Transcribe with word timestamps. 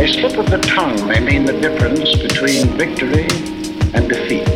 A 0.00 0.06
slip 0.06 0.38
of 0.38 0.48
the 0.48 0.58
tongue 0.58 1.08
may 1.08 1.18
mean 1.18 1.44
the 1.44 1.54
difference 1.60 2.14
between 2.14 2.68
victory 2.78 3.26
and 3.94 4.08
defeat. 4.08 4.46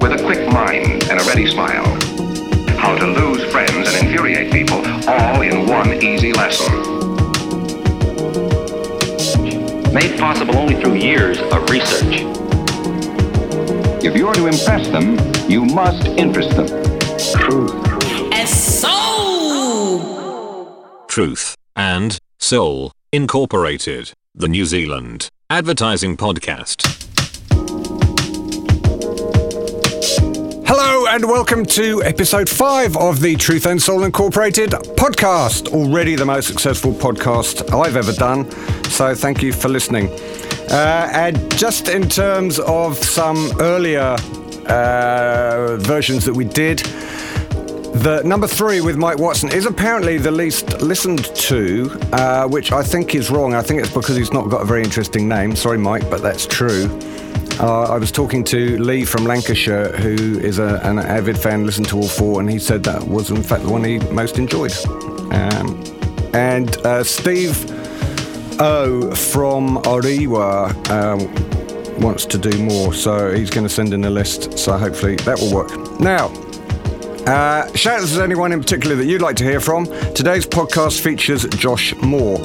With 0.00 0.12
a 0.18 0.22
quick 0.24 0.50
mind 0.50 1.04
and 1.10 1.20
a 1.20 1.24
ready 1.24 1.46
smile. 1.46 1.84
How 2.78 2.96
to 2.96 3.06
lose 3.06 3.44
friends 3.52 3.92
and 3.92 4.06
infuriate 4.06 4.50
people 4.50 4.78
all 5.06 5.42
in 5.42 5.66
one 5.66 6.02
easy 6.02 6.32
lesson. 6.32 6.72
Made 9.92 10.18
possible 10.18 10.56
only 10.56 10.80
through 10.80 10.94
years 10.94 11.38
of 11.38 11.68
research. 11.68 12.22
If 14.02 14.16
you 14.16 14.28
are 14.28 14.34
to 14.34 14.46
impress 14.46 14.88
them, 14.88 15.18
you 15.46 15.66
must 15.66 16.06
interest 16.06 16.56
them. 16.56 16.68
Truth. 17.34 17.74
and 18.32 18.48
soul. 18.48 20.06
Truth 21.06 21.54
and 21.76 22.18
Soul 22.38 22.92
Incorporated, 23.16 24.12
the 24.34 24.46
New 24.46 24.66
Zealand 24.66 25.30
advertising 25.48 26.18
podcast. 26.18 26.84
Hello 30.66 31.06
and 31.06 31.24
welcome 31.24 31.64
to 31.64 32.02
episode 32.02 32.46
five 32.46 32.94
of 32.98 33.22
the 33.22 33.34
Truth 33.36 33.64
and 33.64 33.80
Soul 33.80 34.04
Incorporated 34.04 34.72
podcast. 34.98 35.72
Already 35.72 36.14
the 36.14 36.26
most 36.26 36.46
successful 36.46 36.92
podcast 36.92 37.72
I've 37.72 37.96
ever 37.96 38.12
done. 38.12 38.50
So 38.90 39.14
thank 39.14 39.42
you 39.42 39.54
for 39.54 39.70
listening. 39.70 40.10
Uh, 40.70 41.08
and 41.10 41.50
just 41.56 41.88
in 41.88 42.10
terms 42.10 42.58
of 42.58 42.98
some 42.98 43.50
earlier 43.62 44.14
uh, 44.66 45.78
versions 45.78 46.26
that 46.26 46.34
we 46.34 46.44
did, 46.44 46.82
the 48.00 48.22
number 48.24 48.46
three 48.46 48.80
with 48.80 48.96
Mike 48.96 49.18
Watson 49.18 49.50
is 49.50 49.66
apparently 49.66 50.18
the 50.18 50.30
least 50.30 50.80
listened 50.80 51.24
to, 51.36 51.90
uh, 52.12 52.46
which 52.46 52.72
I 52.72 52.82
think 52.82 53.14
is 53.14 53.30
wrong. 53.30 53.54
I 53.54 53.62
think 53.62 53.80
it's 53.80 53.92
because 53.92 54.16
he's 54.16 54.32
not 54.32 54.50
got 54.50 54.62
a 54.62 54.64
very 54.64 54.82
interesting 54.82 55.28
name. 55.28 55.56
Sorry, 55.56 55.78
Mike, 55.78 56.08
but 56.10 56.20
that's 56.22 56.46
true. 56.46 56.88
Uh, 57.58 57.84
I 57.84 57.96
was 57.96 58.12
talking 58.12 58.44
to 58.44 58.76
Lee 58.78 59.04
from 59.04 59.24
Lancashire, 59.24 59.92
who 59.92 60.38
is 60.40 60.58
a, 60.58 60.80
an 60.84 60.98
avid 60.98 61.38
fan, 61.38 61.64
listened 61.64 61.88
to 61.88 61.96
all 61.96 62.08
four, 62.08 62.40
and 62.40 62.50
he 62.50 62.58
said 62.58 62.82
that 62.84 63.02
was 63.06 63.30
in 63.30 63.42
fact 63.42 63.62
the 63.62 63.70
one 63.70 63.82
he 63.82 63.98
most 64.10 64.38
enjoyed. 64.38 64.72
Um, 65.32 65.82
and 66.34 66.76
uh, 66.78 67.02
Steve 67.02 67.64
O 68.60 69.14
from 69.14 69.78
Orewa 69.84 70.70
uh, 70.90 72.00
wants 72.00 72.26
to 72.26 72.36
do 72.36 72.62
more, 72.62 72.92
so 72.92 73.34
he's 73.34 73.50
going 73.50 73.66
to 73.66 73.72
send 73.72 73.94
in 73.94 74.04
a 74.04 74.10
list. 74.10 74.58
So 74.58 74.76
hopefully 74.76 75.16
that 75.16 75.38
will 75.38 75.54
work. 75.54 76.00
Now, 76.00 76.28
uh, 77.26 77.72
shout 77.74 78.00
out 78.00 78.08
to 78.08 78.22
anyone 78.22 78.52
in 78.52 78.60
particular 78.60 78.94
that 78.96 79.06
you'd 79.06 79.20
like 79.20 79.36
to 79.36 79.44
hear 79.44 79.60
from. 79.60 79.86
Today's 80.14 80.46
podcast 80.46 81.00
features 81.00 81.44
Josh 81.46 81.94
Moore. 81.96 82.38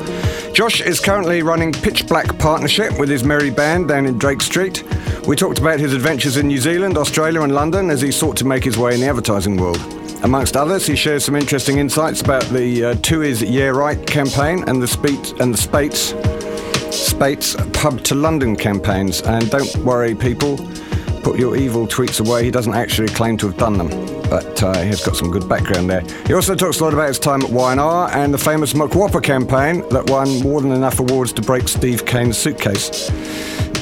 Josh 0.54 0.82
is 0.82 1.00
currently 1.00 1.44
running 1.44 1.72
Pitch 1.72 2.08
Black 2.08 2.38
Partnership 2.40 2.98
with 3.00 3.08
his 3.08 3.24
merry 3.24 3.52
band 3.52 3.88
down 3.88 4.08
in 4.08 4.18
Drake 4.18 4.42
Street. 4.42 4.84
We 5.28 5.36
talked 5.36 5.60
about 5.60 5.80
his 5.80 5.94
adventures 5.94 6.38
in 6.38 6.48
New 6.48 6.58
Zealand, 6.58 6.98
Australia, 6.98 7.42
and 7.42 7.54
London 7.54 7.92
as 7.92 8.02
he 8.02 8.12
sought 8.12 8.38
to 8.38 8.46
make 8.46 8.64
his 8.64 8.78
way 8.78 8.96
in 8.96 9.02
the 9.02 9.08
advertising 9.08 9.56
world. 9.58 9.80
Amongst 10.24 10.58
others, 10.58 10.88
he 10.88 10.96
shares 10.96 11.26
some 11.26 11.36
interesting 11.36 11.78
insights 11.78 12.22
about 12.22 12.44
the 12.46 12.86
uh, 12.86 12.96
Tui's 12.96 13.42
Yeah 13.42 13.70
Right 13.70 14.06
campaign 14.08 14.64
and 14.68 14.82
the 14.82 14.88
Speet 14.88 15.40
and 15.40 15.54
the 15.54 15.58
Speight's 15.58 16.16
Speight's 16.96 17.56
Pub 17.74 18.04
to 18.04 18.16
London 18.16 18.56
campaigns. 18.56 19.22
And 19.22 19.50
don't 19.50 19.76
worry, 19.78 20.14
people, 20.14 20.58
put 21.24 21.40
your 21.40 21.56
evil 21.56 21.88
tweets 21.88 22.26
away. 22.26 22.44
He 22.44 22.52
doesn't 22.52 22.74
actually 22.74 23.08
claim 23.10 23.38
to 23.38 23.48
have 23.48 23.58
done 23.58 23.78
them, 23.78 23.90
but 24.30 24.62
uh, 24.64 24.82
he's 24.82 25.04
got 25.04 25.16
some 25.16 25.32
good 25.32 25.48
background 25.48 25.90
there. 25.90 26.02
He 26.26 26.34
also 26.34 26.56
talks 26.56 26.80
a 26.80 26.84
lot 26.84 26.94
about 26.94 27.08
his 27.08 27.20
time 27.20 27.42
at 27.42 27.50
Y&R 27.50 28.12
and 28.12 28.34
the 28.34 28.38
famous 28.38 28.74
McWhopper 28.74 29.22
campaign 29.24 29.88
that 29.90 30.10
won 30.10 30.42
more 30.42 30.62
than 30.62 30.72
enough 30.72 31.00
awards 31.00 31.34
to 31.34 31.42
break 31.42 31.68
Steve 31.68 32.06
Kane's 32.06 32.38
suitcase. 32.38 33.10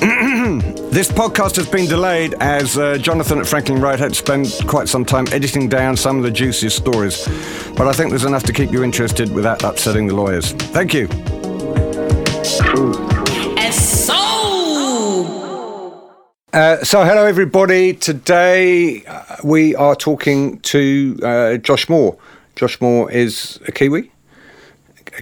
This 0.89 1.11
podcast 1.11 1.55
has 1.57 1.69
been 1.69 1.85
delayed 1.85 2.33
as 2.39 2.75
uh, 2.75 2.97
Jonathan 2.97 3.37
at 3.37 3.45
Franklin 3.45 3.79
Road 3.79 3.99
had 3.99 4.09
to 4.09 4.15
spend 4.15 4.51
quite 4.65 4.87
some 4.87 5.05
time 5.05 5.27
editing 5.31 5.69
down 5.69 5.95
some 5.95 6.17
of 6.17 6.23
the 6.23 6.31
juiciest 6.31 6.77
stories. 6.77 7.27
But 7.77 7.87
I 7.87 7.93
think 7.93 8.09
there's 8.09 8.25
enough 8.25 8.43
to 8.45 8.53
keep 8.53 8.71
you 8.71 8.83
interested 8.83 9.31
without 9.31 9.63
upsetting 9.63 10.07
the 10.07 10.15
lawyers. 10.15 10.51
Thank 10.53 10.95
you. 10.95 11.07
and 12.79 13.08
Uh, 16.51 16.83
so, 16.83 17.03
hello 17.03 17.27
everybody. 17.27 17.93
Today 17.93 19.05
uh, 19.05 19.35
we 19.43 19.75
are 19.75 19.95
talking 19.95 20.59
to 20.61 21.19
uh, 21.21 21.57
Josh 21.57 21.87
Moore. 21.87 22.17
Josh 22.55 22.81
Moore 22.81 23.11
is 23.11 23.59
a 23.67 23.71
Kiwi, 23.71 24.11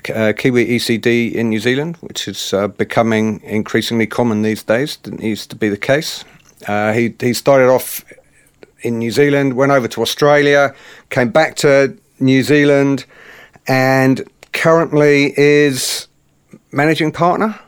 a 0.07 0.33
Kiwi 0.33 0.65
ECD 0.67 1.33
in 1.33 1.49
New 1.49 1.59
Zealand, 1.59 1.97
which 1.97 2.29
is 2.29 2.53
uh, 2.53 2.69
becoming 2.69 3.41
increasingly 3.43 4.07
common 4.07 4.41
these 4.41 4.63
days. 4.63 4.95
Didn't 4.95 5.21
used 5.21 5.49
to 5.49 5.57
be 5.57 5.67
the 5.67 5.75
case. 5.75 6.23
He 6.65 7.13
he 7.19 7.33
started 7.33 7.67
off 7.67 8.05
in 8.79 8.97
New 8.97 9.11
Zealand, 9.11 9.55
went 9.57 9.73
over 9.73 9.89
to 9.89 10.01
Australia, 10.01 10.73
came 11.09 11.29
back 11.29 11.57
to 11.57 11.97
New 12.21 12.41
Zealand, 12.41 13.03
and 13.67 14.25
currently 14.53 15.33
is 15.37 16.07
managing 16.71 17.11
partner, 17.11 17.59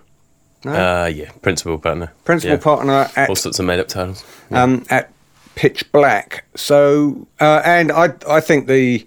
Uh, 0.66 1.10
yeah, 1.14 1.30
principal 1.42 1.78
partner. 1.78 2.12
principal 2.26 2.58
Yeah. 2.58 2.62
partner 2.64 3.10
at 3.16 3.30
All 3.30 3.36
sorts 3.36 3.60
of 3.60 3.66
made 3.66 3.80
up 3.80 3.88
titles. 3.88 4.24
um, 4.52 4.86
at 4.90 5.12
Pitch 5.56 5.90
Black. 5.92 6.44
So, 6.56 7.28
uh, 7.40 7.62
and 7.66 7.92
I, 7.92 8.14
I 8.28 8.42
think 8.42 8.68
the, 8.68 9.06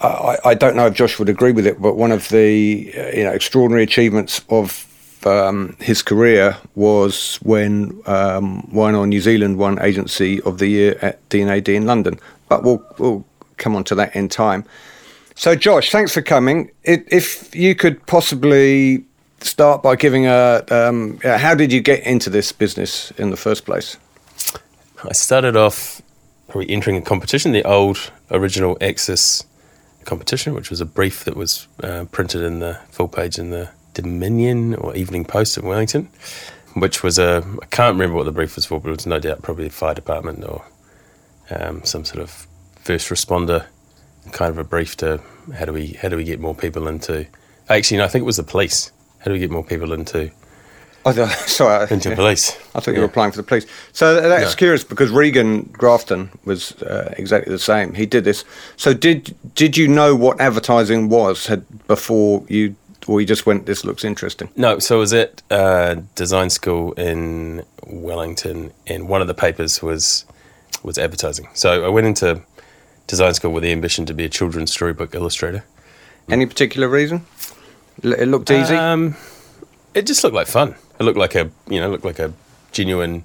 I, 0.00 0.38
I 0.44 0.54
don't 0.54 0.76
know 0.76 0.86
if 0.86 0.94
Josh 0.94 1.18
would 1.18 1.28
agree 1.28 1.52
with 1.52 1.66
it, 1.66 1.80
but 1.80 1.96
one 1.96 2.12
of 2.12 2.28
the 2.30 2.92
uh, 2.96 3.16
you 3.16 3.24
know 3.24 3.32
extraordinary 3.32 3.82
achievements 3.82 4.42
of 4.48 4.86
um, 5.26 5.76
his 5.80 6.02
career 6.02 6.56
was 6.74 7.36
when 7.42 8.00
um, 8.06 8.68
Y&R 8.72 9.06
New 9.06 9.20
Zealand 9.20 9.58
won 9.58 9.80
Agency 9.82 10.40
of 10.42 10.58
the 10.58 10.66
Year 10.68 10.98
at 11.02 11.26
D&AD 11.30 11.68
in 11.68 11.86
London. 11.86 12.18
But 12.48 12.62
we'll 12.62 12.82
we'll 12.98 13.24
come 13.56 13.76
on 13.76 13.84
to 13.84 13.94
that 13.96 14.14
in 14.16 14.28
time. 14.28 14.64
So, 15.34 15.54
Josh, 15.56 15.90
thanks 15.90 16.12
for 16.14 16.22
coming. 16.22 16.70
I- 16.86 17.04
If 17.08 17.54
you 17.54 17.74
could 17.74 18.04
possibly 18.06 19.04
start 19.44 19.82
by 19.82 19.96
giving 19.96 20.26
a, 20.26 20.64
um, 20.70 21.18
how 21.20 21.54
did 21.54 21.72
you 21.72 21.80
get 21.80 22.04
into 22.04 22.30
this 22.30 22.52
business 22.52 23.10
in 23.12 23.30
the 23.30 23.36
first 23.36 23.64
place? 23.64 23.96
I 25.04 25.12
started 25.12 25.56
off 25.56 26.00
probably 26.48 26.70
entering 26.70 26.96
a 26.96 27.02
competition, 27.02 27.52
the 27.52 27.64
old 27.64 28.10
original 28.30 28.76
Axis 28.80 29.44
competition, 30.04 30.54
which 30.54 30.70
was 30.70 30.80
a 30.80 30.86
brief 30.86 31.24
that 31.24 31.36
was 31.36 31.68
uh, 31.82 32.04
printed 32.10 32.42
in 32.42 32.60
the 32.60 32.78
full 32.90 33.08
page 33.08 33.38
in 33.38 33.50
the 33.50 33.70
Dominion 33.92 34.74
or 34.74 34.94
Evening 34.96 35.24
Post 35.24 35.56
in 35.58 35.66
Wellington, 35.66 36.08
which 36.74 37.02
was 37.02 37.18
a, 37.18 37.44
I 37.62 37.66
can't 37.66 37.94
remember 37.94 38.16
what 38.16 38.24
the 38.24 38.32
brief 38.32 38.56
was 38.56 38.66
for, 38.66 38.80
but 38.80 38.88
it 38.88 38.96
was 38.96 39.06
no 39.06 39.18
doubt 39.18 39.42
probably 39.42 39.68
fire 39.68 39.94
department 39.94 40.44
or 40.44 40.64
um, 41.50 41.84
some 41.84 42.04
sort 42.04 42.22
of 42.22 42.46
first 42.80 43.08
responder 43.08 43.66
kind 44.32 44.50
of 44.50 44.58
a 44.58 44.64
brief 44.64 44.96
to 44.96 45.20
how 45.54 45.64
do 45.64 45.72
we 45.72 45.88
how 45.88 46.08
do 46.08 46.16
we 46.16 46.24
get 46.24 46.40
more 46.40 46.54
people 46.54 46.88
into 46.88 47.26
actually 47.68 47.98
no, 47.98 48.04
I 48.04 48.08
think 48.08 48.22
it 48.22 48.26
was 48.26 48.38
the 48.38 48.42
police 48.42 48.90
how 49.24 49.30
do 49.30 49.32
we 49.32 49.38
get 49.38 49.50
more 49.50 49.64
people 49.64 49.92
into 49.92 50.30
Oh, 51.06 51.12
sorry, 51.46 51.86
into 51.90 52.08
yeah. 52.10 52.14
police 52.14 52.56
I 52.74 52.80
thought 52.80 52.94
you 52.94 53.00
were 53.00 53.06
applying 53.06 53.30
for 53.30 53.36
the 53.36 53.42
police. 53.42 53.66
So 53.92 54.20
that's 54.20 54.52
No. 54.52 54.56
curious 54.56 54.84
because 54.84 55.10
Regan 55.10 55.64
Grafton 55.72 56.30
was 56.46 56.72
uh, 56.82 57.12
exactly 57.18 57.52
the 57.52 57.58
same. 57.58 57.92
He 57.94 58.06
did 58.06 58.24
this. 58.24 58.44
So 58.76 58.94
did 58.94 59.34
did 59.54 59.76
you 59.76 59.86
know 59.86 60.14
what 60.16 60.40
advertising 60.40 61.08
was 61.10 61.46
had 61.46 61.62
before 61.86 62.42
you, 62.48 62.74
or 63.06 63.20
you 63.20 63.26
just 63.26 63.44
went, 63.44 63.66
"This 63.66 63.84
looks 63.84 64.02
interesting"? 64.02 64.48
No, 64.56 64.78
so 64.78 64.96
I 64.96 64.98
was 64.98 65.12
at 65.12 65.42
uh, 65.50 65.96
design 66.14 66.48
school 66.48 66.92
in 66.94 67.62
Wellington, 67.86 68.72
and 68.86 69.06
one 69.08 69.20
of 69.20 69.26
the 69.28 69.34
papers 69.34 69.82
was 69.82 70.24
was 70.82 70.96
advertising. 70.98 71.48
So 71.52 71.84
I 71.84 71.88
went 71.90 72.06
into 72.06 72.40
design 73.06 73.34
school 73.34 73.52
with 73.52 73.62
the 73.62 73.72
ambition 73.72 74.06
to 74.06 74.14
be 74.14 74.24
a 74.24 74.28
children's 74.30 74.72
storybook 74.72 75.14
illustrator. 75.14 75.64
Any 76.30 76.46
particular 76.46 76.88
reason? 76.88 77.26
It 78.02 78.28
looked 78.28 78.50
easy. 78.50 78.74
Um, 78.74 79.16
it 79.94 80.06
just 80.06 80.24
looked 80.24 80.34
like 80.34 80.46
fun. 80.46 80.74
It 80.98 81.04
looked 81.04 81.18
like 81.18 81.34
a 81.34 81.50
you 81.68 81.80
know 81.80 81.88
looked 81.90 82.04
like 82.04 82.18
a 82.18 82.32
genuine 82.72 83.24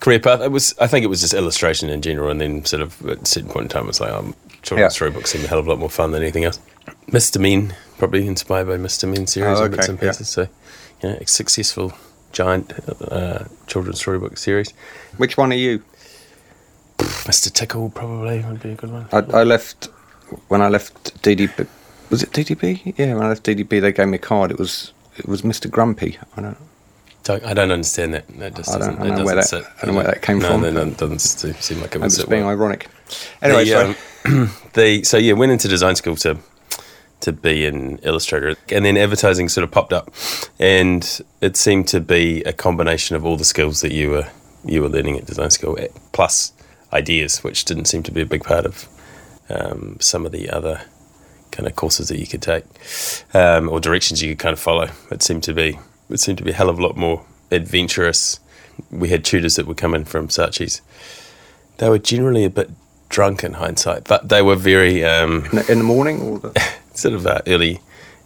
career 0.00 0.18
path. 0.20 0.40
It 0.40 0.50
was 0.52 0.74
I 0.80 0.86
think 0.86 1.04
it 1.04 1.08
was 1.08 1.20
just 1.20 1.34
illustration 1.34 1.88
in 1.90 2.00
general, 2.02 2.30
and 2.30 2.40
then 2.40 2.64
sort 2.64 2.82
of 2.82 3.04
at 3.06 3.22
a 3.22 3.26
certain 3.26 3.50
point 3.50 3.64
in 3.64 3.68
time, 3.68 3.84
it 3.84 3.88
was 3.88 4.00
like 4.00 4.12
um, 4.12 4.34
children's 4.62 4.92
Yeah. 4.92 4.96
storybooks 4.96 5.30
seem 5.30 5.44
a 5.44 5.48
hell 5.48 5.58
of 5.58 5.66
a 5.66 5.70
lot 5.70 5.78
more 5.78 5.90
fun 5.90 6.12
than 6.12 6.22
anything 6.22 6.44
else. 6.44 6.58
Mr. 7.08 7.40
Men, 7.40 7.74
probably 7.98 8.26
inspired 8.26 8.66
by 8.66 8.76
Mr. 8.76 9.08
Men 9.08 9.26
series 9.26 9.58
Oh, 9.60 9.64
and 9.64 9.70
bits 9.74 9.84
okay, 9.88 9.92
and 9.92 10.02
yeah. 10.02 10.08
pieces. 10.10 10.28
So, 10.30 10.42
you 11.02 11.08
know, 11.10 11.16
a 11.20 11.26
successful 11.26 11.92
giant 12.32 12.72
uh, 13.10 13.44
children's 13.66 14.00
storybook 14.00 14.38
series. 14.38 14.70
Which 15.18 15.36
one 15.36 15.52
are 15.52 15.56
you? 15.56 15.82
Mr. 16.98 17.52
Tickle 17.52 17.90
probably 17.90 18.40
would 18.40 18.60
be 18.62 18.70
a 18.70 18.74
good 18.74 18.90
one. 18.90 19.06
I, 19.12 19.18
I 19.18 19.42
left 19.44 19.88
when 20.48 20.60
I 20.62 20.68
left 20.68 21.22
DDB. 21.22 21.66
Was 22.10 22.22
it 22.22 22.30
DDB? 22.30 22.94
Yeah, 22.96 23.14
when 23.14 23.24
I 23.24 23.28
left 23.28 23.44
DDB, 23.44 23.80
they 23.80 23.92
gave 23.92 24.08
me 24.08 24.16
a 24.16 24.18
card. 24.18 24.50
It 24.50 24.58
was 24.58 24.92
it 25.16 25.26
was 25.26 25.42
Mr. 25.42 25.70
Grumpy. 25.70 26.18
I 26.36 26.42
don't. 26.42 26.56
Don't, 27.24 27.44
I 27.44 27.52
don't 27.52 27.70
understand 27.70 28.14
that. 28.14 28.26
That 28.38 28.54
just 28.56 28.70
I 28.70 28.78
don't- 28.78 28.80
doesn't. 28.80 29.02
I 29.02 29.08
don't 29.08 29.18
know 29.18 29.24
where 29.24 29.34
that- 29.34 29.44
sit. 29.44 29.64
I 29.82 29.86
don't 29.86 29.94
know 29.94 29.98
where 29.98 30.06
that 30.06 30.22
came 30.22 30.38
no, 30.38 30.48
from. 30.48 30.62
No, 30.62 30.70
no, 30.70 30.82
it 30.82 30.96
doesn't 30.96 31.18
seem 31.18 31.80
like 31.80 31.94
it 31.94 32.02
I'm 32.02 32.08
just 32.08 32.28
being 32.28 32.44
well. 32.44 32.52
ironic. 32.52 32.88
Anyway, 33.42 33.64
the, 33.64 33.96
um, 34.24 34.50
the 34.72 35.04
so 35.04 35.18
yeah, 35.18 35.34
went 35.34 35.52
into 35.52 35.68
design 35.68 35.96
school 35.96 36.16
to 36.16 36.38
to 37.20 37.32
be 37.32 37.66
an 37.66 37.98
illustrator. 37.98 38.56
And 38.70 38.84
then 38.84 38.96
advertising 38.96 39.48
sort 39.50 39.64
of 39.64 39.70
popped 39.70 39.92
up, 39.92 40.10
and 40.58 41.20
it 41.42 41.56
seemed 41.56 41.88
to 41.88 42.00
be 42.00 42.42
a 42.44 42.52
combination 42.52 43.16
of 43.16 43.26
all 43.26 43.36
the 43.36 43.44
skills 43.44 43.82
that 43.82 43.92
you 43.92 44.10
were 44.10 44.28
you 44.64 44.80
were 44.82 44.88
learning 44.88 45.18
at 45.18 45.26
design 45.26 45.50
school, 45.50 45.78
eh, 45.78 45.88
plus 46.12 46.52
ideas, 46.92 47.44
which 47.44 47.64
didn't 47.66 47.84
seem 47.84 48.02
to 48.04 48.10
be 48.10 48.22
a 48.22 48.26
big 48.26 48.42
part 48.44 48.64
of 48.64 48.88
um, 49.50 49.98
some 50.00 50.24
of 50.24 50.32
the 50.32 50.48
other 50.48 50.82
kind 51.58 51.66
of 51.66 51.74
courses 51.74 52.06
that 52.08 52.20
you 52.20 52.26
could 52.26 52.40
take 52.40 52.64
um, 53.34 53.68
or 53.68 53.80
directions 53.80 54.22
you 54.22 54.30
could 54.30 54.38
kind 54.38 54.52
of 54.52 54.60
follow. 54.60 54.88
It 55.10 55.22
seemed 55.24 55.42
to 55.42 55.52
be 55.52 55.76
it 56.08 56.20
seemed 56.20 56.38
to 56.38 56.44
be 56.44 56.52
a 56.52 56.54
hell 56.54 56.68
of 56.70 56.78
a 56.78 56.82
lot 56.82 56.96
more 56.96 57.24
adventurous. 57.50 58.38
We 58.92 59.08
had 59.08 59.24
tutors 59.24 59.56
that 59.56 59.66
would 59.66 59.76
come 59.76 59.92
in 59.92 60.04
from 60.04 60.28
Saatchi's. 60.28 60.80
They 61.78 61.88
were 61.88 61.98
generally 61.98 62.44
a 62.44 62.50
bit 62.50 62.70
drunk 63.08 63.42
in 63.42 63.54
hindsight, 63.54 64.04
but 64.04 64.28
they 64.28 64.40
were 64.40 64.54
very 64.54 65.04
um, 65.04 65.46
In 65.46 65.56
the, 65.56 65.72
in 65.72 65.78
the 65.78 65.84
morning 65.84 66.20
or 66.20 66.38
the, 66.38 66.68
sort 66.94 67.14
of 67.14 67.26
uh, 67.26 67.40
early 67.48 67.80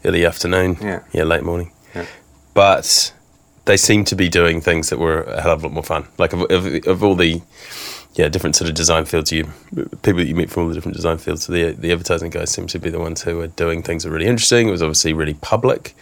early 0.04 0.26
afternoon. 0.26 0.76
Yeah. 0.82 1.02
yeah, 1.12 1.24
late 1.24 1.42
morning. 1.42 1.72
Yeah. 1.94 2.04
But 2.52 3.14
they 3.64 3.78
seemed 3.78 4.08
to 4.08 4.14
be 4.14 4.28
doing 4.28 4.60
things 4.60 4.90
that 4.90 4.98
were 4.98 5.22
a 5.22 5.40
hell 5.40 5.52
of 5.52 5.62
a 5.62 5.68
lot 5.68 5.72
more 5.72 5.82
fun. 5.82 6.06
Like 6.18 6.34
of, 6.34 6.42
of, 6.50 6.86
of 6.86 7.02
all 7.02 7.14
the 7.14 7.40
yeah 8.14 8.28
different 8.28 8.56
sort 8.56 8.68
of 8.68 8.74
design 8.74 9.04
fields 9.04 9.32
you 9.32 9.44
people 10.02 10.18
that 10.18 10.26
you 10.26 10.34
meet 10.34 10.50
from 10.50 10.64
all 10.64 10.68
the 10.68 10.74
different 10.74 10.96
design 10.96 11.18
fields. 11.18 11.44
So 11.44 11.52
the 11.52 11.72
the 11.72 11.92
advertising 11.92 12.30
guys 12.30 12.50
seem 12.50 12.66
to 12.68 12.78
be 12.78 12.90
the 12.90 13.00
ones 13.00 13.22
who 13.22 13.40
are 13.40 13.48
doing 13.48 13.82
things 13.82 14.02
that 14.02 14.10
were 14.10 14.16
really 14.16 14.28
interesting. 14.28 14.68
It 14.68 14.72
was 14.72 14.82
obviously 14.82 15.12
really 15.12 15.34
public. 15.34 15.94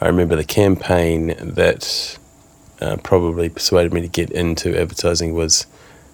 I 0.00 0.06
remember 0.06 0.34
the 0.34 0.44
campaign 0.44 1.36
that 1.38 2.18
uh, 2.80 2.96
probably 3.04 3.48
persuaded 3.48 3.92
me 3.92 4.00
to 4.00 4.08
get 4.08 4.30
into 4.30 4.76
advertising 4.78 5.34
was 5.34 5.66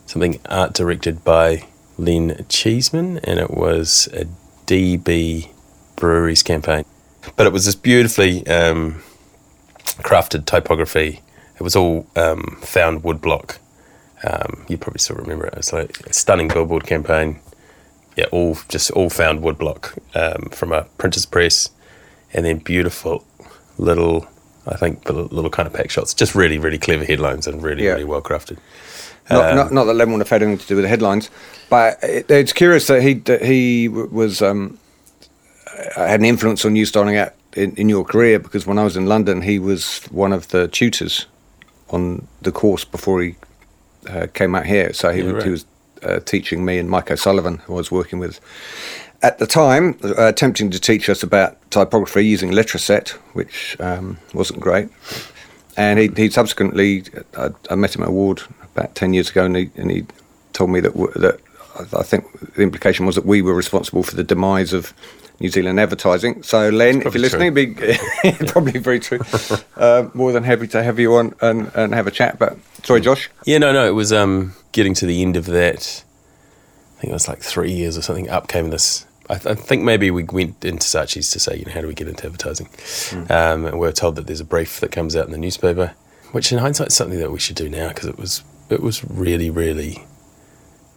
something 0.06 0.38
art 0.46 0.74
directed 0.74 1.24
by 1.24 1.64
Len 1.96 2.44
Cheeseman, 2.48 3.18
and 3.24 3.40
it 3.40 3.50
was 3.50 4.08
a 4.12 4.26
DB 4.66 5.48
Breweries 5.96 6.42
campaign. 6.42 6.84
But 7.36 7.46
it 7.46 7.52
was 7.52 7.64
this 7.64 7.74
beautifully 7.74 8.46
um, 8.46 9.02
crafted 10.02 10.44
typography. 10.44 11.20
It 11.56 11.62
was 11.62 11.74
all 11.74 12.06
um, 12.14 12.58
found 12.60 13.02
woodblock. 13.02 13.58
Um, 14.24 14.64
you 14.68 14.76
probably 14.76 14.98
still 14.98 15.16
remember 15.16 15.46
it. 15.46 15.52
It 15.54 15.56
was 15.58 15.72
like 15.72 16.00
a 16.06 16.12
stunning 16.12 16.48
billboard 16.48 16.86
campaign. 16.86 17.40
Yeah, 18.16 18.26
all 18.32 18.56
just 18.68 18.90
all 18.92 19.10
found 19.10 19.40
woodblock 19.42 19.96
um, 20.16 20.50
from 20.50 20.72
a 20.72 20.84
printer's 20.98 21.24
press, 21.26 21.70
and 22.34 22.44
then 22.44 22.58
beautiful 22.58 23.24
little, 23.78 24.26
I 24.66 24.76
think, 24.76 25.04
the 25.04 25.12
little 25.12 25.50
kind 25.50 25.68
of 25.68 25.72
pack 25.72 25.90
shots. 25.90 26.14
Just 26.14 26.34
really, 26.34 26.58
really 26.58 26.78
clever 26.78 27.04
headlines 27.04 27.46
and 27.46 27.62
really, 27.62 27.84
Yeah. 27.84 27.92
really 27.92 28.04
well 28.04 28.20
crafted. 28.20 28.58
not, 29.30 29.50
Um, 29.50 29.56
not, 29.56 29.72
not 29.72 29.84
that 29.84 29.94
Len 29.94 30.10
would 30.10 30.18
have 30.20 30.28
had 30.30 30.42
anything 30.42 30.58
to 30.58 30.66
do 30.66 30.74
with 30.76 30.82
the 30.84 30.88
headlines, 30.88 31.30
but 31.70 31.98
it, 32.02 32.28
it's 32.28 32.52
curious 32.52 32.88
that 32.88 33.02
he 33.02 33.14
that 33.14 33.44
he 33.44 33.86
was 33.88 34.42
um, 34.42 34.78
had 35.94 36.18
an 36.18 36.26
influence 36.26 36.64
on 36.64 36.74
you 36.74 36.86
starting 36.86 37.16
out 37.16 37.34
in, 37.54 37.72
in 37.76 37.88
your 37.88 38.04
career 38.04 38.40
because 38.40 38.66
when 38.66 38.78
I 38.78 38.84
was 38.84 38.96
in 38.96 39.06
London, 39.06 39.42
he 39.42 39.60
was 39.60 40.00
one 40.10 40.32
of 40.32 40.48
the 40.48 40.66
tutors 40.66 41.26
on 41.90 42.26
the 42.42 42.50
course 42.50 42.84
before 42.84 43.22
he 43.22 43.36
uh, 44.06 44.26
came 44.32 44.54
out 44.54 44.66
here. 44.66 44.92
So 44.92 45.10
he, 45.12 45.20
Yeah, 45.20 45.24
was 45.26 45.34
right. 45.34 45.44
he 45.44 45.50
was 45.50 45.66
uh, 46.02 46.20
teaching 46.20 46.64
me 46.64 46.78
and 46.78 46.88
Mike 46.88 47.10
O'Sullivan, 47.10 47.58
who 47.58 47.74
I 47.74 47.76
was 47.76 47.90
working 47.90 48.18
with 48.18 48.40
at 49.22 49.38
the 49.38 49.46
time, 49.46 49.98
uh, 50.04 50.26
attempting 50.26 50.70
to 50.70 50.80
teach 50.80 51.08
us 51.08 51.22
about 51.22 51.58
typography 51.70 52.24
using 52.24 52.52
Letraset, 52.52 53.10
which 53.34 53.76
um, 53.80 54.18
wasn't 54.32 54.60
great. 54.60 54.88
And 55.76 55.98
he, 55.98 56.08
he 56.16 56.30
subsequently, 56.30 57.04
I, 57.36 57.50
I 57.70 57.74
met 57.74 57.96
him 57.96 58.02
at 58.02 58.08
a 58.08 58.12
ward 58.12 58.42
about 58.76 58.94
10 58.94 59.12
years 59.14 59.30
ago, 59.30 59.44
and 59.44 59.56
he, 59.56 59.70
and 59.76 59.90
he 59.90 60.06
told 60.52 60.70
me 60.70 60.80
that, 60.80 60.94
that 61.16 61.40
I 61.96 62.02
think 62.02 62.54
the 62.54 62.62
implication 62.62 63.06
was 63.06 63.14
that 63.16 63.26
we 63.26 63.42
were 63.42 63.54
responsible 63.54 64.02
for 64.02 64.14
the 64.16 64.24
demise 64.24 64.72
of 64.72 64.92
New 65.40 65.48
Zealand 65.48 65.78
advertising. 65.78 66.42
So, 66.42 66.68
Len, 66.68 67.02
if 67.02 67.14
you're 67.14 67.22
listening, 67.22 67.54
be, 67.54 67.74
probably 68.48 68.78
very 68.78 69.00
true. 69.00 69.20
Uh, 69.76 70.10
more 70.12 70.32
than 70.32 70.42
happy 70.42 70.66
to 70.66 70.82
have 70.82 70.98
you 70.98 71.14
on 71.14 71.32
and, 71.40 71.70
and 71.76 71.94
have 71.94 72.08
a 72.08 72.10
chat. 72.10 72.36
But 72.36 72.58
sorry, 72.82 73.00
Josh. 73.00 73.30
Yeah, 73.46 73.58
no, 73.58 73.72
no. 73.72 73.86
It 73.86 73.92
was 73.92 74.12
um, 74.12 74.54
getting 74.72 74.92
to 74.94 75.06
the 75.06 75.22
end 75.22 75.36
of 75.36 75.46
that. 75.46 76.02
I 76.96 77.00
think 77.00 77.10
it 77.12 77.14
was 77.14 77.28
like 77.28 77.38
three 77.38 77.70
years 77.70 77.96
or 77.96 78.02
something. 78.02 78.28
Up 78.28 78.48
came 78.48 78.70
this. 78.70 79.06
I, 79.30 79.34
th- 79.34 79.46
I 79.46 79.54
think 79.54 79.84
maybe 79.84 80.10
we 80.10 80.24
went 80.24 80.64
into 80.64 80.84
Saatchi's 80.84 81.30
to 81.30 81.38
say, 81.38 81.58
you 81.58 81.64
know, 81.64 81.70
how 81.70 81.80
do 81.80 81.86
we 81.86 81.94
get 81.94 82.08
into 82.08 82.26
advertising? 82.26 82.68
Um, 83.30 83.66
and 83.66 83.78
we 83.78 83.86
are 83.86 83.92
told 83.92 84.16
that 84.16 84.26
there's 84.26 84.40
a 84.40 84.44
brief 84.44 84.80
that 84.80 84.90
comes 84.90 85.14
out 85.14 85.26
in 85.26 85.30
the 85.30 85.38
newspaper, 85.38 85.94
which 86.32 86.50
in 86.50 86.58
hindsight 86.58 86.88
is 86.88 86.96
something 86.96 87.20
that 87.20 87.30
we 87.30 87.38
should 87.38 87.56
do 87.56 87.68
now 87.68 87.88
because 87.88 88.06
it 88.08 88.18
was 88.18 88.42
it 88.68 88.82
was 88.82 89.04
really, 89.04 89.48
really, 89.48 90.04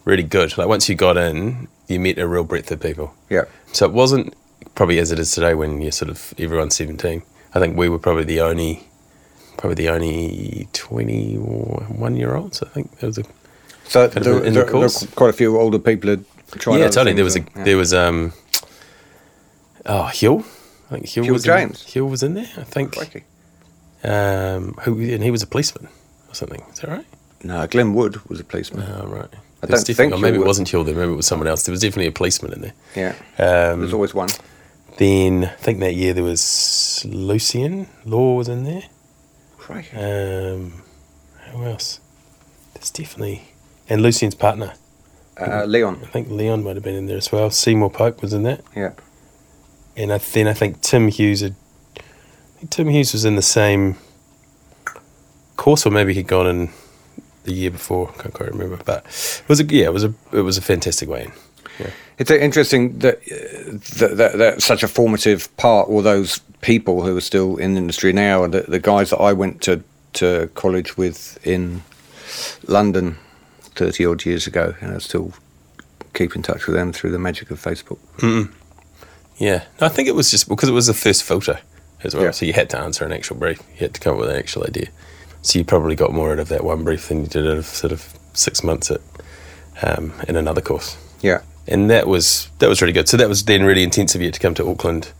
really 0.04 0.24
good. 0.24 0.58
Like 0.58 0.66
once 0.66 0.88
you 0.88 0.96
got 0.96 1.16
in, 1.16 1.68
you 1.86 2.00
met 2.00 2.18
a 2.18 2.26
real 2.26 2.44
breadth 2.44 2.72
of 2.72 2.80
people. 2.80 3.14
Yeah. 3.30 3.44
So 3.72 3.86
it 3.86 3.92
wasn't 3.92 4.34
probably 4.74 4.98
as 4.98 5.10
it 5.12 5.18
is 5.18 5.32
today 5.32 5.54
when 5.54 5.80
you're 5.80 5.92
sort 5.92 6.10
of 6.10 6.34
everyone's 6.38 6.76
17. 6.76 7.22
I 7.54 7.58
think 7.58 7.76
we 7.76 7.88
were 7.88 7.98
probably 7.98 8.24
the 8.24 8.40
only, 8.40 8.86
probably 9.56 9.74
the 9.74 9.88
only 9.88 10.68
21 10.72 12.16
year 12.16 12.34
olds. 12.34 12.62
I 12.62 12.68
think 12.68 12.98
there 12.98 13.08
was 13.08 13.18
a 13.18 13.24
So 13.84 14.06
there, 14.06 14.22
in 14.22 14.22
the 14.22 14.40
there, 14.40 14.64
there 14.64 14.70
course? 14.70 15.06
quite 15.14 15.30
a 15.30 15.32
few 15.32 15.58
older 15.58 15.78
people 15.78 16.10
had 16.10 16.24
tried 16.52 16.78
yeah, 16.78 16.88
totally. 16.88 17.14
There 17.14 17.24
was 17.24 17.36
a 17.36 17.40
yeah. 17.40 17.64
there 17.64 17.76
was 17.76 17.94
um 17.94 18.32
oh 19.86 20.04
Hill. 20.04 20.44
I 20.90 20.94
think 20.94 21.08
Hill, 21.08 21.24
Hill 21.24 21.32
was 21.32 21.44
James? 21.44 21.84
In, 21.86 21.92
Hill 21.92 22.06
was 22.08 22.22
in 22.22 22.34
there. 22.34 22.50
I 22.56 22.64
think. 22.64 22.94
Crikey. 22.94 23.24
Um, 24.04 24.74
who 24.82 25.00
and 25.00 25.22
he 25.22 25.30
was 25.30 25.42
a 25.42 25.46
policeman 25.46 25.88
or 26.28 26.34
something. 26.34 26.62
Is 26.72 26.80
that 26.80 26.90
right? 26.90 27.06
No, 27.44 27.66
Glenn 27.66 27.94
Wood 27.94 28.20
was 28.28 28.40
a 28.40 28.44
policeman. 28.44 28.86
Oh, 28.88 29.06
right. 29.06 29.28
I 29.62 29.66
don't 29.66 29.86
think 29.86 30.12
or 30.12 30.18
maybe 30.18 30.36
it 30.36 30.40
was. 30.40 30.46
wasn't 30.48 30.68
Hill. 30.70 30.82
There, 30.84 30.94
maybe 30.94 31.12
it 31.12 31.16
was 31.16 31.26
someone 31.26 31.46
else. 31.48 31.64
There 31.64 31.72
was 31.72 31.80
definitely 31.80 32.06
a 32.08 32.12
policeman 32.12 32.52
in 32.52 32.60
there. 32.62 32.72
Yeah. 32.96 33.10
Um, 33.38 33.80
There's 33.80 33.92
always 33.92 34.12
one. 34.12 34.28
then 34.98 35.44
I 35.44 35.54
think 35.56 35.78
that 35.80 35.94
year 35.94 36.12
there 36.12 36.24
was 36.24 37.06
Lucian 37.08 37.86
Law 38.04 38.34
was 38.36 38.48
in 38.48 38.64
there. 38.64 38.82
Crikey. 39.58 39.96
Um, 39.96 40.82
who 41.52 41.64
else? 41.64 42.00
There's 42.74 42.90
definitely 42.90 43.42
and 43.88 44.02
Lucian's 44.02 44.34
partner. 44.34 44.74
Uh, 45.40 45.64
Leon. 45.64 46.00
I 46.02 46.06
think 46.06 46.28
Leon 46.28 46.62
might 46.64 46.76
have 46.76 46.82
been 46.84 46.94
in 46.94 47.06
there 47.06 47.16
as 47.16 47.30
well. 47.32 47.50
Seymour 47.50 47.90
Pope 47.90 48.20
was 48.20 48.32
in 48.32 48.42
that. 48.42 48.62
Yeah. 48.76 48.92
and 49.96 50.12
I, 50.12 50.18
then 50.18 50.48
I 50.48 50.54
think 50.54 50.80
Tim 50.82 51.08
Hughes 51.08 51.40
had. 51.40 51.54
I 51.96 52.58
think 52.58 52.70
Tim 52.70 52.88
Hughes 52.88 53.12
was 53.12 53.24
in 53.24 53.36
the 53.36 53.42
same 53.42 53.96
course, 55.56 55.86
or 55.86 55.90
maybe 55.90 56.14
he'd 56.14 56.26
gone 56.26 56.46
in 56.46 56.70
the 57.44 57.52
year 57.52 57.70
before. 57.70 58.10
I 58.10 58.22
can't 58.22 58.34
quite 58.34 58.50
remember, 58.50 58.78
but 58.84 59.04
it 59.04 59.48
was 59.48 59.60
a 59.60 59.64
yeah, 59.64 59.86
it 59.86 59.92
was 59.92 60.04
a 60.04 60.14
it 60.32 60.40
was 60.40 60.58
a 60.58 60.62
fantastic 60.62 61.08
way 61.08 61.24
in. 61.24 61.32
It's 62.18 62.30
uh, 62.30 62.34
interesting 62.34 62.98
that, 63.00 63.16
uh, 63.16 64.14
that, 64.14 64.38
that 64.38 64.62
such 64.62 64.82
a 64.82 64.88
formative 64.88 65.54
part. 65.56 65.88
All 65.88 66.02
those 66.02 66.38
people 66.60 67.02
who 67.02 67.16
are 67.16 67.22
still 67.22 67.56
in 67.56 67.74
the 67.74 67.78
industry 67.78 68.12
now, 68.12 68.44
and 68.44 68.54
the, 68.54 68.60
the 68.62 68.78
guys 68.78 69.10
that 69.10 69.18
I 69.18 69.32
went 69.32 69.62
to 69.62 69.82
to 70.14 70.50
college 70.54 70.96
with 70.96 71.44
in 71.46 71.82
London 72.68 73.16
thirty 73.60 74.04
odd 74.04 74.24
years 74.24 74.46
ago, 74.46 74.74
and 74.80 74.94
I 74.94 74.98
still 74.98 75.32
keep 76.14 76.36
in 76.36 76.42
touch 76.42 76.66
with 76.66 76.76
them 76.76 76.92
through 76.92 77.10
the 77.10 77.18
magic 77.18 77.50
of 77.50 77.60
Facebook. 77.60 77.98
Yeah, 79.38 79.64
no, 79.80 79.86
I 79.86 79.90
think 79.90 80.08
it 80.08 80.14
was 80.14 80.30
just 80.30 80.48
because 80.48 80.68
it 80.68 80.72
was 80.72 80.86
the 80.86 80.94
first 80.94 81.22
filter 81.24 81.58
as 82.04 82.14
well. 82.14 82.24
Yeah. 82.24 82.30
So 82.32 82.46
you 82.46 82.52
had 82.52 82.70
to 82.70 82.78
answer 82.78 83.04
an 83.04 83.12
actual 83.12 83.36
brief. 83.36 83.58
You 83.72 83.80
had 83.80 83.94
to 83.94 84.00
come 84.00 84.14
up 84.14 84.20
with 84.20 84.30
an 84.30 84.36
actual 84.36 84.64
idea. 84.64 84.88
So 85.42 85.58
you 85.58 85.64
probably 85.64 85.96
got 85.96 86.12
more 86.12 86.32
out 86.32 86.38
of 86.38 86.48
that 86.48 86.64
one 86.64 86.84
brief 86.84 87.08
than 87.08 87.22
you 87.22 87.26
did 87.26 87.46
out 87.46 87.58
of 87.58 87.66
sort 87.66 87.92
of 87.92 88.14
six 88.32 88.62
months 88.62 88.90
at 88.90 89.00
um, 89.82 90.12
in 90.28 90.36
another 90.36 90.60
course. 90.60 90.96
Yeah, 91.20 91.42
and 91.66 91.90
that 91.90 92.06
was 92.06 92.48
that 92.58 92.68
was 92.68 92.80
really 92.80 92.92
good. 92.92 93.08
So 93.08 93.16
that 93.16 93.28
was 93.28 93.44
then 93.44 93.64
really 93.64 93.82
intensive 93.82 94.22
yet 94.22 94.34
to 94.34 94.40
come 94.40 94.54
to 94.54 94.68
Auckland, 94.68 95.12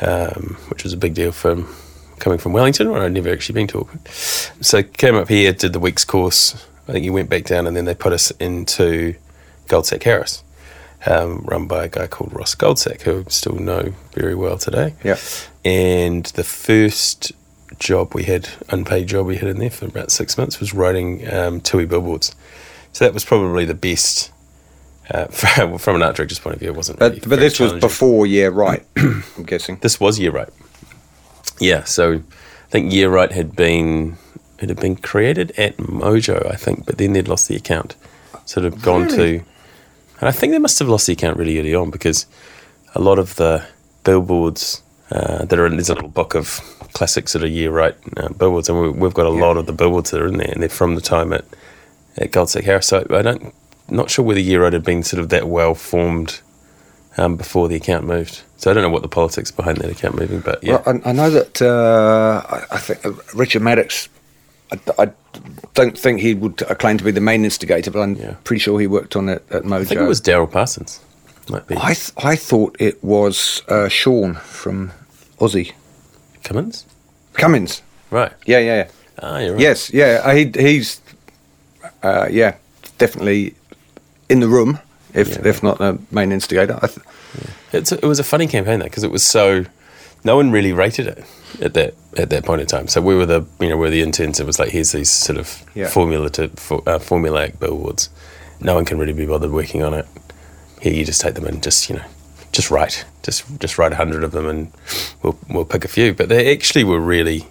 um, 0.00 0.56
which 0.68 0.82
was 0.84 0.92
a 0.92 0.96
big 0.96 1.14
deal 1.14 1.32
from 1.32 1.72
coming 2.18 2.38
from 2.38 2.52
Wellington, 2.52 2.90
where 2.90 3.02
I'd 3.02 3.12
never 3.12 3.30
actually 3.30 3.54
been 3.54 3.66
to 3.68 3.80
Auckland. 3.80 4.08
So 4.08 4.82
came 4.82 5.14
up 5.14 5.28
here, 5.28 5.52
did 5.52 5.72
the 5.72 5.80
week's 5.80 6.04
course. 6.04 6.54
I 6.88 6.92
think 6.92 7.04
you 7.04 7.12
went 7.12 7.30
back 7.30 7.44
down, 7.44 7.66
and 7.66 7.76
then 7.76 7.84
they 7.86 7.94
put 7.94 8.12
us 8.12 8.30
into 8.32 9.14
Goldsack 9.68 10.02
Harris, 10.02 10.42
um, 11.06 11.42
run 11.44 11.66
by 11.66 11.84
a 11.84 11.88
guy 11.88 12.06
called 12.06 12.32
Ross 12.34 12.54
Goldsack, 12.54 13.02
who 13.02 13.20
I 13.20 13.30
still 13.30 13.54
know 13.56 13.94
very 14.12 14.34
well 14.34 14.58
today. 14.58 14.94
yeah, 15.02 15.16
And 15.64 16.26
the 16.26 16.44
first 16.44 17.32
job 17.78 18.14
we 18.14 18.24
had, 18.24 18.48
unpaid 18.68 19.08
job 19.08 19.26
we 19.26 19.36
had 19.36 19.48
in 19.48 19.58
there 19.58 19.70
for 19.70 19.86
about 19.86 20.10
six 20.10 20.36
months, 20.38 20.60
was 20.60 20.74
writing 20.74 21.30
um, 21.32 21.60
TUI 21.60 21.86
billboards. 21.86 22.34
So 22.92 23.04
that 23.04 23.14
was 23.14 23.24
probably 23.24 23.64
the 23.64 23.74
best. 23.74 24.30
Uh, 25.10 25.26
from, 25.30 25.76
from 25.78 25.96
an 25.96 26.02
art 26.02 26.16
director's 26.16 26.38
point 26.38 26.54
of 26.54 26.60
view, 26.60 26.70
it 26.70 26.76
wasn't. 26.76 26.98
but 26.98 27.12
really 27.12 27.20
but 27.26 27.38
this 27.38 27.60
was 27.60 27.74
before 27.74 28.26
Yeah 28.26 28.46
Right. 28.46 28.84
I'm 28.96 29.44
guessing. 29.44 29.78
This 29.82 30.00
was 30.00 30.18
Yeah 30.18 30.30
Right. 30.30 30.48
Yeah, 31.60 31.84
so 31.84 32.14
I 32.14 32.70
think 32.70 32.92
Yeah 32.92 33.06
Right 33.06 33.30
had 33.30 33.54
been 33.54 34.16
it 34.60 34.68
had 34.68 34.80
been 34.80 34.96
created 34.96 35.52
at 35.58 35.76
Mojo, 35.76 36.50
I 36.50 36.56
think, 36.56 36.86
but 36.86 36.96
then 36.98 37.12
they'd 37.12 37.28
lost 37.28 37.48
the 37.48 37.56
account. 37.56 37.96
Sort 38.46 38.64
of 38.64 38.80
gone 38.82 39.08
to, 39.08 39.42
and 40.20 40.28
I 40.28 40.30
think 40.30 40.52
they 40.52 40.58
must 40.58 40.78
have 40.78 40.88
lost 40.88 41.06
the 41.06 41.12
account 41.12 41.38
really 41.38 41.58
early 41.58 41.74
on 41.74 41.90
because 41.90 42.26
a 42.94 43.00
lot 43.00 43.18
of 43.18 43.36
the 43.36 43.66
billboards 44.04 44.82
uh, 45.10 45.44
that 45.44 45.58
are 45.58 45.66
in 45.66 45.72
there's 45.76 45.90
a 45.90 45.94
little 45.94 46.08
book 46.08 46.34
of 46.34 46.60
classics 46.94 47.32
that 47.32 47.42
of 47.44 47.50
Yeah 47.50 47.68
Right 47.68 47.96
uh, 48.16 48.28
billboards, 48.30 48.68
and 48.68 48.80
we, 48.80 48.88
we've 48.90 49.14
got 49.14 49.26
a 49.26 49.30
lot 49.30 49.56
of 49.56 49.66
the 49.66 49.72
billboards 49.72 50.10
that 50.10 50.20
are 50.20 50.26
in 50.26 50.38
there, 50.38 50.50
and 50.50 50.62
they're 50.62 50.68
from 50.68 50.94
the 50.94 51.00
time 51.00 51.32
at 51.32 51.44
at 52.16 52.30
Goldsack 52.30 52.64
Harris. 52.64 52.86
So 52.88 53.04
I 53.10 53.22
don't 53.22 53.54
not 53.88 54.10
sure 54.10 54.24
whether 54.24 54.40
Yeah 54.40 54.58
Right 54.58 54.72
had 54.72 54.84
been 54.84 55.02
sort 55.02 55.20
of 55.20 55.28
that 55.30 55.48
well 55.48 55.74
formed 55.74 56.40
um, 57.18 57.36
before 57.36 57.68
the 57.68 57.74
account 57.76 58.04
moved. 58.06 58.42
So 58.56 58.70
I 58.70 58.74
don't 58.74 58.82
know 58.82 58.88
what 58.90 59.02
the 59.02 59.08
politics 59.08 59.50
behind 59.50 59.78
that 59.78 59.90
account 59.90 60.18
moving, 60.18 60.40
but 60.40 60.62
yeah, 60.64 60.80
Well, 60.86 61.00
I, 61.04 61.10
I 61.10 61.12
know 61.12 61.28
that 61.30 61.60
uh, 61.60 62.42
I, 62.48 62.74
I 62.76 62.78
think 62.78 63.04
uh, 63.04 63.12
Richard 63.34 63.62
Maddox. 63.62 64.08
I, 64.72 64.78
I 64.98 65.10
don't 65.74 65.96
think 65.98 66.20
he 66.20 66.32
would 66.34 66.56
claim 66.78 66.96
to 66.96 67.04
be 67.04 67.10
the 67.10 67.20
main 67.20 67.44
instigator, 67.44 67.90
but 67.90 68.00
I'm 68.00 68.14
Yeah. 68.16 68.34
pretty 68.44 68.60
sure 68.60 68.80
he 68.80 68.86
worked 68.86 69.14
on 69.16 69.28
it 69.28 69.44
at 69.50 69.64
Mojo. 69.64 69.80
I 69.80 69.84
think 69.84 70.00
it 70.00 70.04
was 70.08 70.20
Daryl 70.22 70.50
Parsons. 70.50 71.00
Might 71.48 71.66
be 71.66 71.76
I, 71.76 71.94
th- 71.94 72.12
I 72.16 72.36
thought 72.36 72.76
it 72.80 73.02
was 73.04 73.62
uh, 73.68 73.88
Sean 73.88 74.34
from 74.34 74.92
Aussie 75.38 75.72
Cummins, 76.42 76.86
Cummins. 77.34 77.82
right? 78.10 78.32
Yeah, 78.46 78.58
yeah, 78.60 78.74
yeah. 78.84 78.88
Ah, 79.22 79.38
you're 79.38 79.52
right. 79.52 79.60
Yes, 79.60 79.90
yeah. 79.92 80.22
uh, 80.24 80.34
He, 80.34 80.50
he's, 80.56 81.00
uh, 82.02 82.28
yeah, 82.30 82.56
definitely 82.98 83.54
in 84.28 84.40
the 84.40 84.48
room, 84.48 84.78
if 85.12 85.28
Yeah. 85.28 85.46
if 85.48 85.62
not 85.62 85.78
the 85.78 85.98
main 86.10 86.32
instigator. 86.32 86.78
I 86.82 86.86
th- 86.86 86.98
It's 87.72 87.92
a, 87.92 87.96
it 87.96 88.04
was 88.06 88.18
a 88.18 88.24
funny 88.24 88.46
campaign 88.46 88.78
though 88.78 88.84
because 88.86 89.04
it 89.04 89.10
was 89.10 89.22
so 89.22 89.64
no 90.22 90.36
one 90.36 90.50
really 90.50 90.72
rated 90.72 91.06
it 91.06 91.24
at 91.60 91.74
that 91.74 91.94
at 92.16 92.30
that 92.30 92.44
point 92.44 92.60
in 92.60 92.66
time. 92.66 92.88
So 92.88 93.00
we 93.02 93.14
were 93.14 93.26
the 93.26 93.44
you 93.60 93.68
know 93.68 93.76
we 93.76 93.82
were 93.86 93.90
the 93.90 94.02
interns. 94.02 94.40
It 94.40 94.46
was 94.46 94.58
like 94.58 94.70
here's 94.70 94.92
these 94.92 95.10
sort 95.10 95.38
of 95.38 95.62
Yeah. 95.74 95.88
formula 95.88 96.30
to 96.30 96.48
for, 96.56 96.78
uh, 96.88 96.98
formulaic 96.98 97.58
billboards. 97.58 98.08
No 98.60 98.74
one 98.74 98.84
can 98.84 98.98
really 98.98 99.12
be 99.12 99.26
bothered 99.26 99.50
working 99.50 99.82
on 99.82 99.92
it. 99.94 100.06
Here 100.84 100.92
you 100.92 101.04
just 101.04 101.20
take 101.22 101.34
them 101.34 101.46
and 101.46 101.62
just 101.62 101.88
you 101.88 101.96
know 101.96 102.04
just 102.52 102.70
write 102.70 103.04
just 103.22 103.42
just 103.58 103.78
write 103.78 103.92
a 103.92 103.96
hundred 103.96 104.22
of 104.22 104.32
them 104.32 104.46
and 104.46 104.70
we'll 105.22 105.38
we'll 105.48 105.64
pick 105.64 105.84
a 105.84 105.88
few. 105.88 106.12
But 106.12 106.28
they 106.28 106.52
actually 106.52 106.84
were 106.84 107.00
really 107.00 107.46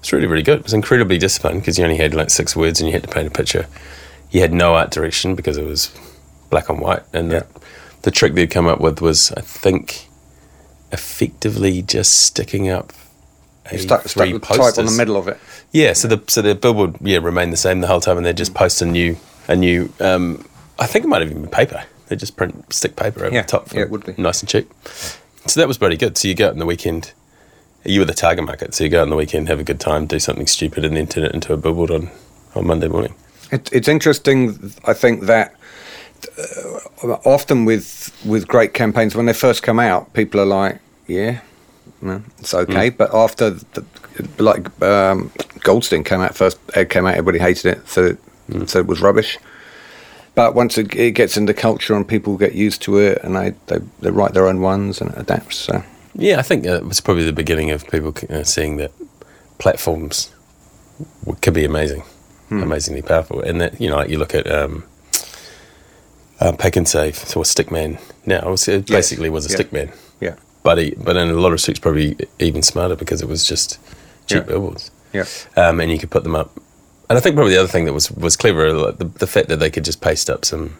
it's 0.00 0.12
really 0.12 0.26
really 0.26 0.42
good. 0.42 0.58
It 0.58 0.64
was 0.64 0.74
incredibly 0.74 1.16
disciplined 1.18 1.60
because 1.62 1.78
you 1.78 1.84
only 1.84 1.96
had 1.96 2.12
like 2.14 2.28
six 2.28 2.54
words 2.54 2.80
and 2.80 2.88
you 2.88 2.92
had 2.92 3.02
to 3.04 3.08
paint 3.08 3.26
a 3.26 3.30
picture. 3.30 3.66
You 4.30 4.42
had 4.42 4.52
no 4.52 4.74
art 4.74 4.90
direction 4.90 5.34
because 5.34 5.56
it 5.56 5.64
was 5.64 5.90
black 6.50 6.68
and 6.68 6.78
white 6.80 7.02
and 7.14 7.32
Yeah. 7.32 7.38
the, 7.40 7.46
the 8.02 8.10
trick 8.10 8.34
they'd 8.34 8.50
come 8.50 8.66
up 8.66 8.80
with 8.80 9.00
was 9.00 9.32
I 9.32 9.40
think 9.40 10.08
effectively 10.92 11.82
just 11.82 12.20
sticking 12.20 12.68
up 12.68 12.92
he 13.70 13.78
stuck, 13.78 14.06
stuck 14.06 14.28
A3 14.28 14.32
the 14.34 14.38
type 14.40 14.78
on 14.78 14.84
the 14.84 14.92
middle 14.92 15.16
of 15.16 15.26
it. 15.26 15.38
Yeah, 15.72 15.94
so 15.94 16.06
the 16.06 16.22
so 16.28 16.42
the 16.42 16.54
billboard 16.54 16.96
yeah 17.00 17.16
remained 17.18 17.50
the 17.50 17.56
same 17.56 17.80
the 17.80 17.86
whole 17.86 18.00
time, 18.02 18.18
and 18.18 18.26
they 18.26 18.34
just 18.34 18.52
post 18.52 18.82
a 18.82 18.84
new 18.84 19.16
a 19.48 19.56
new. 19.56 19.90
Um, 20.00 20.46
I 20.78 20.86
think 20.86 21.06
it 21.06 21.08
might 21.08 21.22
have 21.22 21.30
even 21.30 21.42
been 21.42 21.50
paper. 21.50 21.82
They 22.08 22.16
just 22.16 22.36
print 22.36 22.72
stick 22.72 22.96
paper 22.96 23.24
over 23.24 23.34
Yeah, 23.34 23.42
the 23.42 23.48
top. 23.48 23.68
For 23.68 23.76
yeah, 23.76 23.82
it 23.82 23.90
would 23.90 24.04
be. 24.04 24.14
nice 24.20 24.40
and 24.40 24.48
cheap. 24.48 24.70
So 25.46 25.60
that 25.60 25.68
was 25.68 25.78
pretty 25.78 25.96
good. 25.96 26.16
So 26.18 26.28
you 26.28 26.34
go 26.34 26.46
out 26.46 26.52
on 26.52 26.58
the 26.58 26.66
weekend. 26.66 27.12
You 27.84 28.00
were 28.00 28.06
the 28.06 28.14
target 28.14 28.44
market, 28.44 28.74
so 28.74 28.82
you 28.84 28.90
go 28.90 29.00
out 29.00 29.02
on 29.02 29.10
the 29.10 29.16
weekend, 29.16 29.48
have 29.48 29.60
a 29.60 29.64
good 29.64 29.78
time, 29.80 30.06
do 30.06 30.18
something 30.18 30.46
stupid, 30.46 30.84
and 30.86 30.96
then 30.96 31.06
turn 31.06 31.24
it 31.24 31.32
into 31.34 31.52
a 31.52 31.56
billboard 31.58 31.90
on 31.90 32.10
on 32.54 32.66
Monday 32.66 32.88
morning. 32.88 33.14
It, 33.52 33.68
it's 33.72 33.88
interesting. 33.88 34.72
I 34.86 34.94
think 34.94 35.24
that 35.24 35.54
uh, 37.02 37.08
often 37.24 37.64
with 37.66 38.10
with 38.24 38.48
great 38.48 38.72
campaigns, 38.74 39.14
when 39.14 39.26
they 39.26 39.34
first 39.34 39.62
come 39.62 39.78
out, 39.78 40.12
people 40.14 40.40
are 40.40 40.46
like, 40.46 40.78
"Yeah, 41.06 41.40
no, 42.00 42.22
it's 42.38 42.54
okay." 42.54 42.88
But 42.88 43.14
after, 43.14 43.50
the, 43.50 43.84
like 44.38 44.82
um, 44.82 45.30
Goldstein 45.60 46.04
came 46.04 46.20
out 46.20 46.34
first, 46.34 46.58
Ed 46.74 46.88
came 46.88 47.04
out, 47.06 47.14
everybody 47.16 47.38
hated 47.38 47.66
it, 47.76 47.88
so 47.88 48.16
it, 48.52 48.68
so 48.70 48.78
it 48.78 48.86
was 48.86 49.02
rubbish. 49.02 49.38
But 50.34 50.54
once 50.54 50.76
it, 50.78 50.94
it 50.96 51.12
gets 51.12 51.36
into 51.36 51.54
culture 51.54 51.94
and 51.94 52.06
people 52.06 52.36
get 52.36 52.54
used 52.54 52.82
to 52.82 52.98
it, 52.98 53.18
and 53.22 53.36
they, 53.36 53.54
they, 53.66 53.78
they 54.00 54.10
write 54.10 54.32
their 54.34 54.46
own 54.48 54.60
ones 54.60 55.00
and 55.00 55.10
it 55.12 55.18
adapts. 55.18 55.56
So 55.56 55.84
Yeah, 56.14 56.38
I 56.38 56.42
think 56.42 56.66
uh, 56.66 56.74
it 56.76 56.84
was 56.86 57.00
probably 57.00 57.24
the 57.24 57.32
beginning 57.32 57.70
of 57.70 57.86
people 57.88 58.14
uh, 58.30 58.42
seeing 58.42 58.76
that 58.78 58.90
platforms 59.58 60.32
w- 61.24 61.38
could 61.40 61.54
be 61.54 61.64
amazing, 61.64 62.02
amazingly 62.50 63.02
powerful. 63.02 63.40
And 63.40 63.60
that, 63.60 63.80
you 63.80 63.88
know, 63.88 63.96
like 63.96 64.10
you 64.10 64.18
look 64.18 64.34
at 64.34 64.50
um, 64.50 64.84
uh, 66.40 66.52
Pak'nSave, 66.52 67.14
so 67.14 67.40
a 67.40 67.44
stickman 67.44 68.00
now, 68.26 68.40
it, 68.40 68.50
was, 68.50 68.66
it 68.68 68.90
Yes, 68.90 68.96
basically 68.96 69.30
was 69.30 69.46
a 69.46 69.50
yeah. 69.50 69.56
stickman. 69.64 69.96
yeah, 70.20 70.34
But, 70.64 70.78
he, 70.78 70.90
but 70.96 71.16
in 71.16 71.28
a 71.28 71.34
lot 71.34 71.48
of 71.48 71.52
respects, 71.52 71.78
probably 71.78 72.16
even 72.40 72.62
smarter 72.62 72.96
because 72.96 73.22
it 73.22 73.28
was 73.28 73.46
just 73.46 73.78
cheap 74.26 74.38
Yeah. 74.38 74.48
billboards. 74.48 74.90
yeah, 75.12 75.24
Um, 75.56 75.78
and 75.80 75.92
you 75.92 75.98
could 75.98 76.10
put 76.10 76.24
them 76.24 76.34
up. 76.34 76.50
And 77.08 77.18
I 77.18 77.20
think 77.20 77.36
probably 77.36 77.54
the 77.54 77.60
other 77.60 77.68
thing 77.68 77.84
that 77.84 77.92
was, 77.92 78.10
was 78.10 78.36
clever, 78.36 78.72
like 78.72 78.98
the, 78.98 79.04
the 79.04 79.26
fact 79.26 79.48
that 79.48 79.56
they 79.58 79.70
could 79.70 79.84
just 79.84 80.00
paste 80.00 80.30
up 80.30 80.44
some 80.44 80.76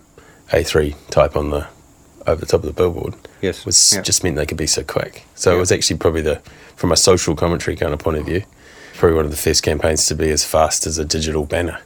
A3 0.49 0.95
type 1.11 1.37
on 1.37 1.51
the 1.51 1.67
over 2.27 2.41
the 2.41 2.47
top 2.47 2.61
of 2.61 2.67
the 2.67 2.73
billboard 2.73 3.15
Yes, 3.43 3.67
was 3.67 3.93
yeah. 3.95 4.01
just 4.01 4.25
meant 4.25 4.37
they 4.37 4.47
could 4.47 4.57
be 4.57 4.67
so 4.67 4.83
quick. 4.83 5.27
So 5.35 5.51
Yeah. 5.51 5.57
it 5.57 5.61
was 5.61 5.71
actually 5.71 5.99
probably 5.99 6.23
the, 6.23 6.37
from 6.75 6.91
a 6.91 6.97
social 6.97 7.37
commentary 7.37 7.77
kind 7.77 7.93
of 7.93 7.99
point 7.99 8.17
of 8.17 8.25
view, 8.25 8.45
probably 8.95 9.15
one 9.17 9.27
of 9.27 9.31
the 9.31 9.37
first 9.37 9.63
campaigns 9.63 10.07
to 10.07 10.15
be 10.15 10.31
as 10.31 10.43
fast 10.43 10.87
as 10.87 10.97
a 10.97 11.05
digital 11.05 11.45
banner. 11.45 11.81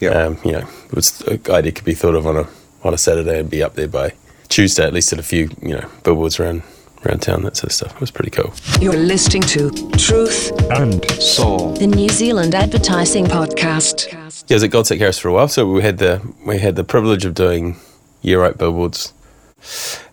yeah. 0.00 0.10
Um, 0.10 0.38
you 0.44 0.52
know, 0.52 0.68
it 0.88 0.92
was 0.94 1.22
an 1.22 1.40
idea 1.48 1.72
could 1.72 1.86
be 1.86 1.94
thought 1.94 2.14
of 2.14 2.26
on 2.26 2.36
a 2.36 2.46
on 2.82 2.92
a 2.92 2.98
Saturday 2.98 3.40
and 3.40 3.48
be 3.48 3.62
up 3.62 3.74
there 3.74 3.88
by 3.88 4.12
Tuesday, 4.48 4.84
at 4.84 4.92
least 4.92 5.10
at 5.14 5.18
a 5.18 5.22
few 5.22 5.48
you 5.62 5.74
know 5.74 5.88
billboards 6.02 6.38
around 6.38 6.62
around 7.06 7.20
town, 7.20 7.42
that 7.42 7.56
sort 7.56 7.64
of 7.70 7.72
stuff. 7.72 7.94
It 7.94 8.00
was 8.00 8.10
pretty 8.10 8.30
cool. 8.30 8.52
You're 8.80 8.94
listening 8.94 9.42
to 9.42 9.70
Truth 9.98 10.52
and 10.70 11.04
Soul. 11.12 11.72
the 11.74 11.86
New 11.86 12.08
Zealand 12.08 12.54
Advertising 12.54 13.26
Podcast. 13.26 14.12
Yeah, 14.12 14.54
I 14.54 14.54
was 14.56 14.62
at 14.64 14.70
Goldsack 14.70 14.98
Harris 14.98 15.18
for 15.18 15.28
a 15.28 15.32
while, 15.32 15.48
so 15.48 15.70
we 15.70 15.82
had 15.82 15.98
the 15.98 16.20
we 16.46 16.58
had 16.58 16.76
the 16.76 16.84
privilege 16.84 17.24
of 17.24 17.34
doing 17.34 17.76
Yeah 18.22 18.36
Right 18.36 18.56
billboards. 18.56 19.12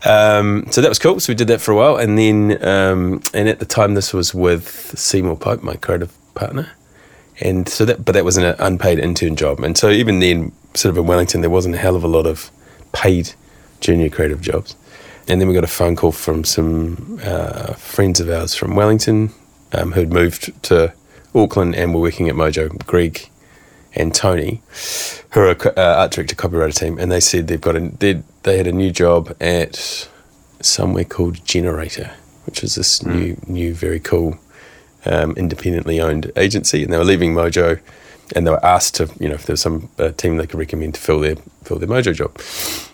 Um, 0.06 0.66
so 0.72 0.82
that 0.82 0.90
was 0.90 1.00
cool. 1.00 1.20
So 1.20 1.32
we 1.32 1.36
did 1.36 1.48
that 1.50 1.60
for 1.62 1.72
a 1.72 1.76
while, 1.76 1.98
and 1.98 2.18
then 2.18 2.66
um, 2.66 3.22
and 3.34 3.48
at 3.50 3.60
the 3.60 3.66
time 3.66 3.94
this 3.96 4.14
was 4.14 4.34
with 4.34 4.98
Seymour 4.98 5.36
Pope, 5.38 5.62
my 5.62 5.76
creative 5.76 6.14
partner, 6.34 6.72
and 7.40 7.68
so 7.68 7.86
that 7.86 8.06
but 8.06 8.14
that 8.14 8.24
was 8.26 8.38
an 8.38 8.56
unpaid 8.60 9.00
intern 9.00 9.36
job, 9.36 9.60
and 9.60 9.78
so 9.78 9.90
even 9.90 10.20
then, 10.20 10.54
sort 10.74 10.92
of 10.92 10.98
in 10.98 11.06
Wellington, 11.08 11.42
there 11.42 11.50
wasn't 11.50 11.76
a 11.76 11.78
hell 11.78 11.96
of 11.96 12.04
a 12.04 12.08
lot 12.08 12.26
of 12.26 12.50
paid 12.94 13.34
junior 13.82 14.10
creative 14.10 14.42
jobs, 14.42 14.76
and 15.32 15.40
then 15.40 15.48
we 15.48 15.54
got 15.54 15.64
a 15.64 15.68
phone 15.68 15.96
call 15.96 16.12
from 16.12 16.44
some 16.44 17.18
uh, 17.24 17.72
friends 17.76 18.20
of 18.20 18.30
ours 18.30 18.54
from 18.54 18.76
Wellington 18.76 19.32
um, 19.72 19.94
who'd 19.94 20.12
moved 20.12 20.52
to 20.64 20.92
Auckland 21.34 21.74
and 21.74 21.94
were 21.94 22.02
working 22.02 22.28
at 22.28 22.36
Mojo, 22.36 22.86
Greg 22.86 23.30
and 23.94 24.14
Tony, 24.14 24.62
who 25.32 25.40
are 25.40 25.52
a 25.52 25.80
uh, 25.80 26.02
art 26.02 26.12
director 26.12 26.36
copywriter 26.36 26.78
team, 26.78 27.00
and 27.00 27.10
they 27.10 27.22
said 27.22 27.48
they've 27.48 27.62
got 27.62 27.78
a 27.78 27.80
they 27.80 28.22
they 28.44 28.58
had 28.58 28.68
a 28.68 28.74
new 28.74 28.92
job 28.92 29.34
at 29.40 30.10
somewhere 30.60 31.06
called 31.06 31.46
Generator, 31.46 32.12
which 32.46 32.62
is 32.62 32.76
this 32.76 33.02
new 33.02 33.38
new 33.48 33.74
very 33.74 34.02
cool 34.02 34.38
um, 35.06 35.32
independently 35.38 36.02
owned 36.02 36.30
agency, 36.36 36.84
and 36.84 36.92
they 36.92 36.98
were 36.98 37.06
leaving 37.06 37.34
Mojo, 37.34 37.80
and 38.36 38.46
they 38.46 38.52
were 38.52 38.66
asked 38.66 38.96
to 38.96 39.10
you 39.18 39.30
know 39.30 39.36
if 39.36 39.46
there 39.46 39.54
was 39.54 39.62
some 39.62 39.90
uh, 39.98 40.10
team 40.12 40.36
they 40.36 40.46
could 40.46 40.60
recommend 40.60 40.96
to 40.96 41.00
fill 41.00 41.22
their 41.22 41.38
fill 41.64 41.80
their 41.80 41.88
Mojo 41.88 42.14
job, 42.14 42.38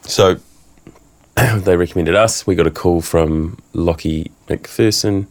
so 0.08 0.40
they 1.56 1.78
recommended 1.78 2.16
us. 2.16 2.48
We 2.48 2.56
got 2.56 2.66
a 2.66 2.72
call 2.72 3.02
from 3.02 3.60
Lockie 3.74 4.32
McPherson, 4.48 5.28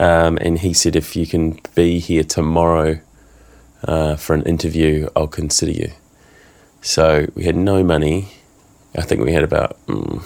um, 0.00 0.36
and 0.40 0.58
he 0.58 0.72
said 0.72 0.96
if 0.96 1.14
you 1.14 1.26
can 1.26 1.60
be 1.76 2.00
here 2.00 2.24
tomorrow 2.24 2.98
uh, 3.84 4.16
for 4.16 4.34
an 4.34 4.42
interview, 4.42 5.08
I'll 5.14 5.28
consider 5.28 5.70
you. 5.70 5.92
So 6.82 7.26
we 7.36 7.44
had 7.44 7.54
no 7.54 7.84
money. 7.84 8.30
I 8.96 9.02
think 9.02 9.22
we 9.22 9.32
had 9.32 9.44
about, 9.44 9.78
mm, 9.86 10.24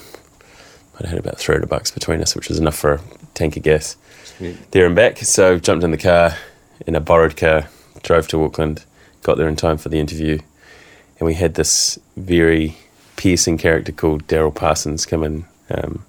have 0.98 1.10
had 1.10 1.18
about 1.18 1.38
300 1.38 1.68
bucks 1.68 1.90
between 1.90 2.22
us, 2.22 2.34
which 2.34 2.48
was 2.48 2.58
enough 2.58 2.76
for 2.76 2.94
a 2.94 3.00
tank 3.34 3.56
of 3.56 3.62
gas 3.62 3.96
there 4.70 4.86
and 4.86 4.96
back. 4.96 5.18
So 5.18 5.58
jumped 5.58 5.84
in 5.84 5.90
the 5.90 5.98
car, 5.98 6.36
in 6.86 6.94
a 6.94 7.00
borrowed 7.00 7.36
car, 7.36 7.68
drove 8.02 8.28
to 8.28 8.42
Auckland, 8.42 8.84
got 9.22 9.36
there 9.36 9.48
in 9.48 9.56
time 9.56 9.76
for 9.76 9.90
the 9.90 9.98
interview, 10.00 10.38
and 11.18 11.26
we 11.26 11.34
had 11.34 11.54
this 11.54 11.98
very 12.16 12.78
piercing 13.18 13.58
character 13.58 13.92
called 13.92 14.26
Daryl 14.28 14.54
Parsons 14.54 15.04
come 15.04 15.22
and 15.22 15.44
um, 15.70 16.04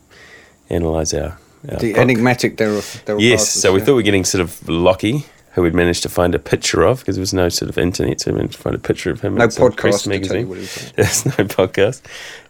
analyse 0.70 1.14
our, 1.14 1.38
our 1.70 1.78
the 1.80 1.92
book. 1.92 1.98
enigmatic 2.02 2.56
Daryl. 2.56 2.82
Daryl 3.06 3.20
Yes, 3.20 3.42
Parsons, 3.42 3.62
so 3.62 3.74
we 3.74 3.80
yeah. 3.80 3.86
thought 3.86 3.92
we 3.92 3.96
were 3.96 4.04
getting 4.04 4.24
sort 4.24 4.42
of 4.42 4.70
Lockie, 4.70 5.26
who 5.54 5.64
we'd 5.64 5.74
managed 5.74 6.04
to 6.04 6.10
find 6.10 6.34
a 6.36 6.40
picture 6.40 6.84
of 6.84 7.00
because 7.00 7.16
there 7.16 7.22
was 7.22 7.34
no 7.34 7.50
sort 7.50 7.68
of 7.68 7.78
internet, 7.78 8.22
so 8.22 8.32
we 8.32 8.38
managed 8.38 8.54
to 8.54 8.62
find 8.62 8.76
a 8.76 8.80
picture 8.80 9.12
of 9.12 9.20
him. 9.22 9.36
No 9.36 9.48
podcast 9.48 10.04
to 10.04 10.10
tell 10.10 10.14
you 10.14 10.20
magazine. 10.20 10.48
what 10.50 10.56
he 10.56 10.62
was 10.62 10.76
doing. 10.76 10.94
There's 10.96 11.26
no 11.26 11.32
podcast, 11.32 12.02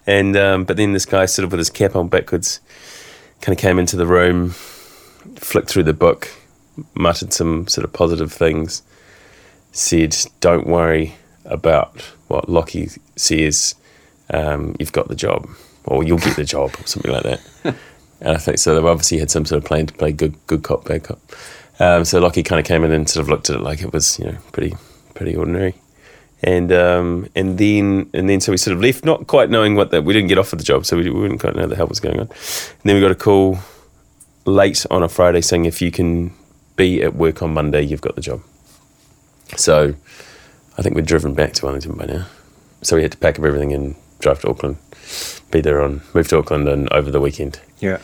and 0.06 0.36
um, 0.36 0.64
but 0.64 0.76
then 0.76 0.92
this 0.92 1.06
guy 1.06 1.26
sort 1.26 1.44
of 1.44 1.50
with 1.52 1.58
his 1.58 1.70
cap 1.70 1.96
on 1.96 2.08
backwards, 2.08 2.60
kind 3.40 3.56
of 3.56 3.60
came 3.60 3.78
into 3.78 3.96
the 3.96 4.06
room, 4.06 4.50
flicked 5.36 5.68
through 5.70 5.84
the 5.84 5.94
book, 5.94 6.28
muttered 6.94 7.32
some 7.32 7.66
sort 7.66 7.84
of 7.84 7.92
positive 7.92 8.32
things, 8.32 8.82
said, 9.72 10.14
"Don't 10.40 10.66
worry 10.66 11.16
about 11.46 12.00
what 12.28 12.48
Lockie 12.48 12.90
says. 13.16 13.74
Um, 14.32 14.76
you've 14.78 14.92
got 14.92 15.08
the 15.08 15.16
job, 15.16 15.48
or 15.84 16.04
you'll 16.04 16.18
get 16.18 16.36
the 16.36 16.44
job, 16.44 16.74
or 16.78 16.86
something 16.86 17.12
like 17.12 17.24
that." 17.24 17.74
And 18.20 18.36
I 18.36 18.38
think 18.38 18.58
so. 18.58 18.74
They've 18.74 18.84
obviously 18.84 19.18
had 19.18 19.30
some 19.30 19.46
sort 19.46 19.62
of 19.62 19.64
plan 19.64 19.86
to 19.86 19.94
play 19.94 20.12
good, 20.12 20.34
good 20.46 20.62
cop, 20.62 20.84
bad 20.84 21.04
cop. 21.04 21.18
Um, 21.78 22.04
so 22.04 22.20
Lockie 22.20 22.42
kind 22.42 22.60
of 22.60 22.66
came 22.66 22.84
in 22.84 22.92
and 22.92 23.08
sort 23.08 23.22
of 23.22 23.30
looked 23.30 23.48
at 23.48 23.56
it 23.56 23.62
like 23.62 23.80
it 23.80 23.92
was, 23.92 24.18
you 24.18 24.26
know, 24.26 24.36
pretty, 24.52 24.76
pretty 25.14 25.34
ordinary. 25.34 25.74
And 26.42 26.72
um, 26.72 27.28
and 27.34 27.58
then 27.58 28.08
and 28.14 28.28
then 28.28 28.40
so 28.40 28.52
we 28.52 28.56
sort 28.56 28.76
of 28.76 28.82
left, 28.82 29.04
not 29.04 29.26
quite 29.26 29.50
knowing 29.50 29.74
what 29.74 29.90
that 29.90 30.04
we 30.04 30.14
didn't 30.14 30.28
get 30.28 30.38
offered 30.38 30.58
the 30.58 30.64
job, 30.64 30.86
so 30.86 30.96
we, 30.96 31.10
we 31.10 31.22
didn't 31.22 31.38
quite 31.38 31.54
know 31.54 31.66
the 31.66 31.76
hell 31.76 31.86
was 31.86 32.00
going 32.00 32.18
on. 32.18 32.28
And 32.28 32.82
then 32.84 32.94
we 32.94 33.00
got 33.02 33.10
a 33.10 33.14
call 33.14 33.58
late 34.46 34.86
on 34.90 35.02
a 35.02 35.08
Friday 35.08 35.42
saying 35.42 35.66
if 35.66 35.82
you 35.82 35.90
can 35.90 36.32
be 36.76 37.02
at 37.02 37.14
work 37.14 37.42
on 37.42 37.52
Monday, 37.52 37.82
you've 37.82 38.00
got 38.00 38.14
the 38.14 38.22
job. 38.22 38.40
So 39.56 39.94
I 40.78 40.82
think 40.82 40.94
we're 40.94 41.02
driven 41.02 41.34
back 41.34 41.52
to 41.54 41.66
Wellington 41.66 41.92
by 41.94 42.06
now. 42.06 42.26
So 42.80 42.96
we 42.96 43.02
had 43.02 43.12
to 43.12 43.18
pack 43.18 43.38
up 43.38 43.44
everything 43.44 43.74
and 43.74 43.94
drive 44.20 44.40
to 44.40 44.50
Auckland, 44.50 44.76
be 45.50 45.60
there 45.60 45.80
on 45.82 46.02
move 46.14 46.28
to 46.28 46.38
Auckland 46.38 46.68
and 46.68 46.92
over 46.92 47.10
the 47.10 47.20
weekend. 47.20 47.60
Yeah. 47.80 47.98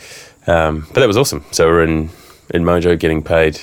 Um, 0.46 0.86
but 0.92 1.00
that 1.00 1.06
was 1.08 1.16
awesome. 1.16 1.44
So 1.52 1.66
we're 1.66 1.84
in 1.84 2.10
in 2.50 2.62
Mojo 2.62 2.98
getting 2.98 3.22
paid, 3.22 3.60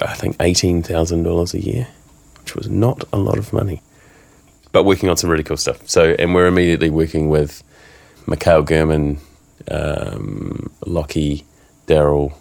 I 0.00 0.14
think 0.14 0.36
eighteen 0.40 0.82
thousand 0.82 1.22
dollars 1.22 1.54
a 1.54 1.60
year, 1.60 1.88
which 2.40 2.54
was 2.54 2.68
not 2.68 3.04
a 3.12 3.18
lot 3.18 3.38
of 3.38 3.52
money, 3.52 3.82
but 4.72 4.84
working 4.84 5.08
on 5.08 5.16
some 5.16 5.30
really 5.30 5.44
cool 5.44 5.56
stuff. 5.56 5.88
So 5.88 6.14
and 6.18 6.34
we're 6.34 6.46
immediately 6.46 6.90
working 6.90 7.28
with 7.28 7.62
Mikhail 8.26 8.64
Gurman, 8.64 9.18
um, 9.70 10.70
Lockie, 10.86 11.44
Daryl. 11.86 12.34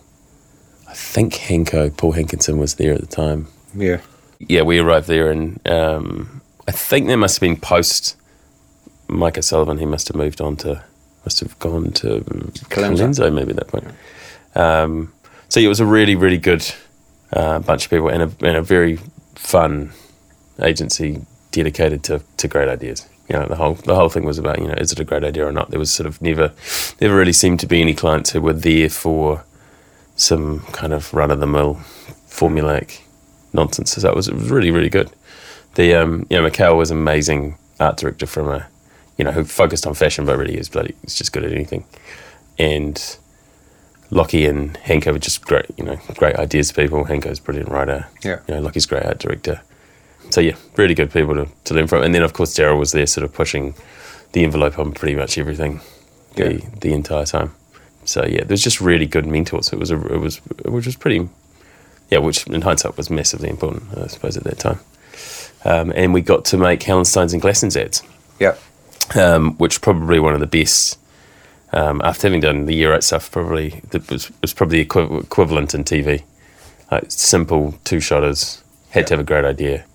I 0.88 0.93
think 0.93 1.33
Henko, 1.33 1.95
Paul 1.97 2.12
Hankinson 2.12 2.59
was 2.59 2.75
there 2.75 2.93
at 2.93 3.01
the 3.01 3.07
time. 3.07 3.47
Yeah. 3.73 4.01
Yeah, 4.39 4.62
we 4.62 4.77
arrived 4.77 5.07
there, 5.07 5.31
and 5.31 5.65
um, 5.67 6.41
I 6.67 6.71
think 6.71 7.07
there 7.07 7.17
must 7.17 7.38
have 7.38 7.41
been 7.41 7.55
post 7.55 8.15
Mike 9.07 9.38
O'Sullivan. 9.38 9.77
He 9.77 9.86
must 9.86 10.07
have 10.07 10.17
moved 10.17 10.41
on 10.41 10.55
to, 10.57 10.83
must 11.25 11.39
have 11.39 11.57
gone 11.60 11.91
to 11.93 12.22
Colenso. 12.69 13.33
Maybe 13.33 13.51
at 13.51 13.57
that 13.57 13.67
point. 13.67 13.88
Um, 14.55 15.13
so 15.50 15.60
it 15.60 15.67
was 15.67 15.79
a 15.79 15.86
really, 15.86 16.15
really 16.15 16.38
good 16.38 16.65
uh, 17.31 17.60
bunch 17.60 17.86
of 17.86 17.89
people 17.89 18.10
and 18.10 18.24
a, 18.24 18.45
and 18.45 18.57
a 18.57 18.62
very 18.62 19.00
fun 19.36 19.91
agency 20.62 21.25
dedicated 21.51 22.03
to, 22.03 22.22
to 22.38 22.48
great 22.48 22.67
ideas. 22.67 23.07
You 23.29 23.38
know, 23.38 23.45
the 23.45 23.55
whole 23.55 23.75
the 23.75 23.95
whole 23.95 24.10
thing 24.10 24.25
was 24.25 24.38
about 24.38 24.60
you 24.60 24.67
know 24.67 24.74
is 24.74 24.91
it 24.91 25.00
a 25.00 25.05
great 25.05 25.24
idea 25.24 25.48
or 25.48 25.51
not. 25.51 25.69
There 25.69 25.79
was 25.79 25.91
sort 25.91 26.07
of 26.07 26.22
never 26.22 26.51
never 27.00 27.15
really 27.15 27.33
seemed 27.33 27.62
to 27.62 27.67
be 27.67 27.81
any 27.81 27.93
clients 27.93 28.31
who 28.31 28.41
were 28.41 28.53
there 28.53 28.89
for 28.89 29.45
some 30.15 30.60
kind 30.72 30.93
of 30.93 31.13
run 31.13 31.31
of 31.31 31.39
the 31.39 31.48
mill 31.48 31.75
formulaic 32.27 33.00
nonsense. 33.53 33.91
So 33.91 34.01
that 34.01 34.15
was 34.15 34.27
it 34.27 34.36
was 34.36 34.50
really 34.50 34.72
really 34.72 34.89
good. 34.89 35.10
The 35.75 35.95
um, 35.95 36.27
you 36.29 36.38
know 36.38 36.43
Mikhail 36.43 36.77
was 36.77 36.91
amazing 36.91 37.57
art 37.79 37.98
director 37.98 38.25
from 38.25 38.50
a 38.50 38.67
you 39.17 39.25
know 39.25 39.32
who 39.32 39.43
focused 39.43 39.86
on 39.86 39.93
fashion, 39.93 40.25
but 40.25 40.38
really 40.38 40.58
is 40.58 40.70
bloody 40.70 40.96
he's 41.01 41.15
just 41.15 41.34
good 41.34 41.43
at 41.43 41.51
anything. 41.51 41.86
And 42.58 43.17
Lockie 44.10 44.46
and 44.46 44.75
Henko 44.75 45.13
were 45.13 45.20
just 45.20 45.46
great, 45.46 45.65
you 45.77 45.84
know, 45.84 45.98
great 46.15 46.36
ideas 46.36 46.72
people. 46.72 47.05
Henko's 47.05 47.39
a 47.39 47.41
brilliant 47.41 47.70
writer. 47.70 48.08
Yeah. 48.24 48.39
You 48.48 48.55
know, 48.55 48.62
Lockie's 48.62 48.86
great 48.86 49.03
art 49.03 49.20
director. 49.20 49.62
So 50.29 50.41
yeah, 50.41 50.55
really 50.77 50.93
good 50.93 51.12
people 51.12 51.36
to, 51.36 51.48
to 51.65 51.74
learn 51.74 51.88
from. 51.88 52.03
And 52.03 52.13
then 52.13 52.24
of 52.24 52.34
course 52.34 52.55
Daryl 52.55 52.79
was 52.79 52.91
there 52.91 53.08
sort 53.08 53.24
of 53.25 53.34
pushing 53.34 53.75
the 54.34 54.43
envelope 54.43 54.79
on 54.79 54.91
pretty 54.93 55.15
much 55.15 55.38
everything 55.38 55.82
the 56.36 56.63
the 56.82 56.93
entire 56.93 57.25
time. 57.25 57.53
So 58.05 58.25
yeah, 58.25 58.43
there's 58.43 58.63
just 58.63 58.82
really 58.82 59.05
good 59.05 59.25
mentors. 59.25 59.72
It 59.72 59.79
was 59.79 59.91
a 59.91 60.13
it 60.13 60.17
was 60.20 60.38
which 60.65 60.86
was 60.86 60.96
pretty 60.96 61.29
yeah, 62.10 62.20
which 62.20 62.46
in 62.48 62.62
hindsight 62.62 62.98
was 62.98 63.10
massively 63.10 63.50
important, 63.50 63.98
I 63.98 64.08
suppose, 64.08 64.38
at 64.38 64.43
that 64.43 64.60
time. 64.60 64.79
Um, 65.65 65.93
and 65.96 66.13
we 66.13 66.22
got 66.22 66.46
to 66.46 66.58
make 66.58 66.82
Hallensteins 66.82 67.34
and 67.34 67.41
Glassons 67.41 67.79
ads 67.79 68.03
Yeah. 68.39 68.55
Um, 69.15 69.55
which 69.57 69.81
probably 69.81 70.19
one 70.19 70.33
of 70.33 70.39
the 70.39 70.48
best. 70.48 70.98
Um, 71.72 72.01
after 72.03 72.27
having 72.27 72.41
done 72.41 72.65
the 72.65 72.75
Yeah 72.75 72.88
Right 72.88 73.03
stuff, 73.03 73.31
probably 73.31 73.81
that 73.89 74.10
was 74.10 74.31
was 74.41 74.53
probably 74.53 74.81
equi- 74.81 75.17
equivalent 75.17 75.74
in 75.74 75.83
TV. 75.83 76.24
Like 76.91 77.05
simple 77.10 77.75
two 77.83 78.00
shotters, 78.00 78.63
had 78.91 79.07
to 79.07 79.13
have 79.13 79.19
a 79.19 79.24
great 79.24 79.45
idea. 79.45 79.86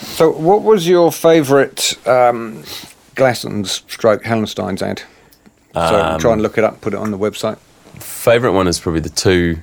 So, 0.00 0.30
what 0.30 0.62
was 0.62 0.88
your 0.88 1.12
favourite 1.12 1.94
um, 2.06 2.62
Glassons 3.14 3.82
stroke 3.90 4.22
Hallenstein's 4.22 4.82
ad? 4.82 5.02
So, 5.74 6.16
try 6.18 6.32
and 6.32 6.42
look 6.42 6.56
it 6.56 6.64
up, 6.64 6.80
put 6.80 6.94
it 6.94 6.98
on 6.98 7.10
the 7.10 7.18
website. 7.18 7.58
Favorite 8.00 8.52
one 8.52 8.66
is 8.66 8.80
probably 8.80 9.00
the 9.00 9.10
two 9.10 9.58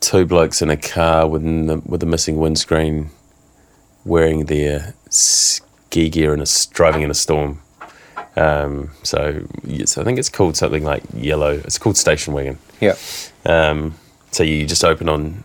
two 0.00 0.24
blokes 0.24 0.62
in 0.62 0.70
a 0.70 0.76
car 0.76 1.28
with 1.28 1.42
the 1.42 1.82
with 1.84 2.02
a 2.02 2.06
missing 2.06 2.38
windscreen, 2.38 3.10
wearing 4.04 4.46
their 4.46 4.94
ski 5.08 5.64
gear 5.90 6.08
gear 6.08 6.32
and 6.32 6.40
a, 6.40 6.48
s- 6.48 6.66
driving 6.66 7.02
in 7.02 7.10
a 7.10 7.14
storm. 7.14 7.60
Um, 8.36 8.90
so 9.02 9.44
yes, 9.64 9.98
I 9.98 10.04
think 10.04 10.18
it's 10.18 10.28
called 10.28 10.56
something 10.56 10.84
like 10.84 11.02
yellow. 11.14 11.60
It's 11.64 11.78
called 11.78 11.96
station 11.96 12.32
wagon. 12.32 12.58
Yeah. 12.80 12.94
Um, 13.44 13.94
so 14.30 14.42
you 14.44 14.66
just 14.66 14.84
open 14.84 15.08
on 15.08 15.42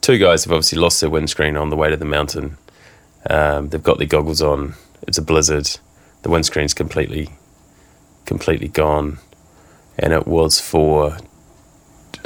two 0.00 0.18
guys 0.18 0.44
have 0.44 0.52
obviously 0.52 0.78
lost 0.78 1.00
their 1.00 1.10
windscreen 1.10 1.56
on 1.56 1.70
the 1.70 1.76
way 1.76 1.90
to 1.90 1.96
the 1.96 2.04
mountain. 2.04 2.56
Um, 3.28 3.70
they've 3.70 3.82
got 3.82 3.98
their 3.98 4.06
goggles 4.06 4.42
on. 4.42 4.74
It's 5.08 5.18
a 5.18 5.22
blizzard. 5.22 5.68
The 6.22 6.28
windscreen's 6.30 6.74
completely, 6.74 7.30
completely 8.26 8.68
gone, 8.68 9.18
and 9.98 10.12
it 10.12 10.26
was 10.26 10.60
for. 10.60 11.16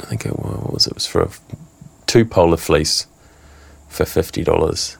I 0.01 0.05
think 0.05 0.25
it 0.25 0.37
was, 0.37 0.57
what 0.61 0.73
was 0.73 0.87
it? 0.87 0.91
It 0.91 0.95
was 0.95 1.05
for 1.07 1.21
a, 1.21 1.29
two 2.05 2.25
polar 2.25 2.57
fleece 2.57 3.07
for 3.87 4.05
fifty 4.05 4.43
dollars 4.43 4.97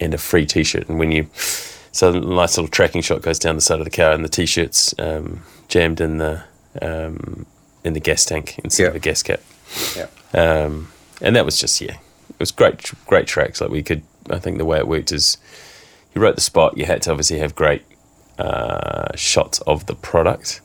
and 0.00 0.12
a 0.12 0.18
free 0.18 0.44
T-shirt. 0.44 0.88
And 0.88 0.98
when 0.98 1.12
you, 1.12 1.28
so 1.94 2.12
a 2.12 2.20
nice 2.20 2.56
little 2.56 2.68
tracking 2.68 3.00
shot 3.02 3.22
goes 3.22 3.38
down 3.38 3.54
the 3.54 3.60
side 3.62 3.78
of 3.78 3.84
the 3.84 3.90
car, 3.90 4.12
and 4.12 4.24
the 4.24 4.28
T-shirts 4.28 4.94
um, 4.98 5.42
jammed 5.68 6.00
in 6.00 6.18
the 6.18 6.42
um, 6.82 7.46
in 7.84 7.92
the 7.94 8.00
gas 8.00 8.24
tank 8.24 8.58
instead 8.64 8.88
of 8.88 8.94
a 8.94 8.98
gas 8.98 9.22
cap. 9.22 9.40
Yeah. 9.96 10.08
Um, 10.34 10.88
and 11.20 11.36
that 11.36 11.44
was 11.44 11.58
just 11.58 11.80
yeah, 11.80 11.96
it 12.28 12.38
was 12.40 12.50
great, 12.50 12.92
great 13.06 13.26
tracks. 13.26 13.60
Like 13.60 13.70
we 13.70 13.82
could, 13.82 14.02
I 14.28 14.38
think 14.38 14.58
the 14.58 14.64
way 14.64 14.78
it 14.78 14.88
worked 14.88 15.12
is, 15.12 15.38
you 16.14 16.20
wrote 16.20 16.34
the 16.34 16.40
spot. 16.40 16.76
You 16.76 16.84
had 16.86 17.02
to 17.02 17.10
obviously 17.12 17.38
have 17.38 17.54
great 17.54 17.82
uh, 18.38 19.14
shots 19.16 19.60
of 19.60 19.86
the 19.86 19.94
product. 19.94 20.60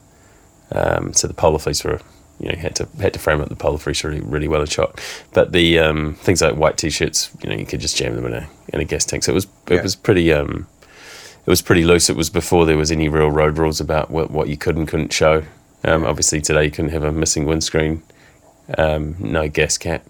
Um, 0.72 1.14
so 1.14 1.28
the 1.28 1.34
polar 1.34 1.60
fleece 1.60 1.84
were, 1.84 2.00
you 2.40 2.48
know, 2.50 2.54
you 2.56 2.60
had 2.62 2.76
to 2.78 2.88
had 3.00 3.14
to 3.14 3.20
frame 3.20 3.42
up 3.42 3.50
the 3.50 3.56
polar 3.56 3.78
fleece 3.78 4.04
really, 4.04 4.22
really 4.22 4.48
well 4.48 4.62
and 4.62 4.72
shot. 4.72 5.00
But 5.34 5.52
the 5.52 5.80
um, 5.80 6.16
things 6.16 6.42
like 6.42 6.56
white 6.56 6.78
t-shirts, 6.78 7.30
you 7.44 7.50
know, 7.50 7.56
you 7.56 7.66
could 7.66 7.80
just 7.82 7.98
jam 7.98 8.16
them 8.16 8.26
in 8.26 8.34
a 8.34 8.50
in 8.74 8.80
a 8.82 8.86
gas 8.86 9.06
tank. 9.06 9.24
So 9.24 9.32
it 9.32 9.36
was 9.36 9.46
it 9.68 9.76
Yeah. 9.76 9.82
was 9.84 9.96
pretty 9.96 10.32
um, 10.34 10.68
it 11.50 11.52
was 11.52 11.64
pretty 11.64 11.84
loose. 11.84 12.12
It 12.12 12.16
was 12.16 12.30
before 12.30 12.68
there 12.68 12.78
was 12.78 12.92
any 12.92 13.10
real 13.10 13.32
road 13.32 13.58
rules 13.58 13.82
about 13.82 14.12
what, 14.12 14.30
what 14.30 14.50
you 14.50 14.56
could 14.56 14.78
and 14.78 14.88
couldn't 14.88 15.12
show. 15.12 15.44
Um, 15.84 16.06
obviously 16.06 16.42
today 16.42 16.66
you 16.66 16.70
couldn't 16.70 16.92
have 16.92 17.04
a 17.04 17.12
missing 17.12 17.46
windscreen, 17.46 18.04
um, 18.78 19.16
no 19.18 19.50
gas 19.50 19.76
cap. 19.76 20.06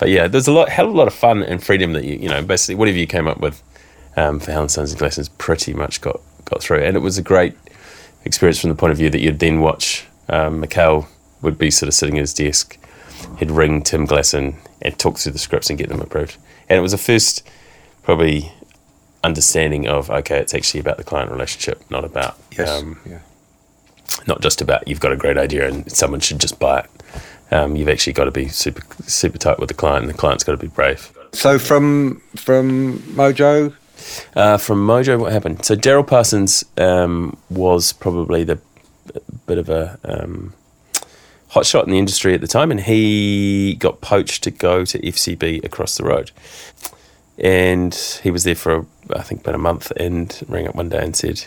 But 0.00 0.08
yeah, 0.08 0.26
there's 0.26 0.48
a 0.48 0.52
lot, 0.52 0.68
hell 0.68 0.88
of 0.88 0.94
a 0.94 0.96
lot 0.96 1.06
of 1.06 1.14
fun 1.14 1.44
and 1.44 1.62
freedom 1.62 1.92
that 1.92 2.02
you, 2.02 2.16
you 2.16 2.28
know, 2.28 2.42
basically 2.42 2.74
whatever 2.74 2.98
you 2.98 3.06
came 3.06 3.28
up 3.28 3.38
with 3.38 3.62
um, 4.16 4.40
for 4.40 4.50
Hallensteins 4.50 4.90
and 4.90 5.00
Glassons 5.00 5.30
pretty 5.38 5.72
much 5.72 6.00
got 6.00 6.20
got 6.46 6.60
through, 6.60 6.82
and 6.82 6.96
it 6.96 7.00
was 7.00 7.16
a 7.16 7.22
great 7.22 7.54
experience 8.24 8.58
from 8.58 8.70
the 8.70 8.76
point 8.76 8.90
of 8.90 8.98
view 8.98 9.08
that 9.08 9.20
you'd 9.20 9.38
then 9.38 9.60
watch 9.60 10.04
um, 10.28 10.58
Mikhail 10.58 11.06
would 11.42 11.58
be 11.58 11.70
sort 11.70 11.86
of 11.86 11.94
sitting 11.94 12.18
at 12.18 12.22
his 12.22 12.34
desk, 12.34 12.76
he'd 13.38 13.52
ring 13.52 13.82
Tim 13.82 14.04
Glasson 14.04 14.56
and 14.82 14.98
talk 14.98 15.16
through 15.16 15.30
the 15.30 15.38
scripts 15.38 15.70
and 15.70 15.78
get 15.78 15.90
them 15.90 16.00
approved, 16.00 16.38
and 16.68 16.76
it 16.76 16.82
was 16.82 16.90
the 16.90 16.98
first 16.98 17.46
probably 18.02 18.50
understanding 19.24 19.86
of 19.86 20.10
okay, 20.10 20.38
it's 20.38 20.54
actually 20.54 20.80
about 20.80 20.96
the 20.96 21.04
client 21.04 21.30
relationship, 21.30 21.82
not 21.90 22.04
about 22.04 22.36
Yes. 22.56 22.68
um, 22.68 22.98
yeah. 23.06 23.18
not 24.26 24.40
just 24.40 24.60
about 24.60 24.86
you've 24.88 25.00
got 25.00 25.12
a 25.12 25.16
great 25.16 25.36
idea 25.38 25.68
and 25.68 25.90
someone 25.90 26.20
should 26.20 26.40
just 26.40 26.58
buy 26.58 26.80
it. 26.80 26.90
Um, 27.52 27.74
you've 27.76 27.88
actually 27.88 28.12
got 28.12 28.24
to 28.24 28.30
be 28.30 28.48
super 28.48 28.82
super 29.06 29.38
tight 29.38 29.58
with 29.58 29.68
the 29.68 29.74
client, 29.74 30.04
and 30.04 30.12
the 30.14 30.16
client's 30.18 30.44
got 30.44 30.52
to 30.52 30.58
be 30.58 30.68
brave. 30.68 31.10
So, 31.32 31.58
from 31.58 32.22
from 32.36 32.98
Mojo, 33.14 33.74
Uh, 34.34 34.56
from 34.56 34.86
Mojo, 34.86 35.18
what 35.18 35.32
happened? 35.32 35.64
So 35.64 35.74
Daryl 35.76 36.06
Parsons 36.06 36.64
um, 36.78 37.36
was 37.50 37.92
probably 37.92 38.44
the 38.44 38.58
bit 39.46 39.58
of 39.58 39.68
a 39.68 39.98
um, 40.04 40.54
hot 41.48 41.66
shot 41.66 41.84
in 41.84 41.90
the 41.90 41.98
industry 41.98 42.32
at 42.34 42.40
the 42.40 42.46
time, 42.46 42.70
and 42.70 42.80
he 42.80 43.74
got 43.78 44.00
poached 44.00 44.42
to 44.44 44.50
go 44.50 44.84
to 44.84 44.98
FCB 45.00 45.64
across 45.64 45.96
the 45.96 46.04
road. 46.04 46.30
And 47.40 47.94
he 48.22 48.30
was 48.30 48.44
there 48.44 48.54
for 48.54 48.86
I 49.14 49.22
think 49.22 49.40
about 49.40 49.54
a 49.54 49.58
month, 49.58 49.90
and 49.96 50.38
rang 50.48 50.68
up 50.68 50.74
one 50.74 50.90
day 50.90 51.02
and 51.02 51.16
said, 51.16 51.46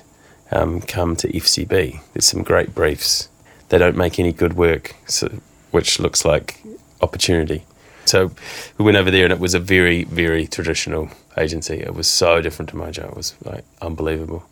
um, 0.51 0.81
"Come 0.81 1.15
to 1.17 1.27
FCB. 1.27 2.01
There's 2.13 2.25
some 2.25 2.43
great 2.43 2.73
briefs. 2.73 3.29
They 3.69 3.77
don't 3.77 3.95
make 3.95 4.19
any 4.19 4.33
good 4.33 4.53
work, 4.53 4.95
so, 5.05 5.29
which 5.71 5.99
looks 5.99 6.25
like 6.25 6.59
opportunity." 7.01 7.65
So 8.05 8.31
we 8.77 8.85
went 8.85 8.97
over 8.97 9.11
there, 9.11 9.23
and 9.23 9.31
it 9.31 9.39
was 9.39 9.53
a 9.53 9.59
very, 9.59 10.03
very 10.03 10.47
traditional 10.47 11.09
agency. 11.37 11.79
It 11.79 11.93
was 11.93 12.07
so 12.07 12.41
different 12.41 12.69
to 12.69 12.75
Mojo. 12.75 13.09
It 13.09 13.15
was 13.15 13.35
like 13.43 13.63
unbelievable. 13.81 14.43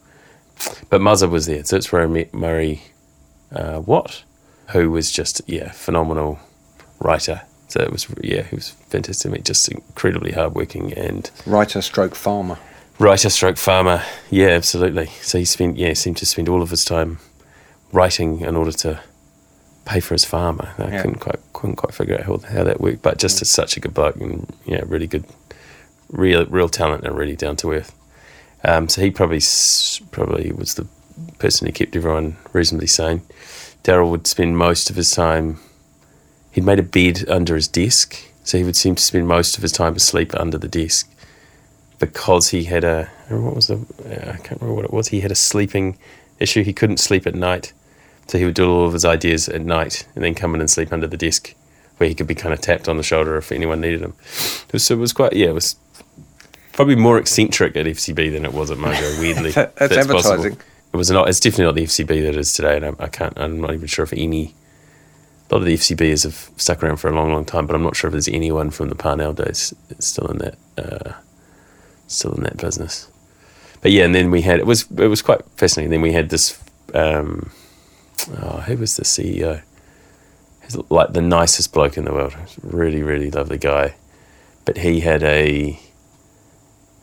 But 0.90 1.02
Muzza 1.02 1.30
was 1.30 1.48
there, 1.48 1.64
so 1.64 1.76
it's 1.76 1.92
where 1.92 2.04
I 2.04 2.08
met 2.08 2.34
Murray 2.34 2.84
uh, 3.52 3.82
Watt, 3.86 4.24
who 4.70 4.92
was 4.92 5.12
just 5.12 5.42
yeah 5.48 5.72
phenomenal 5.72 6.40
writer. 7.00 7.42
So 7.72 7.80
it 7.82 7.92
was 7.92 8.06
yeah 8.22 8.44
he 8.44 8.56
was 8.56 8.72
fantastic. 8.90 9.44
Just 9.46 9.70
incredibly 9.70 10.32
hardworking 10.34 10.94
and 10.94 11.30
writer 11.46 11.82
stroke 11.82 12.16
farmer. 12.16 12.58
writer 13.00 13.30
stroke 13.30 13.58
farmer. 13.58 14.04
Yeah, 14.30 14.50
absolutely. 14.50 15.08
So 15.22 15.38
he 15.38 15.46
spent 15.46 15.78
yeah 15.78 15.94
seemed 15.94 16.18
to 16.18 16.26
spend 16.26 16.50
all 16.50 16.62
of 16.62 16.70
his 16.70 16.84
time 16.86 17.20
writing 17.94 18.42
in 18.42 18.56
order 18.56 18.72
to 18.74 19.00
pay 19.86 20.00
for 20.02 20.14
his 20.14 20.26
farm. 20.26 20.60
I, 20.62 20.88
Yeah. 20.90 21.02
couldn't 21.02 21.20
quite 21.20 21.40
couldn't 21.54 21.78
quite 21.78 21.94
figure 21.94 22.16
out 22.16 22.26
how, 22.26 22.38
how 22.56 22.64
that 22.66 22.82
worked. 22.82 23.02
But 23.02 23.18
just 23.18 23.42
as 23.42 23.50
such 23.50 23.78
a 23.78 23.80
good 23.80 23.94
bloke 23.94 24.18
and 24.18 24.52
yeah, 24.66 24.82
really 24.86 25.08
good, 25.08 25.24
real 26.10 26.46
real 26.48 26.70
talent 26.70 27.06
and 27.06 27.18
really 27.18 27.36
down 27.38 27.56
to 27.58 27.72
earth. 27.72 27.94
Um, 28.66 28.90
so 28.90 29.02
he 29.02 29.12
probably 29.12 29.42
probably 30.12 30.52
was 30.52 30.76
the 30.76 30.88
person 31.40 31.68
who 31.68 31.74
kept 31.74 31.96
everyone 31.96 32.36
reasonably 32.54 32.88
sane. 32.88 33.22
Daryl 33.84 34.12
would 34.12 34.28
spend 34.28 34.58
most 34.58 34.90
of 34.90 34.96
his 34.98 35.10
time. 35.12 35.60
He'd 36.52 36.66
made 36.66 36.80
a 36.80 36.84
bed 36.84 37.24
under 37.30 37.56
his 37.56 37.68
desk, 37.68 38.18
so 38.44 38.58
he 38.58 38.64
would 38.64 38.76
seem 38.76 38.96
to 38.96 39.04
spend 39.04 39.28
most 39.28 39.58
of 39.58 39.62
his 39.62 39.72
time 39.72 39.96
asleep 39.96 40.34
under 40.36 40.58
the 40.58 40.68
desk 40.68 41.10
because 42.00 42.50
he 42.50 42.64
had 42.66 42.84
a 42.84 43.10
what 43.30 43.56
was 43.56 43.68
the 43.68 43.76
I 44.10 44.38
can't 44.38 44.60
remember 44.60 44.74
what 44.74 44.86
it 44.86 44.92
was. 44.94 45.10
He 45.10 45.22
had 45.22 45.32
a 45.32 45.36
sleeping 45.36 45.98
issue. 46.40 46.64
He 46.64 46.74
couldn't 46.74 46.98
sleep 46.98 47.26
at 47.26 47.36
night, 47.36 47.72
so 48.28 48.38
he 48.38 48.46
would 48.46 48.56
do 48.56 48.70
all 48.70 48.88
of 48.88 48.94
his 48.94 49.06
ideas 49.06 49.48
at 49.48 49.62
night 49.62 50.06
and 50.16 50.24
then 50.24 50.36
come 50.36 50.54
in 50.56 50.62
and 50.62 50.70
sleep 50.70 50.92
under 50.92 51.08
the 51.08 51.16
desk, 51.18 51.54
where 51.98 52.10
he 52.10 52.16
could 52.16 52.28
be 52.28 52.36
kind 52.36 52.54
of 52.54 52.60
tapped 52.60 52.90
on 52.90 52.98
the 52.98 53.04
shoulder 53.04 53.38
if 53.38 53.52
anyone 53.52 53.80
needed 53.80 54.02
him. 54.02 54.14
So 54.76 54.96
it 54.96 54.98
was 54.98 55.14
quite 55.14 55.34
yeah, 55.34 55.50
it 55.50 55.54
was 55.54 55.76
probably 56.74 56.96
more 56.96 57.18
eccentric 57.18 57.76
at 57.78 57.86
FCB 57.86 58.32
than 58.32 58.44
it 58.44 58.54
was 58.54 58.72
at 58.72 58.78
Mojo. 58.78 59.20
Weirdly, 59.22 59.52
That's 59.52 59.74
possible. 59.78 60.00
advertising. 60.00 60.58
It 60.94 60.98
was 60.98 61.10
not. 61.12 61.30
It's 61.30 61.40
definitely 61.40 61.66
not 61.66 61.76
the 61.76 61.84
FCB 61.84 62.08
that 62.08 62.30
it 62.30 62.38
is 62.38 62.54
today, 62.54 62.76
and 62.76 62.86
I, 62.86 62.94
I 63.00 63.08
can't. 63.08 63.38
I'm 63.40 63.62
not 63.62 63.74
even 63.74 63.88
sure 63.88 64.04
if 64.04 64.12
any. 64.12 64.56
A 65.52 65.56
lot 65.56 65.64
of 65.64 65.66
the 65.68 65.74
FCBs 65.74 66.24
have 66.24 66.50
stuck 66.56 66.82
around 66.82 66.98
for 66.98 67.10
a 67.10 67.14
long, 67.14 67.34
long 67.34 67.44
time, 67.44 67.68
but 67.68 67.76
I'm 67.76 67.84
not 67.84 67.96
sure 67.96 68.08
if 68.08 68.14
there's 68.14 68.30
anyone 68.30 68.70
from 68.70 68.88
the 68.88 68.96
Parnell 68.96 69.34
days 69.34 69.74
still 70.00 70.28
in 70.28 70.38
that, 70.38 70.58
uh, 70.78 71.14
still 72.08 72.34
in 72.34 72.44
that 72.44 72.56
business. 72.56 73.10
But 73.82 73.92
yeah, 73.92 74.06
and 74.06 74.16
then 74.16 74.32
we 74.32 74.44
had 74.44 74.60
it 74.60 74.66
was 74.66 74.90
it 74.92 75.08
was 75.08 75.22
quite 75.22 75.42
fascinating. 75.58 75.92
Then 75.92 76.02
we 76.02 76.14
had 76.14 76.30
this. 76.30 76.58
Um, 76.94 77.52
oh, 78.42 78.62
who 78.62 78.78
was 78.78 78.96
the 78.96 79.04
CEO? 79.04 79.62
He's 80.64 80.78
like 80.90 81.14
the 81.14 81.22
nicest 81.22 81.74
bloke 81.74 81.98
in 81.98 82.06
the 82.06 82.14
world. 82.14 82.36
Really, 82.62 83.04
really 83.04 83.30
lovely 83.30 83.58
guy, 83.58 83.96
but 84.64 84.78
he 84.78 85.02
had 85.02 85.24
a. 85.24 85.78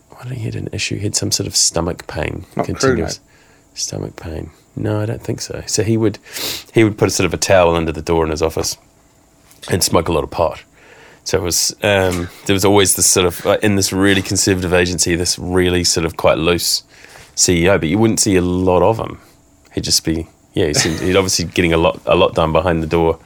What 0.09 0.29
did 0.29 0.39
he 0.39 0.45
had 0.45 0.55
an 0.55 0.69
issue? 0.73 0.97
He 0.97 1.03
had 1.03 1.17
some 1.17 1.31
sort 1.31 1.47
of 1.47 1.55
stomach 1.55 2.07
pain. 2.07 2.47
Not 2.57 2.67
continuous 2.67 3.21
stomach 3.75 4.17
pain. 4.17 4.51
No, 4.79 5.01
I 5.01 5.07
don't 5.07 5.23
think 5.23 5.41
so. 5.41 5.63
So 5.67 5.83
he 5.83 5.97
would 5.97 6.19
he 6.73 6.85
would 6.85 6.97
put 6.97 7.09
a 7.09 7.11
sort 7.11 7.27
of 7.27 7.35
a 7.35 7.37
towel 7.37 7.75
under 7.75 7.93
the 7.93 8.03
door 8.03 8.25
in 8.25 8.31
his 8.31 8.43
office 8.43 8.77
and 9.71 9.83
smoke 9.83 10.09
a 10.09 10.13
lot 10.13 10.25
of 10.25 10.31
pot. 10.31 10.63
So 11.25 11.39
it 11.39 11.43
was 11.43 11.73
um, 11.83 12.29
there 12.47 12.55
was 12.55 12.65
always 12.65 12.97
this 12.97 13.07
sort 13.07 13.27
of 13.27 13.45
like 13.45 13.63
in 13.63 13.77
this 13.77 13.93
really 13.93 14.23
conservative 14.23 14.73
agency, 14.73 15.17
this 15.17 15.39
really 15.39 15.85
sort 15.85 16.07
of 16.07 16.17
quite 16.17 16.39
loose 16.39 16.85
CEO, 17.35 17.79
but 17.79 17.89
you 17.89 17.99
wouldn't 17.99 18.21
see 18.21 18.37
a 18.37 18.43
lot 18.43 18.83
of 18.83 18.99
him. 18.99 19.21
He'd 19.75 19.85
just 19.85 20.05
be 20.05 20.29
yeah, 20.55 20.67
he's, 20.67 20.83
he'd 20.83 21.17
obviously 21.17 21.45
getting 21.45 21.73
a 21.73 21.77
lot 21.77 22.01
a 22.07 22.17
lot 22.17 22.35
done 22.35 22.53
behind 22.53 22.83
the 22.83 22.87
door, 22.87 23.19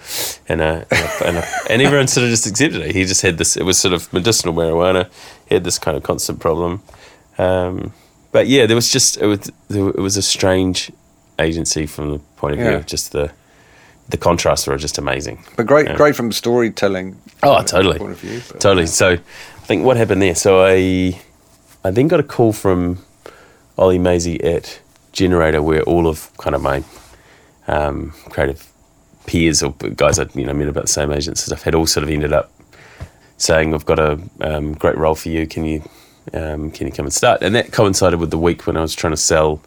and 0.49 0.61
uh, 0.61 0.85
and, 0.91 1.37
and, 1.37 1.45
and 1.71 1.83
everyone 1.83 2.09
sort 2.09 2.25
of 2.25 2.31
just 2.31 2.47
accepted 2.47 2.81
it. 2.83 2.95
He 2.95 3.05
just 3.05 3.23
had 3.23 3.39
this. 3.39 3.57
It 3.57 3.63
was 3.63 3.79
sort 3.79 3.95
of 3.95 4.13
medicinal 4.13 4.55
marijuana. 4.55 5.09
He 5.49 5.55
had 5.55 5.65
this 5.65 5.79
kind 5.79 5.97
of 5.97 6.03
constant 6.03 6.41
problem. 6.41 6.83
Um, 7.39 7.93
but 8.33 8.49
yeah, 8.49 8.67
there 8.67 8.75
was 8.75 8.91
just 8.91 9.19
it 9.19 9.27
was 9.27 9.51
it 9.71 9.97
was 9.97 10.17
a 10.17 10.23
strange 10.23 10.91
agency 11.39 11.87
from 11.87 12.13
the 12.13 12.19
point 12.37 12.53
of 12.55 12.59
view 12.61 12.71
Yeah. 12.71 12.77
of 12.77 12.87
just 12.87 13.13
the 13.13 13.31
the 14.09 14.17
contrasts 14.19 14.67
were 14.67 14.77
just 14.77 14.99
amazing. 14.99 15.43
But 15.57 15.67
great, 15.67 15.87
Yeah. 15.87 15.97
great 15.97 16.15
from 16.17 16.33
storytelling. 16.33 17.17
Oh, 17.43 17.63
totally, 17.63 17.99
Point 17.99 18.13
of 18.13 18.19
view, 18.21 18.41
totally. 18.59 18.83
yeah. 18.83 18.87
So, 18.89 19.13
I 19.13 19.65
think 19.67 19.85
what 19.87 19.97
happened 19.97 20.21
there. 20.21 20.35
So 20.35 20.63
I, 20.63 21.19
I 21.85 21.91
then 21.93 22.09
got 22.09 22.21
a 22.21 22.25
call 22.25 22.53
from 22.53 22.99
Ollie 23.79 23.99
Maisie 23.99 24.43
at 24.43 24.81
Generator, 25.13 25.63
where 25.63 25.83
all 25.85 26.07
of 26.09 26.31
kind 26.37 26.55
of 26.55 26.61
my 26.63 26.83
um, 27.69 28.13
creative 28.29 28.67
peers 29.27 29.63
or 29.63 29.73
guys 29.73 30.19
I'd 30.19 30.35
you 30.35 30.45
know 30.45 30.53
met 30.53 30.69
about 30.69 30.83
the 30.83 30.89
same 30.89 31.13
agents 31.13 31.43
and 31.43 31.47
stuff 31.47 31.63
had 31.63 31.75
all 31.75 31.87
sort 31.87 32.03
of 32.05 32.11
ended 32.11 32.33
up 32.33 32.51
saying, 33.39 33.73
"I've 33.73 33.87
got 33.87 33.99
a 33.99 34.19
um, 34.41 34.75
great 34.75 34.99
role 34.99 35.15
for 35.15 35.29
you. 35.31 35.47
Can 35.47 35.65
you 35.65 35.83
um, 36.35 36.71
can 36.73 36.87
you 36.87 36.93
come 36.93 37.07
and 37.07 37.13
start?" 37.15 37.41
And 37.43 37.55
that 37.55 37.73
coincided 37.73 38.19
with 38.21 38.31
the 38.31 38.39
week 38.39 38.67
when 38.67 38.77
I 38.77 38.83
was 38.83 38.95
trying 38.95 39.13
to 39.13 39.17
sell 39.17 39.61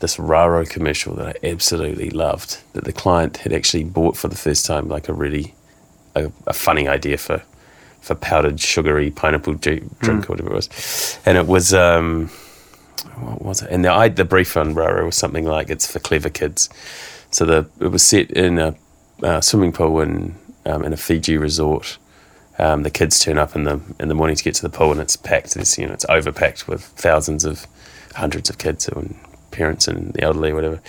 this 0.00 0.18
Raro 0.18 0.64
commercial 0.64 1.14
that 1.16 1.36
I 1.42 1.46
absolutely 1.46 2.10
loved. 2.10 2.58
That 2.72 2.84
the 2.84 2.92
client 2.92 3.38
had 3.38 3.52
actually 3.52 3.84
bought 3.84 4.16
for 4.16 4.28
the 4.28 4.36
first 4.36 4.66
time, 4.66 4.88
like 4.88 5.08
a 5.08 5.12
really 5.12 5.54
a, 6.14 6.30
a 6.46 6.52
funny 6.52 6.88
idea 6.88 7.18
for 7.18 7.42
for 8.00 8.14
powdered 8.14 8.60
sugary 8.60 9.10
pineapple 9.10 9.54
ju- 9.54 9.90
drink 10.00 10.24
or 10.28 10.34
whatever 10.34 10.50
it 10.50 10.54
was, 10.54 11.18
and 11.26 11.36
it 11.36 11.46
was. 11.46 11.74
Um, 11.74 12.30
what 13.20 13.42
was 13.42 13.62
it? 13.62 13.70
And 13.70 13.84
the 13.84 13.92
I, 13.92 14.08
the 14.08 14.24
brief 14.24 14.56
on 14.56 14.74
Raro 14.74 15.06
was 15.06 15.16
something 15.16 15.44
like 15.44 15.70
it's 15.70 15.90
for 15.90 16.00
clever 16.00 16.28
kids. 16.28 16.68
So 17.30 17.44
the 17.44 17.68
it 17.80 17.88
was 17.88 18.02
set 18.02 18.30
in 18.30 18.58
a 18.58 18.74
uh, 19.22 19.40
swimming 19.40 19.72
pool 19.72 20.00
in 20.00 20.34
um, 20.66 20.84
in 20.84 20.92
a 20.92 20.96
Fiji 20.96 21.36
resort. 21.36 21.98
Um, 22.60 22.82
the 22.82 22.90
kids 22.90 23.20
turn 23.20 23.38
up 23.38 23.54
in 23.54 23.64
the 23.64 23.80
in 24.00 24.08
the 24.08 24.14
morning 24.14 24.36
to 24.36 24.44
get 24.44 24.54
to 24.56 24.62
the 24.62 24.68
pool, 24.68 24.92
and 24.92 25.00
it's 25.00 25.16
packed. 25.16 25.56
It's 25.56 25.78
you 25.78 25.86
know 25.86 25.92
it's 25.92 26.06
overpacked 26.06 26.66
with 26.66 26.82
thousands 26.82 27.44
of 27.44 27.66
hundreds 28.14 28.50
of 28.50 28.58
kids 28.58 28.88
and 28.88 29.16
parents 29.58 29.88
and 29.88 30.12
the 30.14 30.22
elderly, 30.22 30.52
whatever. 30.52 30.80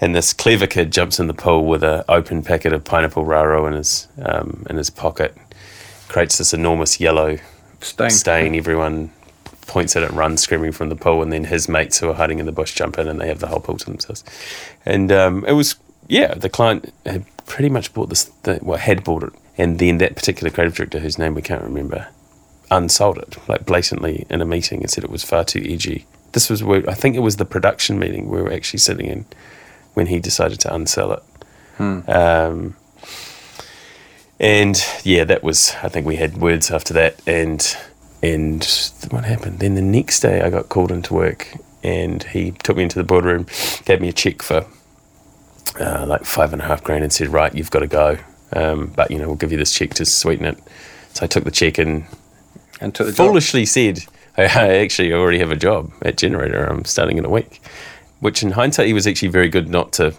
And 0.00 0.14
this 0.14 0.32
clever 0.32 0.66
kid 0.66 0.92
jumps 0.92 1.20
in 1.20 1.26
the 1.26 1.34
pool 1.34 1.66
with 1.66 1.84
an 1.84 2.04
open 2.08 2.42
packet 2.42 2.72
of 2.72 2.84
pineapple 2.84 3.24
raro 3.24 3.66
in 3.66 3.74
his 3.74 4.08
um, 4.22 4.66
in 4.68 4.76
his 4.76 4.90
pocket, 4.90 5.36
creates 6.08 6.38
this 6.38 6.52
enormous 6.52 7.00
yellow 7.00 7.38
Stain. 7.80 8.10
stain. 8.10 8.54
Everyone 8.54 9.10
points 9.66 9.94
at 9.96 10.02
it, 10.02 10.10
runs 10.10 10.42
screaming 10.42 10.72
from 10.72 10.88
the 10.88 10.96
pool, 10.96 11.22
and 11.22 11.32
then 11.32 11.44
his 11.44 11.68
mates 11.68 11.98
who 12.00 12.08
are 12.10 12.14
hiding 12.14 12.38
in 12.40 12.46
the 12.46 12.52
bush 12.52 12.74
jump 12.74 12.98
in, 12.98 13.06
and 13.08 13.20
they 13.20 13.28
have 13.28 13.40
the 13.40 13.46
whole 13.46 13.60
pool 13.60 13.76
to 13.76 13.84
themselves. 13.86 14.24
And 14.84 15.12
um, 15.12 15.44
it 15.46 15.52
was 15.52 15.76
yeah, 16.10 16.34
the 16.34 16.48
client 16.48 16.92
had 17.06 17.24
pretty 17.46 17.68
much 17.68 17.94
bought 17.94 18.08
this, 18.08 18.24
the, 18.42 18.58
well, 18.62 18.78
had 18.78 19.04
bought 19.04 19.22
it, 19.22 19.32
and 19.56 19.78
then 19.78 19.98
that 19.98 20.16
particular 20.16 20.50
creative 20.50 20.74
director, 20.74 20.98
whose 20.98 21.18
name 21.18 21.34
we 21.34 21.42
can't 21.42 21.62
remember, 21.62 22.08
unsold 22.70 23.18
it 23.18 23.36
like 23.48 23.64
blatantly 23.64 24.26
in 24.28 24.40
a 24.40 24.46
meeting 24.46 24.80
and 24.80 24.90
said 24.90 25.04
it 25.04 25.10
was 25.10 25.24
far 25.24 25.44
too 25.44 25.64
edgy. 25.64 26.06
This 26.32 26.48
was 26.50 26.62
where 26.62 26.88
I 26.88 26.94
think 26.94 27.16
it 27.16 27.20
was 27.20 27.36
the 27.36 27.44
production 27.44 27.98
meeting 27.98 28.28
we 28.28 28.40
were 28.42 28.52
actually 28.52 28.78
sitting 28.78 29.06
in 29.06 29.24
when 29.94 30.06
he 30.06 30.18
decided 30.20 30.60
to 30.60 30.68
unsell 30.68 31.16
it. 31.16 31.22
Um, 32.08 32.76
and 34.38 34.82
yeah, 35.04 35.24
that 35.24 35.42
was. 35.42 35.74
I 35.82 35.88
think 35.88 36.06
we 36.06 36.16
had 36.16 36.38
words 36.38 36.70
after 36.70 36.94
that, 36.94 37.16
and 37.26 37.76
and 38.22 38.64
what 39.10 39.24
happened? 39.24 39.58
Then 39.60 39.74
the 39.74 39.82
next 39.82 40.20
day, 40.20 40.40
I 40.42 40.50
got 40.50 40.68
called 40.68 40.90
into 40.92 41.14
work, 41.14 41.48
and 41.82 42.22
he 42.24 42.52
took 42.52 42.76
me 42.76 42.82
into 42.84 42.98
the 42.98 43.04
boardroom, 43.04 43.46
gave 43.84 44.00
me 44.00 44.08
a 44.08 44.12
check 44.12 44.42
for 44.42 44.66
uh, 45.78 46.06
like 46.06 46.24
five 46.24 46.52
and 46.52 46.62
a 46.62 46.64
half 46.66 46.82
grand, 46.84 47.02
and 47.04 47.12
said, 47.12 47.28
"Right, 47.28 47.54
you've 47.54 47.70
got 47.70 47.80
to 47.80 47.86
go, 47.86 48.18
um, 48.52 48.92
but 48.96 49.10
you 49.10 49.18
know 49.18 49.26
we'll 49.26 49.36
give 49.36 49.52
you 49.52 49.58
this 49.58 49.72
check 49.72 49.94
to 49.94 50.04
sweeten 50.04 50.46
it." 50.46 50.58
So 51.12 51.24
I 51.24 51.26
took 51.26 51.44
the 51.44 51.50
check 51.50 51.78
and 51.78 52.04
And 52.80 52.94
took 52.94 53.06
the 53.08 53.12
job. 53.12 53.26
foolishly 53.26 53.66
said, 53.66 54.04
I, 54.40 54.44
I 54.66 54.68
actually 54.78 55.12
already 55.12 55.38
have 55.38 55.50
a 55.50 55.56
job 55.56 55.92
at 56.02 56.16
Generator. 56.16 56.64
I'm 56.64 56.84
starting 56.84 57.18
in 57.18 57.24
a 57.24 57.30
week. 57.30 57.62
Which, 58.20 58.42
in 58.42 58.50
hindsight, 58.50 58.86
he 58.86 58.92
was 58.92 59.06
actually 59.06 59.28
very 59.28 59.48
good 59.48 59.68
not 59.68 59.92
to 59.94 60.14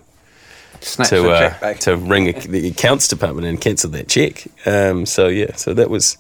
to 1.06 1.30
uh, 1.30 1.74
to 1.76 1.96
ring 1.96 2.30
a, 2.30 2.32
the 2.34 2.68
accounts 2.70 3.08
department 3.08 3.46
and 3.46 3.62
cancel 3.62 3.92
that 3.92 4.08
check. 4.08 4.48
Um, 4.66 5.06
so 5.06 5.28
yeah, 5.28 5.56
so 5.56 5.76
that 5.76 5.92
was 5.92 6.18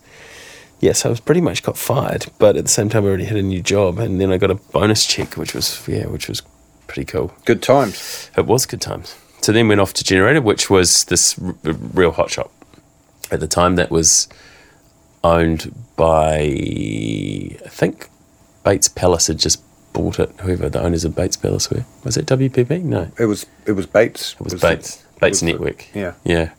yeah. 0.80 0.92
So 0.92 1.10
I 1.10 1.12
was 1.12 1.20
pretty 1.20 1.42
much 1.42 1.64
got 1.64 1.78
fired, 1.78 2.28
but 2.38 2.56
at 2.56 2.66
the 2.66 2.70
same 2.70 2.90
time, 2.90 3.04
I 3.04 3.08
already 3.08 3.26
had 3.26 3.38
a 3.38 3.42
new 3.42 3.64
job, 3.64 3.98
and 3.98 4.22
then 4.22 4.32
I 4.32 4.38
got 4.38 4.52
a 4.52 4.56
bonus 4.56 5.08
check, 5.08 5.38
which 5.38 5.56
was 5.56 5.88
yeah, 5.88 6.06
which 6.06 6.28
was 6.28 6.44
pretty 6.86 7.06
cool. 7.06 7.34
Good 7.46 7.64
times. 7.64 8.30
It 8.38 8.46
was 8.46 8.68
good 8.68 8.82
times. 8.82 9.16
So 9.42 9.52
then 9.52 9.68
went 9.68 9.82
off 9.82 9.94
to 9.94 10.04
Generator, 10.04 10.42
which 10.42 10.70
was 10.70 11.06
this 11.06 11.40
r- 11.40 11.56
r- 11.66 11.74
real 11.74 12.12
hot 12.12 12.30
shop 12.30 12.52
at 13.32 13.40
the 13.40 13.48
time 13.48 13.76
that 13.78 13.90
was 13.90 14.28
owned 15.24 15.74
by 15.96 16.40
I 16.42 17.70
think 17.70 18.10
Bates 18.64 18.88
Palace 18.88 19.28
had 19.28 19.40
just 19.40 19.62
bought 19.94 20.20
it. 20.20 20.32
Whoever 20.42 20.70
the 20.70 20.82
owners 20.82 21.04
of 21.06 21.16
Bates 21.16 21.38
Palace 21.38 21.70
were 21.70 21.86
was 22.04 22.18
it 22.18 22.26
WPP? 22.26 22.84
No, 22.84 23.12
It 23.20 23.26
was 23.26 23.46
it 23.66 23.74
was 23.74 23.86
Bates. 23.86 24.34
it 24.40 24.42
was 24.42 24.54
Bates. 24.56 25.04
Bates 25.20 25.36
was 25.36 25.40
the- 25.42 25.46
Network. 25.48 25.86
yeah. 25.94 26.14
Yeah. 26.24 26.52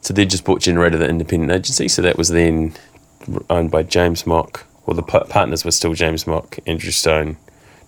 So 0.00 0.14
they 0.14 0.24
just 0.26 0.44
bought 0.44 0.60
Generator, 0.60 0.98
the 0.98 1.08
independent 1.08 1.50
agency. 1.52 1.88
So 1.88 2.02
that 2.02 2.16
was 2.16 2.28
then 2.28 2.74
owned 3.50 3.70
by 3.70 3.82
James 3.82 4.26
Mock. 4.26 4.64
Well, 4.84 4.94
the 4.94 5.02
pa- 5.02 5.24
partners 5.24 5.64
were 5.64 5.72
still 5.72 5.94
James 5.94 6.28
Mock, 6.28 6.58
Andrew 6.66 6.92
Stone, 6.92 7.38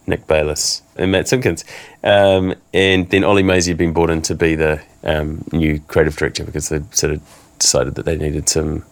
Nick 0.06 0.26
Bayless, 0.26 0.82
and 0.96 1.12
Matt 1.12 1.28
Simpkins. 1.28 1.64
Um, 2.02 2.56
and 2.74 3.08
then 3.10 3.22
Ollie 3.22 3.44
Maisie 3.44 3.70
had 3.70 3.78
been 3.78 3.92
brought 3.92 4.10
in 4.10 4.22
to 4.22 4.34
be 4.34 4.56
the 4.56 4.80
um, 5.04 5.44
new 5.52 5.78
creative 5.80 6.16
director 6.16 6.42
because 6.42 6.70
they 6.70 6.80
sort 6.90 7.12
of 7.12 7.20
decided 7.60 7.94
that 7.94 8.04
they 8.04 8.16
needed 8.16 8.48
some 8.48 8.84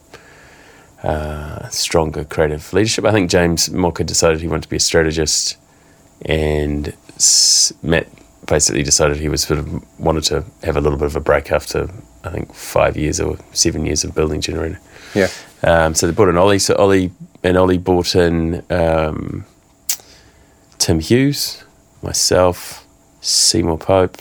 uh, 1.03 1.67
stronger 1.69 2.23
creative 2.23 2.71
leadership. 2.73 3.05
I 3.05 3.11
think 3.11 3.29
James 3.29 3.69
Mock 3.69 3.97
had 3.99 4.07
decided 4.07 4.41
he 4.41 4.47
wanted 4.47 4.63
to 4.63 4.69
be 4.69 4.77
a 4.77 4.79
strategist, 4.79 5.57
and 6.25 6.93
s- 7.15 7.71
Matt 7.83 8.07
basically 8.47 8.83
decided 8.83 9.17
he 9.17 9.29
was 9.29 9.43
sort 9.43 9.59
of 9.59 9.99
wanted 9.99 10.23
to 10.25 10.43
have 10.63 10.77
a 10.77 10.81
little 10.81 10.97
bit 10.97 11.05
of 11.07 11.15
a 11.15 11.19
break 11.19 11.51
after 11.51 11.89
I 12.23 12.29
think 12.29 12.53
five 12.53 12.95
years 12.97 13.19
or 13.19 13.37
seven 13.53 13.85
years 13.85 14.03
of 14.03 14.15
building 14.15 14.41
generator. 14.41 14.79
Yeah. 15.13 15.27
Um, 15.63 15.95
so 15.95 16.07
they 16.07 16.13
brought 16.13 16.29
in 16.29 16.37
Ollie. 16.37 16.59
So 16.59 16.75
Ollie 16.75 17.11
and 17.43 17.57
Ollie 17.57 17.77
brought 17.77 18.15
in 18.15 18.63
um, 18.69 19.45
Tim 20.77 20.99
Hughes, 20.99 21.63
myself, 22.01 22.85
Seymour 23.21 23.77
Pope, 23.77 24.17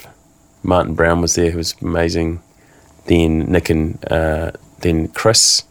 Martin 0.62 0.94
Brown 0.94 1.20
was 1.20 1.34
there, 1.34 1.50
who 1.50 1.58
was 1.58 1.74
amazing. 1.80 2.42
Then 3.06 3.40
Nick 3.52 3.70
and 3.70 3.98
uh, 4.10 4.52
then 4.80 5.08
Chris 5.08 5.62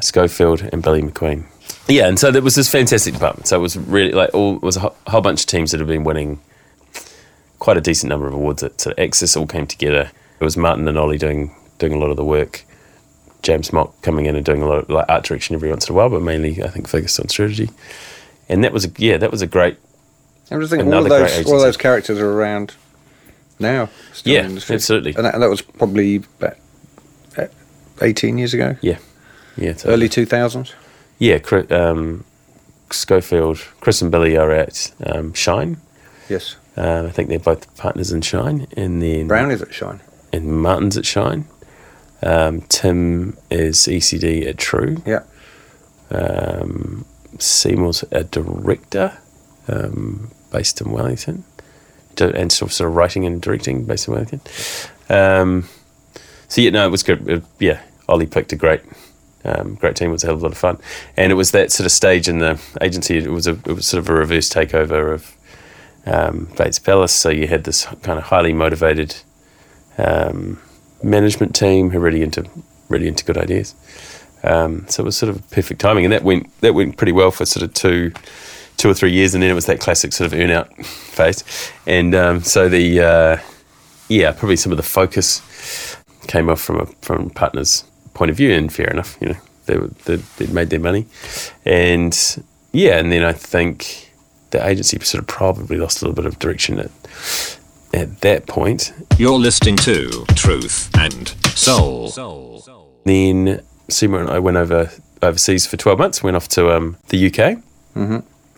Schofield 0.00 0.62
and 0.72 0.82
Billy 0.82 1.02
McQueen. 1.02 1.44
Yeah, 1.88 2.08
and 2.08 2.18
so 2.18 2.30
there 2.30 2.42
was 2.42 2.54
this 2.54 2.68
fantastic 2.70 3.14
department. 3.14 3.46
So 3.48 3.56
it 3.56 3.62
was 3.62 3.76
really 3.76 4.12
like 4.12 4.34
all 4.34 4.56
it 4.56 4.62
was 4.62 4.76
a 4.76 4.80
whole, 4.80 4.96
whole 5.06 5.20
bunch 5.20 5.40
of 5.42 5.46
teams 5.46 5.70
that 5.70 5.80
have 5.80 5.88
been 5.88 6.04
winning 6.04 6.40
quite 7.58 7.76
a 7.76 7.80
decent 7.80 8.10
number 8.10 8.26
of 8.26 8.34
awards 8.34 8.62
at 8.62 8.80
sort 8.80 8.98
of 8.98 9.02
Axis 9.02 9.36
all 9.36 9.46
came 9.46 9.66
together. 9.66 10.10
It 10.40 10.44
was 10.44 10.56
Martin 10.56 10.86
and 10.88 10.98
Ollie 10.98 11.18
doing 11.18 11.54
doing 11.78 11.92
a 11.92 11.98
lot 11.98 12.10
of 12.10 12.16
the 12.16 12.24
work. 12.24 12.64
James 13.42 13.72
Mock 13.72 14.00
coming 14.02 14.26
in 14.26 14.34
and 14.34 14.44
doing 14.44 14.62
a 14.62 14.66
lot 14.66 14.78
of 14.78 14.88
like 14.90 15.06
art 15.08 15.24
direction 15.24 15.54
every 15.54 15.70
once 15.70 15.88
in 15.88 15.94
a 15.94 15.96
while, 15.96 16.08
but 16.08 16.22
mainly 16.22 16.62
I 16.62 16.68
think 16.68 16.88
focused 16.88 17.20
on 17.20 17.28
strategy. 17.28 17.70
and 18.48 18.64
that 18.64 18.72
was 18.72 18.84
a 18.84 18.90
yeah, 18.98 19.16
that 19.18 19.30
was 19.30 19.42
a 19.42 19.46
great 19.46 19.78
I'm 20.50 20.60
just 20.60 20.70
thinking 20.70 20.92
all 20.92 21.02
of 21.02 21.08
those 21.08 21.46
all 21.46 21.58
those 21.60 21.76
characters 21.76 22.18
are 22.18 22.30
around 22.30 22.74
now. 23.58 23.88
Still 24.12 24.34
Yeah, 24.34 24.44
in 24.46 24.54
the 24.56 24.66
absolutely. 24.72 25.14
And 25.14 25.24
that, 25.24 25.38
that 25.38 25.50
was 25.50 25.62
probably 25.62 26.16
about 26.16 26.56
uh, 27.36 27.46
18 28.02 28.38
years 28.38 28.54
ago, 28.54 28.76
yeah, 28.80 28.98
yeah, 29.56 29.72
totally. 29.72 29.94
early 29.94 30.08
2000s. 30.08 30.72
yeah. 31.18 31.38
Chri- 31.38 31.70
Um, 31.70 32.24
Schofield, 32.90 33.58
Chris 33.80 34.00
and 34.02 34.10
Billy 34.12 34.36
are 34.36 34.52
at 34.52 34.92
um, 35.04 35.32
Shine. 35.34 35.78
Yes. 36.28 36.56
Uh, 36.76 37.04
I 37.08 37.10
think 37.10 37.28
they're 37.28 37.38
both 37.38 37.74
partners 37.76 38.12
in 38.12 38.20
Shine, 38.20 38.66
and 38.76 39.02
then 39.02 39.26
Brown 39.28 39.50
is 39.50 39.62
at 39.62 39.72
Shine. 39.74 40.00
and 40.32 40.62
Martin's 40.62 40.96
at 40.96 41.06
Shine. 41.06 41.46
Um, 42.22 42.60
Tim 42.68 43.36
is 43.50 43.78
ECD 43.88 44.46
at 44.46 44.56
True. 44.58 45.02
Yeah. 45.06 45.22
Um, 46.10 47.04
Seymour's 47.38 48.04
a 48.12 48.24
director 48.24 49.18
um, 49.68 50.30
based 50.52 50.80
in 50.80 50.90
Wellington, 50.92 51.44
and 52.20 52.52
sort 52.52 52.70
of, 52.70 52.72
sort 52.74 52.88
of 52.90 52.96
writing 52.96 53.26
and 53.26 53.40
directing 53.42 53.84
based 53.84 54.08
in 54.08 54.14
Wellington. 54.14 54.40
Um, 55.08 55.68
so 56.48 56.60
yeah, 56.60 56.70
no, 56.70 56.86
it 56.86 56.90
was 56.90 57.02
good. 57.02 57.28
It- 57.28 57.44
yeah, 57.58 57.80
Ollie 58.08 58.26
picked 58.26 58.52
a 58.52 58.56
great, 58.56 58.80
um, 59.46 59.76
great 59.76 59.96
team. 59.96 60.10
It 60.10 60.12
was 60.12 60.24
a 60.24 60.26
hell 60.26 60.34
of 60.34 60.42
a 60.42 60.44
lot 60.44 60.52
of 60.52 60.58
fun, 60.58 60.78
and 61.16 61.32
it 61.32 61.36
was 61.36 61.52
that 61.52 61.72
sort 61.72 61.86
of 61.86 61.92
stage 61.92 62.28
in 62.28 62.40
the 62.40 62.60
agency. 62.80 63.16
It 63.16 63.30
was 63.30 63.46
a, 63.46 63.52
it 63.52 63.72
was 63.72 63.86
sort 63.86 64.00
of 64.00 64.08
a 64.10 64.14
reverse 64.14 64.50
takeover 64.50 65.14
of 65.14 65.36
um, 66.06 66.48
Bates 66.56 66.78
Palace. 66.78 67.12
So 67.12 67.30
you 67.30 67.46
had 67.46 67.64
this 67.64 67.84
kind 68.02 68.18
of 68.18 68.24
highly 68.24 68.52
motivated 68.52 69.16
um, 69.98 70.60
management 71.02 71.54
team 71.54 71.90
who 71.90 71.98
really 71.98 72.22
into 72.22 72.48
really 72.88 73.08
into 73.08 73.24
good 73.24 73.38
ideas. 73.38 73.74
Um, 74.42 74.86
so 74.88 75.02
it 75.02 75.06
was 75.06 75.16
sort 75.16 75.30
of 75.30 75.48
perfect 75.50 75.80
timing, 75.80 76.04
and 76.04 76.12
that 76.12 76.22
went 76.22 76.48
that 76.60 76.74
went 76.74 76.96
pretty 76.96 77.12
well 77.12 77.30
for 77.30 77.46
sort 77.46 77.62
of 77.62 77.74
two 77.74 78.12
two 78.76 78.90
or 78.90 78.94
three 78.94 79.12
years, 79.12 79.34
and 79.34 79.42
then 79.42 79.50
it 79.50 79.54
was 79.54 79.66
that 79.66 79.80
classic 79.80 80.12
sort 80.12 80.32
of 80.32 80.38
earn 80.38 80.50
out 80.50 80.74
phase, 80.84 81.44
and 81.86 82.14
um, 82.14 82.42
so 82.42 82.68
the 82.68 83.00
uh, 83.00 83.36
yeah 84.08 84.32
probably 84.32 84.56
some 84.56 84.72
of 84.72 84.76
the 84.76 84.84
focus 84.84 85.96
came 86.26 86.48
off 86.48 86.60
from 86.60 86.80
a 86.80 86.86
from 87.02 87.30
partners' 87.30 87.84
point 88.16 88.30
of 88.30 88.36
view, 88.36 88.52
and 88.52 88.72
fair 88.72 88.88
enough, 88.90 89.16
you 89.20 89.28
know 89.28 89.36
they 89.66 89.76
they 90.04 90.16
they'd 90.38 90.52
made 90.52 90.70
their 90.70 90.80
money, 90.80 91.06
and 91.64 92.14
yeah, 92.72 92.98
and 92.98 93.10
then 93.12 93.22
I 93.24 93.32
think 93.32 94.12
the 94.50 94.66
agency 94.66 94.98
sort 95.00 95.22
of 95.22 95.26
probably 95.28 95.76
lost 95.76 96.02
a 96.02 96.04
little 96.06 96.14
bit 96.22 96.26
of 96.26 96.38
direction 96.38 96.78
at 96.78 96.90
at 97.94 98.20
that 98.20 98.46
point, 98.46 98.92
You're 99.16 99.38
listening 99.38 99.76
to 99.78 100.24
Truth 100.34 100.90
and 100.98 101.28
Soul. 101.54 102.08
Then 103.04 103.62
Seymour 103.88 104.20
and 104.20 104.30
I 104.30 104.38
went 104.38 104.56
over 104.56 104.90
overseas 105.22 105.66
for 105.66 105.76
twelve 105.76 105.98
months. 105.98 106.22
Went 106.22 106.36
off 106.36 106.48
to 106.48 106.70
um, 106.76 106.96
the 107.08 107.26
UK. 107.28 107.58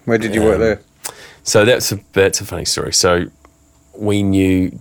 Where 0.07 0.19
did 0.19 0.35
you 0.35 0.43
work 0.43 0.55
Um, 0.55 0.61
there? 0.61 0.81
So 1.43 1.65
that's 1.65 1.93
a 1.93 1.99
that's 2.13 2.41
a 2.41 2.45
funny 2.45 2.65
story. 2.65 2.93
So 2.93 3.27
we 3.97 4.23
knew 4.23 4.79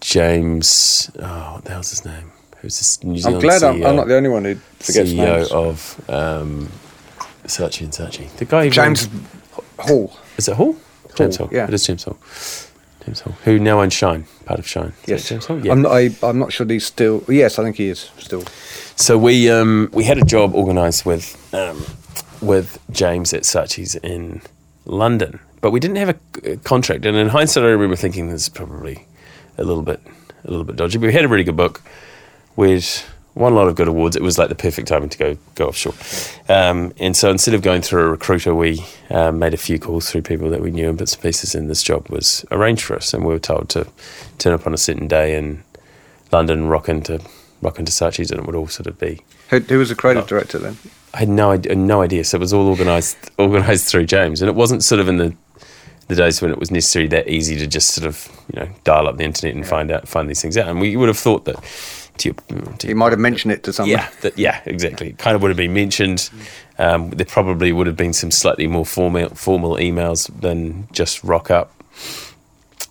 James. 0.00 1.10
Oh, 1.18 1.54
what 1.54 1.64
the 1.64 1.70
hell's 1.72 1.90
his 1.90 2.04
name? 2.04 2.32
Who's 2.62 3.02
New 3.04 3.10
I'm 3.14 3.18
Zealand 3.18 3.42
glad 3.42 3.62
I'm, 3.64 3.74
CEO, 3.80 3.88
I'm 3.88 3.96
not 3.96 4.06
the 4.06 4.14
only 4.16 4.28
one 4.28 4.44
who 4.44 4.54
forgets 4.54 5.10
CEO 5.10 5.16
names. 5.38 5.50
of 5.50 6.00
um, 6.08 6.68
Saatchi 7.44 7.80
and 7.82 7.92
Saatchi. 7.92 8.30
The 8.36 8.44
guy 8.44 8.64
who 8.64 8.70
James 8.70 9.08
Hall. 9.78 10.16
is 10.38 10.46
it 10.48 10.54
Hall? 10.54 10.76
James 11.16 11.36
Hall. 11.36 11.48
yeah. 11.50 11.66
it 11.66 11.74
is 11.74 11.84
James 11.86 12.04
Hall. 12.04 12.16
James 13.04 13.20
Hall, 13.20 13.34
who 13.44 13.58
now 13.58 13.80
owns 13.80 13.92
Shine, 13.92 14.26
part 14.44 14.60
of 14.60 14.66
Shine. 14.68 14.92
Is 15.02 15.08
Yes. 15.08 15.28
James 15.28 15.46
Hall. 15.46 15.58
Yeah. 15.64 15.72
I'm 15.72 15.82
not. 15.82 15.90
I, 15.92 16.10
I'm 16.22 16.38
not 16.38 16.52
sure 16.52 16.64
he's 16.66 16.86
still. 16.86 17.24
Yes, 17.28 17.58
I 17.58 17.64
think 17.64 17.76
he 17.76 17.88
is 17.88 18.10
still. 18.18 18.44
So 18.94 19.18
we 19.18 19.50
um, 19.50 19.90
we 19.92 20.04
had 20.04 20.18
a 20.18 20.24
job 20.24 20.54
organised 20.54 21.04
with 21.04 21.36
um, 21.52 21.84
with 22.40 22.78
James 22.92 23.34
at 23.34 23.42
Saatchi's 23.42 23.96
in 23.96 24.40
London, 24.84 25.40
but 25.60 25.72
we 25.72 25.80
didn't 25.80 25.96
have 25.96 26.10
a, 26.10 26.52
a 26.52 26.56
contract. 26.58 27.04
And 27.04 27.16
in 27.16 27.28
hindsight, 27.30 27.64
I 27.64 27.68
remember 27.70 27.96
thinking 27.96 28.28
this 28.28 28.42
is 28.42 28.48
probably 28.48 29.04
a 29.58 29.64
little 29.64 29.82
bit 29.82 30.00
a 30.44 30.50
little 30.50 30.64
bit 30.64 30.76
dodgy. 30.76 30.98
But 30.98 31.08
we 31.08 31.12
had 31.12 31.24
a 31.24 31.28
really 31.28 31.44
good 31.44 31.56
book. 31.56 31.82
We'd 32.56 32.84
won 33.34 33.52
a 33.52 33.56
lot 33.56 33.68
of 33.68 33.76
good 33.76 33.88
awards. 33.88 34.16
It 34.16 34.22
was 34.22 34.38
like 34.38 34.48
the 34.48 34.54
perfect 34.54 34.88
timing 34.88 35.08
to 35.10 35.18
go 35.18 35.36
go 35.54 35.68
offshore. 35.68 35.94
Um, 36.48 36.92
and 36.98 37.16
so 37.16 37.30
instead 37.30 37.54
of 37.54 37.62
going 37.62 37.82
through 37.82 38.02
a 38.02 38.08
recruiter, 38.08 38.54
we 38.54 38.84
um, 39.10 39.38
made 39.38 39.54
a 39.54 39.58
few 39.58 39.78
calls 39.78 40.10
through 40.10 40.22
people 40.22 40.50
that 40.50 40.60
we 40.60 40.70
knew 40.70 40.88
and 40.88 40.98
bits 40.98 41.14
and 41.14 41.22
pieces. 41.22 41.54
And 41.54 41.70
this 41.70 41.82
job 41.82 42.08
was 42.08 42.44
arranged 42.50 42.84
for 42.84 42.96
us, 42.96 43.14
and 43.14 43.24
we 43.24 43.32
were 43.32 43.38
told 43.38 43.68
to 43.70 43.86
turn 44.38 44.52
up 44.52 44.66
on 44.66 44.74
a 44.74 44.78
certain 44.78 45.08
day 45.08 45.36
in 45.36 45.64
London, 46.30 46.66
rock 46.66 46.88
into 46.88 47.20
rock 47.60 47.78
into 47.78 47.92
Saatchi's, 47.92 48.30
and 48.30 48.40
it 48.40 48.46
would 48.46 48.56
all 48.56 48.68
sort 48.68 48.86
of 48.86 48.98
be 48.98 49.20
Who, 49.50 49.60
who 49.60 49.78
was 49.78 49.88
the 49.88 49.94
creative 49.94 50.26
director 50.26 50.58
then? 50.58 50.76
I 51.14 51.20
had 51.20 51.28
no 51.28 51.50
idea, 51.50 51.74
no 51.74 52.02
idea. 52.02 52.24
So 52.24 52.36
it 52.36 52.40
was 52.40 52.52
all 52.52 52.68
organised 52.68 53.30
organised 53.38 53.86
through 53.86 54.06
James, 54.06 54.42
and 54.42 54.48
it 54.48 54.54
wasn't 54.54 54.82
sort 54.82 55.00
of 55.00 55.08
in 55.08 55.16
the 55.16 55.34
the 56.08 56.16
days 56.16 56.42
when 56.42 56.50
it 56.50 56.58
was 56.58 56.70
necessarily 56.70 57.08
that 57.08 57.28
easy 57.28 57.56
to 57.56 57.66
just 57.66 57.90
sort 57.90 58.06
of 58.06 58.28
you 58.52 58.60
know 58.60 58.68
dial 58.84 59.08
up 59.08 59.16
the 59.16 59.24
internet 59.24 59.54
and 59.54 59.66
find 59.66 59.90
out 59.90 60.08
find 60.08 60.28
these 60.28 60.42
things 60.42 60.56
out. 60.58 60.68
And 60.68 60.80
we 60.80 60.96
would 60.96 61.08
have 61.08 61.18
thought 61.18 61.44
that 61.46 61.56
to 62.18 62.28
your, 62.28 62.60
to 62.78 62.86
He 62.86 62.94
might 62.94 63.12
have 63.12 63.18
mentioned 63.18 63.52
it 63.52 63.62
to 63.64 63.72
someone. 63.72 63.90
yeah, 63.90 64.08
that, 64.20 64.38
yeah, 64.38 64.60
exactly. 64.66 65.08
It 65.10 65.18
kind 65.18 65.34
of 65.34 65.42
would 65.42 65.48
have 65.48 65.56
been 65.56 65.74
mentioned. 65.74 66.30
Um, 66.78 67.10
there 67.10 67.26
probably 67.26 67.72
would 67.72 67.86
have 67.86 67.96
been 67.96 68.12
some 68.12 68.30
slightly 68.30 68.66
more 68.66 68.86
formal 68.86 69.28
formal 69.30 69.76
emails 69.76 70.30
than 70.40 70.88
just 70.92 71.22
rock 71.24 71.50
up. 71.50 71.72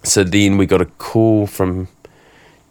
So 0.04 0.24
then 0.24 0.58
we 0.58 0.66
got 0.66 0.82
a 0.82 0.86
call 0.86 1.48
from 1.48 1.88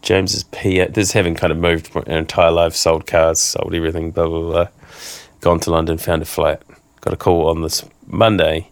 James's 0.03 0.45
PA. 0.45 0.87
This 0.91 1.13
having 1.13 1.35
kind 1.35 1.53
of 1.53 1.59
moved 1.59 1.95
our 1.95 2.03
entire 2.05 2.51
life, 2.51 2.75
sold 2.75 3.07
cars, 3.07 3.41
sold 3.41 3.75
everything, 3.75 4.11
blah 4.11 4.27
blah 4.27 4.41
blah. 4.41 4.69
Gone 5.41 5.61
to 5.61 5.71
London, 5.71 5.99
found 5.99 6.23
a 6.23 6.27
flat. 6.27 6.63
Got 7.01 7.15
a 7.15 7.17
call 7.17 7.49
on 7.49 7.63
this 7.63 7.85
Monday 8.07 8.69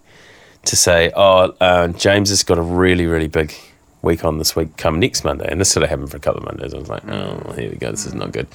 to 0.64 0.76
say, 0.76 1.10
"Oh, 1.14 1.54
uh, 1.60 1.88
James 1.88 2.30
has 2.30 2.42
got 2.42 2.58
a 2.58 2.62
really 2.62 3.06
really 3.06 3.28
big 3.28 3.54
week 4.02 4.24
on 4.24 4.38
this 4.38 4.54
week. 4.54 4.76
Come 4.76 4.98
next 5.00 5.24
Monday." 5.24 5.46
And 5.48 5.60
this 5.60 5.70
sort 5.70 5.84
of 5.84 5.90
happened 5.90 6.10
for 6.10 6.16
a 6.16 6.20
couple 6.20 6.40
of 6.40 6.46
Mondays. 6.46 6.74
I 6.74 6.78
was 6.78 6.88
like, 6.88 7.06
"Oh, 7.08 7.52
here 7.52 7.70
we 7.70 7.76
go. 7.76 7.90
This 7.90 8.06
is 8.06 8.14
not 8.14 8.32
good." 8.32 8.46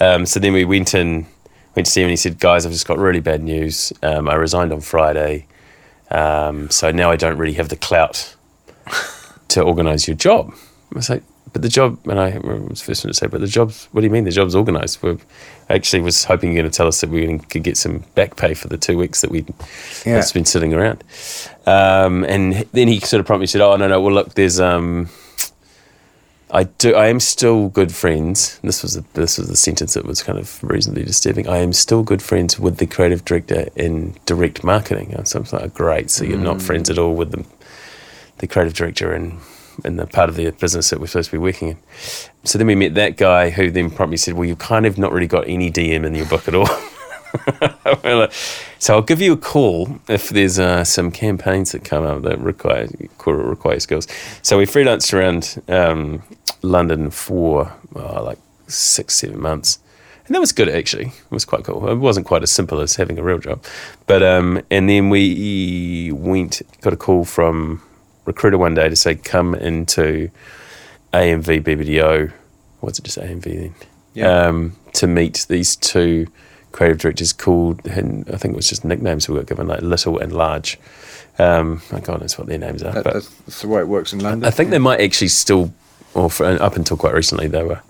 Um, 0.00 0.26
so 0.26 0.40
then 0.40 0.52
we 0.52 0.64
went 0.64 0.94
and 0.94 1.26
went 1.74 1.86
to 1.86 1.92
see 1.92 2.00
him, 2.00 2.06
and 2.06 2.10
he 2.12 2.16
said, 2.16 2.38
"Guys, 2.38 2.66
I've 2.66 2.72
just 2.72 2.86
got 2.86 2.98
really 2.98 3.20
bad 3.20 3.42
news. 3.42 3.92
Um, 4.02 4.28
I 4.28 4.34
resigned 4.34 4.72
on 4.72 4.80
Friday, 4.80 5.46
um, 6.10 6.70
so 6.70 6.90
now 6.90 7.10
I 7.10 7.16
don't 7.16 7.38
really 7.38 7.54
have 7.54 7.68
the 7.68 7.76
clout 7.76 8.34
to 9.48 9.62
organise 9.62 10.08
your 10.08 10.16
job." 10.16 10.52
I 10.92 10.96
was 10.96 11.10
like, 11.10 11.22
"But 11.52 11.62
the 11.62 11.68
job," 11.68 11.98
and 12.08 12.18
I 12.18 12.38
was 12.38 12.80
the 12.80 12.84
first 12.86 13.04
one 13.04 13.12
to 13.12 13.14
say, 13.18 13.26
"But 13.26 13.40
the 13.40 13.46
job's. 13.46 13.88
What 13.92 14.00
do 14.02 14.06
you 14.06 14.10
mean 14.12 14.24
the 14.24 14.30
job's 14.30 14.54
organised? 14.54 15.04
I 15.04 15.16
actually 15.68 16.02
was 16.02 16.24
hoping 16.24 16.52
you're 16.52 16.62
going 16.62 16.70
to 16.70 16.76
tell 16.76 16.86
us 16.88 17.00
that 17.00 17.10
we 17.10 17.38
could 17.50 17.62
get 17.62 17.76
some 17.76 18.04
back 18.14 18.36
pay 18.36 18.54
for 18.54 18.68
the 18.68 18.76
two 18.78 18.96
weeks 18.98 19.20
that 19.20 19.30
we 19.30 19.44
Yeah. 20.04 20.14
that's 20.14 20.32
been 20.32 20.44
sitting 20.44 20.72
around. 20.74 21.04
Um, 21.66 22.24
and 22.24 22.66
then 22.72 22.88
he 22.88 23.00
sort 23.00 23.20
of 23.20 23.26
promptly 23.26 23.46
said, 23.46 23.60
"Oh 23.60 23.76
no, 23.76 23.88
no. 23.88 24.00
Well, 24.00 24.14
look, 24.14 24.34
there's 24.34 24.58
um, 24.60 25.08
I 26.50 26.64
do. 26.64 26.94
I 26.94 27.08
am 27.08 27.20
still 27.20 27.68
good 27.68 27.94
friends. 27.94 28.58
This 28.62 28.82
was 28.82 28.94
the, 28.94 29.04
this 29.12 29.36
was 29.36 29.48
the 29.48 29.56
sentence 29.56 29.92
that 29.94 30.06
was 30.06 30.22
kind 30.22 30.38
of 30.38 30.62
reasonably 30.62 31.04
disturbing. 31.04 31.46
I 31.46 31.58
am 31.58 31.74
still 31.74 32.02
good 32.02 32.22
friends 32.22 32.58
with 32.58 32.78
the 32.78 32.86
creative 32.86 33.22
director 33.26 33.68
in 33.76 34.14
direct 34.24 34.64
marketing. 34.64 35.12
And 35.14 35.28
so 35.28 35.38
I 35.38 35.42
was 35.42 35.52
like, 35.52 35.74
great. 35.74 36.10
So 36.10 36.24
you're 36.24 36.38
not 36.38 36.62
friends 36.62 36.88
at 36.88 36.96
all 36.98 37.14
with 37.14 37.32
the 37.32 37.44
the 38.38 38.46
creative 38.46 38.72
director 38.72 39.12
and 39.12 39.38
in 39.84 39.96
the 39.96 40.06
part 40.06 40.28
of 40.28 40.36
the 40.36 40.50
business 40.50 40.90
that 40.90 41.00
we're 41.00 41.06
supposed 41.06 41.30
to 41.30 41.36
be 41.36 41.38
working 41.38 41.68
in. 41.68 41.78
So 42.44 42.58
then 42.58 42.66
we 42.66 42.74
met 42.74 42.94
that 42.94 43.16
guy 43.16 43.50
who 43.50 43.70
then 43.70 43.90
promptly 43.90 44.16
said, 44.16 44.34
"Well, 44.34 44.44
you've 44.44 44.58
kind 44.58 44.86
of 44.86 44.98
not 44.98 45.12
really 45.12 45.26
got 45.26 45.48
any 45.48 45.70
DM 45.70 46.04
in 46.04 46.14
your 46.14 46.26
book 46.26 46.48
at 46.48 46.54
all." 46.54 46.68
So 48.78 48.94
I'll 48.94 49.02
give 49.02 49.20
you 49.20 49.32
a 49.32 49.36
call 49.36 49.98
if 50.08 50.28
there's 50.30 50.58
uh, 50.58 50.84
some 50.84 51.10
campaigns 51.10 51.72
that 51.72 51.84
come 51.84 52.04
up 52.04 52.22
that 52.22 52.38
require 52.38 52.88
require 53.26 53.80
skills. 53.80 54.06
So 54.42 54.56
we 54.58 54.66
freelanced 54.66 55.12
around 55.12 55.62
um, 55.68 56.22
London 56.62 57.10
for 57.10 57.72
uh, 57.94 58.22
like 58.22 58.38
six 58.66 59.16
seven 59.16 59.40
months, 59.40 59.78
and 60.26 60.34
that 60.34 60.40
was 60.40 60.52
good 60.52 60.68
actually. 60.68 61.06
It 61.06 61.30
was 61.30 61.44
quite 61.44 61.64
cool. 61.64 61.88
It 61.88 61.96
wasn't 61.96 62.26
quite 62.26 62.42
as 62.42 62.52
simple 62.52 62.80
as 62.80 62.96
having 62.96 63.18
a 63.18 63.22
real 63.22 63.38
job, 63.38 63.62
but 64.06 64.22
um, 64.22 64.62
and 64.70 64.88
then 64.88 65.10
we 65.10 66.12
went 66.12 66.62
got 66.80 66.92
a 66.92 66.96
call 66.96 67.24
from 67.24 67.82
recruiter 68.28 68.58
one 68.58 68.74
day 68.74 68.88
to 68.88 68.94
say 68.94 69.16
come 69.16 69.54
into 69.54 70.30
AMV 71.12 71.62
BBDO. 71.62 72.30
What's 72.80 72.98
it 72.98 73.04
just 73.04 73.18
AMV 73.18 73.42
then? 73.42 73.74
Yeah. 74.14 74.46
Um, 74.46 74.76
to 74.94 75.06
meet 75.06 75.46
these 75.48 75.74
two 75.74 76.28
creative 76.72 76.98
directors 76.98 77.32
called, 77.32 77.84
and 77.86 78.28
I 78.30 78.36
think 78.36 78.52
it 78.52 78.56
was 78.56 78.68
just 78.68 78.84
nicknames 78.84 79.28
we 79.28 79.36
got 79.36 79.46
given, 79.46 79.66
like 79.66 79.80
Little 79.80 80.18
and 80.18 80.32
Large. 80.32 80.78
Um, 81.38 81.80
I 81.92 82.00
God 82.00 82.20
knows 82.20 82.36
what 82.36 82.48
their 82.48 82.58
names 82.58 82.82
are. 82.82 82.92
That, 82.92 83.04
but 83.04 83.14
that's, 83.14 83.28
that's 83.28 83.62
the 83.62 83.68
way 83.68 83.80
it 83.80 83.88
works 83.88 84.12
in 84.12 84.20
London. 84.20 84.46
I 84.46 84.50
think 84.50 84.70
they 84.70 84.78
might 84.78 85.00
actually 85.00 85.28
still, 85.28 85.72
or 86.14 86.30
for, 86.30 86.44
up 86.44 86.76
until 86.76 86.96
quite 86.96 87.14
recently, 87.14 87.48
they 87.48 87.62
were 87.62 87.80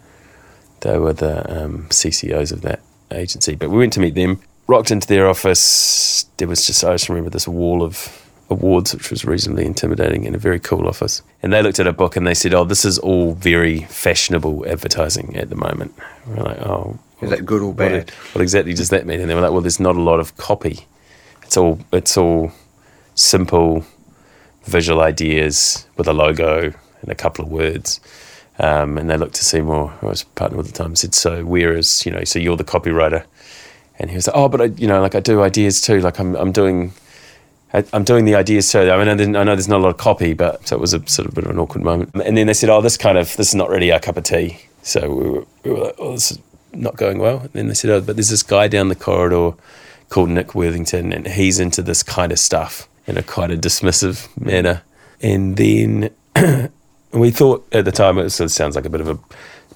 they 0.81 0.99
were 0.99 1.13
the 1.13 1.65
um, 1.65 1.87
CCOs 1.89 2.53
of 2.53 2.63
that 2.63 2.81
agency. 3.11 3.57
But 3.57 3.71
we 3.71 3.79
went 3.79 3.93
to 3.95 4.01
meet 4.01 4.15
them, 4.15 4.41
rocked 4.69 4.91
into 4.93 5.09
their 5.09 5.29
office. 5.29 6.25
There 6.37 6.47
was 6.47 6.65
just 6.65 6.85
I 6.85 6.93
just 6.93 7.09
remember 7.09 7.31
this 7.31 7.49
wall 7.49 7.83
of 7.83 8.28
awards, 8.51 8.95
which 8.95 9.11
was 9.11 9.25
reasonably 9.25 9.67
intimidating, 9.67 10.25
in 10.25 10.35
a 10.35 10.39
very 10.39 10.59
cool 10.59 10.89
office. 10.89 11.23
And 11.43 11.53
they 11.53 11.63
looked 11.63 11.79
at 11.81 11.87
a 11.87 11.93
book 11.93 12.17
and 12.17 12.27
they 12.27 12.35
said, 12.35 12.55
"Oh, 12.55 12.65
this 12.65 12.85
is 12.85 12.99
all 12.99 13.35
very 13.35 13.81
fashionable 13.81 14.67
advertising 14.69 15.37
at 15.37 15.51
the 15.51 15.57
moment." 15.57 15.95
We're 16.27 16.43
like, 16.45 16.59
"Oh." 16.61 16.99
Is 17.21 17.31
that 17.31 17.45
good 17.45 17.63
or 17.63 17.69
what- 17.69 17.77
bad? 17.77 18.11
What, 18.33 18.43
exactly 18.43 18.75
does 18.75 18.91
that 18.91 19.05
mean? 19.07 19.21
And 19.21 19.29
they 19.29 19.35
were 19.35 19.41
like, 19.41 19.51
"Well, 19.53 19.61
there's 19.61 19.81
not 19.81 19.97
a 19.97 20.01
lot 20.01 20.21
of 20.21 20.37
copy. 20.37 20.87
It's 21.43 21.57
all 21.57 21.81
it's 21.93 22.17
all 22.17 22.53
simple 23.15 23.85
visual 24.65 25.01
ideas 25.01 25.87
with 25.97 26.07
a 26.09 26.13
logo 26.13 26.73
and 27.03 27.11
a 27.11 27.15
couple 27.15 27.45
of 27.45 27.51
words. 27.51 28.01
Um, 28.61 28.99
and 28.99 29.09
they 29.09 29.17
looked 29.17 29.37
to 29.37 29.45
Seymour, 29.45 29.89
who 29.89 30.07
I 30.09 30.11
was 30.11 30.25
partner 30.25 30.59
at 30.59 30.67
the 30.67 30.73
time, 30.73 30.97
said, 30.97 31.15
"So 31.15 31.45
where 31.45 31.73
is 31.77 32.05
you 32.07 32.13
know? 32.13 32.25
So 32.25 32.39
you're 32.39 32.57
the 32.57 32.65
copywriter?" 32.65 33.25
And 33.99 34.11
he 34.11 34.17
was 34.17 34.27
like, 34.29 34.37
"Oh, 34.37 34.49
but 34.49 34.61
I, 34.61 34.65
you 34.65 34.87
know, 34.87 35.01
like 35.01 35.15
I 35.15 35.21
do 35.21 35.43
ideas 35.43 35.81
too. 35.81 36.01
Like 36.01 36.19
I'm, 36.21 36.35
I'm 36.37 36.53
doing, 36.53 36.93
I, 37.73 37.85
I'm 37.93 38.05
doing 38.05 38.25
the 38.25 38.35
ideas 38.35 38.71
too. 38.71 38.91
I 38.91 39.03
mean, 39.03 39.09
I, 39.09 39.41
I 39.41 39.45
know 39.45 39.55
there's 39.55 39.69
not 39.69 39.81
a 39.81 39.83
lot 39.83 39.91
of 39.91 39.99
copy, 39.99 40.33
but 40.33 40.67
so 40.67 40.77
it 40.77 40.81
was 40.81 40.95
a 40.95 41.07
sort 41.07 41.29
of 41.29 41.35
bit 41.35 41.45
of 41.45 41.51
an 41.51 41.59
awkward 41.59 41.85
moment. 41.85 42.11
And 42.15 42.37
then 42.37 42.47
they 42.47 42.55
said, 42.55 42.71
"Oh, 42.71 42.81
this 42.81 42.97
kind 42.97 43.19
of, 43.19 43.37
this 43.37 43.49
is 43.49 43.55
not 43.55 43.69
really 43.69 43.93
our 43.93 44.01
cup 44.01 44.17
of 44.17 44.25
tea." 44.25 44.59
So 44.83 45.13
we 45.13 45.29
were, 45.29 45.47
we 45.65 45.71
were 45.73 45.85
like, 45.85 45.95
"Oh, 45.99 46.13
this 46.13 46.31
is 46.33 46.39
not 46.73 46.97
going 46.97 47.19
well." 47.19 47.41
And 47.41 47.53
then 47.53 47.69
they 47.69 47.75
said, 47.75 47.91
"Oh, 47.91 48.01
but 48.01 48.17
there's 48.17 48.31
this 48.31 48.43
guy 48.43 48.69
down 48.69 48.89
the 48.89 48.95
corridor 48.95 49.53
called 50.09 50.31
Nick 50.31 50.55
Worthington, 50.55 51.13
and 51.13 51.27
he's 51.27 51.61
into 51.61 51.83
this 51.83 52.03
kind 52.03 52.33
of 52.33 52.39
stuff 52.39 52.89
in 53.07 53.19
a 53.19 53.23
quite 53.23 53.51
a 53.51 53.57
dismissive 53.57 54.29
manner." 54.41 54.83
And 55.21 55.57
then 55.57 56.11
we 57.13 57.31
thought 57.31 57.67
at 57.73 57.85
the 57.85 57.93
time 57.93 58.19
it 58.19 58.31
sort 58.31 58.47
of 58.47 58.53
sounds 58.53 58.77
like 58.77 58.87
a 58.87 58.91
bit 58.91 59.03
of 59.03 59.09
a 59.09 59.19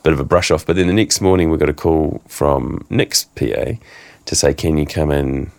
bit 0.03 0.15
of 0.15 0.21
a 0.21 0.25
brush 0.25 0.51
off, 0.51 0.65
but 0.65 0.77
then 0.77 0.87
the 0.87 0.93
next 0.95 1.21
morning 1.21 1.51
we 1.51 1.59
got 1.59 1.69
a 1.69 1.75
call 1.75 2.23
from 2.27 2.87
Nick's 2.89 3.25
PA 3.25 3.73
to 4.25 4.35
say, 4.35 4.55
"Can 4.55 4.79
you 4.79 4.87
come 4.87 5.13
in 5.13 5.51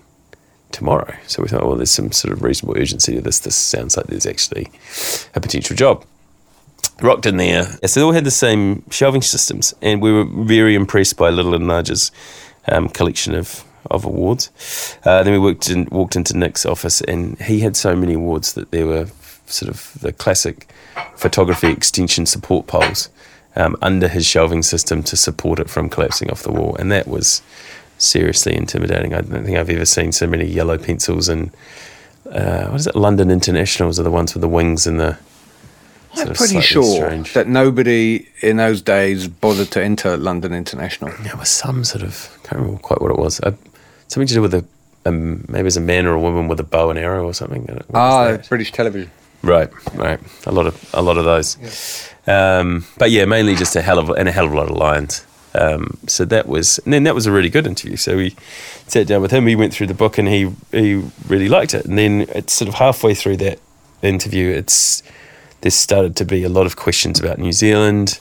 tomorrow?" 0.74 1.16
So 1.28 1.42
we 1.42 1.48
thought, 1.48 1.66
well, 1.66 1.78
there's 1.78 1.92
some 1.92 2.12
sort 2.12 2.34
of 2.34 2.44
reasonable 2.44 2.78
urgency 2.78 3.16
to 3.16 3.22
this. 3.22 3.40
This 3.40 3.56
sounds 3.56 3.96
like 3.96 4.08
there's 4.08 4.26
actually 4.26 4.70
a 5.34 5.40
potential 5.40 5.76
job. 5.76 6.04
Rocked 7.02 7.26
in 7.26 7.38
there. 7.38 7.64
So 7.86 8.00
they 8.00 8.04
all 8.06 8.12
had 8.12 8.26
the 8.26 8.32
same 8.32 8.84
shelving 8.92 9.22
systems, 9.22 9.74
and 9.82 10.02
we 10.02 10.12
were 10.12 10.26
very 10.26 10.76
impressed 10.76 11.18
by 11.18 11.30
Little 11.30 11.56
and 11.56 11.68
Large's 11.68 12.12
um, 12.68 12.90
collection 12.90 13.36
of 13.36 13.64
of 13.92 14.06
awards. 14.06 14.50
Uh, 15.06 15.24
then 15.24 15.34
we 15.34 15.40
worked 15.40 15.70
in, 15.70 15.88
walked 15.92 16.16
into 16.16 16.38
Nick's 16.38 16.66
office, 16.66 17.02
and 17.02 17.40
he 17.42 17.60
had 17.60 17.76
so 17.76 17.96
many 17.96 18.14
awards 18.14 18.54
that 18.54 18.72
there 18.72 18.88
were 18.88 19.08
sort 19.46 19.70
of 19.70 19.98
the 20.02 20.12
classic 20.12 20.68
photography 21.16 21.68
extension 21.68 22.26
support 22.26 22.68
poles 22.68 23.10
um, 23.56 23.76
under 23.82 24.08
his 24.08 24.26
shelving 24.26 24.64
system 24.64 25.04
to 25.04 25.18
support 25.18 25.60
it 25.60 25.70
from 25.70 25.90
collapsing 25.90 26.30
off 26.32 26.44
the 26.44 26.52
wall, 26.52 26.76
and 26.78 26.92
that 26.92 27.08
was 27.08 27.42
seriously 28.04 28.56
intimidating. 28.56 29.14
I 29.14 29.22
don't 29.22 29.44
think 29.46 29.58
I've 29.58 29.70
ever 29.70 29.86
seen 29.86 30.12
so 30.12 30.28
many 30.28 30.46
yellow 30.46 30.78
pencils 30.78 31.30
and 31.30 31.52
uh, 32.32 32.68
what 32.68 32.80
is 32.80 32.88
it? 32.88 32.96
London 32.96 33.30
Internationals 33.32 34.00
are 34.00 34.04
the 34.04 34.12
ones 34.12 34.34
with 34.34 34.42
the 34.42 34.48
wings 34.50 34.88
and 34.88 35.00
the. 35.00 35.18
I'm 36.16 36.34
pretty 36.34 36.62
sure 36.62 36.84
strange- 36.84 37.34
that 37.34 37.48
nobody 37.48 38.28
in 38.42 38.58
those 38.58 38.82
days 38.84 39.28
bothered 39.28 39.72
to 39.72 39.84
enter 39.84 40.16
London 40.16 40.54
International. 40.54 41.12
There 41.22 41.36
was 41.36 41.50
some 41.50 41.84
sort 41.84 42.04
of 42.04 42.30
can't 42.44 42.62
remember 42.62 42.80
quite 42.82 43.02
what 43.02 43.10
it 43.12 43.18
was. 43.18 43.40
Uh, 43.40 43.52
something 44.08 44.28
to 44.28 44.34
do 44.36 44.42
with 44.42 44.54
a 44.54 44.64
um, 45.06 45.44
maybe 45.50 45.62
it 45.62 45.64
was 45.64 45.76
a 45.78 45.82
man 45.82 46.06
or 46.06 46.14
a 46.14 46.20
woman 46.20 46.48
with 46.48 46.60
a 46.60 46.64
bow 46.64 46.90
and 46.92 47.00
arrow 47.00 47.26
or 47.26 47.34
something. 47.34 47.64
What 47.64 47.86
Ah. 47.94 48.38
British 48.48 48.72
television. 48.72 49.12
Right, 49.42 49.70
right. 49.96 50.20
A 50.46 50.52
lot 50.52 50.68
of 50.68 50.90
a 50.94 51.02
lot 51.02 51.18
of 51.18 51.26
those. 51.26 51.58
Um, 52.28 52.86
but 52.98 53.12
yeah, 53.12 53.26
mainly 53.26 53.56
just 53.56 53.76
a 53.76 53.82
hell 53.82 54.00
of 54.00 54.10
and 54.12 54.30
a 54.30 54.32
hell 54.32 54.46
of 54.46 54.54
a 54.54 54.56
lot 54.56 54.70
of 54.70 54.78
lines. 54.78 55.26
Um, 55.56 55.98
so 56.08 56.26
that 56.26 56.48
was, 56.48 56.80
and 56.80 56.94
then 56.94 57.04
that 57.04 57.16
was 57.16 57.26
a 57.26 57.32
really 57.32 57.50
good 57.50 57.68
interview. 57.68 57.96
So 57.96 58.18
we 58.18 58.36
sat 58.88 59.08
down 59.08 59.22
with 59.22 59.32
him. 59.32 59.48
He 59.48 59.56
went 59.56 59.74
through 59.74 59.88
the 59.88 59.94
book 59.94 60.18
and 60.18 60.28
he 60.28 60.52
he 60.72 61.04
really 61.28 61.50
liked 61.50 61.74
it. 61.74 61.86
And 61.86 61.98
then 61.98 62.22
it's 62.30 62.54
sort 62.54 62.70
of 62.70 62.76
halfway 62.76 63.14
through 63.14 63.38
that 63.38 63.60
interview, 64.02 64.50
it's 64.50 65.04
there 65.62 65.72
started 65.72 66.16
to 66.18 66.26
be 66.26 66.44
a 66.44 66.50
lot 66.50 66.66
of 66.66 66.76
questions 66.76 67.20
about 67.20 67.40
New 67.40 67.54
Zealand, 67.54 68.20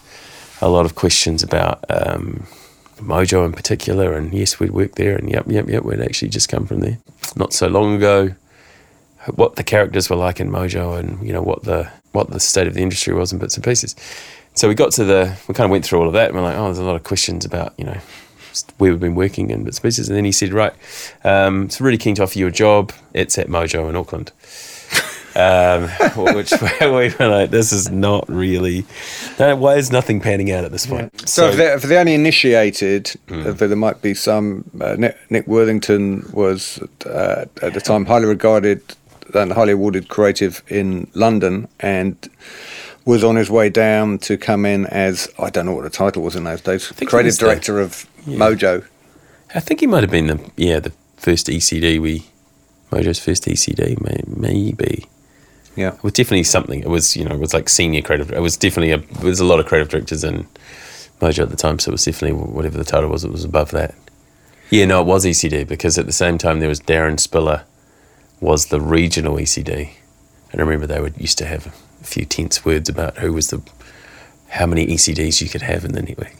a 0.61 0.69
lot 0.69 0.87
of 0.87 0.95
questions 0.95 1.43
about 1.43 1.85
um, 1.89 2.47
Mojo 2.99 3.45
in 3.45 3.53
particular. 3.53 4.15
And 4.15 4.33
yes, 4.33 4.61
we'd 4.61 4.71
worked 4.71 4.97
there, 4.97 5.17
and 5.17 5.29
yep, 5.29 5.45
yep, 5.49 5.69
yep, 5.69 5.83
we'd 5.83 6.01
actually 6.01 6.29
just 6.29 6.49
come 6.49 6.67
from 6.67 6.81
there 6.81 6.99
not 7.35 7.53
so 7.53 7.67
long 7.67 7.95
ago 7.97 8.35
what 9.35 9.57
the 9.57 9.63
characters 9.63 10.11
were 10.11 10.17
like 10.17 10.41
in 10.41 10.51
Mojo 10.51 10.99
and 10.99 11.25
you 11.25 11.33
know 11.33 11.43
what 11.43 11.63
the 11.65 11.89
what 12.13 12.31
the 12.31 12.41
state 12.41 12.67
of 12.67 12.75
the 12.75 12.83
industry 12.83 13.15
was 13.15 13.33
in 13.33 13.39
bits 13.39 13.57
and 13.57 13.65
pieces. 13.65 13.95
So 14.55 14.69
we 14.69 14.75
got 14.75 14.93
to 14.93 15.05
the 15.05 15.37
we 15.49 15.55
kind 15.55 15.65
of 15.65 15.71
went 15.71 15.85
through 15.85 16.01
all 16.01 16.07
of 16.07 16.13
that 16.13 16.29
and 16.29 16.37
we're 16.37 16.43
like, 16.43 16.57
oh, 16.57 16.65
there's 16.65 16.79
a 16.79 16.85
lot 16.85 16.97
of 16.97 17.05
questions 17.05 17.45
about 17.45 17.75
you 17.79 17.85
know 17.85 17.99
where 18.79 18.91
we've 18.91 19.01
been 19.01 19.15
working 19.15 19.51
in 19.51 19.65
bits 19.65 19.79
and 19.79 19.83
pieces. 19.83 20.09
And 20.09 20.17
then 20.17 20.25
he 20.25 20.33
said, 20.33 20.53
right, 20.53 20.75
um, 21.25 21.65
it's 21.65 21.81
really 21.81 21.99
keen 21.99 22.15
to 22.17 22.23
offer 22.23 22.39
you 22.39 22.47
a 22.47 22.51
job. 22.51 22.93
It's 23.15 23.39
at 23.39 23.49
Mojo 23.49 23.89
in 23.89 23.97
Auckland. 23.97 24.33
Um, 25.35 25.89
which 26.35 26.53
we 26.81 26.87
were 26.89 27.29
like, 27.29 27.51
this 27.51 27.73
is 27.73 27.91
not 27.91 28.29
really. 28.29 28.83
Why 29.39 29.77
is 29.77 29.91
nothing 29.91 30.21
panning 30.21 30.51
out 30.53 30.65
at 30.67 30.73
this 30.73 30.85
point? 30.85 31.27
So, 31.27 31.49
if, 31.49 31.57
they're, 31.57 31.75
if 31.75 31.83
they're 31.85 32.01
uninitiated, 32.01 33.13
uh, 33.31 33.53
there 33.53 33.75
might 33.75 34.03
be 34.03 34.13
some. 34.13 34.71
Uh, 34.79 34.97
Nick, 34.99 35.17
Nick 35.31 35.47
Worthington 35.47 36.31
was 36.35 36.79
uh, 37.07 37.47
at 37.63 37.73
the 37.73 37.81
time 37.81 38.05
highly 38.05 38.27
regarded 38.27 38.83
and 39.33 39.53
highly 39.53 39.73
awarded 39.73 40.09
creative 40.09 40.63
in 40.69 41.11
London, 41.15 41.67
and 41.81 42.29
was 43.05 43.25
on 43.25 43.37
his 43.37 43.51
way 43.51 43.69
down 43.69 44.19
to 44.19 44.37
come 44.37 44.65
in 44.65 44.87
as 44.87 45.29
I 45.39 45.51
don't 45.51 45.67
know 45.67 45.75
what 45.75 45.85
the 45.85 45.91
title 45.91 46.23
was 46.23 46.37
in 46.37 46.45
those 46.45 46.61
days, 46.61 46.87
creative 46.93 47.25
was 47.27 47.39
the- 47.39 47.47
director 47.47 47.81
of 47.81 48.07
Mojo. 48.27 48.85
I 49.55 49.61
think 49.61 49.81
he 49.81 49.87
might 49.87 50.03
have 50.03 50.11
been 50.11 50.29
the 50.29 50.51
yeah 50.57 50.81
the 50.81 50.93
first 51.17 51.47
ECD 51.49 52.01
we 52.01 52.25
Mojo's 52.91 53.19
first 53.19 53.45
ECD 53.47 54.01
may, 54.03 54.21
maybe. 54.27 55.07
Yeah, 55.75 55.95
It 55.95 56.03
was 56.05 56.13
definitely 56.13 56.43
something. 56.45 56.81
It 56.81 56.89
was, 56.91 57.17
you 57.17 57.25
know, 57.25 57.35
it 57.35 57.41
was 57.41 57.55
like 57.55 57.71
senior 57.71 58.03
creative. 58.03 58.31
It 58.31 58.41
was 58.43 58.59
definitely 58.59 58.93
a. 58.93 58.99
There 58.99 59.25
was 59.31 59.41
a 59.41 59.45
lot 59.47 59.59
of 59.59 59.65
creative 59.65 59.89
directors 59.89 60.23
in 60.23 60.47
Mojo 61.21 61.45
at 61.45 61.49
the 61.51 61.57
time, 61.57 61.79
so 61.79 61.89
it 61.91 61.93
was 61.93 62.05
definitely 62.05 62.37
whatever 62.39 62.77
the 62.77 62.85
title 62.85 63.09
was. 63.09 63.25
It 63.25 63.33
was 63.33 63.45
above 63.45 63.71
that. 63.71 63.95
Yeah, 64.69 64.85
no, 64.85 65.01
it 65.01 65.07
was 65.07 65.25
ECD 65.25 65.67
because 65.67 65.99
at 65.99 66.05
the 66.05 66.13
same 66.13 66.37
time 66.37 66.61
there 66.61 66.69
was 66.69 66.81
Darren 66.81 67.19
Spiller, 67.19 67.65
was 68.41 68.67
the 68.67 68.81
regional 68.83 69.37
ECD, 69.37 69.91
and 70.53 70.61
I 70.61 70.65
remember 70.65 70.87
they 70.87 71.01
would 71.01 71.19
used 71.19 71.39
to 71.39 71.47
have 71.47 71.75
a 72.03 72.07
few 72.07 72.25
tense 72.25 72.65
words 72.65 72.89
about 72.89 73.19
who 73.19 73.33
was 73.33 73.49
the, 73.49 73.63
how 74.49 74.67
many 74.67 74.87
ECDs 74.87 75.41
you 75.41 75.49
could 75.49 75.63
have 75.63 75.85
in 75.85 75.93
the 75.93 76.03
network. 76.03 76.35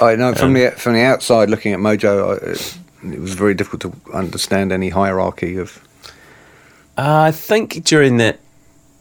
I 0.00 0.14
know 0.14 0.34
from 0.34 0.52
the 0.52 0.70
from 0.70 0.94
the 0.94 1.02
outside 1.02 1.50
looking 1.50 1.72
at 1.72 1.80
Mojo, 1.80 2.40
I, 2.40 2.50
it, 2.50 2.78
it 3.14 3.20
was 3.20 3.34
very 3.34 3.54
difficult 3.54 3.82
to 3.82 4.16
understand 4.16 4.72
any 4.72 4.90
hierarchy 4.90 5.56
of. 5.56 5.82
Uh, 6.96 7.22
I 7.22 7.32
think 7.32 7.84
during 7.84 8.18
that 8.18 8.38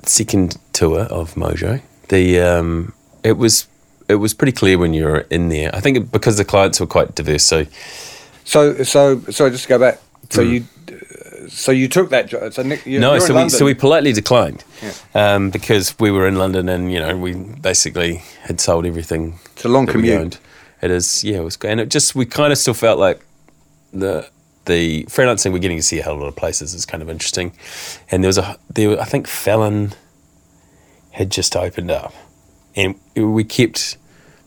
second 0.03 0.57
tour 0.73 1.01
of 1.01 1.35
Mojo, 1.35 1.81
the 2.09 2.39
um, 2.39 2.93
it 3.23 3.33
was 3.33 3.67
it 4.09 4.15
was 4.15 4.33
pretty 4.33 4.51
clear 4.51 4.77
when 4.77 4.93
you 4.93 5.05
were 5.05 5.25
in 5.29 5.49
there. 5.49 5.73
I 5.73 5.79
think 5.79 5.97
it, 5.97 6.11
because 6.11 6.37
the 6.37 6.45
clients 6.45 6.79
were 6.79 6.87
quite 6.87 7.13
diverse. 7.15 7.43
So 7.43 7.65
So 8.43 8.83
so 8.83 9.21
so 9.29 9.49
just 9.49 9.63
to 9.63 9.69
go 9.69 9.79
back. 9.79 9.99
So 10.29 10.41
you 10.41 10.65
so 11.47 11.71
you 11.71 11.87
took 11.87 12.09
that 12.09 12.27
job. 12.27 12.53
So 12.53 12.63
Nick, 12.63 12.85
no, 12.85 13.19
so 13.19 13.43
we 13.43 13.49
so 13.49 13.65
we 13.65 13.73
politely 13.73 14.13
declined 14.13 14.63
um, 15.13 15.49
because 15.49 15.97
we 15.99 16.11
were 16.11 16.27
in 16.27 16.35
London 16.35 16.69
and 16.69 16.91
you 16.91 16.99
know 16.99 17.15
we 17.17 17.33
basically 17.33 18.23
had 18.43 18.59
sold 18.59 18.85
everything. 18.85 19.39
It's 19.53 19.65
a 19.65 19.69
long 19.69 19.87
commute. 19.87 20.39
It 20.81 20.89
is, 20.89 21.23
yeah, 21.23 21.37
it 21.37 21.43
was, 21.43 21.57
great, 21.57 21.71
and 21.71 21.79
it 21.79 21.89
just 21.89 22.15
we 22.15 22.25
kind 22.25 22.51
of 22.51 22.57
still 22.57 22.73
felt 22.73 22.97
like 22.99 23.23
the 23.93 24.29
the 24.65 25.03
freelancing 25.05 25.51
we're 25.51 25.59
getting 25.59 25.77
to 25.77 25.83
see 25.83 25.99
a 25.99 26.03
hell 26.03 26.13
of 26.13 26.19
a 26.19 26.23
lot 26.23 26.29
of 26.29 26.35
places 26.35 26.73
is 26.73 26.85
kind 26.85 27.03
of 27.03 27.09
interesting, 27.09 27.53
and 28.09 28.23
there 28.23 28.29
was 28.29 28.37
a 28.37 28.57
there 28.73 28.99
I 28.99 29.05
think 29.05 29.27
Fallon 29.27 29.93
had 31.11 31.29
just 31.29 31.55
opened 31.55 31.91
up, 31.91 32.13
and 32.75 32.95
we 33.15 33.43
kept 33.43 33.97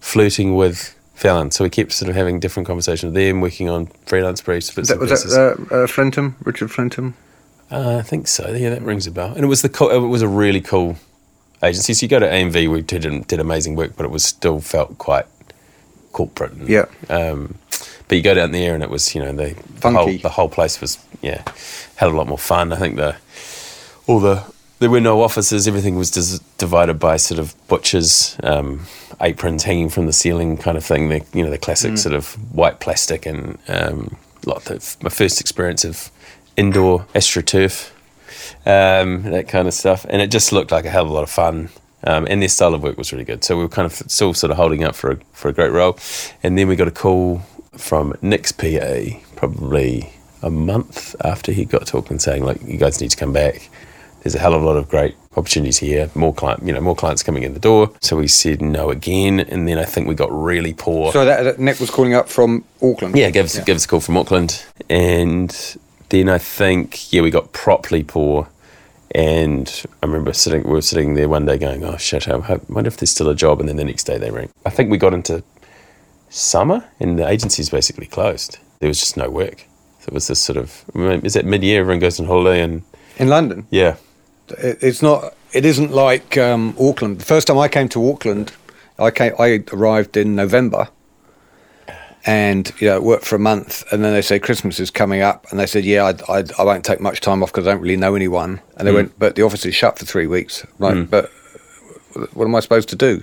flirting 0.01 0.55
with 0.57 0.94
Fallon, 1.15 1.51
so 1.51 1.65
we 1.65 1.71
kept 1.71 1.93
sort 1.93 2.09
of 2.09 2.17
having 2.17 2.41
different 2.41 2.67
conversations 2.67 3.13
with 3.13 3.15
them, 3.15 3.41
working 3.41 3.69
on 3.71 3.87
freelance 4.07 4.41
briefs. 4.41 4.73
bits 4.73 4.89
that, 4.89 4.99
was 4.99 5.11
pieces. 5.11 5.33
that 5.35 5.59
uh, 5.71 5.75
uh, 5.85 5.87
Flintham, 5.87 6.37
Richard 6.45 6.71
Flintham? 6.71 7.15
Uh, 7.71 7.99
I 7.99 8.03
think 8.03 8.27
so. 8.29 8.51
Yeah, 8.53 8.71
that 8.71 8.83
rings 8.83 9.07
a 9.07 9.11
bell. 9.11 9.33
And 9.35 9.45
it 9.45 9.47
was 9.47 9.63
the 9.63 9.69
co- 9.69 9.91
it 9.91 10.09
was 10.09 10.23
a 10.23 10.29
really 10.29 10.61
cool 10.61 10.97
agency. 11.63 11.95
So 11.95 12.05
you 12.05 12.09
go 12.09 12.19
to 12.19 12.27
AMV, 12.27 12.69
we 12.71 12.83
did 12.83 13.27
did 13.27 13.41
amazing 13.41 13.77
work, 13.77 13.93
but 13.97 14.05
it 14.05 14.11
was 14.11 14.25
still 14.25 14.61
felt 14.61 14.99
quite 14.99 15.27
corporate. 16.13 16.53
And, 16.53 16.69
Yeah. 16.69 16.87
Um, 17.09 17.57
but 18.07 18.17
you 18.17 18.23
go 18.23 18.35
down 18.35 18.53
there, 18.53 18.75
and 18.75 18.83
it 18.83 18.91
was 18.91 19.15
you 19.15 19.23
know 19.23 19.33
the, 19.33 19.55
the 19.81 19.91
whole 19.93 20.19
the 20.19 20.29
whole 20.31 20.49
place 20.49 20.81
was 20.81 20.99
yeah 21.23 21.43
had 21.97 22.09
a 22.11 22.13
lot 22.17 22.27
more 22.27 22.39
fun. 22.39 22.73
I 22.73 22.77
think 22.77 22.97
the 22.97 23.17
all 24.07 24.21
the 24.21 24.43
there 24.79 24.91
were 24.91 25.01
no 25.01 25.23
offices. 25.23 25.67
Everything 25.67 25.97
was 25.97 26.11
dis- 26.11 26.41
divided 26.59 26.99
by 27.01 27.17
sort 27.17 27.39
of 27.39 27.55
butchers, 27.69 28.37
um, 28.43 28.83
aprons 29.21 29.65
hanging 29.65 29.89
from 29.89 30.07
the 30.07 30.13
ceiling, 30.13 30.57
kind 30.57 30.77
of 30.77 30.85
thing. 30.85 31.09
The 31.09 31.25
you 31.33 31.45
know 31.45 31.51
the 31.51 31.59
classic 31.59 31.99
sort 31.99 32.15
of 32.15 32.35
white 32.55 32.81
plastic 32.81 33.27
and 33.27 33.59
um, 33.69 34.17
lot 34.47 34.71
of 34.71 35.03
my 35.03 35.11
first 35.11 35.41
experience 35.41 35.85
of 35.85 36.11
indoor 36.57 37.01
astroturf, 37.15 37.91
um, 38.67 39.23
that 39.25 39.49
kind 39.49 39.69
of 39.69 39.75
stuff, 39.75 40.05
and 40.09 40.21
it 40.21 40.31
just 40.31 40.53
looked 40.53 40.71
like 40.71 40.85
a 40.85 40.91
hell 40.91 41.05
of 41.05 41.11
a 41.11 41.13
lot 41.13 41.23
of 41.23 41.31
fun. 41.31 41.71
Um, 42.07 42.27
and 42.29 42.43
their 42.43 42.51
style 42.51 42.75
of 42.75 42.83
work 42.83 42.99
was 42.99 43.13
really 43.13 43.25
good, 43.25 43.43
so 43.45 43.57
we 43.57 43.63
were 43.63 43.69
kind 43.69 43.87
of 43.87 43.93
still 43.93 44.35
sort 44.35 44.51
of 44.51 44.59
holding 44.59 44.85
up 44.85 44.95
for 44.95 45.13
a 45.13 45.17
for 45.33 45.49
a 45.49 45.53
great 45.53 45.73
role. 45.73 45.99
And 46.43 46.59
then 46.59 46.69
we 46.69 46.77
got 46.77 46.89
a 46.89 46.93
call 46.93 47.39
from 47.73 48.15
Nick's 48.21 48.53
PA, 48.53 49.19
probably 49.37 50.13
a 50.43 50.51
month 50.51 51.17
after 51.25 51.51
he 51.51 51.65
got 51.65 51.87
to 51.87 51.99
Auckland, 51.99 52.21
saying 52.21 52.45
like, 52.45 52.63
"You 52.63 52.77
guys 52.77 53.01
need 53.01 53.11
to 53.11 53.17
come 53.17 53.33
back. 53.33 53.71
There's 54.25 54.35
a 54.35 54.41
hell 54.41 54.55
of 54.55 54.63
a 54.63 54.65
lot 54.65 54.77
of 54.77 54.89
great 54.89 55.15
opportunities 55.37 55.79
here. 55.79 56.11
More 56.15 56.35
client, 56.35 56.65
you 56.65 56.73
know, 56.73 56.81
more 56.81 56.97
clients 56.97 57.23
coming 57.23 57.45
in 57.45 57.55
the 57.55 57.61
door." 57.61 57.93
So 58.01 58.17
we 58.17 58.27
said 58.27 58.61
no 58.61 58.91
again, 58.91 59.39
and 59.39 59.69
then 59.69 59.79
I 59.79 59.85
think 59.85 60.09
we 60.09 60.15
got 60.15 60.33
really 60.33 60.73
poor. 60.73 61.13
So 61.13 61.25
that, 61.25 61.43
that 61.45 61.59
Nick 61.61 61.79
was 61.79 61.91
calling 61.91 62.15
up 62.15 62.29
from 62.29 62.65
Auckland. 62.83 63.17
Yeah, 63.17 63.31
give 63.31 63.45
us, 63.45 63.59
give 63.61 63.77
us 63.77 63.85
a 63.85 63.89
call 63.89 64.01
from 64.01 64.17
Auckland. 64.17 64.65
And 64.91 65.77
then 66.09 66.29
I 66.29 66.39
think, 66.39 67.13
yeah, 67.13 67.23
we 67.23 67.31
got 67.31 67.53
properly 67.53 68.03
poor. 68.03 68.49
And 69.15 69.85
I 70.03 70.07
remember 70.07 70.33
sitting, 70.33 70.65
we 70.65 70.71
were 70.71 70.83
sitting 70.83 71.15
there 71.15 71.29
one 71.29 71.47
day 71.47 71.57
going, 71.57 71.85
oh 71.85 71.97
shit, 71.99 72.27
I 72.27 72.37
wonder 72.69 72.89
if 72.89 72.97
there's 72.97 73.13
still 73.13 73.29
a 73.29 73.35
job. 73.35 73.61
And 73.61 73.69
then 73.69 73.77
the 73.77 73.85
next 73.85 74.05
day 74.05 74.19
they 74.19 74.31
rang. 74.31 74.51
I 74.67 74.71
think 74.71 74.91
we 74.91 74.99
got 74.99 75.15
into 75.15 75.45
summer 76.31 76.85
and 76.99 77.17
the 77.17 77.29
agency's 77.29 77.71
basically 77.71 78.07
closed. 78.07 78.59
There 78.81 78.89
was 78.89 78.99
just 78.99 79.17
no 79.17 79.31
work. 79.31 79.67
So 80.01 80.09
it 80.09 80.15
was 80.15 80.27
this 80.27 80.41
sort 80.41 80.57
of, 80.57 80.85
is 81.25 81.35
that 81.35 81.45
mid 81.45 81.63
year, 81.63 81.81
everyone 81.81 82.01
goes 82.01 82.19
on 82.19 82.27
holiday 82.27 82.61
and 82.61 82.83
In 83.19 83.29
London, 83.29 83.67
yeah. 83.71 83.97
It, 84.49 84.79
it's 84.83 85.03
not. 85.03 85.35
It 85.53 85.65
isn't 85.65 85.93
like 85.93 86.37
um, 86.37 86.75
Auckland. 86.81 87.21
The 87.21 87.25
first 87.25 87.47
time 87.47 87.59
I 87.59 87.69
came 87.69 87.89
to 87.91 88.11
Auckland, 88.11 88.53
I 88.99 89.11
came. 89.11 89.33
I 89.39 89.63
arrived 89.73 90.17
in 90.17 90.35
November, 90.35 90.89
and 92.27 92.73
you 92.79 92.89
know 92.89 93.01
worked 93.01 93.25
for 93.25 93.37
a 93.37 93.41
month, 93.41 93.85
and 93.93 94.03
then 94.03 94.13
they 94.13 94.23
say 94.23 94.39
Christmas 94.39 94.81
is 94.81 94.91
coming 94.91 95.21
up, 95.21 95.47
and 95.51 95.61
they 95.61 95.67
said, 95.67 95.85
yeah, 95.85 96.05
I, 96.29 96.39
I, 96.39 96.45
I 96.59 96.65
won't 96.65 96.85
take 96.85 97.01
much 97.01 97.21
time 97.21 97.43
off 97.43 97.53
because 97.53 97.67
I 97.67 97.73
don't 97.73 97.83
really 97.83 97.97
know 97.97 98.15
anyone. 98.15 98.61
And 98.77 98.89
they 98.89 98.93
went, 98.93 99.19
but 99.19 99.37
the 99.37 99.43
office 99.43 99.65
is 99.67 99.75
shut 99.75 99.99
for 99.99 100.07
three 100.07 100.27
weeks. 100.27 100.67
Like, 100.79 101.11
but 101.11 101.31
what 102.33 102.47
am 102.47 102.55
I 102.55 102.61
supposed 102.61 102.89
to 102.91 102.97
do? 102.97 103.23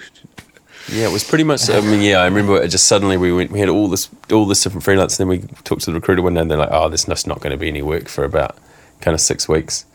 Yeah, 0.92 1.08
it 1.08 1.12
was 1.12 1.24
pretty 1.24 1.44
much. 1.44 1.70
I 1.70 1.80
mean, 1.82 2.02
yeah, 2.02 2.18
I 2.18 2.26
remember 2.26 2.62
it 2.62 2.70
just 2.70 2.88
suddenly 2.88 3.18
we 3.18 3.32
went. 3.32 3.52
We 3.52 3.60
had 3.60 3.70
all 3.70 3.88
this, 3.88 4.10
all 4.32 4.46
this 4.46 4.64
different 4.64 4.84
freelance. 4.84 5.20
And 5.20 5.30
then 5.30 5.40
we 5.40 5.48
talked 5.64 5.84
to 5.84 5.92
the 5.92 5.94
recruiter 5.94 6.22
one 6.22 6.34
day, 6.34 6.42
and 6.42 6.52
they're 6.52 6.58
like, 6.58 6.72
"Oh, 6.72 6.90
there's 6.90 7.06
just 7.06 7.28
not 7.28 7.40
going 7.40 7.52
to 7.52 7.58
be 7.58 7.68
any 7.68 7.82
work 7.82 8.08
for 8.08 8.24
about 8.24 8.58
kind 9.00 9.14
of 9.14 9.22
six 9.22 9.48
weeks." 9.48 9.86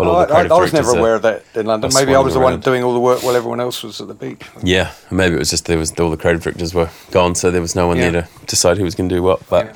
While 0.00 0.16
all 0.16 0.26
the 0.26 0.34
I, 0.34 0.42
I, 0.42 0.46
I 0.46 0.60
was 0.60 0.72
never 0.72 0.96
aware 0.96 1.14
of 1.14 1.22
that 1.22 1.44
in 1.54 1.66
London. 1.66 1.90
Maybe 1.94 2.14
I 2.14 2.20
was 2.20 2.34
the 2.34 2.40
one 2.40 2.60
doing 2.60 2.82
all 2.82 2.94
the 2.94 3.00
work 3.00 3.22
while 3.22 3.36
everyone 3.36 3.60
else 3.60 3.82
was 3.82 4.00
at 4.00 4.08
the 4.08 4.14
beach. 4.14 4.42
Yeah, 4.62 4.92
maybe 5.10 5.36
it 5.36 5.38
was 5.38 5.50
just 5.50 5.66
there 5.66 5.78
was 5.78 5.92
all 5.98 6.10
the 6.10 6.16
creative 6.16 6.42
directors 6.42 6.74
were 6.74 6.90
gone, 7.10 7.34
so 7.34 7.50
there 7.50 7.60
was 7.60 7.74
no 7.74 7.86
one 7.86 7.96
Yeah. 7.96 8.10
there 8.10 8.22
to 8.22 8.46
decide 8.46 8.78
who 8.78 8.84
was 8.84 8.94
going 8.94 9.08
to 9.08 9.14
do 9.14 9.22
what. 9.22 9.48
But 9.48 9.66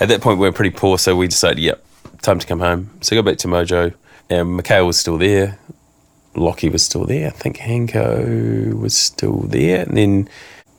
at 0.00 0.08
that 0.08 0.20
point, 0.20 0.38
we 0.38 0.46
were 0.46 0.52
pretty 0.52 0.74
poor, 0.76 0.98
so 0.98 1.16
we 1.16 1.28
decided, 1.28 1.58
yep, 1.58 1.84
time 2.22 2.38
to 2.38 2.46
come 2.46 2.60
home. 2.60 2.90
So 3.00 3.16
go 3.16 3.22
back 3.22 3.38
to 3.38 3.48
Mojo. 3.48 3.94
And 4.30 4.56
Mikhail 4.56 4.86
was 4.86 4.98
still 4.98 5.18
there. 5.18 5.58
Lockie 6.34 6.70
was 6.70 6.82
still 6.82 7.04
there. 7.04 7.26
I 7.26 7.30
think 7.30 7.58
Hanko 7.58 8.72
was 8.72 8.96
still 8.96 9.40
there, 9.40 9.82
and 9.82 9.96
then 9.96 10.28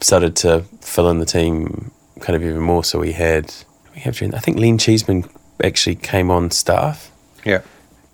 started 0.02 0.36
to 0.38 0.62
fill 0.82 1.10
in 1.10 1.20
the 1.20 1.26
team 1.26 1.91
kind 2.20 2.36
of 2.36 2.44
even 2.44 2.62
more. 2.62 2.84
So 2.84 3.00
we 3.00 3.12
had 3.12 3.54
we 3.94 4.02
have 4.02 4.20
I 4.22 4.39
think 4.39 4.58
Len 4.58 4.78
Cheeseman 4.78 5.26
actually 5.64 5.96
came 5.96 6.32
on 6.32 6.50
staff. 6.52 7.12
Yeah, 7.46 7.62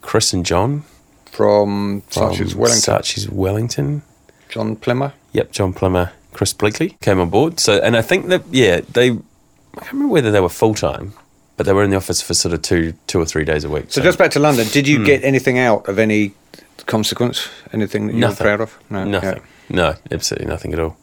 Chris 0.09 0.33
and 0.33 0.43
John 0.43 0.85
from 1.25 2.01
Saatchi's 2.09 2.55
Wellington, 2.55 3.29
Wellington. 3.29 4.01
John 4.49 4.75
Plimmer. 4.75 5.13
Yep, 5.33 5.51
John 5.51 5.71
Plummer, 5.71 6.13
Chris 6.33 6.51
Bleakley 6.51 6.99
came 6.99 7.19
on 7.19 7.29
board. 7.29 7.59
So, 7.59 7.77
and 7.77 7.95
I 7.95 8.01
think 8.01 8.25
that 8.29 8.41
yeah, 8.49 8.81
they 8.91 9.11
I 9.11 9.13
can't 9.75 9.93
remember 9.93 10.11
whether 10.11 10.31
they 10.31 10.39
were 10.39 10.49
full 10.49 10.73
time, 10.73 11.13
but 11.57 11.67
they 11.67 11.73
were 11.73 11.83
in 11.83 11.91
the 11.91 11.95
office 11.95 12.23
for 12.23 12.33
sort 12.33 12.55
of 12.55 12.63
two, 12.63 12.95
two 13.05 13.21
or 13.21 13.25
three 13.25 13.45
days 13.45 13.63
a 13.63 13.69
week. 13.69 13.91
So 13.91 14.01
just 14.01 14.17
back 14.17 14.31
to 14.31 14.39
London, 14.39 14.65
did 14.69 14.87
you 14.87 14.97
hmm. 14.97 15.03
get 15.03 15.23
anything 15.23 15.59
out 15.59 15.87
of 15.87 15.99
any 15.99 16.33
consequence? 16.87 17.47
Anything 17.71 18.07
that 18.07 18.13
you 18.13 18.19
nothing, 18.19 18.43
were 18.43 18.57
proud 18.57 18.61
of? 18.61 18.79
No, 18.89 19.03
nothing, 19.03 19.43
yeah. 19.69 19.75
no, 19.75 19.95
absolutely 20.09 20.47
nothing 20.47 20.73
at 20.73 20.79
all. 20.79 20.97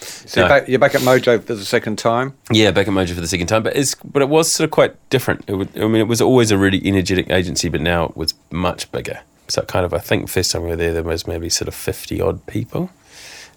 So 0.00 0.40
you're, 0.40 0.48
back, 0.48 0.68
you're 0.68 0.78
back 0.78 0.94
at 0.94 1.00
Mojo 1.00 1.42
for 1.42 1.54
the 1.54 1.64
second 1.64 1.98
time. 1.98 2.34
Yeah, 2.50 2.70
back 2.70 2.86
at 2.86 2.94
Mojo 2.94 3.14
for 3.14 3.20
the 3.20 3.28
second 3.28 3.48
time, 3.48 3.62
but 3.62 3.76
it's 3.76 3.94
but 3.96 4.22
it 4.22 4.28
was 4.28 4.50
sort 4.52 4.64
of 4.66 4.70
quite 4.70 4.94
different. 5.10 5.44
It 5.46 5.54
would, 5.54 5.76
I 5.76 5.86
mean, 5.86 5.96
it 5.96 6.08
was 6.08 6.20
always 6.20 6.50
a 6.50 6.58
really 6.58 6.80
energetic 6.84 7.30
agency, 7.30 7.68
but 7.68 7.80
now 7.80 8.04
it 8.04 8.16
was 8.16 8.34
much 8.50 8.90
bigger. 8.92 9.20
So 9.48 9.62
kind 9.62 9.84
of, 9.84 9.94
I 9.94 9.98
think 9.98 10.28
first 10.28 10.52
time 10.52 10.62
we 10.62 10.68
were 10.68 10.76
there, 10.76 10.92
there 10.92 11.02
was 11.02 11.26
maybe 11.26 11.48
sort 11.48 11.68
of 11.68 11.74
fifty 11.74 12.20
odd 12.20 12.46
people, 12.46 12.90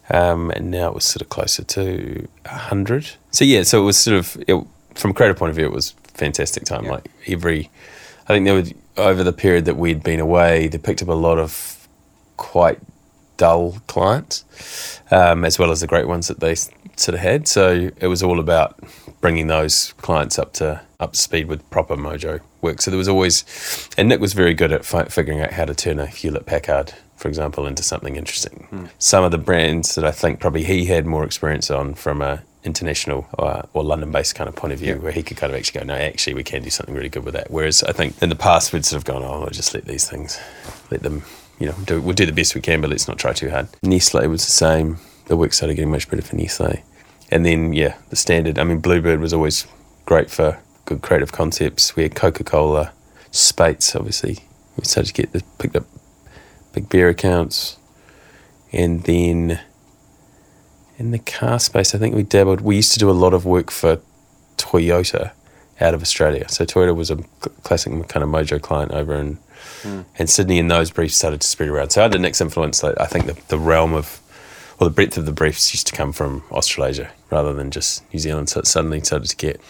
um, 0.09 0.49
and 0.51 0.71
now 0.71 0.87
it 0.87 0.95
was 0.95 1.05
sort 1.05 1.21
of 1.21 1.29
closer 1.29 1.63
to 1.63 2.27
hundred. 2.45 3.11
So 3.31 3.45
yeah, 3.45 3.63
so 3.63 3.81
it 3.81 3.85
was 3.85 3.97
sort 3.97 4.17
of 4.17 4.43
it, 4.47 4.65
from 4.95 5.11
a 5.11 5.13
creative 5.13 5.37
point 5.37 5.51
of 5.51 5.55
view, 5.55 5.65
it 5.65 5.73
was 5.73 5.91
fantastic 6.13 6.63
time. 6.63 6.85
Yeah. 6.85 6.91
Like 6.91 7.11
every, 7.27 7.69
I 8.27 8.33
think 8.33 8.45
there 8.45 8.55
was 8.55 8.73
over 8.97 9.23
the 9.23 9.33
period 9.33 9.65
that 9.65 9.77
we'd 9.77 10.03
been 10.03 10.19
away, 10.19 10.67
they 10.67 10.77
picked 10.77 11.01
up 11.01 11.07
a 11.07 11.13
lot 11.13 11.37
of 11.37 11.87
quite 12.37 12.79
dull 13.41 13.77
clients, 13.87 14.45
um, 15.09 15.43
as 15.45 15.57
well 15.59 15.71
as 15.71 15.79
the 15.81 15.87
great 15.87 16.07
ones 16.07 16.27
that 16.27 16.39
they 16.39 16.53
sort 16.55 17.15
of 17.15 17.19
had. 17.19 17.47
So 17.47 17.89
it 17.99 18.07
was 18.07 18.21
all 18.21 18.39
about 18.39 18.79
bringing 19.21 19.47
those 19.47 19.93
clients 19.97 20.37
up 20.37 20.53
to 20.53 20.81
up 20.99 21.13
to 21.13 21.19
speed 21.19 21.47
with 21.47 21.67
proper 21.71 21.95
Mojo 21.95 22.39
work. 22.61 22.81
So 22.81 22.91
there 22.91 22.97
was 22.99 23.07
always, 23.07 23.43
and 23.97 24.07
Nick 24.09 24.19
was 24.19 24.33
very 24.33 24.53
good 24.53 24.71
at 24.71 24.85
fi- 24.85 25.05
figuring 25.09 25.41
out 25.41 25.51
how 25.53 25.65
to 25.65 25.73
turn 25.73 25.99
a 25.99 26.05
Hewlett 26.05 26.45
Packard, 26.45 26.93
for 27.17 27.27
example, 27.27 27.65
into 27.65 27.81
something 27.81 28.15
interesting. 28.15 28.89
Some 28.99 29.23
of 29.23 29.31
the 29.31 29.39
brands 29.39 29.95
that 29.95 30.05
I 30.05 30.11
think 30.11 30.39
probably 30.39 30.63
he 30.63 30.85
had 30.85 31.05
more 31.07 31.23
experience 31.25 31.71
on 31.71 31.95
from 31.95 32.21
a 32.21 32.43
international 32.63 33.25
or, 33.39 33.63
or 33.73 33.83
London-based 33.83 34.35
kind 34.35 34.47
of 34.47 34.55
point 34.55 34.71
of 34.73 34.77
view, 34.79 34.93
Yeah. 34.93 35.01
where 35.01 35.11
he 35.11 35.23
could 35.23 35.37
kind 35.37 35.51
of 35.51 35.57
actually 35.57 35.79
go, 35.79 35.85
no, 35.87 35.95
actually, 35.95 36.35
we 36.35 36.43
can 36.43 36.61
do 36.61 36.69
something 36.69 36.93
really 36.93 37.09
good 37.09 37.25
with 37.25 37.33
that. 37.33 37.49
Whereas 37.49 37.81
I 37.83 37.91
think 37.91 38.21
in 38.21 38.29
the 38.29 38.35
past 38.35 38.71
we'd 38.71 38.85
sort 38.85 38.99
of 39.01 39.05
gone, 39.05 39.23
oh, 39.23 39.39
we'll 39.39 39.49
just 39.61 39.73
let 39.73 39.85
these 39.85 40.07
things, 40.07 40.37
let 40.91 41.01
them, 41.01 41.23
you 41.61 41.67
know, 41.67 41.75
do, 41.85 42.01
we'll 42.01 42.15
do 42.15 42.25
the 42.25 42.33
best 42.33 42.55
we 42.55 42.61
can, 42.61 42.81
but 42.81 42.89
let's 42.89 43.07
not 43.07 43.19
try 43.19 43.33
too 43.33 43.51
hard. 43.51 43.67
Nestle 43.83 44.27
was 44.27 44.43
the 44.45 44.51
same. 44.51 44.97
The 45.27 45.37
work 45.37 45.53
started 45.53 45.75
getting 45.75 45.91
much 45.91 46.09
better 46.09 46.23
for 46.23 46.35
Nestle, 46.35 46.83
and 47.29 47.45
then 47.45 47.71
yeah, 47.73 47.97
the 48.09 48.15
standard. 48.15 48.57
I 48.57 48.63
mean, 48.63 48.79
Bluebird 48.79 49.19
was 49.19 49.31
always 49.31 49.67
great 50.05 50.31
for 50.31 50.59
good 50.85 51.03
creative 51.03 51.31
concepts. 51.31 51.95
We 51.95 52.03
had 52.03 52.15
Coca-Cola, 52.15 52.91
Speight's, 53.29 53.95
obviously. 53.95 54.39
We 54.75 54.85
started 54.85 55.13
to 55.13 55.21
get 55.21 55.31
the 55.33 55.43
picked 55.59 55.75
up 55.75 55.85
big 56.73 56.89
beer 56.89 57.09
accounts, 57.09 57.77
and 58.73 59.03
then 59.03 59.59
in 60.97 61.11
the 61.11 61.19
car 61.19 61.59
space, 61.59 61.93
I 61.93 61.99
think 61.99 62.15
we 62.15 62.23
dabbled. 62.23 62.61
We 62.61 62.77
used 62.77 62.93
to 62.93 62.99
do 62.99 63.09
a 63.09 63.13
lot 63.13 63.35
of 63.35 63.45
work 63.45 63.69
for 63.69 64.01
Toyota 64.57 65.31
out 65.79 65.93
of 65.93 66.01
Australia. 66.01 66.49
So 66.49 66.65
Toyota 66.65 66.95
was 66.95 67.11
a 67.11 67.17
classic 67.63 67.91
kind 68.07 68.23
of 68.23 68.29
Mojo 68.29 68.59
client 68.59 68.91
over 68.91 69.13
in 69.15 69.37
in 69.83 70.27
Sydney, 70.27 70.59
and 70.59 70.69
those 70.69 70.91
briefs 70.91 71.15
started 71.15 71.41
to 71.41 71.47
spread 71.47 71.69
around. 71.69 71.89
So 71.91 72.03
under 72.03 72.17
Nick's 72.19 72.41
influence, 72.41 72.83
like, 72.83 72.99
I 72.99 73.05
think 73.05 73.25
the, 73.25 73.37
the 73.47 73.59
realm 73.59 73.93
of 73.93 74.19
or 74.79 74.85
the 74.87 74.93
breadth 74.93 75.17
of 75.17 75.25
the 75.27 75.31
briefs 75.31 75.73
used 75.73 75.85
to 75.87 75.95
come 75.95 76.11
from 76.11 76.43
Australasia 76.51 77.11
rather 77.29 77.53
than 77.53 77.69
just 77.69 78.03
New 78.13 78.19
Zealand. 78.19 78.49
So 78.49 78.59
it 78.61 78.67
suddenly 78.67 78.99
started 79.01 79.27
to 79.29 79.35
get 79.35 79.61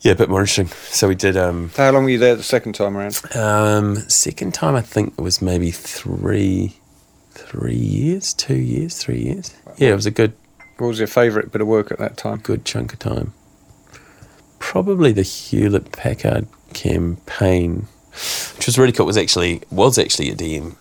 yeah 0.00 0.12
a 0.12 0.16
bit 0.16 0.28
more 0.28 0.40
interesting. 0.40 0.66
So 0.90 1.06
we 1.08 1.14
did. 1.14 1.36
Um, 1.36 1.70
How 1.76 1.90
long 1.92 2.04
were 2.04 2.10
you 2.10 2.18
there 2.18 2.34
the 2.36 2.42
second 2.42 2.74
time 2.74 2.96
around? 2.96 3.20
um, 3.36 3.96
second 4.08 4.52
time, 4.54 4.74
I 4.74 4.80
think 4.82 5.14
it 5.16 5.20
was 5.22 5.40
maybe 5.40 5.70
three, 5.70 6.74
three 7.32 7.76
years, 7.76 8.34
two 8.34 8.56
years, 8.56 8.98
three 8.98 9.20
years. 9.20 9.54
Yeah, 9.76 9.90
it 9.90 9.94
was 9.96 10.06
a 10.06 10.10
good, 10.10 10.32
What 10.78 10.88
was 10.88 10.98
your 10.98 11.06
favourite 11.08 11.52
bit 11.52 11.60
of 11.60 11.68
work 11.68 11.90
at 11.92 11.98
that 11.98 12.16
time? 12.16 12.38
good 12.38 12.64
chunk 12.64 12.92
of 12.94 12.98
time. 12.98 13.32
Probably 14.58 15.12
the 15.12 15.22
Hewlett 15.22 15.92
Packard 15.92 16.48
campaign, 16.72 17.86
which 18.56 18.66
was 18.66 18.78
really 18.78 18.92
cool. 18.92 19.06
It 19.06 19.08
was 19.08 19.16
actually 19.16 19.62
was 19.70 19.98
actually 19.98 20.30
a 20.30 20.34
DM. 20.34 20.76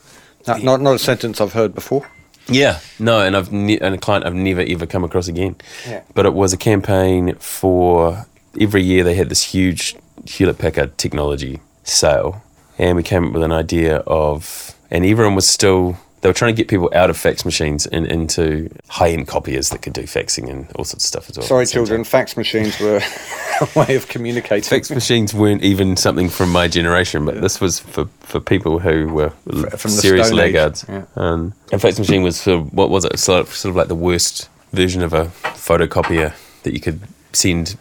Not, 0.47 0.63
not, 0.63 0.81
not 0.81 0.95
a 0.95 0.99
sentence 0.99 1.41
I've 1.41 1.53
heard 1.53 1.73
before. 1.73 2.07
Yeah, 2.47 2.79
no, 2.99 3.21
and 3.21 3.36
I've 3.36 3.51
ne- 3.51 3.79
and 3.79 3.95
a 3.95 3.97
client 3.97 4.25
I've 4.25 4.36
never 4.36 4.61
ever 4.61 4.86
come 4.86 5.03
across 5.03 5.27
again. 5.27 5.55
Yeah. 5.88 6.03
But 6.13 6.25
it 6.27 6.33
was 6.33 6.53
a 6.53 6.57
campaign 6.57 7.36
for 7.36 8.25
every 8.59 8.83
year 8.83 9.03
they 9.03 9.15
had 9.15 9.29
this 9.29 9.41
huge 9.41 9.95
Hewlett 10.25 10.59
Packard 10.59 10.97
technology 10.97 11.59
sale, 11.83 12.43
and 12.77 12.95
we 12.95 13.03
came 13.03 13.25
up 13.27 13.33
with 13.33 13.43
an 13.43 13.51
idea 13.51 13.97
of, 14.05 14.75
and 14.91 15.03
everyone 15.05 15.33
was 15.36 15.47
still 15.49 15.97
they 16.26 16.30
were 16.30 16.34
trying 16.34 16.55
to 16.55 16.59
get 16.59 16.67
people 16.67 16.89
out 16.95 17.11
of 17.11 17.17
fax 17.17 17.45
machines 17.45 17.86
and 17.86 18.07
into 18.07 18.67
high 18.88 19.09
end 19.11 19.28
copiers 19.28 19.69
that 19.69 19.84
could 19.84 19.93
do 19.93 20.01
faxing 20.05 20.49
and 20.49 20.65
all 20.71 20.84
sorts 20.84 21.03
of 21.03 21.07
stuff 21.07 21.30
as 21.30 21.38
well. 21.38 21.45
Sorry, 21.45 21.61
at 21.61 21.65
the 21.65 21.67
same 21.67 21.73
children, 21.76 21.97
time. 21.99 22.05
fax 22.05 22.36
machines 22.36 22.80
were 22.80 22.99
a 23.61 23.80
way 23.80 23.95
of 23.95 24.07
communicating. 24.07 24.67
Fax 24.67 24.89
machines 24.89 25.36
weren't 25.36 25.61
even 25.61 25.95
something 25.95 26.28
from 26.30 26.51
my 26.51 26.67
generation, 26.67 27.26
but 27.26 27.41
this 27.41 27.61
was 27.61 27.80
for, 27.80 28.05
for 28.21 28.39
people 28.39 28.80
who 28.80 29.07
were 29.13 29.34
l- 29.53 29.69
from 29.78 29.91
serious 29.91 30.32
laggards. 30.32 30.84
yeah. 30.89 31.05
Um, 31.15 31.53
and 31.71 31.80
fax 31.80 31.99
machine 31.99 32.23
was 32.23 32.38
sort 32.39 32.59
of, 32.59 32.73
what 32.73 32.89
was 32.89 33.05
it? 33.05 33.19
Sort 33.19 33.41
of, 33.41 33.53
sort 33.53 33.69
of 33.69 33.76
like 33.76 33.88
the 33.88 33.93
worst 33.93 34.49
version 34.73 35.03
of 35.03 35.13
a 35.13 35.26
photocopier 35.53 36.34
that 36.63 36.73
you 36.73 36.80
could 36.80 37.01
send 37.34 37.78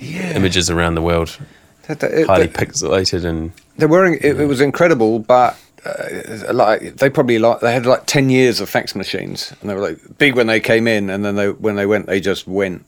images 0.00 0.70
around 0.70 0.94
the 0.94 1.02
world, 1.02 1.36
That- 1.88 2.00
that- 2.00 2.26
highly 2.26 2.46
that- 2.46 2.54
pixelated 2.68 3.26
and 3.26 3.52
They 3.76 3.84
were. 3.84 4.06
It, 4.06 4.40
it 4.40 4.46
was 4.46 4.62
incredible, 4.62 5.18
but 5.18 5.58
uh, 5.84 6.52
like 6.52 6.96
they 6.96 7.10
probably 7.10 7.38
like 7.38 7.60
they 7.60 7.72
had 7.72 7.86
like 7.86 8.06
ten 8.06 8.30
years 8.30 8.60
of 8.60 8.68
fax 8.68 8.94
machines, 8.94 9.52
and 9.60 9.68
they 9.68 9.74
were 9.74 9.80
like 9.80 9.98
big 10.18 10.36
when 10.36 10.46
they 10.46 10.60
came 10.60 10.86
in, 10.86 11.10
and 11.10 11.24
then 11.24 11.34
they 11.34 11.50
when 11.50 11.76
they 11.76 11.86
went, 11.86 12.06
they 12.06 12.20
just 12.20 12.46
went. 12.46 12.84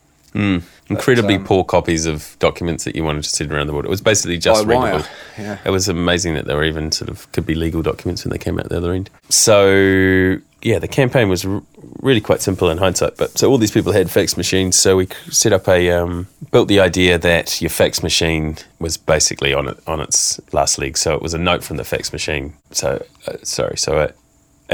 incredibly 0.89 1.35
um, 1.35 1.45
poor 1.45 1.63
copies 1.63 2.05
of 2.05 2.35
documents 2.39 2.83
that 2.83 2.95
you 2.95 3.03
wanted 3.03 3.23
to 3.23 3.29
send 3.29 3.51
around 3.51 3.67
the 3.67 3.73
world. 3.73 3.85
It 3.85 3.89
was 3.89 4.01
basically 4.01 4.37
just 4.37 4.65
readable. 4.65 5.05
yeah. 5.37 5.57
It 5.65 5.69
was 5.69 5.87
amazing 5.87 6.33
that 6.35 6.45
they 6.45 6.53
were 6.53 6.65
even 6.65 6.91
sort 6.91 7.09
of 7.09 7.31
could 7.31 7.45
be 7.45 7.55
legal 7.55 7.81
documents 7.81 8.23
when 8.25 8.31
they 8.31 8.37
came 8.37 8.59
out 8.59 8.67
the 8.69 8.77
other 8.77 8.91
end. 8.91 9.09
So 9.29 10.37
yeah, 10.65 10.79
the 10.79 10.87
campaign 10.87 11.29
was 11.29 11.45
r- 11.45 11.61
really 12.01 12.19
quite 12.21 12.41
simple 12.41 12.69
in 12.71 12.77
hindsight. 12.79 13.17
But 13.17 13.37
so 13.37 13.49
all 13.51 13.59
these 13.59 13.71
people 13.71 13.91
had 13.93 14.09
fax 14.09 14.35
machines, 14.35 14.75
so 14.77 14.97
we 14.97 15.07
set 15.29 15.53
up 15.53 15.67
a 15.67 15.91
um, 15.91 16.27
built 16.51 16.67
the 16.67 16.79
idea 16.79 17.17
that 17.19 17.61
your 17.61 17.69
fax 17.69 18.01
machine 18.01 18.57
was 18.79 18.97
basically 18.97 19.53
on 19.53 19.67
it 19.67 19.77
on 19.85 20.01
its 20.01 20.39
last 20.53 20.79
leg. 20.79 20.97
So 20.97 21.13
it 21.13 21.21
was 21.21 21.33
a 21.33 21.37
note 21.37 21.63
from 21.63 21.77
the 21.77 21.83
fax 21.83 22.11
machine. 22.11 22.53
So 22.71 23.05
uh, 23.27 23.37
sorry, 23.43 23.77
so 23.77 23.91
a, 23.99 24.13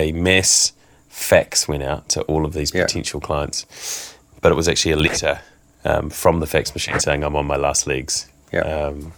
a 0.01 0.11
mass 0.13 0.71
fax 1.09 1.67
went 1.67 1.83
out 1.83 2.07
to 2.09 2.21
all 2.21 2.45
of 2.45 2.53
these 2.53 2.73
Yeah. 2.73 2.85
potential 2.85 3.19
clients, 3.19 4.15
but 4.41 4.51
it 4.51 4.55
was 4.55 4.69
actually 4.69 4.93
a 4.93 4.97
letter 4.97 5.41
um, 5.83 6.09
from 6.09 6.39
the 6.39 6.47
fax 6.47 6.73
machine 6.73 6.99
saying 7.01 7.23
I'm 7.23 7.35
on 7.35 7.45
my 7.45 7.57
last 7.57 7.85
legs. 7.85 8.29
Yeah. 8.53 8.61
Um, 8.61 9.11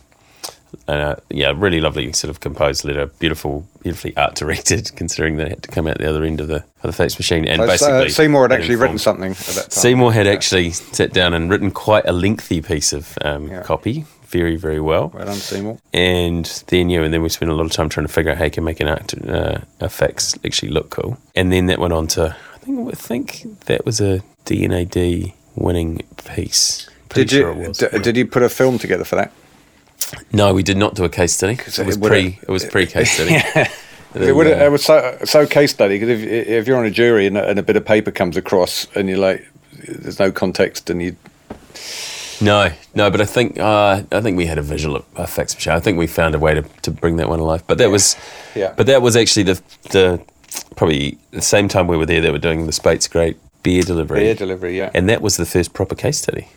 uh, 0.87 1.15
yeah, 1.29 1.53
really 1.55 1.79
lovely 1.79 2.11
sort 2.13 2.29
of 2.29 2.39
composed 2.39 2.85
letter, 2.85 3.07
beautiful, 3.19 3.67
beautifully 3.81 4.15
art 4.17 4.35
directed, 4.35 4.91
considering 4.95 5.37
they 5.37 5.49
had 5.49 5.63
to 5.63 5.69
come 5.71 5.87
out 5.87 5.97
the 5.97 6.09
other 6.09 6.23
end 6.23 6.39
of 6.41 6.47
the 6.47 6.57
of 6.57 6.81
the 6.83 6.93
fax 6.93 7.17
machine. 7.17 7.47
And 7.47 7.61
So, 7.61 7.67
basically, 7.67 8.05
uh, 8.05 8.09
Seymour 8.09 8.41
had 8.49 8.51
actually 8.51 8.75
written 8.75 8.97
something 8.97 9.31
at 9.31 9.37
that 9.37 9.55
time. 9.63 9.69
Seymour 9.71 10.13
had 10.13 10.27
actually 10.27 10.71
sat 10.71 11.13
down 11.13 11.33
and 11.33 11.49
written 11.49 11.71
quite 11.71 12.05
a 12.05 12.11
lengthy 12.11 12.61
piece 12.61 12.91
of 12.93 13.17
um, 13.21 13.47
Yeah. 13.47 13.61
copy, 13.63 14.05
very, 14.27 14.55
very 14.55 14.81
well. 14.81 15.11
Well 15.13 15.25
done, 15.25 15.35
Seymour. 15.35 15.77
And 15.93 16.45
then, 16.67 16.89
yeah, 16.89 17.01
and 17.01 17.13
then 17.13 17.21
we 17.21 17.29
spent 17.29 17.51
a 17.51 17.55
lot 17.55 17.65
of 17.65 17.71
time 17.71 17.87
trying 17.89 18.07
to 18.07 18.11
figure 18.13 18.31
out 18.31 18.37
how 18.37 18.45
you 18.45 18.51
can 18.51 18.63
make 18.63 18.79
an 18.79 18.87
art, 18.87 19.13
uh, 19.27 19.59
a 19.79 19.89
fax 19.89 20.35
actually 20.45 20.71
look 20.71 20.89
cool. 20.89 21.17
And 21.35 21.51
then 21.51 21.67
that 21.67 21.79
went 21.79 21.93
on 21.93 22.07
to, 22.07 22.35
I 22.55 22.57
think, 22.59 22.89
I 22.89 22.95
think 22.95 23.59
that 23.65 23.85
was 23.85 24.01
a 24.01 24.21
D&AD 24.45 25.33
winning 25.55 26.01
piece. 26.25 26.89
Pretty 27.09 27.27
Did 27.29 27.31
you 27.31 27.39
sure 27.41 27.61
it 27.61 27.91
d- 27.91 27.99
did 27.99 28.17
you 28.17 28.25
put 28.25 28.41
a 28.43 28.49
film 28.49 28.77
together 28.79 29.03
for 29.03 29.15
that? 29.17 29.31
No, 30.31 30.53
we 30.53 30.63
did 30.63 30.77
not 30.77 30.95
do 30.95 31.03
a 31.03 31.09
case 31.09 31.33
study. 31.33 31.53
It 31.53 31.65
was 31.65 31.97
it 31.97 32.01
pre. 32.01 32.39
It 32.41 32.49
was 32.49 32.65
pre 32.65 32.85
case 32.85 33.11
study. 33.13 33.69
It, 34.15 34.35
would, 34.35 34.45
uh, 34.47 34.51
it 34.51 34.71
was 34.71 34.85
so, 34.85 35.17
so 35.25 35.47
case 35.47 35.71
study 35.71 35.95
because 35.95 36.21
if, 36.21 36.27
if 36.47 36.67
you're 36.67 36.77
on 36.77 36.85
a 36.85 36.91
jury 36.91 37.25
and 37.25 37.37
a, 37.37 37.47
and 37.47 37.57
a 37.57 37.63
bit 37.63 37.75
of 37.75 37.85
paper 37.85 38.11
comes 38.11 38.37
across 38.37 38.87
and 38.95 39.09
you're 39.09 39.17
like, 39.17 39.47
there's 39.87 40.19
no 40.19 40.31
context 40.31 40.89
and 40.89 41.01
you 41.01 41.15
No, 42.39 42.71
no, 42.93 43.09
but 43.09 43.21
I 43.21 43.25
think 43.25 43.59
uh, 43.59 44.03
I 44.11 44.21
think 44.21 44.37
we 44.37 44.45
had 44.45 44.59
a 44.59 44.61
visual 44.61 45.03
effects 45.17 45.55
machine. 45.55 45.73
I 45.73 45.79
think 45.79 45.97
we 45.97 46.05
found 46.05 46.35
a 46.35 46.39
way 46.39 46.53
to, 46.53 46.61
to 46.83 46.91
bring 46.91 47.17
that 47.17 47.27
one 47.27 47.39
alive. 47.39 47.63
But 47.65 47.79
that 47.79 47.89
was, 47.89 48.15
Yeah. 48.53 48.73
But 48.77 48.85
that 48.85 49.01
was 49.01 49.15
actually 49.15 49.43
the 49.43 49.61
the 49.89 50.21
probably 50.75 51.17
the 51.31 51.41
same 51.41 51.67
time 51.67 51.87
we 51.87 51.97
were 51.97 52.05
there. 52.05 52.21
They 52.21 52.31
were 52.31 52.37
doing 52.37 52.67
the 52.67 52.71
Speight's 52.73 53.07
Great 53.07 53.37
beer 53.63 53.81
delivery. 53.81 54.19
beer 54.19 54.35
delivery, 54.35 54.77
yeah. 54.77 54.91
and 54.93 55.09
that 55.09 55.21
was 55.21 55.37
the 55.37 55.45
first 55.45 55.73
proper 55.73 55.95
case 55.95 56.19
study 56.19 56.47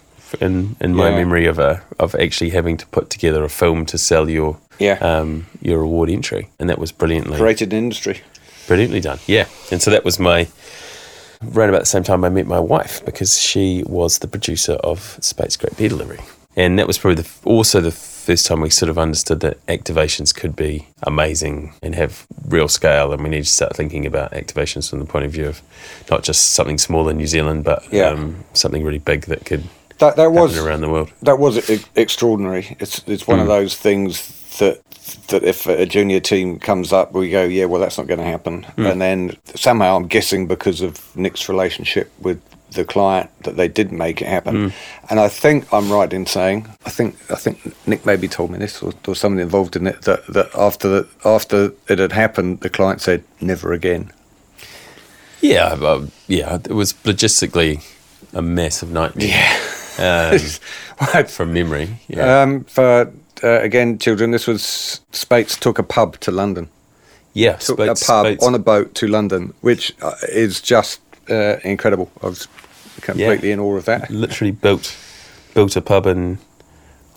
in 0.41 0.77
in 0.81 0.95
my 0.95 1.09
Yeah. 1.11 1.17
memory 1.17 1.47
of 1.47 1.59
a 1.59 1.83
of 1.99 2.15
actually 2.15 2.51
having 2.51 2.77
to 2.79 2.87
put 2.87 3.11
together 3.11 3.45
a 3.45 3.49
film 3.49 3.87
to 3.87 3.99
sell 3.99 4.29
your 4.31 4.57
Yeah. 4.79 4.99
um, 5.01 5.47
your 5.63 5.81
award 5.83 6.11
entry, 6.11 6.49
and 6.59 6.69
that 6.71 6.79
was 6.79 6.93
brilliantly 6.93 7.39
Created 7.39 7.73
an 7.73 7.79
industry. 7.79 8.21
brilliantly 8.67 9.01
done. 9.01 9.19
Yeah, 9.27 9.47
and 9.71 9.81
so 9.83 9.91
that 9.91 10.05
was 10.05 10.19
my 10.19 10.49
right 11.43 11.69
about 11.69 11.81
the 11.81 11.87
same 11.87 12.03
time 12.03 12.25
I 12.25 12.29
met 12.31 12.47
my 12.47 12.59
wife 12.61 13.05
because 13.05 13.39
she 13.39 13.83
was 13.87 14.19
the 14.19 14.29
producer 14.29 14.75
of 14.85 15.19
Speight's 15.21 15.57
Great 15.57 15.77
Beer 15.77 15.89
Delivery, 15.91 16.21
and 16.57 16.79
that 16.79 16.87
was 16.87 16.99
probably 16.99 17.23
the, 17.23 17.29
also 17.45 17.81
the 17.81 17.91
first 17.91 18.47
time 18.47 18.61
we 18.61 18.71
sort 18.71 18.89
of 18.91 18.99
understood 18.99 19.39
that 19.41 19.65
activations 19.67 20.35
could 20.35 20.57
be 20.57 20.89
amazing 21.05 21.73
and 21.83 21.95
have 21.95 22.27
real 22.49 22.69
scale, 22.69 23.13
and 23.13 23.23
we 23.23 23.29
need 23.29 23.45
to 23.45 23.51
start 23.51 23.77
thinking 23.77 24.05
about 24.07 24.33
activations 24.33 24.91
from 24.91 24.99
the 24.99 25.05
point 25.05 25.25
of 25.25 25.31
view 25.31 25.47
of 25.47 25.63
not 26.11 26.23
just 26.25 26.53
something 26.55 26.79
small 26.79 27.09
in 27.09 27.17
New 27.19 27.27
Zealand, 27.29 27.63
but 27.65 27.85
Yeah. 27.93 28.09
um, 28.09 28.45
something 28.53 28.83
really 28.83 28.99
big 28.99 29.23
that 29.27 29.45
could 29.45 29.65
That, 29.99 30.17
that 30.17 30.31
was 30.33 30.59
around 30.59 30.83
the 30.83 30.89
world. 30.91 31.11
that 31.23 31.39
was 31.39 31.71
e- 31.71 31.85
extraordinary. 31.95 32.77
It's 32.81 33.03
it's 33.07 33.27
one 33.27 33.41
of 33.41 33.47
those 33.47 33.75
things 33.77 34.59
that 34.59 34.81
that 35.29 35.43
if 35.43 35.67
a 35.67 35.87
junior 35.87 36.21
team 36.21 36.59
comes 36.59 36.93
up, 36.93 37.13
we 37.13 37.31
go, 37.31 37.45
yeah, 37.45 37.65
well, 37.67 37.81
that's 37.81 37.97
not 37.99 38.07
going 38.07 38.21
to 38.21 38.25
happen. 38.27 38.67
And 38.77 39.01
then 39.01 39.37
somehow, 39.55 39.97
I'm 39.97 40.07
guessing 40.09 40.47
because 40.47 40.81
of 40.83 41.15
Nick's 41.17 41.49
relationship 41.49 42.11
with 42.21 42.41
the 42.73 42.85
client, 42.85 43.31
that 43.45 43.57
they 43.57 43.69
did 43.69 43.91
make 43.93 44.21
it 44.21 44.29
happen. 44.29 44.73
And 45.09 45.19
I 45.21 45.29
think 45.29 45.73
I'm 45.73 45.91
right 45.91 46.13
in 46.13 46.27
saying, 46.27 46.67
I 46.85 46.91
think 46.91 47.15
I 47.31 47.37
think 47.37 47.57
Nick 47.87 48.05
maybe 48.05 48.29
told 48.29 48.51
me 48.51 48.59
this, 48.59 48.83
or, 48.83 48.93
or 49.07 49.15
somebody 49.15 49.43
involved 49.43 49.77
in 49.77 49.87
it, 49.87 50.03
that 50.03 50.27
that 50.29 50.51
after 50.55 50.89
the, 50.89 51.09
after 51.25 51.73
it 51.89 51.99
had 51.99 52.13
happened, 52.13 52.61
the 52.61 52.69
client 52.71 53.01
said, 53.01 53.23
never 53.41 53.73
again. 53.73 54.13
Yeah, 55.41 55.77
uh, 55.81 56.07
yeah, 56.29 56.57
it 56.65 56.73
was 56.73 56.93
logistically 57.05 57.83
a 58.33 58.43
massive 58.43 58.91
nightmare. 58.91 59.29
Yeah. 59.29 59.59
Um, 59.99 60.39
from 61.27 61.53
memory. 61.53 61.99
Yeah, 62.09 62.43
Um, 62.43 62.65
for 62.65 63.13
uh, 63.43 63.61
again, 63.61 63.99
children, 63.99 64.31
this 64.31 64.47
was 64.47 65.01
Speight's 65.13 65.57
took 65.59 65.79
a 65.79 65.83
pub 65.83 66.19
to 66.21 66.31
London. 66.31 66.69
yeah. 67.35 67.57
took 67.57 67.79
Speight's- 67.79 68.03
a 68.03 68.07
pub 68.07 68.27
Speight's- 68.27 68.45
on 68.47 68.55
a 68.55 68.59
boat 68.59 68.95
to 68.97 69.07
London, 69.07 69.53
which 69.61 69.95
uh, 70.03 70.15
is 70.29 70.61
just 70.61 71.01
uh, 71.31 71.57
incredible. 71.65 72.11
I 72.23 72.27
was 72.27 72.49
completely 73.01 73.51
in 73.51 73.61
awe 73.61 73.77
of 73.77 73.85
that. 73.85 74.11
literally 74.11 74.53
built 74.53 74.97
built 75.55 75.77
a 75.77 75.81
pub 75.83 76.07
and 76.07 76.39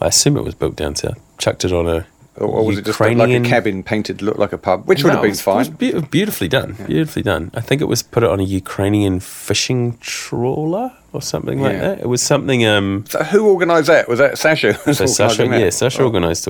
I 0.01 0.07
assume 0.07 0.37
it 0.37 0.43
was 0.43 0.55
built 0.55 0.75
down 0.75 0.95
south. 0.95 1.17
Chucked 1.37 1.63
it 1.65 1.71
on 1.73 1.87
a 1.87 2.05
Or, 2.39 2.47
or 2.47 2.65
was 2.65 2.77
it 2.77 2.85
just 2.85 2.99
like 2.99 3.17
a 3.17 3.41
cabin 3.41 3.83
painted 3.83 4.21
look 4.21 4.37
like 4.37 4.53
a 4.53 4.57
pub, 4.57 4.85
which 4.87 5.03
would 5.03 5.09
No, 5.09 5.15
have 5.15 5.23
been 5.23 5.33
fine. 5.35 5.55
It 5.55 5.59
was 5.59 5.69
beau- 5.69 6.01
beautifully 6.01 6.47
done. 6.47 6.73
Beautifully 6.87 7.23
done. 7.23 7.51
I 7.53 7.61
think 7.61 7.81
it 7.81 7.85
was 7.85 8.01
put 8.01 8.23
it 8.23 8.29
on 8.29 8.39
a 8.39 8.43
Ukrainian 8.43 9.19
fishing 9.19 9.97
trawler 9.99 10.91
or 11.13 11.21
something 11.21 11.61
like 11.61 11.73
Yeah. 11.73 11.79
that. 11.87 11.99
It 12.01 12.09
was 12.09 12.21
something. 12.21 12.65
Um, 12.65 13.05
So 13.09 13.23
who 13.23 13.49
organised 13.49 13.87
that? 13.87 14.07
Was 14.07 14.19
that 14.19 14.37
Sasha? 14.37 14.73
so 14.93 15.05
Sasha, 15.05 15.47
that? 15.47 15.59
yeah, 15.59 15.69
Sasha 15.69 16.01
Oh. 16.01 16.05
organised 16.05 16.47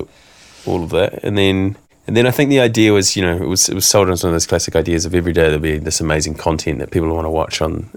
all 0.66 0.82
of 0.84 0.90
that, 0.90 1.24
and 1.24 1.36
then 1.36 1.76
and 2.06 2.16
then 2.16 2.26
I 2.26 2.30
think 2.32 2.50
the 2.50 2.60
idea 2.60 2.92
was, 2.92 3.14
you 3.16 3.22
know, 3.22 3.36
it 3.36 3.48
was 3.48 3.68
it 3.68 3.74
was 3.74 3.86
sold 3.86 4.08
as 4.10 4.22
one 4.24 4.30
of 4.30 4.34
those 4.34 4.46
classic 4.46 4.74
ideas 4.76 5.04
of 5.06 5.14
every 5.14 5.32
day 5.32 5.44
there'll 5.44 5.58
be 5.60 5.78
this 5.78 6.00
amazing 6.00 6.34
content 6.34 6.78
that 6.80 6.90
people 6.90 7.08
want 7.14 7.24
to 7.26 7.30
watch 7.30 7.60
on 7.62 7.88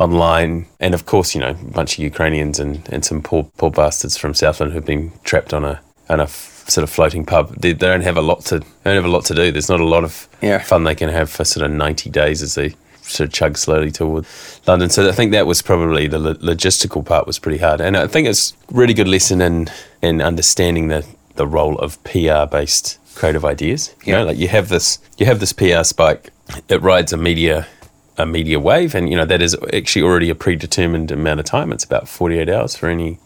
online, 0.00 0.66
and 0.80 0.92
of 0.94 1.06
course, 1.06 1.34
you 1.34 1.40
know, 1.40 1.50
a 1.50 1.54
bunch 1.54 1.94
of 1.94 1.98
Ukrainians 2.00 2.58
and, 2.58 2.86
and 2.92 3.04
some 3.04 3.22
poor 3.22 3.44
poor 3.56 3.70
bastards 3.70 4.16
from 4.16 4.34
Southland 4.34 4.72
who've 4.72 4.84
been 4.84 5.12
trapped 5.24 5.54
on 5.54 5.64
a 5.64 5.80
on 6.08 6.20
a 6.20 6.24
f- 6.24 6.64
sort 6.68 6.82
of 6.82 6.90
floating 6.90 7.24
pub. 7.24 7.54
They, 7.56 7.72
they 7.72 7.86
don't 7.86 8.02
have 8.02 8.16
a 8.16 8.22
lot 8.22 8.44
to 8.46 8.58
they 8.60 8.66
don't 8.84 8.96
have 8.96 9.04
a 9.04 9.08
lot 9.08 9.24
to 9.26 9.34
do. 9.34 9.50
There's 9.52 9.68
not 9.68 9.80
a 9.80 9.84
lot 9.86 10.04
of 10.04 10.28
Yeah. 10.42 10.58
fun 10.58 10.84
they 10.84 10.94
can 10.94 11.08
have 11.10 11.30
for 11.30 11.44
sort 11.44 11.64
of 11.66 11.72
ninety 11.72 12.10
days 12.10 12.42
as 12.42 12.54
they 12.54 12.74
sort 13.02 13.28
of 13.28 13.34
chug 13.34 13.58
slowly 13.58 13.90
toward 13.90 14.24
London. 14.66 14.88
So 14.90 15.06
I 15.08 15.12
think 15.12 15.32
that 15.32 15.46
was 15.46 15.60
probably 15.62 16.06
the 16.06 16.18
lo- 16.18 16.34
logistical 16.34 17.04
part 17.04 17.26
was 17.26 17.38
pretty 17.38 17.58
hard, 17.58 17.80
and 17.80 17.96
I 17.96 18.06
think 18.06 18.26
it's 18.28 18.54
really 18.72 18.94
good 18.94 19.08
lesson 19.08 19.40
in 19.40 19.68
in 20.02 20.22
understanding 20.22 20.88
the 20.88 21.04
the 21.36 21.46
role 21.46 21.76
of 21.78 22.02
PR 22.04 22.46
based 22.50 22.98
creative 23.14 23.44
ideas. 23.44 23.94
You 24.04 24.12
Yeah. 24.12 24.18
know, 24.20 24.26
like 24.26 24.38
you 24.38 24.48
have 24.48 24.68
this 24.68 24.98
you 25.18 25.26
have 25.26 25.38
this 25.40 25.52
PR 25.52 25.84
spike, 25.84 26.30
it 26.68 26.80
rides 26.82 27.12
a 27.12 27.16
media 27.16 27.66
a 28.16 28.24
media 28.24 28.58
wave, 28.60 28.94
and 28.94 29.10
you 29.10 29.16
know 29.16 29.26
that 29.26 29.42
is 29.42 29.56
actually 29.72 30.02
already 30.02 30.30
a 30.30 30.34
predetermined 30.34 31.10
amount 31.10 31.40
of 31.40 31.46
time. 31.46 31.72
It's 31.72 31.84
about 31.84 32.08
forty 32.08 32.38
eight 32.38 32.48
hours 32.48 32.76
for 32.76 32.88
any 32.88 33.18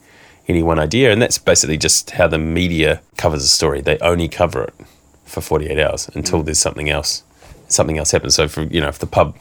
any 0.49 0.63
one 0.63 0.79
idea, 0.79 1.13
and 1.13 1.21
that's 1.21 1.39
basically 1.39 1.77
just 1.77 2.13
how 2.13 2.27
the 2.27 2.39
media 2.39 3.03
covers 3.17 3.43
a 3.45 3.49
story. 3.49 3.81
They 3.81 3.99
only 3.99 4.29
cover 4.29 4.65
it 4.65 4.75
for 5.25 5.41
forty 5.41 5.67
eight 5.67 5.79
hours 5.79 6.09
until 6.15 6.43
mm. 6.43 6.47
there's 6.47 6.59
something 6.59 6.89
else 6.89 7.23
something 7.69 7.99
else 7.99 8.11
happens. 8.11 8.35
So 8.35 8.49
for 8.49 8.63
you 8.63 8.81
know 8.81 8.89
if 8.89 8.99
the 8.99 9.07
pub 9.07 9.37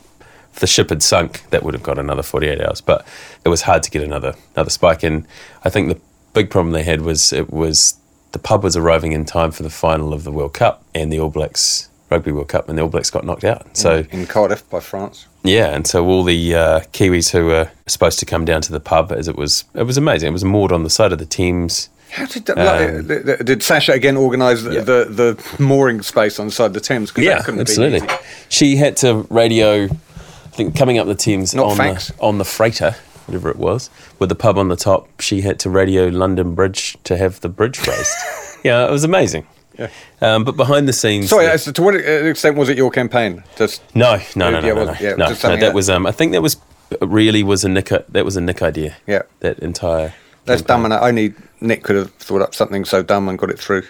if 0.54 0.60
the 0.62 0.68
ship 0.68 0.90
had 0.90 1.04
sunk, 1.04 1.48
that 1.50 1.64
would 1.64 1.74
have 1.74 1.84
got 1.84 2.00
another 2.00 2.24
48 2.24 2.62
hours. 2.62 2.82
But 2.82 3.06
it 3.46 3.50
was 3.50 3.62
hard 3.64 3.84
to 3.84 3.92
get 3.92 4.04
another 4.04 4.36
another 4.56 4.70
spike. 4.70 5.04
And 5.04 5.28
I 5.64 5.70
think 5.70 5.90
the 5.90 6.00
big 6.34 6.50
problem 6.50 6.74
they 6.74 6.84
had 6.84 7.02
was 7.02 7.34
it 7.34 7.52
was 7.52 7.96
the 8.32 8.40
pub 8.40 8.64
was 8.64 8.76
arriving 8.76 9.12
in 9.12 9.26
time 9.26 9.52
for 9.52 9.64
the 9.64 9.70
final 9.70 10.14
of 10.14 10.24
the 10.24 10.32
World 10.32 10.54
Cup 10.54 10.84
and 10.94 11.12
the 11.12 11.20
All 11.20 11.30
Blacks 11.30 11.90
Rugby 12.10 12.32
World 12.32 12.48
Cup, 12.48 12.70
and 12.70 12.78
the 12.78 12.82
All 12.82 12.90
Blacks 12.90 13.10
got 13.10 13.26
knocked 13.26 13.44
out. 13.44 13.76
So 13.78 14.06
in 14.12 14.26
Cardiff 14.26 14.68
by 14.70 14.80
France. 14.80 15.28
Yeah, 15.48 15.74
and 15.76 15.86
so 15.88 16.06
all 16.06 16.24
the 16.24 16.56
uh, 16.56 16.80
Kiwis 16.94 17.32
who 17.32 17.46
were 17.48 17.70
supposed 17.88 18.20
to 18.20 18.26
come 18.26 18.46
down 18.46 18.62
to 18.62 18.72
the 18.72 18.80
pub, 18.80 19.12
as 19.12 19.28
it 19.28 19.36
was, 19.36 19.64
it 19.74 19.84
was 19.84 19.98
amazing. 19.98 20.30
It 20.30 20.34
was 20.34 20.44
moored 20.46 20.72
on 20.72 20.84
the 20.84 20.90
side 20.90 21.12
of 21.12 21.20
the 21.20 21.26
Thames. 21.26 21.90
How 22.12 22.26
did 22.26 22.46
that, 22.46 22.58
Um, 22.58 23.08
like, 23.08 23.44
did 23.46 23.62
Sasha 23.64 23.92
again 23.92 24.16
organise 24.18 24.62
the, 24.64 24.74
Yeah. 24.76 24.82
the 24.82 25.08
the 25.10 25.62
mooring 25.64 26.02
space 26.02 26.40
on 26.40 26.48
the 26.48 26.52
side 26.52 26.68
of 26.68 26.74
the 26.74 26.80
Thames? 26.80 27.12
'Cause 27.12 27.26
that 27.26 27.44
couldn't 27.46 27.60
absolutely. 27.62 28.08
She 28.50 28.78
had 28.78 28.96
to 28.98 29.26
radio, 29.30 29.86
I 29.86 30.50
think, 30.56 30.76
coming 30.76 30.98
up 31.00 31.08
the 31.08 31.16
Thames 31.16 31.54
Not 31.54 31.66
on 31.68 31.76
fax. 31.78 32.08
the, 32.08 32.22
on 32.22 32.38
the 32.38 32.46
freighter, 32.46 32.96
whatever 33.26 33.50
it 33.50 33.58
was, 33.58 33.90
with 34.20 34.30
the 34.30 34.36
pub 34.36 34.58
on 34.58 34.70
the 34.70 34.78
top. 34.78 35.20
She 35.20 35.42
had 35.42 35.60
to 35.60 35.70
radio 35.70 36.08
London 36.08 36.56
Bridge 36.56 36.98
to 37.04 37.18
have 37.18 37.42
the 37.42 37.50
bridge 37.50 37.86
raised. 37.86 38.16
yeah, 38.64 38.86
it 38.88 38.92
was 38.92 39.04
amazing. 39.04 39.46
Yeah. 39.78 39.90
Um, 40.22 40.44
but 40.44 40.58
behind 40.58 40.88
the 40.88 40.94
scenes, 40.94 41.30
Sorry, 41.30 41.46
the- 41.46 41.72
to, 41.74 41.82
what 41.82 41.96
extent 41.96 42.58
was 42.58 42.70
it 42.70 42.78
your 42.78 42.90
campaign? 42.92 43.44
Just 43.58 43.82
no, 43.96 44.20
no, 44.36 44.50
no, 44.50 44.60
Yeah, 44.60 44.74
no, 44.74 44.74
no, 44.74 44.86
no, 44.86 44.96
yeah, 45.00 45.10
no, 45.16 45.28
no, 45.28 45.34
That 45.34 45.60
that- 45.60 45.74
was, 45.74 45.90
um, 45.90 46.06
I 46.06 46.12
think 46.12 46.32
that 46.32 46.42
was 46.42 46.58
really 47.02 47.44
was 47.44 47.64
a 47.64 47.70
Nick. 47.70 47.90
That 47.90 48.26
was 48.26 48.36
a 48.38 48.42
Nick 48.42 48.62
idea. 48.62 48.96
Yeah. 49.06 49.24
that 49.42 49.60
entire. 49.60 50.14
that's 50.46 50.62
campaign. 50.62 50.84
dumb, 50.90 50.92
and 50.92 50.94
only 50.94 51.34
Nick 51.62 51.84
could 51.84 51.96
have 51.96 52.12
thought 52.14 52.42
up 52.42 52.56
something 52.56 52.86
so 52.86 53.04
dumb 53.04 53.28
and 53.30 53.38
got 53.38 53.50
it 53.50 53.60
through. 53.60 53.84